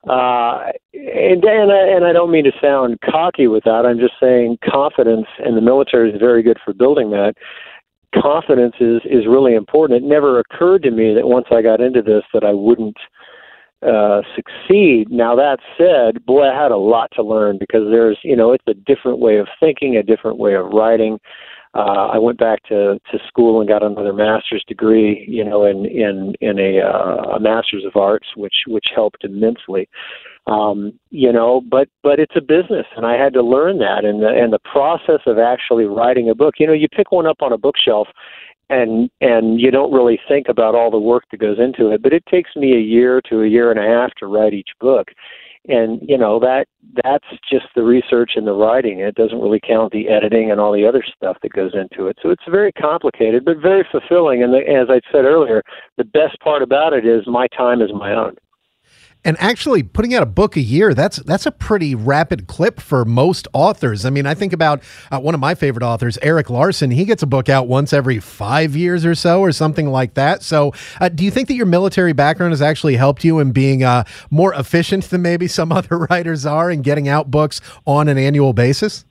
uh, 0.08 0.72
and 0.94 1.44
and 1.44 1.72
I, 1.72 1.88
and 1.96 2.06
I 2.06 2.14
don't 2.14 2.32
mean 2.32 2.46
to 2.46 2.52
sound 2.62 3.00
cocky 3.02 3.48
with 3.48 3.64
that. 3.66 3.86
I'm 3.86 4.00
just 4.00 4.14
saying 4.20 4.58
confidence, 4.70 5.28
in 5.46 5.56
the 5.56 5.62
military 5.62 6.12
is 6.12 6.20
very 6.20 6.42
good 6.42 6.58
for 6.64 6.74
building 6.74 7.12
that. 7.12 7.36
Confidence 8.16 8.76
is 8.80 9.02
is 9.06 9.28
really 9.28 9.54
important. 9.54 10.04
It 10.04 10.08
never 10.08 10.40
occurred 10.40 10.84
to 10.84 10.92
me 10.92 11.14
that 11.14 11.28
once 11.28 11.48
I 11.52 11.62
got 11.62 11.82
into 11.82 12.02
this 12.02 12.24
that 12.34 12.44
I 12.44 12.52
wouldn't 12.52 12.98
uh, 13.84 14.22
succeed. 14.36 15.10
Now 15.10 15.36
that 15.36 15.60
said, 15.78 16.26
boy, 16.26 16.50
I 16.50 16.62
had 16.62 16.72
a 16.72 16.78
lot 16.78 17.10
to 17.14 17.24
learn 17.24 17.58
because 17.60 17.90
there's 17.90 18.18
you 18.24 18.36
know 18.36 18.54
it's 18.54 18.68
a 18.68 18.74
different 18.74 19.20
way 19.20 19.38
of 19.38 19.48
thinking, 19.60 19.98
a 19.98 20.04
different 20.04 20.38
way 20.38 20.56
of 20.56 20.66
writing 20.68 21.14
uh, 21.14 21.18
I 21.80 22.18
went 22.18 22.38
back 22.38 22.64
to, 22.64 23.00
to 23.12 23.20
school 23.28 23.62
and 23.62 23.70
got 23.70 23.84
another 23.84 24.12
master's 24.12 24.64
degree, 24.68 25.26
you 25.28 25.44
know, 25.44 25.66
in 25.66 25.86
in 25.86 26.36
in 26.42 26.60
a, 26.60 26.82
uh, 26.82 27.36
a 27.36 27.40
master's 27.40 27.86
of 27.86 27.96
arts, 27.96 28.28
which 28.36 28.64
which 28.68 28.88
helped 28.94 29.24
immensely. 29.24 29.88
Um, 30.48 31.00
you 31.12 31.32
know, 31.32 31.62
but 31.62 31.88
but 32.04 32.20
it's 32.20 32.36
a 32.36 32.42
business, 32.42 32.86
and 32.98 33.06
I 33.06 33.16
had 33.16 33.34
to 33.34 33.42
learn 33.42 33.78
that, 33.80 34.04
and 34.04 34.22
the 34.22 34.28
and 34.28 34.52
the 34.52 34.60
process 34.60 35.22
of 35.26 35.38
actually 35.38 35.86
writing 35.86 36.30
a 36.30 36.36
book. 36.36 36.56
You 36.58 36.68
know, 36.68 36.74
you 36.74 36.90
pick 36.90 37.12
one 37.12 37.26
up 37.26 37.42
on 37.42 37.54
a 37.54 37.58
bookshelf, 37.58 38.10
and 38.70 39.10
and 39.22 39.62
you 39.62 39.72
don't 39.72 39.94
really 39.94 40.20
think 40.28 40.50
about 40.50 40.76
all 40.76 40.92
the 40.92 41.00
work 41.00 41.24
that 41.32 41.40
goes 41.40 41.60
into 41.60 41.92
it. 41.92 42.02
But 42.02 42.12
it 42.12 42.26
takes 42.26 42.54
me 42.56 42.74
a 42.74 42.82
year 42.82 43.22
to 43.30 43.44
a 43.44 43.48
year 43.48 43.72
and 43.72 43.80
a 43.80 43.88
half 43.88 44.14
to 44.16 44.28
write 44.28 44.54
each 44.54 44.72
book, 44.82 45.10
and 45.68 46.02
you 46.02 46.18
know 46.18 46.40
that 46.40 46.66
that's 47.04 47.26
just 47.50 47.68
the 47.76 47.84
research 47.84 48.32
and 48.36 48.48
the 48.48 48.54
writing. 48.54 49.00
It 49.00 49.16
doesn't 49.16 49.40
really 49.40 49.62
count 49.66 49.92
the 49.92 50.10
editing 50.10 50.52
and 50.52 50.60
all 50.60 50.74
the 50.74 50.88
other 50.88 51.04
stuff 51.16 51.38
that 51.42 51.54
goes 51.54 51.74
into 51.74 52.08
it. 52.08 52.18
So 52.22 52.30
it's 52.30 52.44
very 52.50 52.72
complicated 52.72 53.46
but 53.46 53.58
very 53.58 53.86
fulfilling. 53.92 54.44
And 54.44 54.54
the, 54.54 54.60
as 54.60 54.88
i 54.90 55.00
said 55.12 55.26
earlier 55.26 55.62
the 55.98 56.04
best 56.04 56.40
part 56.40 56.62
about 56.62 56.94
it 56.94 57.06
is 57.06 57.28
my 57.28 57.48
time 57.48 57.82
is 57.82 57.92
my 57.94 58.14
own 58.14 58.36
and 59.24 59.38
actually, 59.40 59.84
putting 59.84 60.16
out 60.16 60.24
a 60.24 60.28
book 60.28 60.56
a 60.58 60.62
year, 60.62 60.96
that's 60.96 61.18
that's 61.18 61.46
a 61.46 61.52
pretty 61.52 61.94
rapid 61.94 62.48
clip 62.48 62.82
for 62.82 63.06
most 63.06 63.48
authors. 63.54 64.04
I 64.04 64.10
mean, 64.10 64.26
I 64.26 64.34
think 64.34 64.52
about 64.52 64.82
uh, 65.12 65.20
one 65.20 65.36
of 65.36 65.40
my 65.40 65.54
favorite 65.54 65.84
authors, 65.84 66.18
Erik 66.24 66.50
Larson. 66.50 66.90
He 66.90 67.06
gets 67.06 67.22
a 67.22 67.28
book 67.28 67.48
out 67.48 67.68
once 67.68 67.94
every 67.94 68.20
five 68.20 68.76
years 68.76 69.06
or 69.06 69.14
so, 69.14 69.40
or 69.40 69.52
something 69.52 69.88
like 69.88 70.16
that. 70.16 70.42
So, 70.42 70.74
uh, 71.00 71.10
do 71.10 71.24
you 71.24 71.30
think 71.30 71.50
that 71.50 71.54
your 71.54 71.68
military 71.68 72.14
background 72.14 72.52
has 72.52 72.64
actually 72.64 72.96
helped 72.96 73.24
you 73.24 73.38
in 73.38 73.52
being 73.52 73.84
uh, 73.84 74.06
more 74.32 74.56
efficient 74.56 75.04
than 75.04 75.22
maybe 75.22 75.48
some 75.48 75.72
other 75.72 76.00
writers 76.10 76.48
are 76.48 76.72
in 76.72 76.82
getting 76.82 77.08
out 77.08 77.30
books 77.30 77.62
on 77.86 78.08
an 78.08 78.18
annual 78.18 78.54
basis? 78.54 79.06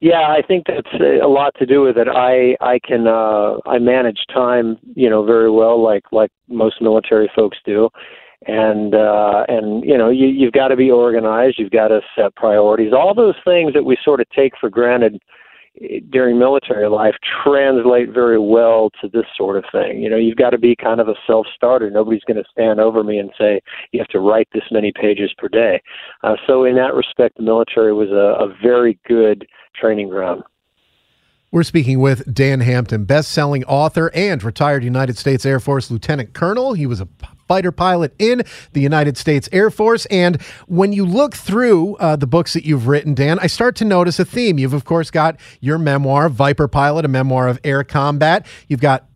Yeah, 0.00 0.28
I 0.28 0.42
think 0.46 0.66
that's 0.66 0.92
a 1.00 1.26
lot 1.26 1.54
to 1.58 1.64
do 1.64 1.80
with 1.80 1.96
it. 1.96 2.08
I 2.08 2.56
I 2.60 2.78
can 2.78 3.06
uh, 3.06 3.56
I 3.64 3.78
manage 3.78 4.18
time, 4.30 4.76
you 4.94 5.08
know, 5.08 5.24
very 5.24 5.50
well, 5.50 5.82
like 5.82 6.04
like 6.12 6.30
most 6.46 6.82
military 6.82 7.30
folks 7.34 7.56
do 7.64 7.88
and 8.46 8.94
uh, 8.94 9.44
and 9.48 9.84
you 9.84 9.98
know 9.98 10.10
you, 10.10 10.26
you've 10.26 10.52
got 10.52 10.68
to 10.68 10.76
be 10.76 10.90
organized. 10.90 11.58
You've 11.58 11.70
got 11.72 11.88
to 11.88 12.00
set 12.16 12.34
priorities. 12.36 12.92
All 12.92 13.14
those 13.14 13.34
things 13.44 13.72
that 13.74 13.84
we 13.84 13.96
sort 14.04 14.20
of 14.20 14.28
take 14.30 14.52
for 14.60 14.70
granted 14.70 15.20
eh, 15.82 15.98
during 16.10 16.38
military 16.38 16.88
life 16.88 17.16
translate 17.42 18.10
very 18.10 18.38
well 18.38 18.90
to 19.00 19.08
this 19.08 19.26
sort 19.36 19.56
of 19.56 19.64
thing. 19.72 20.00
You 20.00 20.08
know, 20.08 20.16
you've 20.16 20.36
got 20.36 20.50
to 20.50 20.58
be 20.58 20.76
kind 20.76 21.00
of 21.00 21.08
a 21.08 21.14
self-starter. 21.26 21.90
Nobody's 21.90 22.24
going 22.24 22.36
to 22.36 22.48
stand 22.50 22.78
over 22.78 23.02
me 23.02 23.18
and 23.18 23.30
say 23.36 23.60
you 23.90 23.98
have 23.98 24.08
to 24.08 24.20
write 24.20 24.48
this 24.52 24.64
many 24.70 24.92
pages 24.92 25.32
per 25.36 25.48
day. 25.48 25.82
Uh, 26.22 26.36
so 26.46 26.64
in 26.64 26.76
that 26.76 26.94
respect, 26.94 27.36
the 27.36 27.42
military 27.42 27.92
was 27.92 28.10
a, 28.10 28.44
a 28.44 28.54
very 28.62 28.98
good 29.06 29.48
training 29.74 30.10
ground. 30.10 30.44
We're 31.50 31.62
speaking 31.62 31.98
with 32.00 32.32
Dan 32.32 32.60
Hampton, 32.60 33.04
best-selling 33.04 33.64
author 33.64 34.10
and 34.14 34.42
retired 34.44 34.84
United 34.84 35.16
States 35.16 35.46
Air 35.46 35.58
Force 35.58 35.90
lieutenant 35.90 36.34
colonel. 36.34 36.74
He 36.74 36.86
was 36.86 37.00
a 37.00 37.08
fighter 37.48 37.72
pilot 37.72 38.14
in 38.18 38.42
the 38.74 38.80
United 38.80 39.16
States 39.16 39.48
Air 39.50 39.70
Force. 39.70 40.06
And 40.06 40.40
when 40.66 40.92
you 40.92 41.04
look 41.04 41.34
through 41.34 41.96
uh, 41.96 42.16
the 42.16 42.26
books 42.26 42.52
that 42.52 42.64
you've 42.64 42.86
written, 42.86 43.14
Dan, 43.14 43.38
I 43.40 43.46
start 43.48 43.74
to 43.76 43.84
notice 43.84 44.18
a 44.18 44.24
theme. 44.24 44.58
You've, 44.58 44.74
of 44.74 44.84
course, 44.84 45.10
got 45.10 45.40
your 45.60 45.78
memoir, 45.78 46.28
Viper 46.28 46.68
Pilot, 46.68 47.04
a 47.04 47.08
memoir 47.08 47.48
of 47.48 47.58
air 47.64 47.82
combat. 47.82 48.46
You've 48.68 48.80
got 48.80 49.07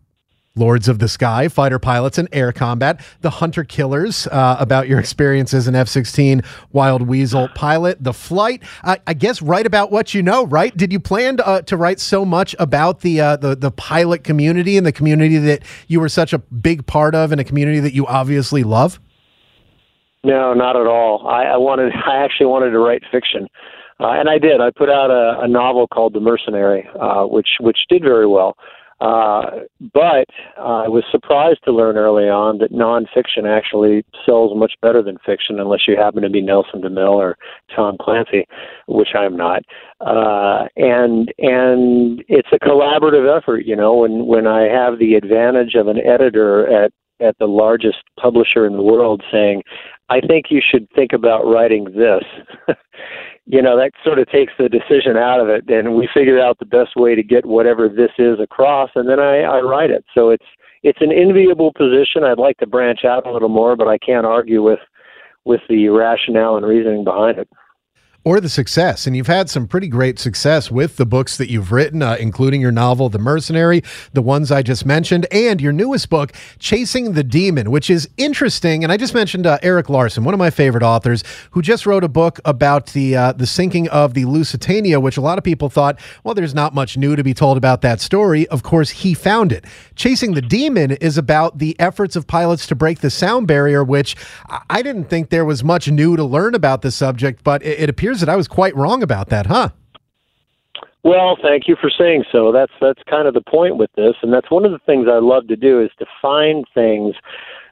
Lords 0.55 0.87
of 0.87 0.99
the 0.99 1.07
Sky, 1.07 1.47
fighter 1.47 1.79
pilots 1.79 2.19
and 2.19 2.29
air 2.31 2.51
combat, 2.51 3.03
the 3.21 3.31
Hunter 3.31 3.63
Killers, 3.63 4.27
uh, 4.27 4.55
about 4.59 4.87
your 4.87 4.99
experience 4.99 5.51
as 5.51 5.67
an 5.67 5.73
F 5.73 5.87
16 5.87 6.43
Wild 6.71 7.07
Weasel 7.07 7.49
pilot, 7.55 8.03
the 8.03 8.13
flight. 8.13 8.61
Uh, 8.83 8.97
I 9.07 9.15
guess 9.15 9.41
write 9.41 9.65
about 9.65 9.91
what 9.91 10.13
you 10.13 10.21
know, 10.21 10.45
right? 10.45 10.75
Did 10.77 10.93
you 10.93 10.99
plan 10.99 11.37
to, 11.37 11.47
uh, 11.47 11.61
to 11.63 11.75
write 11.75 11.99
so 11.99 12.23
much 12.23 12.55
about 12.59 12.99
the, 12.99 13.19
uh, 13.19 13.37
the, 13.37 13.55
the 13.55 13.71
pilot 13.71 14.23
community 14.23 14.77
and 14.77 14.85
the 14.85 14.91
community 14.91 15.39
that 15.39 15.63
you 15.87 15.99
were 15.99 16.07
such 16.07 16.33
a 16.33 16.37
big 16.37 16.85
part 16.85 17.15
of 17.15 17.31
and 17.31 17.41
a 17.41 17.43
community 17.43 17.79
that 17.79 17.95
you 17.95 18.05
obviously 18.05 18.61
love? 18.61 18.99
No, 20.23 20.53
not 20.53 20.75
at 20.75 20.85
all. 20.85 21.27
I, 21.27 21.45
I 21.45 21.57
wanted, 21.57 21.93
I 22.05 22.23
actually 22.23 22.45
wanted 22.45 22.69
to 22.69 22.79
write 22.79 23.01
fiction. 23.11 23.47
Uh, 23.99 24.11
and 24.11 24.29
I 24.29 24.37
did. 24.37 24.61
I 24.61 24.69
put 24.69 24.91
out 24.91 25.09
a, 25.09 25.39
a 25.41 25.47
novel 25.47 25.87
called 25.87 26.13
The 26.13 26.19
Mercenary, 26.19 26.87
uh, 26.99 27.23
which 27.23 27.47
which 27.59 27.77
did 27.89 28.03
very 28.03 28.27
well. 28.27 28.55
Uh, 29.03 29.59
but 29.93 30.27
I 30.57 30.87
was 30.87 31.03
surprised 31.11 31.59
to 31.65 31.73
learn 31.73 31.97
early 31.97 32.29
on 32.29 32.59
that 32.59 32.71
nonfiction 32.71 33.45
actually 33.45 34.05
sells 34.25 34.57
much 34.57 34.75
better 34.81 35.03
than 35.03 35.17
fiction, 35.25 35.59
unless 35.59 35.81
you 35.89 35.97
happen 35.97 36.23
to 36.23 36.29
be 36.29 36.41
Nelson 36.41 36.81
DeMille 36.81 37.17
or 37.17 37.37
Tom 37.75 37.97
Clancy, 37.99 38.45
which 38.87 39.09
I'm 39.13 39.35
not. 39.35 39.63
Uh, 39.99 40.67
and 40.77 41.33
and 41.37 42.23
it's 42.29 42.47
a 42.53 42.59
collaborative 42.59 43.27
effort, 43.37 43.65
you 43.65 43.75
know. 43.75 43.93
When 43.93 44.25
when 44.25 44.47
I 44.47 44.61
have 44.69 44.99
the 44.99 45.15
advantage 45.15 45.75
of 45.75 45.89
an 45.89 45.99
editor 45.99 46.65
at 46.71 46.93
at 47.19 47.37
the 47.39 47.47
largest 47.47 48.03
publisher 48.17 48.65
in 48.65 48.77
the 48.77 48.83
world 48.83 49.21
saying, 49.29 49.63
"I 50.07 50.21
think 50.21 50.45
you 50.49 50.61
should 50.61 50.89
think 50.91 51.11
about 51.11 51.45
writing 51.45 51.85
this." 51.93 52.23
You 53.45 53.61
know 53.61 53.77
that 53.77 53.91
sort 54.03 54.19
of 54.19 54.29
takes 54.29 54.53
the 54.57 54.69
decision 54.69 55.17
out 55.17 55.39
of 55.39 55.49
it 55.49 55.69
and 55.69 55.95
we 55.95 56.07
figure 56.13 56.39
out 56.39 56.59
the 56.59 56.65
best 56.65 56.95
way 56.95 57.15
to 57.15 57.23
get 57.23 57.45
whatever 57.45 57.89
this 57.89 58.11
is 58.17 58.39
across 58.39 58.89
and 58.95 59.09
then 59.09 59.19
i 59.19 59.41
i 59.41 59.59
write 59.59 59.91
it. 59.91 60.05
So 60.13 60.29
it's 60.29 60.45
it's 60.83 60.99
an 61.01 61.13
enviable 61.13 61.71
position. 61.71 62.25
I'd 62.25 62.37
like 62.37 62.57
to 62.57 62.67
branch 62.67 63.05
out 63.05 63.27
a 63.27 63.31
little 63.31 63.49
more 63.49 63.75
but 63.75 63.87
i 63.87 63.97
can't 63.97 64.25
argue 64.25 64.63
with 64.63 64.79
with 65.45 65.61
the 65.67 65.89
rationale 65.89 66.55
and 66.55 66.65
reasoning 66.65 67.03
behind 67.03 67.37
it 67.37 67.49
or 68.25 68.39
the 68.39 68.49
success. 68.49 69.05
And 69.05 69.15
you've 69.15 69.27
had 69.27 69.49
some 69.49 69.67
pretty 69.67 69.87
great 69.87 70.17
success 70.19 70.71
with 70.71 70.95
the 70.95 71.05
books 71.05 71.37
that 71.37 71.49
you've 71.49 71.71
written, 71.71 72.01
uh, 72.01 72.15
including 72.19 72.61
your 72.61 72.71
novel, 72.71 73.09
The 73.09 73.19
Mercenary, 73.19 73.83
the 74.13 74.21
ones 74.21 74.51
I 74.51 74.61
just 74.61 74.85
mentioned, 74.85 75.25
and 75.31 75.59
your 75.59 75.73
newest 75.73 76.09
book, 76.09 76.31
Chasing 76.59 77.13
the 77.13 77.23
Demon, 77.23 77.69
which 77.71 77.89
is 77.89 78.09
interesting. 78.17 78.83
And 78.83 78.93
I 78.93 78.97
just 78.97 79.13
mentioned 79.13 79.45
uh, 79.45 79.59
Erik 79.61 79.89
Larson, 79.89 80.23
one 80.23 80.33
of 80.33 80.37
my 80.37 80.49
favorite 80.49 80.83
authors, 80.83 81.23
who 81.51 81.61
just 81.61 81.85
wrote 81.85 82.03
a 82.03 82.09
book 82.09 82.39
about 82.45 82.87
the 82.87 83.15
uh, 83.15 83.33
the 83.33 83.47
sinking 83.47 83.89
of 83.89 84.13
the 84.13 84.25
Lusitania, 84.25 84.99
which 84.99 85.17
a 85.17 85.21
lot 85.21 85.37
of 85.37 85.43
people 85.43 85.69
thought, 85.69 85.99
well, 86.23 86.33
there's 86.33 86.55
not 86.55 86.73
much 86.73 86.97
new 86.97 87.15
to 87.15 87.23
be 87.23 87.33
told 87.33 87.57
about 87.57 87.81
that 87.81 87.99
story. 87.99 88.47
Of 88.47 88.63
course, 88.63 88.89
he 88.89 89.13
found 89.13 89.51
it. 89.51 89.65
Chasing 89.95 90.33
the 90.33 90.41
Demon 90.41 90.91
is 90.91 91.17
about 91.17 91.57
the 91.57 91.77
efforts 91.79 92.15
of 92.15 92.27
pilots 92.27 92.67
to 92.67 92.75
break 92.75 92.99
the 92.99 93.09
sound 93.09 93.47
barrier, 93.47 93.83
which 93.83 94.15
I 94.69 94.81
didn't 94.81 95.05
think 95.05 95.29
there 95.29 95.45
was 95.45 95.63
much 95.63 95.89
new 95.89 96.15
to 96.15 96.23
learn 96.23 96.55
about 96.55 96.81
the 96.81 96.91
subject, 96.91 97.43
but 97.43 97.63
it, 97.63 97.81
it 97.81 97.89
appears 97.89 98.12
appears 98.13 98.25
that 98.25 98.31
I 98.31 98.35
was 98.35 98.47
quite 98.47 98.75
wrong 98.75 99.01
about 99.01 99.29
that, 99.29 99.47
huh? 99.47 99.69
Well, 101.03 101.37
thank 101.41 101.67
you 101.67 101.75
for 101.81 101.89
saying 101.89 102.23
so. 102.31 102.51
That's 102.51 102.71
that's 102.79 103.01
kind 103.09 103.27
of 103.27 103.33
the 103.33 103.41
point 103.41 103.77
with 103.77 103.89
this, 103.95 104.15
and 104.21 104.31
that's 104.31 104.49
one 104.49 104.65
of 104.65 104.71
the 104.71 104.79
things 104.85 105.07
I 105.09 105.19
love 105.19 105.47
to 105.47 105.55
do 105.55 105.81
is 105.81 105.89
to 105.99 106.05
find 106.21 106.65
things 106.73 107.15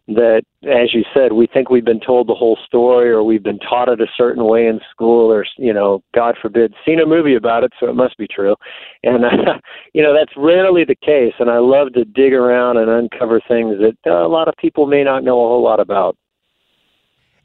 that, 0.08 0.42
as 0.64 0.94
you 0.94 1.04
said, 1.14 1.34
we 1.34 1.48
think 1.48 1.70
we've 1.70 1.86
been 1.86 2.02
told 2.02 2.28
the 2.28 2.34
whole 2.34 2.58
story 2.66 3.10
or 3.10 3.24
we've 3.24 3.44
been 3.44 3.60
taught 3.60 3.88
it 3.88 4.02
a 4.02 4.08
certain 4.18 4.44
way 4.44 4.66
in 4.66 4.82
school 4.90 5.32
or, 5.32 5.46
you 5.58 5.72
know, 5.72 6.02
God 6.14 6.36
forbid, 6.42 6.74
seen 6.84 7.00
a 7.00 7.06
movie 7.06 7.36
about 7.36 7.64
it, 7.64 7.72
so 7.80 7.88
it 7.88 7.96
must 7.96 8.18
be 8.18 8.28
true. 8.28 8.56
And, 9.04 9.24
uh, 9.24 9.60
you 9.94 10.02
know, 10.02 10.14
that's 10.14 10.34
rarely 10.36 10.84
the 10.84 10.96
case. 10.96 11.36
And 11.40 11.50
I 11.50 11.60
love 11.60 11.94
to 11.94 12.04
dig 12.04 12.34
around 12.34 12.78
and 12.78 12.90
uncover 12.90 13.40
things 13.48 13.78
that 13.80 13.96
uh, 14.06 14.26
a 14.26 14.28
lot 14.28 14.48
of 14.50 14.56
people 14.58 14.88
may 14.88 15.04
not 15.04 15.24
know 15.24 15.40
a 15.40 15.48
whole 15.48 15.64
lot 15.64 15.80
about. 15.80 16.18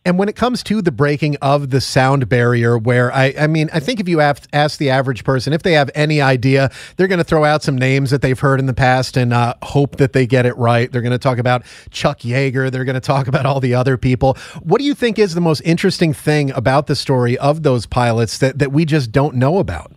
And 0.06 0.20
when 0.20 0.28
it 0.28 0.36
comes 0.36 0.62
to 0.62 0.80
the 0.80 0.92
breaking 0.92 1.36
of 1.42 1.70
the 1.70 1.80
sound 1.80 2.28
barrier, 2.28 2.78
where 2.78 3.12
I, 3.12 3.34
I 3.40 3.48
mean, 3.48 3.68
I 3.72 3.80
think 3.80 3.98
if 3.98 4.08
you 4.08 4.20
ask 4.20 4.78
the 4.78 4.88
average 4.88 5.24
person, 5.24 5.52
if 5.52 5.64
they 5.64 5.72
have 5.72 5.90
any 5.96 6.20
idea, 6.20 6.70
they're 6.96 7.08
going 7.08 7.18
to 7.18 7.24
throw 7.24 7.44
out 7.44 7.64
some 7.64 7.76
names 7.76 8.12
that 8.12 8.22
they've 8.22 8.38
heard 8.38 8.60
in 8.60 8.66
the 8.66 8.72
past 8.72 9.16
and 9.16 9.32
uh, 9.32 9.54
hope 9.62 9.96
that 9.96 10.12
they 10.12 10.24
get 10.24 10.46
it 10.46 10.56
right. 10.56 10.92
They're 10.92 11.02
going 11.02 11.10
to 11.10 11.18
talk 11.18 11.38
about 11.38 11.64
Chuck 11.90 12.20
Yeager. 12.20 12.70
They're 12.70 12.84
going 12.84 12.94
to 12.94 13.00
talk 13.00 13.26
about 13.26 13.46
all 13.46 13.58
the 13.58 13.74
other 13.74 13.96
people. 13.96 14.38
What 14.62 14.78
do 14.78 14.84
you 14.84 14.94
think 14.94 15.18
is 15.18 15.34
the 15.34 15.40
most 15.40 15.60
interesting 15.64 16.12
thing 16.12 16.52
about 16.52 16.86
the 16.86 16.94
story 16.94 17.36
of 17.38 17.64
those 17.64 17.84
pilots 17.84 18.38
that, 18.38 18.60
that 18.60 18.70
we 18.70 18.84
just 18.84 19.10
don't 19.10 19.34
know 19.34 19.58
about? 19.58 19.90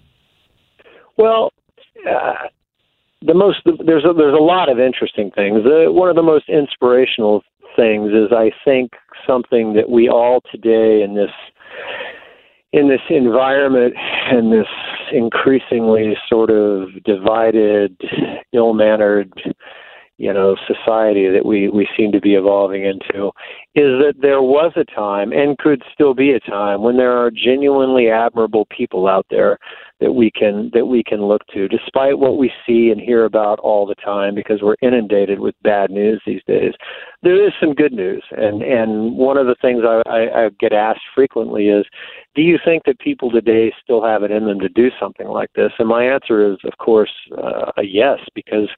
Well, 1.17 1.53
uh, 2.09 2.33
the 3.21 3.35
most 3.35 3.59
there's 3.85 4.05
a, 4.05 4.13
there's 4.13 4.33
a 4.33 4.41
lot 4.41 4.69
of 4.69 4.79
interesting 4.79 5.29
things. 5.29 5.59
Uh, 5.67 5.91
one 5.91 6.09
of 6.09 6.15
the 6.15 6.23
most 6.23 6.49
inspirational 6.49 7.43
things 7.75 8.11
is 8.11 8.31
I 8.31 8.51
think 8.65 8.93
something 9.27 9.73
that 9.73 9.89
we 9.89 10.09
all 10.09 10.41
today 10.51 11.01
in 11.01 11.15
this 11.15 11.31
in 12.71 12.87
this 12.87 13.01
environment 13.09 13.95
and 13.97 14.51
this 14.51 14.67
increasingly 15.11 16.15
sort 16.27 16.51
of 16.51 16.89
divided, 17.03 17.99
ill-mannered, 18.53 19.33
you 20.17 20.31
know, 20.31 20.55
society 20.67 21.27
that 21.29 21.45
we 21.45 21.69
we 21.69 21.87
seem 21.97 22.11
to 22.11 22.21
be 22.21 22.35
evolving 22.35 22.83
into 22.83 23.27
is 23.73 23.97
that 24.03 24.15
there 24.21 24.41
was 24.41 24.71
a 24.75 24.83
time 24.83 25.31
and 25.31 25.57
could 25.57 25.81
still 25.93 26.13
be 26.13 26.31
a 26.31 26.39
time 26.41 26.81
when 26.81 26.97
there 26.97 27.17
are 27.17 27.31
genuinely 27.31 28.09
admirable 28.09 28.67
people 28.69 29.07
out 29.07 29.25
there 29.29 29.57
that 29.99 30.13
we 30.13 30.31
can 30.31 30.69
that 30.73 30.85
we 30.85 31.03
can 31.03 31.21
look 31.25 31.45
to 31.47 31.67
despite 31.67 32.17
what 32.17 32.37
we 32.37 32.51
see 32.65 32.89
and 32.91 33.01
hear 33.01 33.25
about 33.25 33.59
all 33.59 33.85
the 33.85 33.95
time 33.95 34.33
because 34.33 34.61
we're 34.61 34.75
inundated 34.81 35.39
with 35.39 35.55
bad 35.61 35.89
news 35.91 36.21
these 36.25 36.41
days 36.47 36.73
there 37.21 37.45
is 37.45 37.53
some 37.59 37.73
good 37.73 37.93
news 37.93 38.23
and 38.31 38.61
and 38.61 39.15
one 39.15 39.37
of 39.37 39.47
the 39.47 39.55
things 39.61 39.83
I, 39.85 40.01
I, 40.09 40.45
I 40.45 40.49
get 40.59 40.73
asked 40.73 41.01
frequently 41.13 41.69
is 41.69 41.85
do 42.35 42.41
you 42.41 42.57
think 42.63 42.83
that 42.85 42.99
people 42.99 43.29
today 43.29 43.73
still 43.83 44.03
have 44.03 44.23
it 44.23 44.31
in 44.31 44.45
them 44.45 44.59
to 44.59 44.69
do 44.69 44.89
something 44.99 45.27
like 45.27 45.51
this 45.53 45.71
and 45.79 45.87
my 45.87 46.03
answer 46.03 46.51
is 46.51 46.57
of 46.63 46.77
course 46.77 47.11
uh, 47.37 47.71
a 47.77 47.83
yes 47.83 48.19
because 48.35 48.69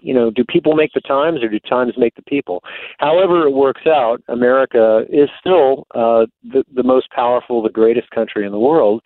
you 0.00 0.14
know, 0.14 0.30
do 0.30 0.44
people 0.44 0.74
make 0.74 0.92
the 0.92 1.00
times 1.00 1.42
or 1.42 1.48
do 1.48 1.58
times 1.58 1.94
make 1.96 2.14
the 2.14 2.22
people? 2.22 2.62
However 2.98 3.46
it 3.46 3.52
works 3.52 3.86
out, 3.86 4.22
America 4.28 5.04
is 5.10 5.28
still 5.40 5.86
uh, 5.94 6.26
the, 6.44 6.64
the 6.74 6.84
most 6.84 7.10
powerful, 7.10 7.62
the 7.62 7.68
greatest 7.68 8.08
country 8.10 8.46
in 8.46 8.52
the 8.52 8.58
world 8.58 9.02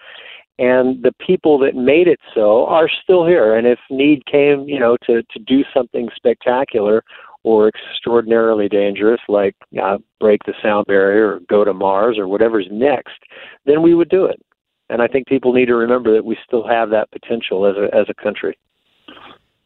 and 0.63 1.03
the 1.03 1.13
people 1.19 1.59
that 1.59 1.75
made 1.75 2.07
it 2.07 2.21
so 2.35 2.67
are 2.67 2.89
still 3.03 3.27
here. 3.27 3.57
And 3.57 3.67
if 3.67 3.81
need 3.91 4.25
came, 4.27 4.69
you 4.69 4.79
know, 4.79 4.97
to 5.07 5.23
to 5.23 5.39
do 5.41 5.65
something 5.75 6.09
spectacular 6.15 7.03
or 7.43 7.69
extraordinarily 7.69 8.69
dangerous, 8.69 9.21
like 9.29 9.57
uh, 9.83 9.99
break 10.21 10.41
the 10.47 10.55
sound 10.63 10.87
barrier 10.87 11.35
or 11.35 11.41
go 11.49 11.65
to 11.65 11.75
Mars 11.75 12.17
or 12.17 12.29
whatever's 12.29 12.69
next, 12.71 13.19
then 13.67 13.83
we 13.83 13.95
would 13.95 14.09
do 14.09 14.27
it. 14.27 14.41
And 14.89 15.03
I 15.03 15.09
think 15.09 15.27
people 15.27 15.53
need 15.53 15.67
to 15.67 15.75
remember 15.75 16.15
that 16.15 16.25
we 16.25 16.37
still 16.47 16.67
have 16.67 16.91
that 16.91 17.11
potential 17.11 17.67
as 17.67 17.75
a 17.77 17.95
as 17.95 18.07
a 18.09 18.23
country. 18.23 18.57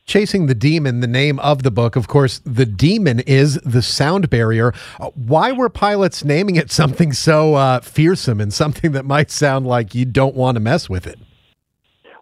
Chasing 0.07 0.47
the 0.47 0.55
Demon, 0.55 1.01
the 1.01 1.09
name 1.09 1.41
of 1.41 1.65
the 1.65 1.71
book. 1.73 1.97
Of 1.97 2.07
course, 2.07 2.41
the 2.45 2.65
demon 2.65 3.19
is 3.21 3.57
the 3.65 3.83
sound 3.83 4.31
barrier. 4.31 4.73
Uh, 5.01 5.11
why 5.17 5.51
were 5.51 5.69
pilots 5.69 6.25
naming 6.25 6.55
it 6.55 6.71
something 6.71 7.13
so 7.13 7.55
uh, 7.55 7.81
fearsome 7.81 8.41
and 8.41 8.55
something 8.55 8.93
that 8.93 9.05
might 9.05 9.33
sound 9.33 9.67
like 9.67 9.97
you 9.97 10.05
don't 10.05 10.37
want 10.37 10.55
to 10.55 10.61
mess 10.61 10.89
with 10.89 11.09
it? 11.09 11.19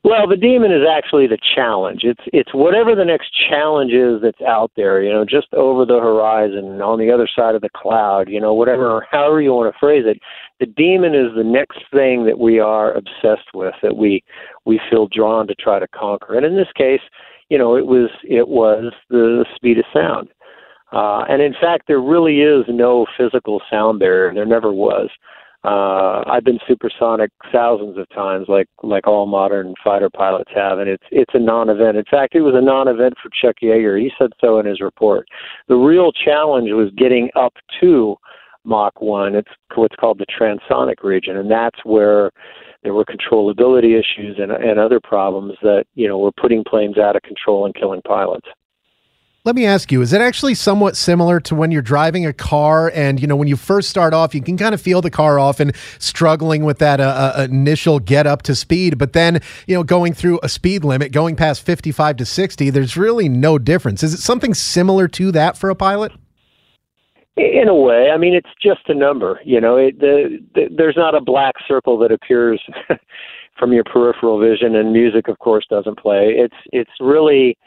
Well, 0.03 0.27
the 0.27 0.37
demon 0.37 0.71
is 0.73 0.83
actually 0.91 1.27
the 1.27 1.39
challenge. 1.55 2.01
It's 2.05 2.21
it's 2.27 2.53
whatever 2.55 2.95
the 2.95 3.05
next 3.05 3.31
challenge 3.49 3.93
is 3.93 4.21
that's 4.23 4.41
out 4.43 4.71
there, 4.77 5.03
you 5.03 5.11
know, 5.11 5.25
just 5.25 5.53
over 5.53 5.85
the 5.85 5.99
horizon, 5.99 6.81
on 6.81 6.99
the 6.99 7.11
other 7.11 7.29
side 7.35 7.55
of 7.55 7.63
the 7.63 7.71
cloud, 7.75 8.29
you 8.29 8.41
know, 8.41 8.53
whatever 8.55 9.07
however 9.11 9.41
you 9.43 9.53
want 9.53 9.73
to 9.73 9.79
phrase 9.79 10.05
it. 10.07 10.21
The 10.61 10.67
demon 10.67 11.15
is 11.15 11.35
the 11.35 11.45
next 11.45 11.81
thing 11.93 12.25
that 12.27 12.39
we 12.39 12.61
are 12.61 12.93
obsessed 12.93 13.53
with, 13.55 13.75
that 13.83 13.97
we 13.97 14.23
we 14.67 14.81
feel 14.91 15.07
drawn 15.09 15.47
to 15.49 15.55
try 15.55 15.79
to 15.79 15.89
conquer. 15.89 16.35
And 16.37 16.45
in 16.45 16.57
this 16.57 16.73
case, 16.77 17.01
you 17.49 17.59
know, 17.59 17.77
it 17.77 17.87
was 17.87 18.11
it 18.23 18.49
was 18.49 18.93
the 19.11 19.45
speed 19.55 19.79
of 19.79 19.85
sound. 19.93 20.29
Uh, 20.93 21.25
and 21.29 21.43
in 21.43 21.55
fact, 21.61 21.85
there 21.89 22.01
really 22.01 22.41
is 22.41 22.65
no 22.69 23.07
physical 23.19 23.61
sound 23.71 23.99
barrier. 23.99 24.33
There 24.33 24.47
never 24.47 24.73
was. 24.73 25.09
Uh, 25.65 26.23
I've 26.27 26.45
been 26.45 26.59
supersonic 26.69 27.31
thousands 27.51 27.97
of 27.97 28.07
times, 28.11 28.47
like 28.49 28.69
like 28.83 29.07
all 29.07 29.25
modern 29.25 29.75
fighter 29.83 30.11
pilots 30.11 30.51
have, 30.55 30.79
and 30.79 30.91
it's 30.91 31.05
it's 31.11 31.35
a 31.35 31.39
non-event. 31.39 31.97
In 31.97 32.05
fact, 32.05 32.35
it 32.35 32.43
was 32.43 32.55
a 32.55 32.61
non-event 32.61 33.15
for 33.23 33.31
Chuck 33.31 33.57
Yeager. 33.63 33.99
He 33.99 34.13
said 34.19 34.31
so 34.43 34.59
in 34.59 34.67
his 34.67 34.83
report. 34.83 35.27
The 35.69 35.75
real 35.75 36.13
challenge 36.13 36.71
was 36.71 36.91
getting 36.99 37.31
up 37.35 37.55
to 37.81 38.15
Mach 38.65 39.01
one. 39.01 39.35
It's 39.35 39.49
what's 39.75 39.97
called 39.97 40.19
the 40.19 40.27
transonic 40.27 41.03
region, 41.03 41.39
and 41.39 41.51
that's 41.51 41.83
where 41.85 42.31
there 42.85 42.95
were 42.95 43.05
controllability 43.05 43.99
issues 43.99 44.39
and, 44.39 44.53
and 44.53 44.79
other 44.79 45.01
problems 45.01 45.55
that 45.63 45.85
you 45.95 46.07
know 46.07 46.19
were 46.19 46.33
putting 46.33 46.63
planes 46.63 46.99
out 46.99 47.17
of 47.17 47.23
control 47.23 47.65
and 47.65 47.75
killing 47.75 48.03
pilots. 48.03 48.47
Let 49.47 49.57
me 49.57 49.67
ask 49.67 49.93
you, 49.93 50.01
is 50.01 50.15
it 50.15 50.23
actually 50.23 50.55
somewhat 50.55 50.97
similar 50.97 51.39
to 51.41 51.55
when 51.55 51.71
you're 51.71 51.83
driving 51.83 52.25
a 52.25 52.33
car 52.33 52.91
and, 52.95 53.21
you 53.21 53.27
know, 53.27 53.37
when 53.37 53.47
you 53.47 53.57
first 53.57 53.91
start 53.91 54.15
off, 54.15 54.35
you 54.35 54.41
can 54.41 54.57
kind 54.57 54.75
of 54.75 54.81
feel 54.81 55.03
the 55.03 55.11
car 55.11 55.39
often 55.39 55.73
struggling 55.99 56.65
with 56.65 56.79
that 56.79 56.99
uh, 56.99 57.35
uh, 57.37 57.47
initial 57.51 57.99
get 57.99 58.27
up 58.27 58.41
to 58.45 58.55
speed, 58.55 58.97
but 58.97 59.13
then, 59.13 59.43
you 59.67 59.75
know, 59.75 59.83
going 59.85 60.15
through 60.15 60.41
a 60.43 60.49
speed 60.49 60.83
limit, 60.83 61.13
going 61.13 61.37
past 61.37 61.61
55 61.61 62.17
to 62.17 62.25
60, 62.25 62.71
there's 62.71 62.97
really 62.97 63.29
no 63.29 63.59
difference. 63.59 64.03
Is 64.03 64.15
it 64.15 64.21
something 64.21 64.55
similar 64.55 65.09
to 65.09 65.31
that 65.33 65.59
for 65.59 65.69
a 65.69 65.75
pilot? 65.75 66.13
In 67.37 67.67
a 67.67 67.75
way, 67.75 68.11
I 68.13 68.17
mean, 68.17 68.33
it's 68.33 68.49
just 68.63 68.83
a 68.89 68.95
number. 68.95 69.41
You 69.45 69.61
know, 69.61 69.77
it, 69.77 69.99
the, 69.99 70.39
the, 70.55 70.69
there's 70.77 70.97
not 70.97 71.17
a 71.17 71.21
black 71.21 71.55
circle 71.67 71.99
that 71.99 72.13
appears 72.13 72.63
from 73.59 73.73
your 73.73 73.83
peripheral 73.83 74.39
vision, 74.39 74.77
and 74.77 74.93
music, 74.93 75.27
of 75.27 75.41
course, 75.41 75.67
doesn't 75.69 75.99
play. 75.99 76.35
It's 76.37 76.55
it's 76.73 76.93
really 77.01 77.59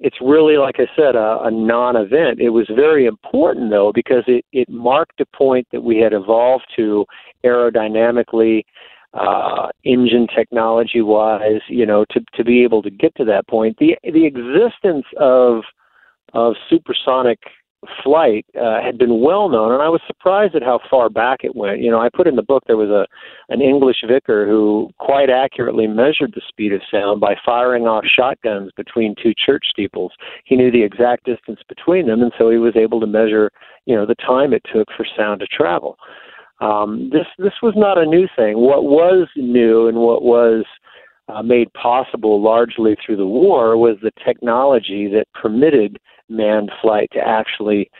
it's 0.00 0.16
really 0.20 0.56
like 0.56 0.76
I 0.78 0.86
said, 0.96 1.14
a, 1.14 1.38
a 1.42 1.50
non-event. 1.50 2.40
It 2.40 2.50
was 2.50 2.68
very 2.74 3.06
important 3.06 3.70
though 3.70 3.92
because 3.94 4.24
it 4.26 4.44
it 4.52 4.68
marked 4.68 5.20
a 5.20 5.26
point 5.26 5.68
that 5.70 5.82
we 5.82 5.98
had 5.98 6.12
evolved 6.12 6.66
to 6.74 7.04
aerodynamically, 7.44 8.64
uh, 9.12 9.68
engine 9.84 10.26
technology 10.34 11.02
wise. 11.02 11.62
You 11.68 11.86
know, 11.86 12.04
to 12.10 12.20
to 12.34 12.42
be 12.42 12.64
able 12.64 12.82
to 12.82 12.90
get 12.90 13.14
to 13.14 13.24
that 13.26 13.46
point. 13.46 13.76
The 13.78 13.96
the 14.02 14.26
existence 14.26 15.06
of 15.18 15.62
of 16.32 16.54
supersonic 16.68 17.38
flight 18.02 18.46
uh, 18.60 18.82
had 18.82 18.98
been 18.98 19.20
well 19.20 19.48
known, 19.48 19.72
and 19.72 19.82
I 19.82 19.88
was 19.88 20.00
surprised 20.06 20.54
at 20.54 20.62
how 20.62 20.80
far 20.90 21.08
back 21.08 21.40
it 21.42 21.54
went. 21.54 21.80
You 21.80 21.90
know, 21.90 22.00
I 22.00 22.08
put 22.08 22.26
in 22.26 22.36
the 22.36 22.42
book 22.42 22.64
there 22.66 22.76
was 22.76 22.90
a 22.90 23.06
an 23.52 23.60
English 23.60 23.98
vicar 24.06 24.46
who 24.46 24.90
quite 24.98 25.30
accurately 25.30 25.86
measured 25.86 26.32
the 26.34 26.42
speed 26.48 26.72
of 26.72 26.80
sound 26.90 27.20
by 27.20 27.34
firing 27.44 27.86
off 27.86 28.04
shotguns 28.04 28.70
between 28.76 29.14
two 29.22 29.32
church 29.34 29.64
steeples. 29.70 30.12
He 30.44 30.56
knew 30.56 30.70
the 30.70 30.82
exact 30.82 31.24
distance 31.24 31.60
between 31.68 32.06
them, 32.06 32.22
and 32.22 32.32
so 32.38 32.50
he 32.50 32.58
was 32.58 32.76
able 32.76 33.00
to 33.00 33.06
measure, 33.06 33.50
you 33.86 33.94
know, 33.94 34.06
the 34.06 34.14
time 34.16 34.52
it 34.52 34.62
took 34.72 34.88
for 34.96 35.06
sound 35.16 35.40
to 35.40 35.46
travel. 35.46 35.96
Um, 36.60 37.10
this 37.12 37.26
this 37.38 37.54
was 37.62 37.74
not 37.76 37.98
a 37.98 38.06
new 38.06 38.28
thing. 38.36 38.58
What 38.58 38.84
was 38.84 39.28
new 39.36 39.88
and 39.88 39.98
what 39.98 40.22
was 40.22 40.64
made 41.44 41.72
possible 41.72 42.40
largely 42.40 42.96
through 43.04 43.16
the 43.16 43.26
war 43.26 43.76
was 43.76 43.96
the 44.02 44.12
technology 44.24 45.08
that 45.08 45.26
permitted 45.34 45.98
manned 46.28 46.70
flight 46.80 47.08
to 47.12 47.20
actually 47.20 47.90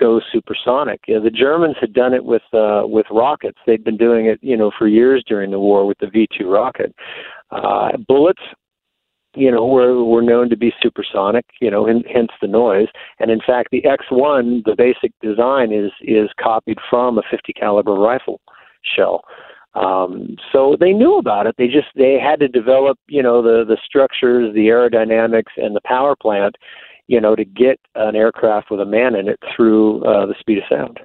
go 0.00 0.20
supersonic. 0.32 1.00
You 1.06 1.16
know, 1.16 1.22
the 1.22 1.30
Germans 1.30 1.76
had 1.80 1.92
done 1.92 2.14
it 2.14 2.24
with 2.24 2.42
uh, 2.52 2.82
with 2.84 3.06
rockets. 3.10 3.58
They'd 3.66 3.84
been 3.84 3.98
doing 3.98 4.26
it, 4.26 4.38
you 4.42 4.56
know, 4.56 4.72
for 4.76 4.88
years 4.88 5.22
during 5.26 5.50
the 5.50 5.60
war 5.60 5.86
with 5.86 5.98
the 5.98 6.06
V2 6.06 6.50
rocket. 6.50 6.94
Uh, 7.50 7.96
bullets, 8.08 8.42
you 9.36 9.50
know, 9.50 9.66
were 9.66 10.02
were 10.02 10.22
known 10.22 10.48
to 10.48 10.56
be 10.56 10.72
supersonic. 10.82 11.44
You 11.60 11.70
know, 11.70 11.86
hence 11.86 12.30
the 12.40 12.48
noise. 12.48 12.88
And 13.18 13.30
in 13.30 13.40
fact, 13.46 13.68
the 13.70 13.82
X1, 13.82 14.64
the 14.64 14.74
basic 14.76 15.12
design 15.20 15.72
is 15.72 15.92
is 16.00 16.30
copied 16.40 16.78
from 16.88 17.18
a 17.18 17.22
50 17.30 17.52
caliber 17.52 17.94
rifle 17.94 18.40
shell. 18.82 19.22
Um, 19.74 20.36
so 20.52 20.76
they 20.78 20.92
knew 20.92 21.18
about 21.18 21.46
it. 21.46 21.54
They 21.56 21.68
just 21.68 21.88
they 21.94 22.18
had 22.18 22.40
to 22.40 22.48
develop, 22.48 22.98
you 23.08 23.22
know, 23.22 23.42
the 23.42 23.64
the 23.64 23.78
structures, 23.84 24.52
the 24.54 24.66
aerodynamics, 24.66 25.52
and 25.56 25.76
the 25.76 25.80
power 25.84 26.16
plant 26.16 26.56
you 27.10 27.20
know, 27.20 27.34
to 27.34 27.44
get 27.44 27.80
an 27.96 28.14
aircraft 28.14 28.70
with 28.70 28.78
a 28.78 28.84
man 28.84 29.16
in 29.16 29.26
it 29.26 29.40
through 29.56 30.00
uh, 30.04 30.26
the 30.26 30.34
speed 30.38 30.58
of 30.58 30.64
sound. 30.70 31.00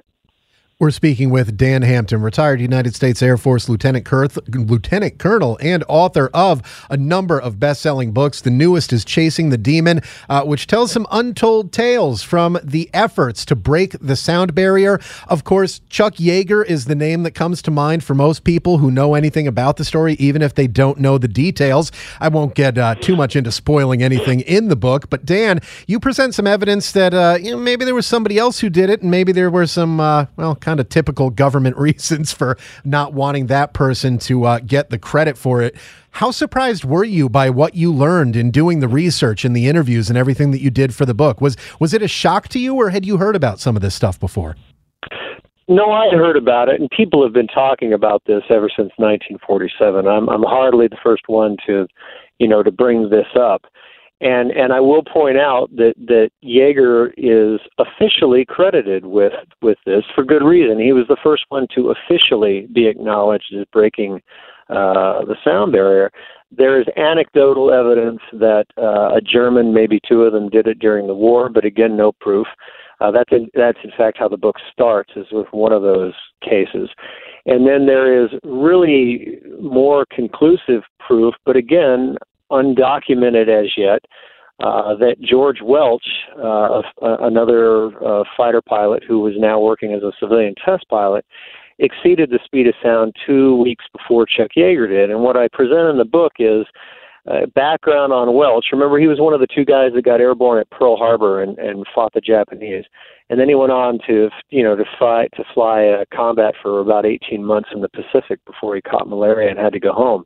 We're 0.78 0.90
speaking 0.90 1.30
with 1.30 1.56
Dan 1.56 1.80
Hampton, 1.80 2.20
retired 2.20 2.60
United 2.60 2.94
States 2.94 3.22
Air 3.22 3.38
Force 3.38 3.66
Lieutenant, 3.66 4.06
Lieutenant 4.12 5.18
Colonel 5.18 5.56
and 5.62 5.82
author 5.88 6.28
of 6.34 6.60
a 6.90 6.98
number 6.98 7.38
of 7.38 7.58
best 7.58 7.80
selling 7.80 8.12
books. 8.12 8.42
The 8.42 8.50
newest 8.50 8.92
is 8.92 9.02
Chasing 9.02 9.48
the 9.48 9.56
Demon, 9.56 10.02
uh, 10.28 10.44
which 10.44 10.66
tells 10.66 10.92
some 10.92 11.06
untold 11.10 11.72
tales 11.72 12.22
from 12.22 12.58
the 12.62 12.90
efforts 12.92 13.46
to 13.46 13.56
break 13.56 13.96
the 14.02 14.16
sound 14.16 14.54
barrier. 14.54 15.00
Of 15.28 15.44
course, 15.44 15.80
Chuck 15.88 16.16
Yeager 16.16 16.62
is 16.62 16.84
the 16.84 16.94
name 16.94 17.22
that 17.22 17.30
comes 17.30 17.62
to 17.62 17.70
mind 17.70 18.04
for 18.04 18.14
most 18.14 18.44
people 18.44 18.76
who 18.76 18.90
know 18.90 19.14
anything 19.14 19.46
about 19.46 19.78
the 19.78 19.84
story, 19.84 20.12
even 20.18 20.42
if 20.42 20.56
they 20.56 20.66
don't 20.66 21.00
know 21.00 21.16
the 21.16 21.26
details. 21.26 21.90
I 22.20 22.28
won't 22.28 22.54
get 22.54 22.76
uh, 22.76 22.96
too 22.96 23.16
much 23.16 23.34
into 23.34 23.50
spoiling 23.50 24.02
anything 24.02 24.40
in 24.40 24.68
the 24.68 24.76
book, 24.76 25.08
but 25.08 25.24
Dan, 25.24 25.60
you 25.86 25.98
present 25.98 26.34
some 26.34 26.46
evidence 26.46 26.92
that 26.92 27.14
uh, 27.14 27.38
you 27.40 27.50
know, 27.50 27.56
maybe 27.56 27.86
there 27.86 27.94
was 27.94 28.06
somebody 28.06 28.36
else 28.36 28.60
who 28.60 28.68
did 28.68 28.90
it, 28.90 29.00
and 29.00 29.10
maybe 29.10 29.32
there 29.32 29.50
were 29.50 29.66
some, 29.66 30.00
uh, 30.00 30.26
well, 30.36 30.54
kind 30.66 30.80
of 30.80 30.88
typical 30.88 31.30
government 31.30 31.76
reasons 31.88 32.32
for 32.32 32.58
not 32.84 33.12
wanting 33.12 33.46
that 33.46 33.72
person 33.72 34.18
to 34.18 34.44
uh, 34.44 34.58
get 34.58 34.90
the 34.90 34.98
credit 34.98 35.38
for 35.38 35.62
it. 35.62 35.76
How 36.10 36.32
surprised 36.32 36.84
were 36.84 37.04
you 37.04 37.28
by 37.28 37.50
what 37.50 37.76
you 37.76 37.92
learned 37.92 38.34
in 38.34 38.50
doing 38.50 38.80
the 38.80 38.88
research 38.88 39.44
and 39.44 39.54
the 39.54 39.68
interviews 39.68 40.08
and 40.08 40.18
everything 40.18 40.50
that 40.50 40.60
you 40.60 40.70
did 40.70 40.92
for 40.92 41.06
the 41.06 41.14
book? 41.14 41.40
Was 41.40 41.56
was 41.78 41.94
it 41.94 42.02
a 42.02 42.08
shock 42.08 42.48
to 42.48 42.58
you, 42.58 42.74
or 42.74 42.90
had 42.90 43.06
you 43.06 43.18
heard 43.18 43.36
about 43.36 43.60
some 43.60 43.76
of 43.76 43.82
this 43.82 43.94
stuff 43.94 44.18
before? 44.18 44.56
No, 45.68 45.92
I 45.92 46.08
heard 46.10 46.36
about 46.36 46.68
it, 46.68 46.80
and 46.80 46.90
people 46.90 47.22
have 47.22 47.32
been 47.32 47.48
talking 47.48 47.92
about 47.92 48.22
this 48.26 48.42
ever 48.50 48.68
since 48.68 48.90
1947. 48.96 50.06
I'm 50.06 50.28
I'm 50.28 50.42
hardly 50.42 50.88
the 50.88 50.98
first 51.02 51.24
one 51.28 51.56
to, 51.66 51.86
you 52.38 52.48
know, 52.48 52.62
to 52.62 52.72
bring 52.72 53.10
this 53.10 53.26
up. 53.38 53.66
And 54.20 54.50
and 54.50 54.72
I 54.72 54.80
will 54.80 55.02
point 55.02 55.36
out 55.36 55.68
that 55.76 55.94
that 56.06 56.30
Yeager 56.42 57.12
is 57.18 57.60
officially 57.78 58.46
credited 58.46 59.04
with 59.04 59.34
with 59.60 59.76
this 59.84 60.04
for 60.14 60.24
good 60.24 60.42
reason. 60.42 60.78
He 60.78 60.92
was 60.92 61.06
the 61.08 61.18
first 61.22 61.44
one 61.50 61.66
to 61.74 61.90
officially 61.90 62.66
be 62.72 62.86
acknowledged 62.86 63.54
as 63.54 63.66
breaking 63.72 64.22
uh, 64.70 65.24
the 65.26 65.36
sound 65.44 65.72
barrier. 65.72 66.10
There 66.50 66.80
is 66.80 66.86
anecdotal 66.96 67.72
evidence 67.72 68.20
that 68.32 68.66
uh, 68.78 69.16
a 69.16 69.20
German, 69.20 69.74
maybe 69.74 70.00
two 70.08 70.22
of 70.22 70.32
them, 70.32 70.48
did 70.48 70.66
it 70.66 70.78
during 70.78 71.06
the 71.06 71.14
war, 71.14 71.48
but 71.48 71.64
again, 71.64 71.96
no 71.96 72.12
proof. 72.12 72.46
Uh, 73.00 73.10
that's 73.10 73.30
in, 73.30 73.48
that's 73.54 73.78
in 73.84 73.90
fact 73.98 74.16
how 74.18 74.28
the 74.28 74.36
book 74.38 74.56
starts, 74.72 75.12
is 75.16 75.26
with 75.30 75.46
one 75.50 75.72
of 75.72 75.82
those 75.82 76.14
cases, 76.42 76.88
and 77.44 77.66
then 77.66 77.84
there 77.84 78.24
is 78.24 78.30
really 78.42 79.38
more 79.60 80.06
conclusive 80.10 80.82
proof, 80.98 81.34
but 81.44 81.56
again, 81.56 82.16
undocumented 82.50 83.48
as 83.48 83.70
yet, 83.76 84.04
uh, 84.60 84.94
that 84.96 85.20
George 85.20 85.58
Welch, 85.62 86.06
uh, 86.42 86.82
another 87.02 87.86
uh, 88.04 88.24
fighter 88.36 88.62
pilot 88.62 89.02
who 89.06 89.20
was 89.20 89.34
now 89.36 89.60
working 89.60 89.92
as 89.92 90.02
a 90.02 90.12
civilian 90.18 90.54
test 90.64 90.88
pilot, 90.88 91.24
exceeded 91.78 92.30
the 92.30 92.38
speed 92.44 92.66
of 92.66 92.74
sound 92.82 93.14
two 93.26 93.56
weeks 93.56 93.84
before 93.92 94.24
Chuck 94.24 94.50
Yeager 94.56 94.88
did. 94.88 95.10
And 95.10 95.20
what 95.20 95.36
I 95.36 95.48
present 95.48 95.90
in 95.90 95.98
the 95.98 96.06
book 96.06 96.32
is 96.38 96.64
uh, 97.28 97.46
background 97.54 98.12
on 98.12 98.34
Welch. 98.34 98.66
Remember, 98.72 98.98
he 98.98 99.08
was 99.08 99.20
one 99.20 99.34
of 99.34 99.40
the 99.40 99.46
two 99.46 99.64
guys 99.64 99.92
that 99.94 100.04
got 100.04 100.20
airborne 100.20 100.58
at 100.58 100.70
Pearl 100.70 100.96
Harbor 100.96 101.42
and, 101.42 101.58
and 101.58 101.84
fought 101.94 102.12
the 102.14 102.20
Japanese, 102.20 102.84
and 103.30 103.40
then 103.40 103.48
he 103.48 103.54
went 103.54 103.72
on 103.72 103.98
to 104.06 104.30
you 104.50 104.62
know 104.62 104.76
to 104.76 104.84
fight 104.98 105.30
to 105.36 105.44
fly 105.52 105.80
a 105.80 106.06
combat 106.06 106.54
for 106.62 106.80
about 106.80 107.04
18 107.04 107.44
months 107.44 107.70
in 107.72 107.80
the 107.80 107.88
Pacific 107.88 108.38
before 108.44 108.74
he 108.74 108.80
caught 108.80 109.08
malaria 109.08 109.50
and 109.50 109.58
had 109.58 109.72
to 109.72 109.80
go 109.80 109.92
home. 109.92 110.24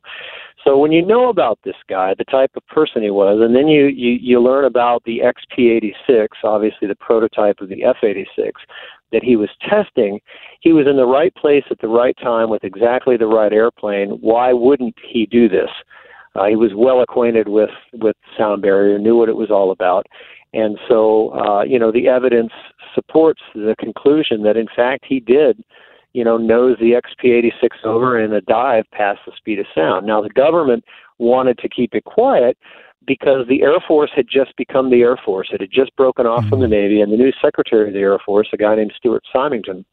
So 0.63 0.77
when 0.77 0.91
you 0.91 1.03
know 1.03 1.29
about 1.29 1.57
this 1.63 1.75
guy, 1.89 2.13
the 2.13 2.25
type 2.25 2.51
of 2.55 2.65
person 2.67 3.01
he 3.01 3.09
was, 3.09 3.39
and 3.41 3.55
then 3.55 3.67
you 3.67 3.87
you, 3.87 4.11
you 4.11 4.39
learn 4.39 4.65
about 4.65 5.03
the 5.03 5.21
XP-86, 5.21 6.27
obviously 6.43 6.87
the 6.87 6.95
prototype 6.95 7.61
of 7.61 7.69
the 7.69 7.83
F-86 7.83 8.51
that 9.11 9.23
he 9.23 9.35
was 9.35 9.49
testing, 9.67 10.19
he 10.61 10.71
was 10.71 10.87
in 10.87 10.95
the 10.95 11.05
right 11.05 11.33
place 11.35 11.65
at 11.69 11.79
the 11.79 11.87
right 11.87 12.15
time 12.21 12.49
with 12.49 12.63
exactly 12.63 13.17
the 13.17 13.27
right 13.27 13.51
airplane. 13.51 14.11
Why 14.21 14.53
wouldn't 14.53 14.95
he 15.05 15.25
do 15.25 15.49
this? 15.49 15.69
Uh, 16.35 16.45
he 16.45 16.55
was 16.55 16.71
well 16.75 17.01
acquainted 17.01 17.47
with 17.47 17.69
with 17.93 18.15
sound 18.37 18.61
barrier, 18.61 18.97
knew 18.97 19.17
what 19.17 19.29
it 19.29 19.35
was 19.35 19.51
all 19.51 19.71
about, 19.71 20.05
and 20.53 20.77
so 20.87 21.33
uh, 21.33 21.63
you 21.63 21.77
know 21.77 21.91
the 21.91 22.07
evidence 22.07 22.51
supports 22.95 23.41
the 23.53 23.75
conclusion 23.79 24.43
that 24.43 24.57
in 24.57 24.67
fact 24.75 25.05
he 25.07 25.19
did 25.19 25.63
you 26.13 26.23
know, 26.23 26.37
nose 26.37 26.77
the 26.79 26.91
XP-86 26.91 27.85
over 27.85 28.19
in 28.19 28.33
a 28.33 28.41
dive 28.41 28.85
past 28.91 29.19
the 29.25 29.31
speed 29.37 29.59
of 29.59 29.65
sound. 29.73 30.05
Now, 30.05 30.21
the 30.21 30.29
government 30.29 30.83
wanted 31.19 31.57
to 31.59 31.69
keep 31.69 31.93
it 31.93 32.03
quiet 32.03 32.57
because 33.05 33.47
the 33.47 33.63
Air 33.63 33.77
Force 33.87 34.11
had 34.15 34.27
just 34.29 34.55
become 34.57 34.89
the 34.89 35.01
Air 35.01 35.17
Force. 35.23 35.49
It 35.51 35.61
had 35.61 35.71
just 35.71 35.95
broken 35.95 36.25
off 36.25 36.41
mm-hmm. 36.41 36.49
from 36.49 36.59
the 36.59 36.65
mm-hmm. 36.65 36.73
Navy, 36.73 37.01
and 37.01 37.11
the 37.11 37.17
new 37.17 37.31
Secretary 37.41 37.87
of 37.87 37.93
the 37.93 37.99
Air 37.99 38.19
Force, 38.25 38.49
a 38.53 38.57
guy 38.57 38.75
named 38.75 38.93
Stuart 38.95 39.23
Symington, 39.33 39.85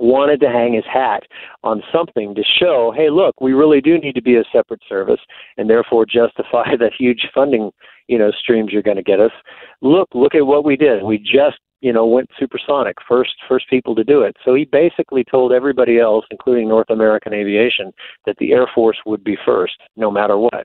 wanted 0.00 0.40
to 0.40 0.48
hang 0.48 0.74
his 0.74 0.84
hat 0.92 1.22
on 1.62 1.82
something 1.92 2.34
to 2.34 2.42
show, 2.58 2.92
hey, 2.96 3.10
look, 3.10 3.40
we 3.40 3.52
really 3.52 3.80
do 3.80 3.98
need 3.98 4.14
to 4.14 4.22
be 4.22 4.36
a 4.36 4.44
separate 4.52 4.80
service, 4.88 5.20
and 5.56 5.68
therefore 5.68 6.06
justify 6.06 6.76
the 6.78 6.90
huge 6.98 7.28
funding, 7.34 7.70
you 8.08 8.18
know, 8.18 8.30
streams 8.32 8.72
you're 8.72 8.82
going 8.82 8.96
to 8.96 9.02
get 9.02 9.20
us. 9.20 9.32
Look, 9.80 10.08
look 10.14 10.34
at 10.34 10.46
what 10.46 10.64
we 10.64 10.76
did. 10.76 11.02
We 11.02 11.18
just 11.18 11.58
you 11.80 11.92
know, 11.92 12.06
went 12.06 12.30
supersonic, 12.40 12.96
first 13.06 13.32
first 13.46 13.68
people 13.68 13.94
to 13.94 14.04
do 14.04 14.22
it. 14.22 14.34
So 14.42 14.54
he 14.54 14.64
basically 14.64 15.22
told 15.22 15.52
everybody 15.52 15.98
else, 15.98 16.24
including 16.30 16.66
North 16.66 16.88
American 16.88 17.34
Aviation, 17.34 17.92
that 18.24 18.36
the 18.38 18.52
Air 18.52 18.66
Force 18.74 18.96
would 19.04 19.22
be 19.22 19.36
first, 19.44 19.74
no 19.94 20.10
matter 20.10 20.38
what. 20.38 20.64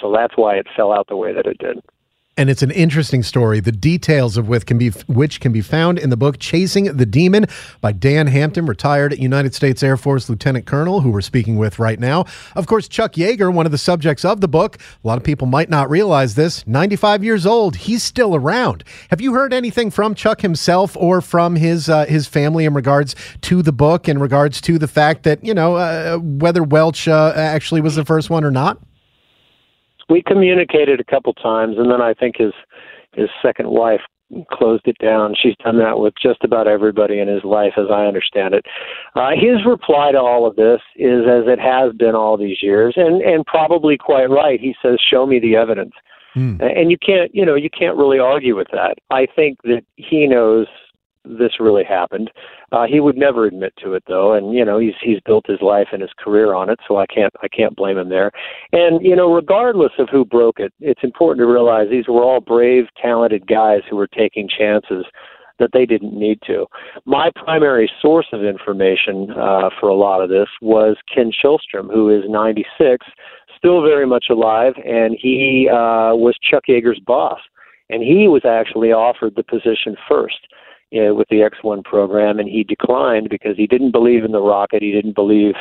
So 0.00 0.12
that's 0.12 0.36
why 0.36 0.56
it 0.56 0.66
fell 0.74 0.92
out 0.92 1.06
the 1.06 1.14
way 1.14 1.32
that 1.32 1.46
it 1.46 1.58
did 1.58 1.80
and 2.38 2.48
it's 2.48 2.62
an 2.62 2.70
interesting 2.70 3.22
story. 3.22 3.58
The 3.58 3.72
details 3.72 4.36
of 4.36 4.48
which 4.48 4.64
can 4.64 4.78
be 4.78 4.90
which 5.06 5.40
can 5.40 5.52
be 5.52 5.60
found 5.60 5.98
in 5.98 6.08
the 6.08 6.16
book 6.16 6.38
"Chasing 6.38 6.84
the 6.84 7.04
Demon" 7.04 7.46
by 7.80 7.92
Dan 7.92 8.28
Hampton, 8.28 8.64
retired 8.64 9.18
United 9.18 9.54
States 9.54 9.82
Air 9.82 9.96
Force 9.96 10.30
Lieutenant 10.30 10.64
Colonel, 10.64 11.00
who 11.00 11.10
we're 11.10 11.20
speaking 11.20 11.56
with 11.56 11.78
right 11.78 11.98
now. 11.98 12.24
Of 12.54 12.66
course, 12.66 12.88
Chuck 12.88 13.14
Yeager, 13.14 13.52
one 13.52 13.66
of 13.66 13.72
the 13.72 13.78
subjects 13.78 14.24
of 14.24 14.40
the 14.40 14.48
book. 14.48 14.78
A 15.04 15.06
lot 15.06 15.18
of 15.18 15.24
people 15.24 15.48
might 15.48 15.68
not 15.68 15.90
realize 15.90 16.36
this. 16.36 16.66
Ninety-five 16.66 17.24
years 17.24 17.44
old, 17.44 17.76
he's 17.76 18.04
still 18.04 18.36
around. 18.36 18.84
Have 19.10 19.20
you 19.20 19.34
heard 19.34 19.52
anything 19.52 19.90
from 19.90 20.14
Chuck 20.14 20.40
himself 20.40 20.96
or 20.96 21.20
from 21.20 21.56
his 21.56 21.88
uh, 21.88 22.06
his 22.06 22.28
family 22.28 22.64
in 22.64 22.72
regards 22.72 23.16
to 23.42 23.62
the 23.62 23.72
book, 23.72 24.08
in 24.08 24.18
regards 24.20 24.60
to 24.62 24.78
the 24.78 24.88
fact 24.88 25.24
that 25.24 25.44
you 25.44 25.52
know 25.52 25.74
uh, 25.74 26.18
whether 26.18 26.62
Welch 26.62 27.08
uh, 27.08 27.32
actually 27.34 27.80
was 27.80 27.96
the 27.96 28.04
first 28.04 28.30
one 28.30 28.44
or 28.44 28.52
not? 28.52 28.78
We 30.08 30.22
communicated 30.22 31.00
a 31.00 31.04
couple 31.04 31.32
times, 31.34 31.76
and 31.78 31.90
then 31.90 32.00
I 32.00 32.14
think 32.14 32.36
his 32.38 32.52
his 33.14 33.28
second 33.42 33.70
wife 33.70 34.00
closed 34.52 34.86
it 34.86 34.96
down. 34.98 35.34
She's 35.40 35.56
done 35.64 35.78
that 35.78 35.98
with 35.98 36.14
just 36.20 36.44
about 36.44 36.66
everybody 36.66 37.18
in 37.18 37.28
his 37.28 37.44
life, 37.44 37.72
as 37.76 37.86
I 37.90 38.06
understand 38.06 38.54
it. 38.54 38.66
Uh, 39.16 39.30
his 39.30 39.64
reply 39.64 40.12
to 40.12 40.18
all 40.18 40.46
of 40.46 40.56
this 40.56 40.80
is 40.96 41.22
as 41.26 41.44
it 41.46 41.58
has 41.58 41.92
been 41.94 42.14
all 42.14 42.36
these 42.36 42.62
years, 42.62 42.94
and 42.96 43.22
and 43.22 43.44
probably 43.46 43.96
quite 43.96 44.30
right. 44.30 44.60
He 44.60 44.74
says, 44.82 44.98
"Show 45.00 45.26
me 45.26 45.38
the 45.38 45.56
evidence," 45.56 45.92
mm. 46.36 46.60
and 46.60 46.90
you 46.90 46.98
can't, 46.98 47.34
you 47.34 47.44
know, 47.44 47.54
you 47.54 47.70
can't 47.70 47.96
really 47.96 48.18
argue 48.18 48.56
with 48.56 48.68
that. 48.72 48.98
I 49.10 49.26
think 49.34 49.62
that 49.62 49.84
he 49.96 50.26
knows 50.26 50.66
this 51.38 51.60
really 51.60 51.84
happened. 51.84 52.30
Uh, 52.72 52.86
he 52.86 53.00
would 53.00 53.16
never 53.16 53.46
admit 53.46 53.72
to 53.82 53.94
it 53.94 54.02
though, 54.06 54.34
and 54.34 54.54
you 54.54 54.64
know 54.64 54.78
he's 54.78 54.94
he's 55.02 55.20
built 55.26 55.46
his 55.46 55.60
life 55.60 55.88
and 55.92 56.02
his 56.02 56.10
career 56.18 56.54
on 56.54 56.70
it, 56.70 56.78
so 56.86 56.96
I 56.96 57.06
can't 57.06 57.32
I 57.42 57.48
can't 57.48 57.76
blame 57.76 57.98
him 57.98 58.08
there. 58.08 58.30
And 58.72 59.04
you 59.04 59.16
know, 59.16 59.32
regardless 59.32 59.92
of 59.98 60.08
who 60.10 60.24
broke 60.24 60.60
it, 60.60 60.72
it's 60.80 61.04
important 61.04 61.40
to 61.40 61.52
realize 61.52 61.88
these 61.90 62.08
were 62.08 62.22
all 62.22 62.40
brave, 62.40 62.84
talented 63.00 63.46
guys 63.46 63.80
who 63.88 63.96
were 63.96 64.06
taking 64.08 64.48
chances 64.48 65.04
that 65.58 65.70
they 65.72 65.84
didn't 65.84 66.16
need 66.16 66.40
to. 66.46 66.66
My 67.04 67.30
primary 67.34 67.90
source 68.00 68.26
of 68.32 68.44
information 68.44 69.30
uh, 69.32 69.70
for 69.80 69.88
a 69.88 69.94
lot 69.94 70.22
of 70.22 70.28
this 70.28 70.48
was 70.62 70.96
Ken 71.12 71.32
Chilstrom, 71.32 71.92
who 71.92 72.10
is 72.10 72.24
96, 72.28 73.04
still 73.56 73.82
very 73.82 74.06
much 74.06 74.26
alive, 74.30 74.74
and 74.84 75.16
he 75.20 75.68
uh, 75.70 76.14
was 76.14 76.36
Chuck 76.48 76.64
Yeager's 76.68 77.00
boss. 77.04 77.40
And 77.90 78.02
he 78.02 78.28
was 78.28 78.42
actually 78.44 78.92
offered 78.92 79.34
the 79.34 79.42
position 79.42 79.96
first 80.08 80.46
you 80.90 81.04
know, 81.04 81.14
with 81.14 81.28
the 81.28 81.40
X1 81.40 81.84
program, 81.84 82.38
and 82.38 82.48
he 82.48 82.64
declined 82.64 83.28
because 83.28 83.56
he 83.56 83.66
didn't 83.66 83.92
believe 83.92 84.24
in 84.24 84.32
the 84.32 84.40
rocket. 84.40 84.82
He 84.82 84.92
didn't 84.92 85.14
believe 85.14 85.54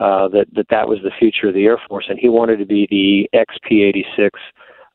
uh, 0.00 0.28
that 0.28 0.46
that 0.54 0.68
that 0.70 0.88
was 0.88 0.98
the 1.02 1.10
future 1.18 1.48
of 1.48 1.54
the 1.54 1.64
Air 1.64 1.80
Force, 1.88 2.06
and 2.08 2.18
he 2.18 2.28
wanted 2.28 2.58
to 2.58 2.66
be 2.66 2.86
the 2.90 3.28
XP-86 3.38 4.30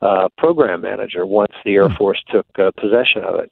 uh, 0.01 0.29
program 0.37 0.81
manager 0.81 1.25
once 1.25 1.53
the 1.65 1.75
Air 1.75 1.89
hmm. 1.89 1.95
Force 1.95 2.21
took 2.29 2.47
uh, 2.59 2.71
possession 2.77 3.23
of 3.23 3.35
it 3.35 3.51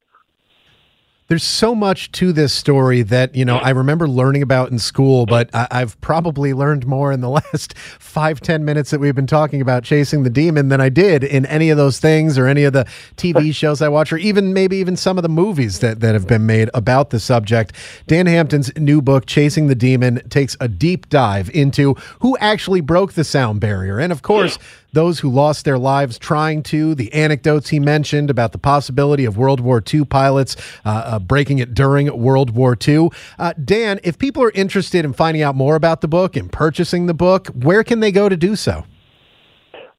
there's 1.32 1.46
so 1.46 1.74
much 1.74 2.12
to 2.12 2.34
this 2.34 2.52
story 2.52 3.04
that 3.04 3.34
you 3.34 3.46
know 3.46 3.56
I 3.56 3.70
remember 3.70 4.06
learning 4.06 4.42
about 4.42 4.70
in 4.70 4.78
school, 4.78 5.26
but 5.26 5.50
I- 5.54 5.80
have 5.80 6.00
probably 6.02 6.54
learned 6.54 6.86
more 6.86 7.10
in 7.14 7.22
the 7.22 7.30
last 7.54 7.78
five 7.78 8.42
ten 8.42 8.66
minutes 8.66 8.92
that 8.92 9.00
we've 9.00 9.16
been 9.16 9.28
talking 9.28 9.62
about 9.62 9.86
chasing 9.86 10.24
the 10.24 10.30
demon 10.30 10.68
than 10.68 10.82
I 10.82 10.90
did 10.90 11.24
in 11.24 11.46
any 11.46 11.70
of 11.70 11.78
those 11.78 12.00
things 12.00 12.38
or 12.38 12.48
any 12.48 12.66
of 12.66 12.74
the 12.74 12.84
TV 13.16 13.56
shows 13.56 13.82
I 13.82 13.88
watch, 13.88 14.12
or 14.12 14.18
even 14.18 14.54
maybe 14.54 14.76
even 14.76 14.98
some 14.98 15.18
of 15.18 15.22
the 15.22 15.30
movies 15.30 15.80
that 15.80 16.02
that 16.02 16.16
have 16.16 16.28
been 16.28 16.46
made 16.46 16.70
about 16.74 17.12
the 17.12 17.20
subject. 17.22 17.72
Dan 18.08 18.26
Hampton's 18.26 18.76
new 18.76 19.02
book, 19.02 19.26
Chasing 19.26 19.68
the 19.68 19.76
Demon, 19.76 20.28
takes 20.28 20.58
a 20.60 20.68
deep 20.68 21.08
dive 21.08 21.50
into 21.52 21.94
who 22.20 22.38
actually 22.40 22.82
broke 22.82 23.14
the 23.14 23.24
sound 23.24 23.62
barrier, 23.62 24.00
and 24.00 24.12
of 24.12 24.22
course 24.22 24.60
those 24.94 25.20
who 25.20 25.30
lost 25.30 25.66
their 25.66 25.78
lives 25.78 26.18
trying 26.18 26.64
to, 26.64 26.96
the 26.96 27.12
anecdotes 27.14 27.70
he 27.70 27.80
mentioned 27.80 28.30
about 28.30 28.52
the 28.52 28.58
possibility 28.58 29.26
of 29.26 29.38
World 29.38 29.60
War 29.60 29.82
II 29.94 30.06
pilots 30.06 30.56
uh, 30.86 30.90
uh, 31.06 31.20
breaking 31.20 31.60
it 31.60 31.74
during 31.74 32.16
World 32.18 32.52
War 32.52 32.78
II. 32.88 33.10
Uh, 33.40 33.54
Dan, 33.64 34.00
if 34.04 34.18
people 34.18 34.44
are 34.44 34.52
interested 34.52 35.06
in 35.06 35.14
finding 35.14 35.44
out 35.44 35.56
more 35.56 35.76
about 35.76 36.02
the 36.02 36.08
book 36.08 36.36
and 36.36 36.52
purchasing 36.52 37.06
the 37.06 37.14
book, 37.14 37.48
where 37.48 37.84
can 37.84 38.00
they 38.00 38.12
go 38.12 38.30
to 38.30 38.38
do 38.38 38.56
so? 38.56 38.86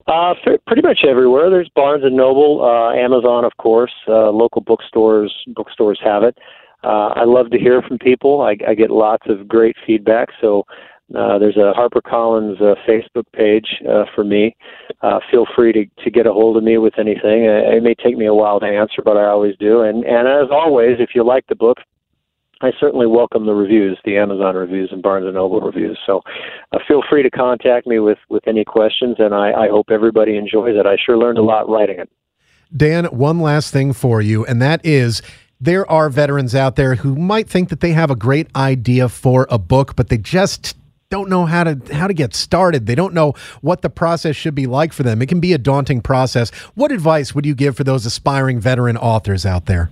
Uh, 0.06 0.35
pretty 0.66 0.82
much 0.82 1.05
everywhere. 1.09 1.48
There's 1.48 1.69
Barnes 1.77 2.05
and 2.05 2.16
Noble, 2.16 2.62
uh, 2.64 2.93
Amazon, 2.93 3.44
of 3.44 3.56
course. 3.59 3.93
Uh, 4.09 4.31
local 4.31 4.60
bookstores, 4.60 5.32
bookstores 5.48 6.01
have 6.02 6.24
it. 6.24 6.36
Uh, 6.82 7.12
I 7.14 7.24
love 7.24 7.51
to 7.51 7.59
hear 7.59 7.81
from 7.82 7.98
people. 7.98 8.40
I, 8.40 8.56
I 8.66 8.74
get 8.74 8.90
lots 8.90 9.28
of 9.28 9.47
great 9.47 9.77
feedback. 9.86 10.31
So 10.40 10.64
uh, 11.15 11.39
there's 11.39 11.57
a 11.57 11.73
HarperCollins 11.77 12.61
uh, 12.61 12.74
Facebook 12.89 13.24
page 13.33 13.66
uh, 13.89 14.05
for 14.15 14.24
me. 14.24 14.57
Uh, 15.03 15.20
feel 15.31 15.47
free 15.55 15.73
to, 15.73 15.85
to 16.05 16.11
get 16.11 16.27
a 16.27 16.33
hold 16.33 16.57
of 16.57 16.65
me 16.65 16.79
with 16.79 16.99
anything. 16.99 17.49
Uh, 17.49 17.77
it 17.77 17.83
may 17.83 17.95
take 17.95 18.16
me 18.16 18.27
a 18.27 18.35
while 18.35 18.59
to 18.61 18.66
answer, 18.66 19.03
but 19.05 19.16
I 19.16 19.27
always 19.27 19.55
do. 19.59 19.83
And 19.83 20.05
and 20.05 20.27
as 20.27 20.49
always, 20.51 20.97
if 21.01 21.11
you 21.15 21.23
like 21.24 21.47
the 21.49 21.55
book, 21.55 21.79
I 22.62 22.70
certainly 22.79 23.07
welcome 23.07 23.45
the 23.45 23.55
reviews, 23.55 23.99
the 24.05 24.16
Amazon 24.16 24.55
reviews 24.55 24.91
and 24.93 25.03
Barnes 25.03 25.27
and 25.27 25.35
Noble 25.35 25.61
reviews. 25.61 25.99
So 26.07 26.23
uh, 26.73 26.79
feel 26.87 27.03
free 27.11 27.23
to 27.24 27.31
contact 27.31 27.87
me 27.89 27.99
with, 27.99 28.19
with 28.29 28.47
any 28.47 28.65
questions, 28.65 29.16
and 29.19 29.35
I, 29.35 29.53
I 29.53 29.69
hope 29.69 29.91
everybody 29.91 30.37
enjoys 30.37 30.77
it. 30.77 30.87
I 30.87 30.97
sure 31.05 31.19
learned 31.19 31.39
a 31.39 31.43
lot 31.43 31.69
writing 31.69 31.99
it. 31.99 32.09
Dan, 32.74 33.07
one 33.07 33.41
last 33.41 33.73
thing 33.73 33.93
for 33.93 34.23
you, 34.23 34.47
and 34.47 34.62
that 34.62 34.81
is 34.87 35.23
there 35.61 35.89
are 35.91 36.09
veterans 36.09 36.55
out 36.55 36.77
there 36.77 36.95
who 36.95 37.16
might 37.16 37.49
think 37.49 37.69
that 37.69 37.81
they 37.81 37.93
have 37.93 38.11
a 38.11 38.16
great 38.16 38.49
idea 38.55 39.09
for 39.09 39.47
a 39.51 39.59
book, 39.59 39.97
but 39.97 40.09
they 40.09 40.19
just 40.19 40.77
don't 41.13 41.29
know 41.29 41.45
how 41.45 41.63
to 41.63 41.79
how 41.95 42.07
to 42.07 42.15
get 42.15 42.35
started. 42.35 42.87
They 42.87 42.95
don't 42.95 43.13
know 43.13 43.35
what 43.61 43.83
the 43.83 43.91
process 43.91 44.35
should 44.35 44.55
be 44.55 44.67
like 44.67 44.95
for 44.95 45.03
them. 45.03 45.21
It 45.21 45.29
can 45.29 45.41
be 45.41 45.53
a 45.53 45.59
daunting 45.59 46.01
process. 46.01 46.51
What 46.75 46.91
advice 46.91 47.35
would 47.35 47.45
you 47.45 47.55
give 47.55 47.77
for 47.77 47.85
those 47.85 48.07
aspiring 48.07 48.61
veteran 48.61 48.97
authors 48.97 49.45
out 49.45 49.67
there? 49.67 49.91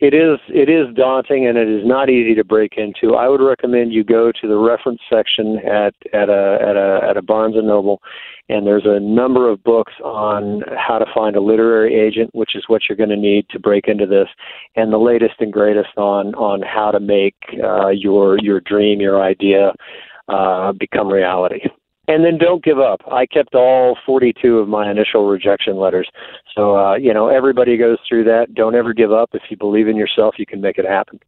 It 0.00 0.12
is 0.12 0.40
it 0.48 0.68
is 0.68 0.92
daunting 0.96 1.46
and 1.46 1.56
it 1.56 1.68
is 1.68 1.86
not 1.86 2.10
easy 2.10 2.34
to 2.34 2.44
break 2.44 2.74
into. 2.76 3.14
I 3.14 3.28
would 3.28 3.40
recommend 3.40 3.92
you 3.92 4.02
go 4.02 4.32
to 4.32 4.48
the 4.48 4.56
reference 4.56 5.00
section 5.08 5.58
at 5.58 5.94
at 6.12 6.28
a 6.28 6.58
at 6.60 6.76
a 6.76 7.00
at 7.08 7.16
a 7.16 7.22
Barnes 7.22 7.54
and 7.56 7.68
Noble, 7.68 8.02
and 8.48 8.66
there's 8.66 8.86
a 8.86 8.98
number 8.98 9.48
of 9.48 9.62
books 9.62 9.92
on 10.02 10.62
how 10.76 10.98
to 10.98 11.06
find 11.14 11.36
a 11.36 11.40
literary 11.40 11.94
agent, 11.94 12.30
which 12.34 12.56
is 12.56 12.64
what 12.66 12.82
you're 12.88 12.96
going 12.96 13.10
to 13.10 13.16
need 13.16 13.46
to 13.50 13.60
break 13.60 13.86
into 13.86 14.04
this, 14.04 14.28
and 14.74 14.92
the 14.92 14.98
latest 14.98 15.34
and 15.38 15.52
greatest 15.52 15.96
on 15.96 16.34
on 16.34 16.60
how 16.60 16.90
to 16.90 16.98
make 16.98 17.36
uh, 17.62 17.90
your 17.90 18.36
your 18.42 18.60
dream, 18.60 19.00
your 19.00 19.22
idea, 19.22 19.72
uh, 20.28 20.72
become 20.72 21.08
reality 21.08 21.60
and 22.08 22.24
then 22.24 22.38
don't 22.38 22.62
give 22.62 22.78
up. 22.78 23.00
I 23.10 23.26
kept 23.26 23.54
all 23.54 23.96
42 24.04 24.58
of 24.58 24.68
my 24.68 24.90
initial 24.90 25.26
rejection 25.26 25.76
letters. 25.76 26.08
So, 26.54 26.76
uh, 26.76 26.94
you 26.96 27.14
know, 27.14 27.28
everybody 27.28 27.76
goes 27.76 27.98
through 28.08 28.24
that. 28.24 28.54
Don't 28.54 28.74
ever 28.74 28.92
give 28.92 29.12
up. 29.12 29.30
If 29.32 29.42
you 29.48 29.56
believe 29.56 29.88
in 29.88 29.96
yourself, 29.96 30.34
you 30.38 30.46
can 30.46 30.60
make 30.60 30.78
it 30.78 30.84
happen. 30.84 31.20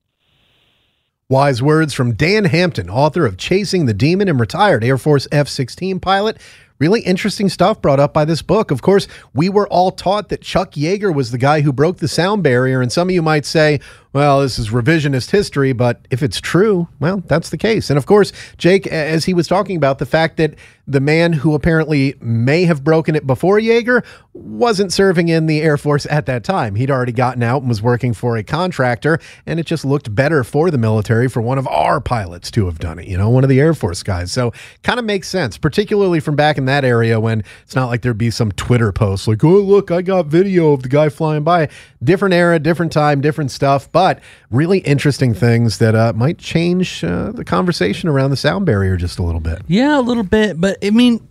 Wise 1.29 1.61
words 1.61 1.93
from 1.93 2.15
Dan 2.15 2.45
Hampton, 2.45 2.89
author 2.89 3.27
of 3.27 3.37
Chasing 3.37 3.87
the 3.87 3.95
Demon 3.95 4.29
and 4.29 4.39
retired 4.39 4.85
Air 4.85 4.97
Force 4.97 5.27
F 5.33 5.49
16 5.49 5.99
pilot. 5.99 6.39
Really 6.79 7.01
interesting 7.01 7.49
stuff 7.49 7.81
brought 7.81 7.99
up 7.99 8.13
by 8.13 8.25
this 8.25 8.43
book. 8.43 8.71
Of 8.71 8.83
course, 8.83 9.09
we 9.35 9.49
were 9.49 9.67
all 9.69 9.91
taught 9.91 10.29
that 10.29 10.43
Chuck 10.43 10.73
Yeager 10.73 11.13
was 11.13 11.31
the 11.31 11.39
guy 11.39 11.63
who 11.63 11.73
broke 11.73 11.97
the 11.97 12.07
sound 12.07 12.43
barrier, 12.43 12.83
and 12.83 12.93
some 12.93 13.09
of 13.09 13.15
you 13.15 13.23
might 13.23 13.47
say, 13.47 13.81
well, 14.17 14.41
this 14.41 14.59
is 14.59 14.71
revisionist 14.71 15.31
history, 15.31 15.75
but 15.75 16.09
if 16.11 16.23
it's 16.23 16.41
true, 16.41 16.89
well, 17.01 17.23
that's 17.27 17.51
the 17.51 17.59
case. 17.59 17.91
And 17.91 17.99
of 17.99 18.07
course, 18.07 18.33
Jake, 18.57 18.87
as 18.87 19.27
he 19.27 19.35
was 19.35 19.47
talking 19.47 19.77
about 19.77 19.99
the 19.99 20.07
fact 20.07 20.39
that 20.39 20.55
the 20.87 21.01
man 21.01 21.35
who 21.35 21.55
apparently 21.55 22.15
may 22.21 22.65
have 22.65 22.83
broken 22.83 23.15
it 23.15 23.27
before 23.27 23.59
Yeager 23.59 24.03
wasn't 24.33 24.93
serving 24.93 25.29
in 25.29 25.47
the 25.47 25.61
Air 25.61 25.77
Force 25.77 26.07
at 26.09 26.27
that 26.27 26.45
time. 26.45 26.77
He'd 26.77 26.91
already 26.91 27.13
gotten 27.13 27.43
out 27.43 27.63
and 27.63 27.69
was 27.69 27.83
working 27.83 28.15
for 28.15 28.37
a 28.37 28.45
contractor, 28.45 29.19
and 29.47 29.59
it 29.59 29.67
just 29.67 29.85
looked 29.85 30.15
better 30.15 30.45
for 30.45 30.71
the 30.71 30.79
military 30.79 31.29
for 31.29 31.43
one 31.43 31.59
of 31.59 31.67
our 31.67 32.01
pilots 32.01 32.51
to 32.53 32.67
have 32.67 32.79
done 32.79 32.99
it, 32.99 33.09
you 33.09 33.19
know, 33.19 33.29
one 33.29 33.43
of 33.45 33.51
the 33.51 33.61
Air 33.61 33.75
Force 33.75 34.03
guys. 34.03 34.31
So 34.31 34.53
kind 34.83 34.99
of 34.99 35.05
makes 35.05 35.29
sense, 35.29 35.59
particularly 35.59 36.21
from 36.21 36.37
back 36.37 36.57
in 36.57 36.67
that 36.67 36.85
area 36.85 37.19
when 37.19 37.43
it's 37.63 37.75
not 37.75 37.87
like 37.87 38.03
there'd 38.03 38.17
be 38.17 38.31
some 38.31 38.53
Twitter 38.53 38.93
post 38.93 39.27
like, 39.27 39.43
oh, 39.43 39.59
look, 39.59 39.91
I 39.91 40.03
got 40.03 40.27
video 40.27 40.73
of 40.73 40.83
the 40.83 40.89
guy 40.89 41.09
flying 41.09 41.43
by. 41.43 41.69
Different 42.05 42.35
era, 42.35 42.59
different 42.59 42.93
time, 42.93 43.21
different 43.21 43.51
stuff. 43.51 43.91
But 43.91 44.06
but 44.07 44.21
really 44.51 44.79
interesting 44.79 45.35
things 45.35 45.79
that 45.79 45.97
uh, 45.97 46.13
might 46.15 46.39
change 46.39 47.03
uh, 47.03 47.33
the 47.33 47.45
conversation 47.45 48.09
around 48.09 48.31
the 48.31 48.37
sound 48.37 48.65
barrier 48.65 48.97
just 48.97 49.19
a 49.19 49.23
little 49.25 49.41
bit. 49.41 49.63
Yeah, 49.67 49.99
a 49.99 50.01
little 50.01 50.23
bit. 50.23 50.61
But 50.61 50.79
I 50.81 50.91
mean, 50.91 51.27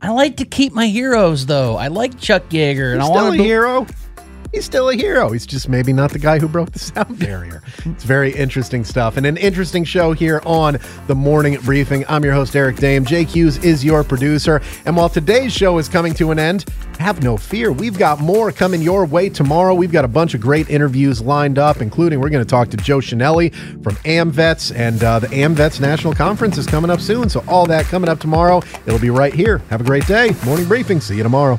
I 0.00 0.08
like 0.08 0.38
to 0.38 0.46
keep 0.46 0.72
my 0.72 0.86
heroes 0.86 1.44
though. 1.44 1.76
I 1.76 1.88
like 1.88 2.18
Chuck 2.18 2.44
Yeager, 2.48 2.92
and 2.94 3.02
He's 3.02 3.10
I 3.10 3.12
want 3.12 3.32
to 3.34 3.38
be 3.38 3.44
hero 3.44 3.86
he's 4.54 4.64
still 4.64 4.88
a 4.88 4.94
hero. 4.94 5.30
He's 5.30 5.46
just 5.46 5.68
maybe 5.68 5.92
not 5.92 6.12
the 6.12 6.18
guy 6.18 6.38
who 6.38 6.48
broke 6.48 6.70
the 6.70 6.78
sound 6.78 7.18
barrier. 7.24 7.62
It's 7.84 8.04
very 8.04 8.32
interesting 8.32 8.84
stuff 8.84 9.16
and 9.16 9.26
an 9.26 9.36
interesting 9.36 9.84
show 9.84 10.12
here 10.12 10.40
on 10.46 10.78
the 11.06 11.14
morning 11.14 11.58
briefing. 11.62 12.04
I'm 12.08 12.24
your 12.24 12.32
host, 12.32 12.54
Eric 12.54 12.76
Dehm. 12.76 13.04
Jake 13.04 13.28
Hughes 13.28 13.58
is 13.58 13.84
your 13.84 14.04
producer. 14.04 14.62
And 14.86 14.96
while 14.96 15.08
today's 15.08 15.52
show 15.52 15.78
is 15.78 15.88
coming 15.88 16.14
to 16.14 16.30
an 16.30 16.38
end, 16.38 16.66
have 16.98 17.22
no 17.22 17.36
fear. 17.36 17.72
We've 17.72 17.98
got 17.98 18.20
more 18.20 18.52
coming 18.52 18.80
your 18.80 19.04
way 19.04 19.28
tomorrow. 19.28 19.74
We've 19.74 19.92
got 19.92 20.04
a 20.04 20.08
bunch 20.08 20.34
of 20.34 20.40
great 20.40 20.70
interviews 20.70 21.20
lined 21.20 21.58
up, 21.58 21.80
including 21.80 22.20
we're 22.20 22.30
going 22.30 22.44
to 22.44 22.48
talk 22.48 22.68
to 22.70 22.76
Joe 22.76 22.98
Chenelly 22.98 23.52
from 23.82 23.96
AMVETS, 24.04 24.74
and 24.76 25.02
uh, 25.02 25.18
the 25.18 25.26
AMVETS 25.28 25.80
National 25.80 26.14
Conference 26.14 26.56
is 26.56 26.66
coming 26.66 26.90
up 26.90 27.00
soon. 27.00 27.28
So, 27.28 27.42
all 27.48 27.66
that 27.66 27.86
coming 27.86 28.08
up 28.08 28.20
tomorrow. 28.20 28.62
It'll 28.86 29.00
be 29.00 29.10
right 29.10 29.34
here. 29.34 29.58
Have 29.70 29.80
a 29.80 29.84
great 29.84 30.06
day. 30.06 30.30
Morning 30.44 30.66
briefing. 30.66 31.00
See 31.00 31.16
you 31.16 31.22
tomorrow 31.22 31.58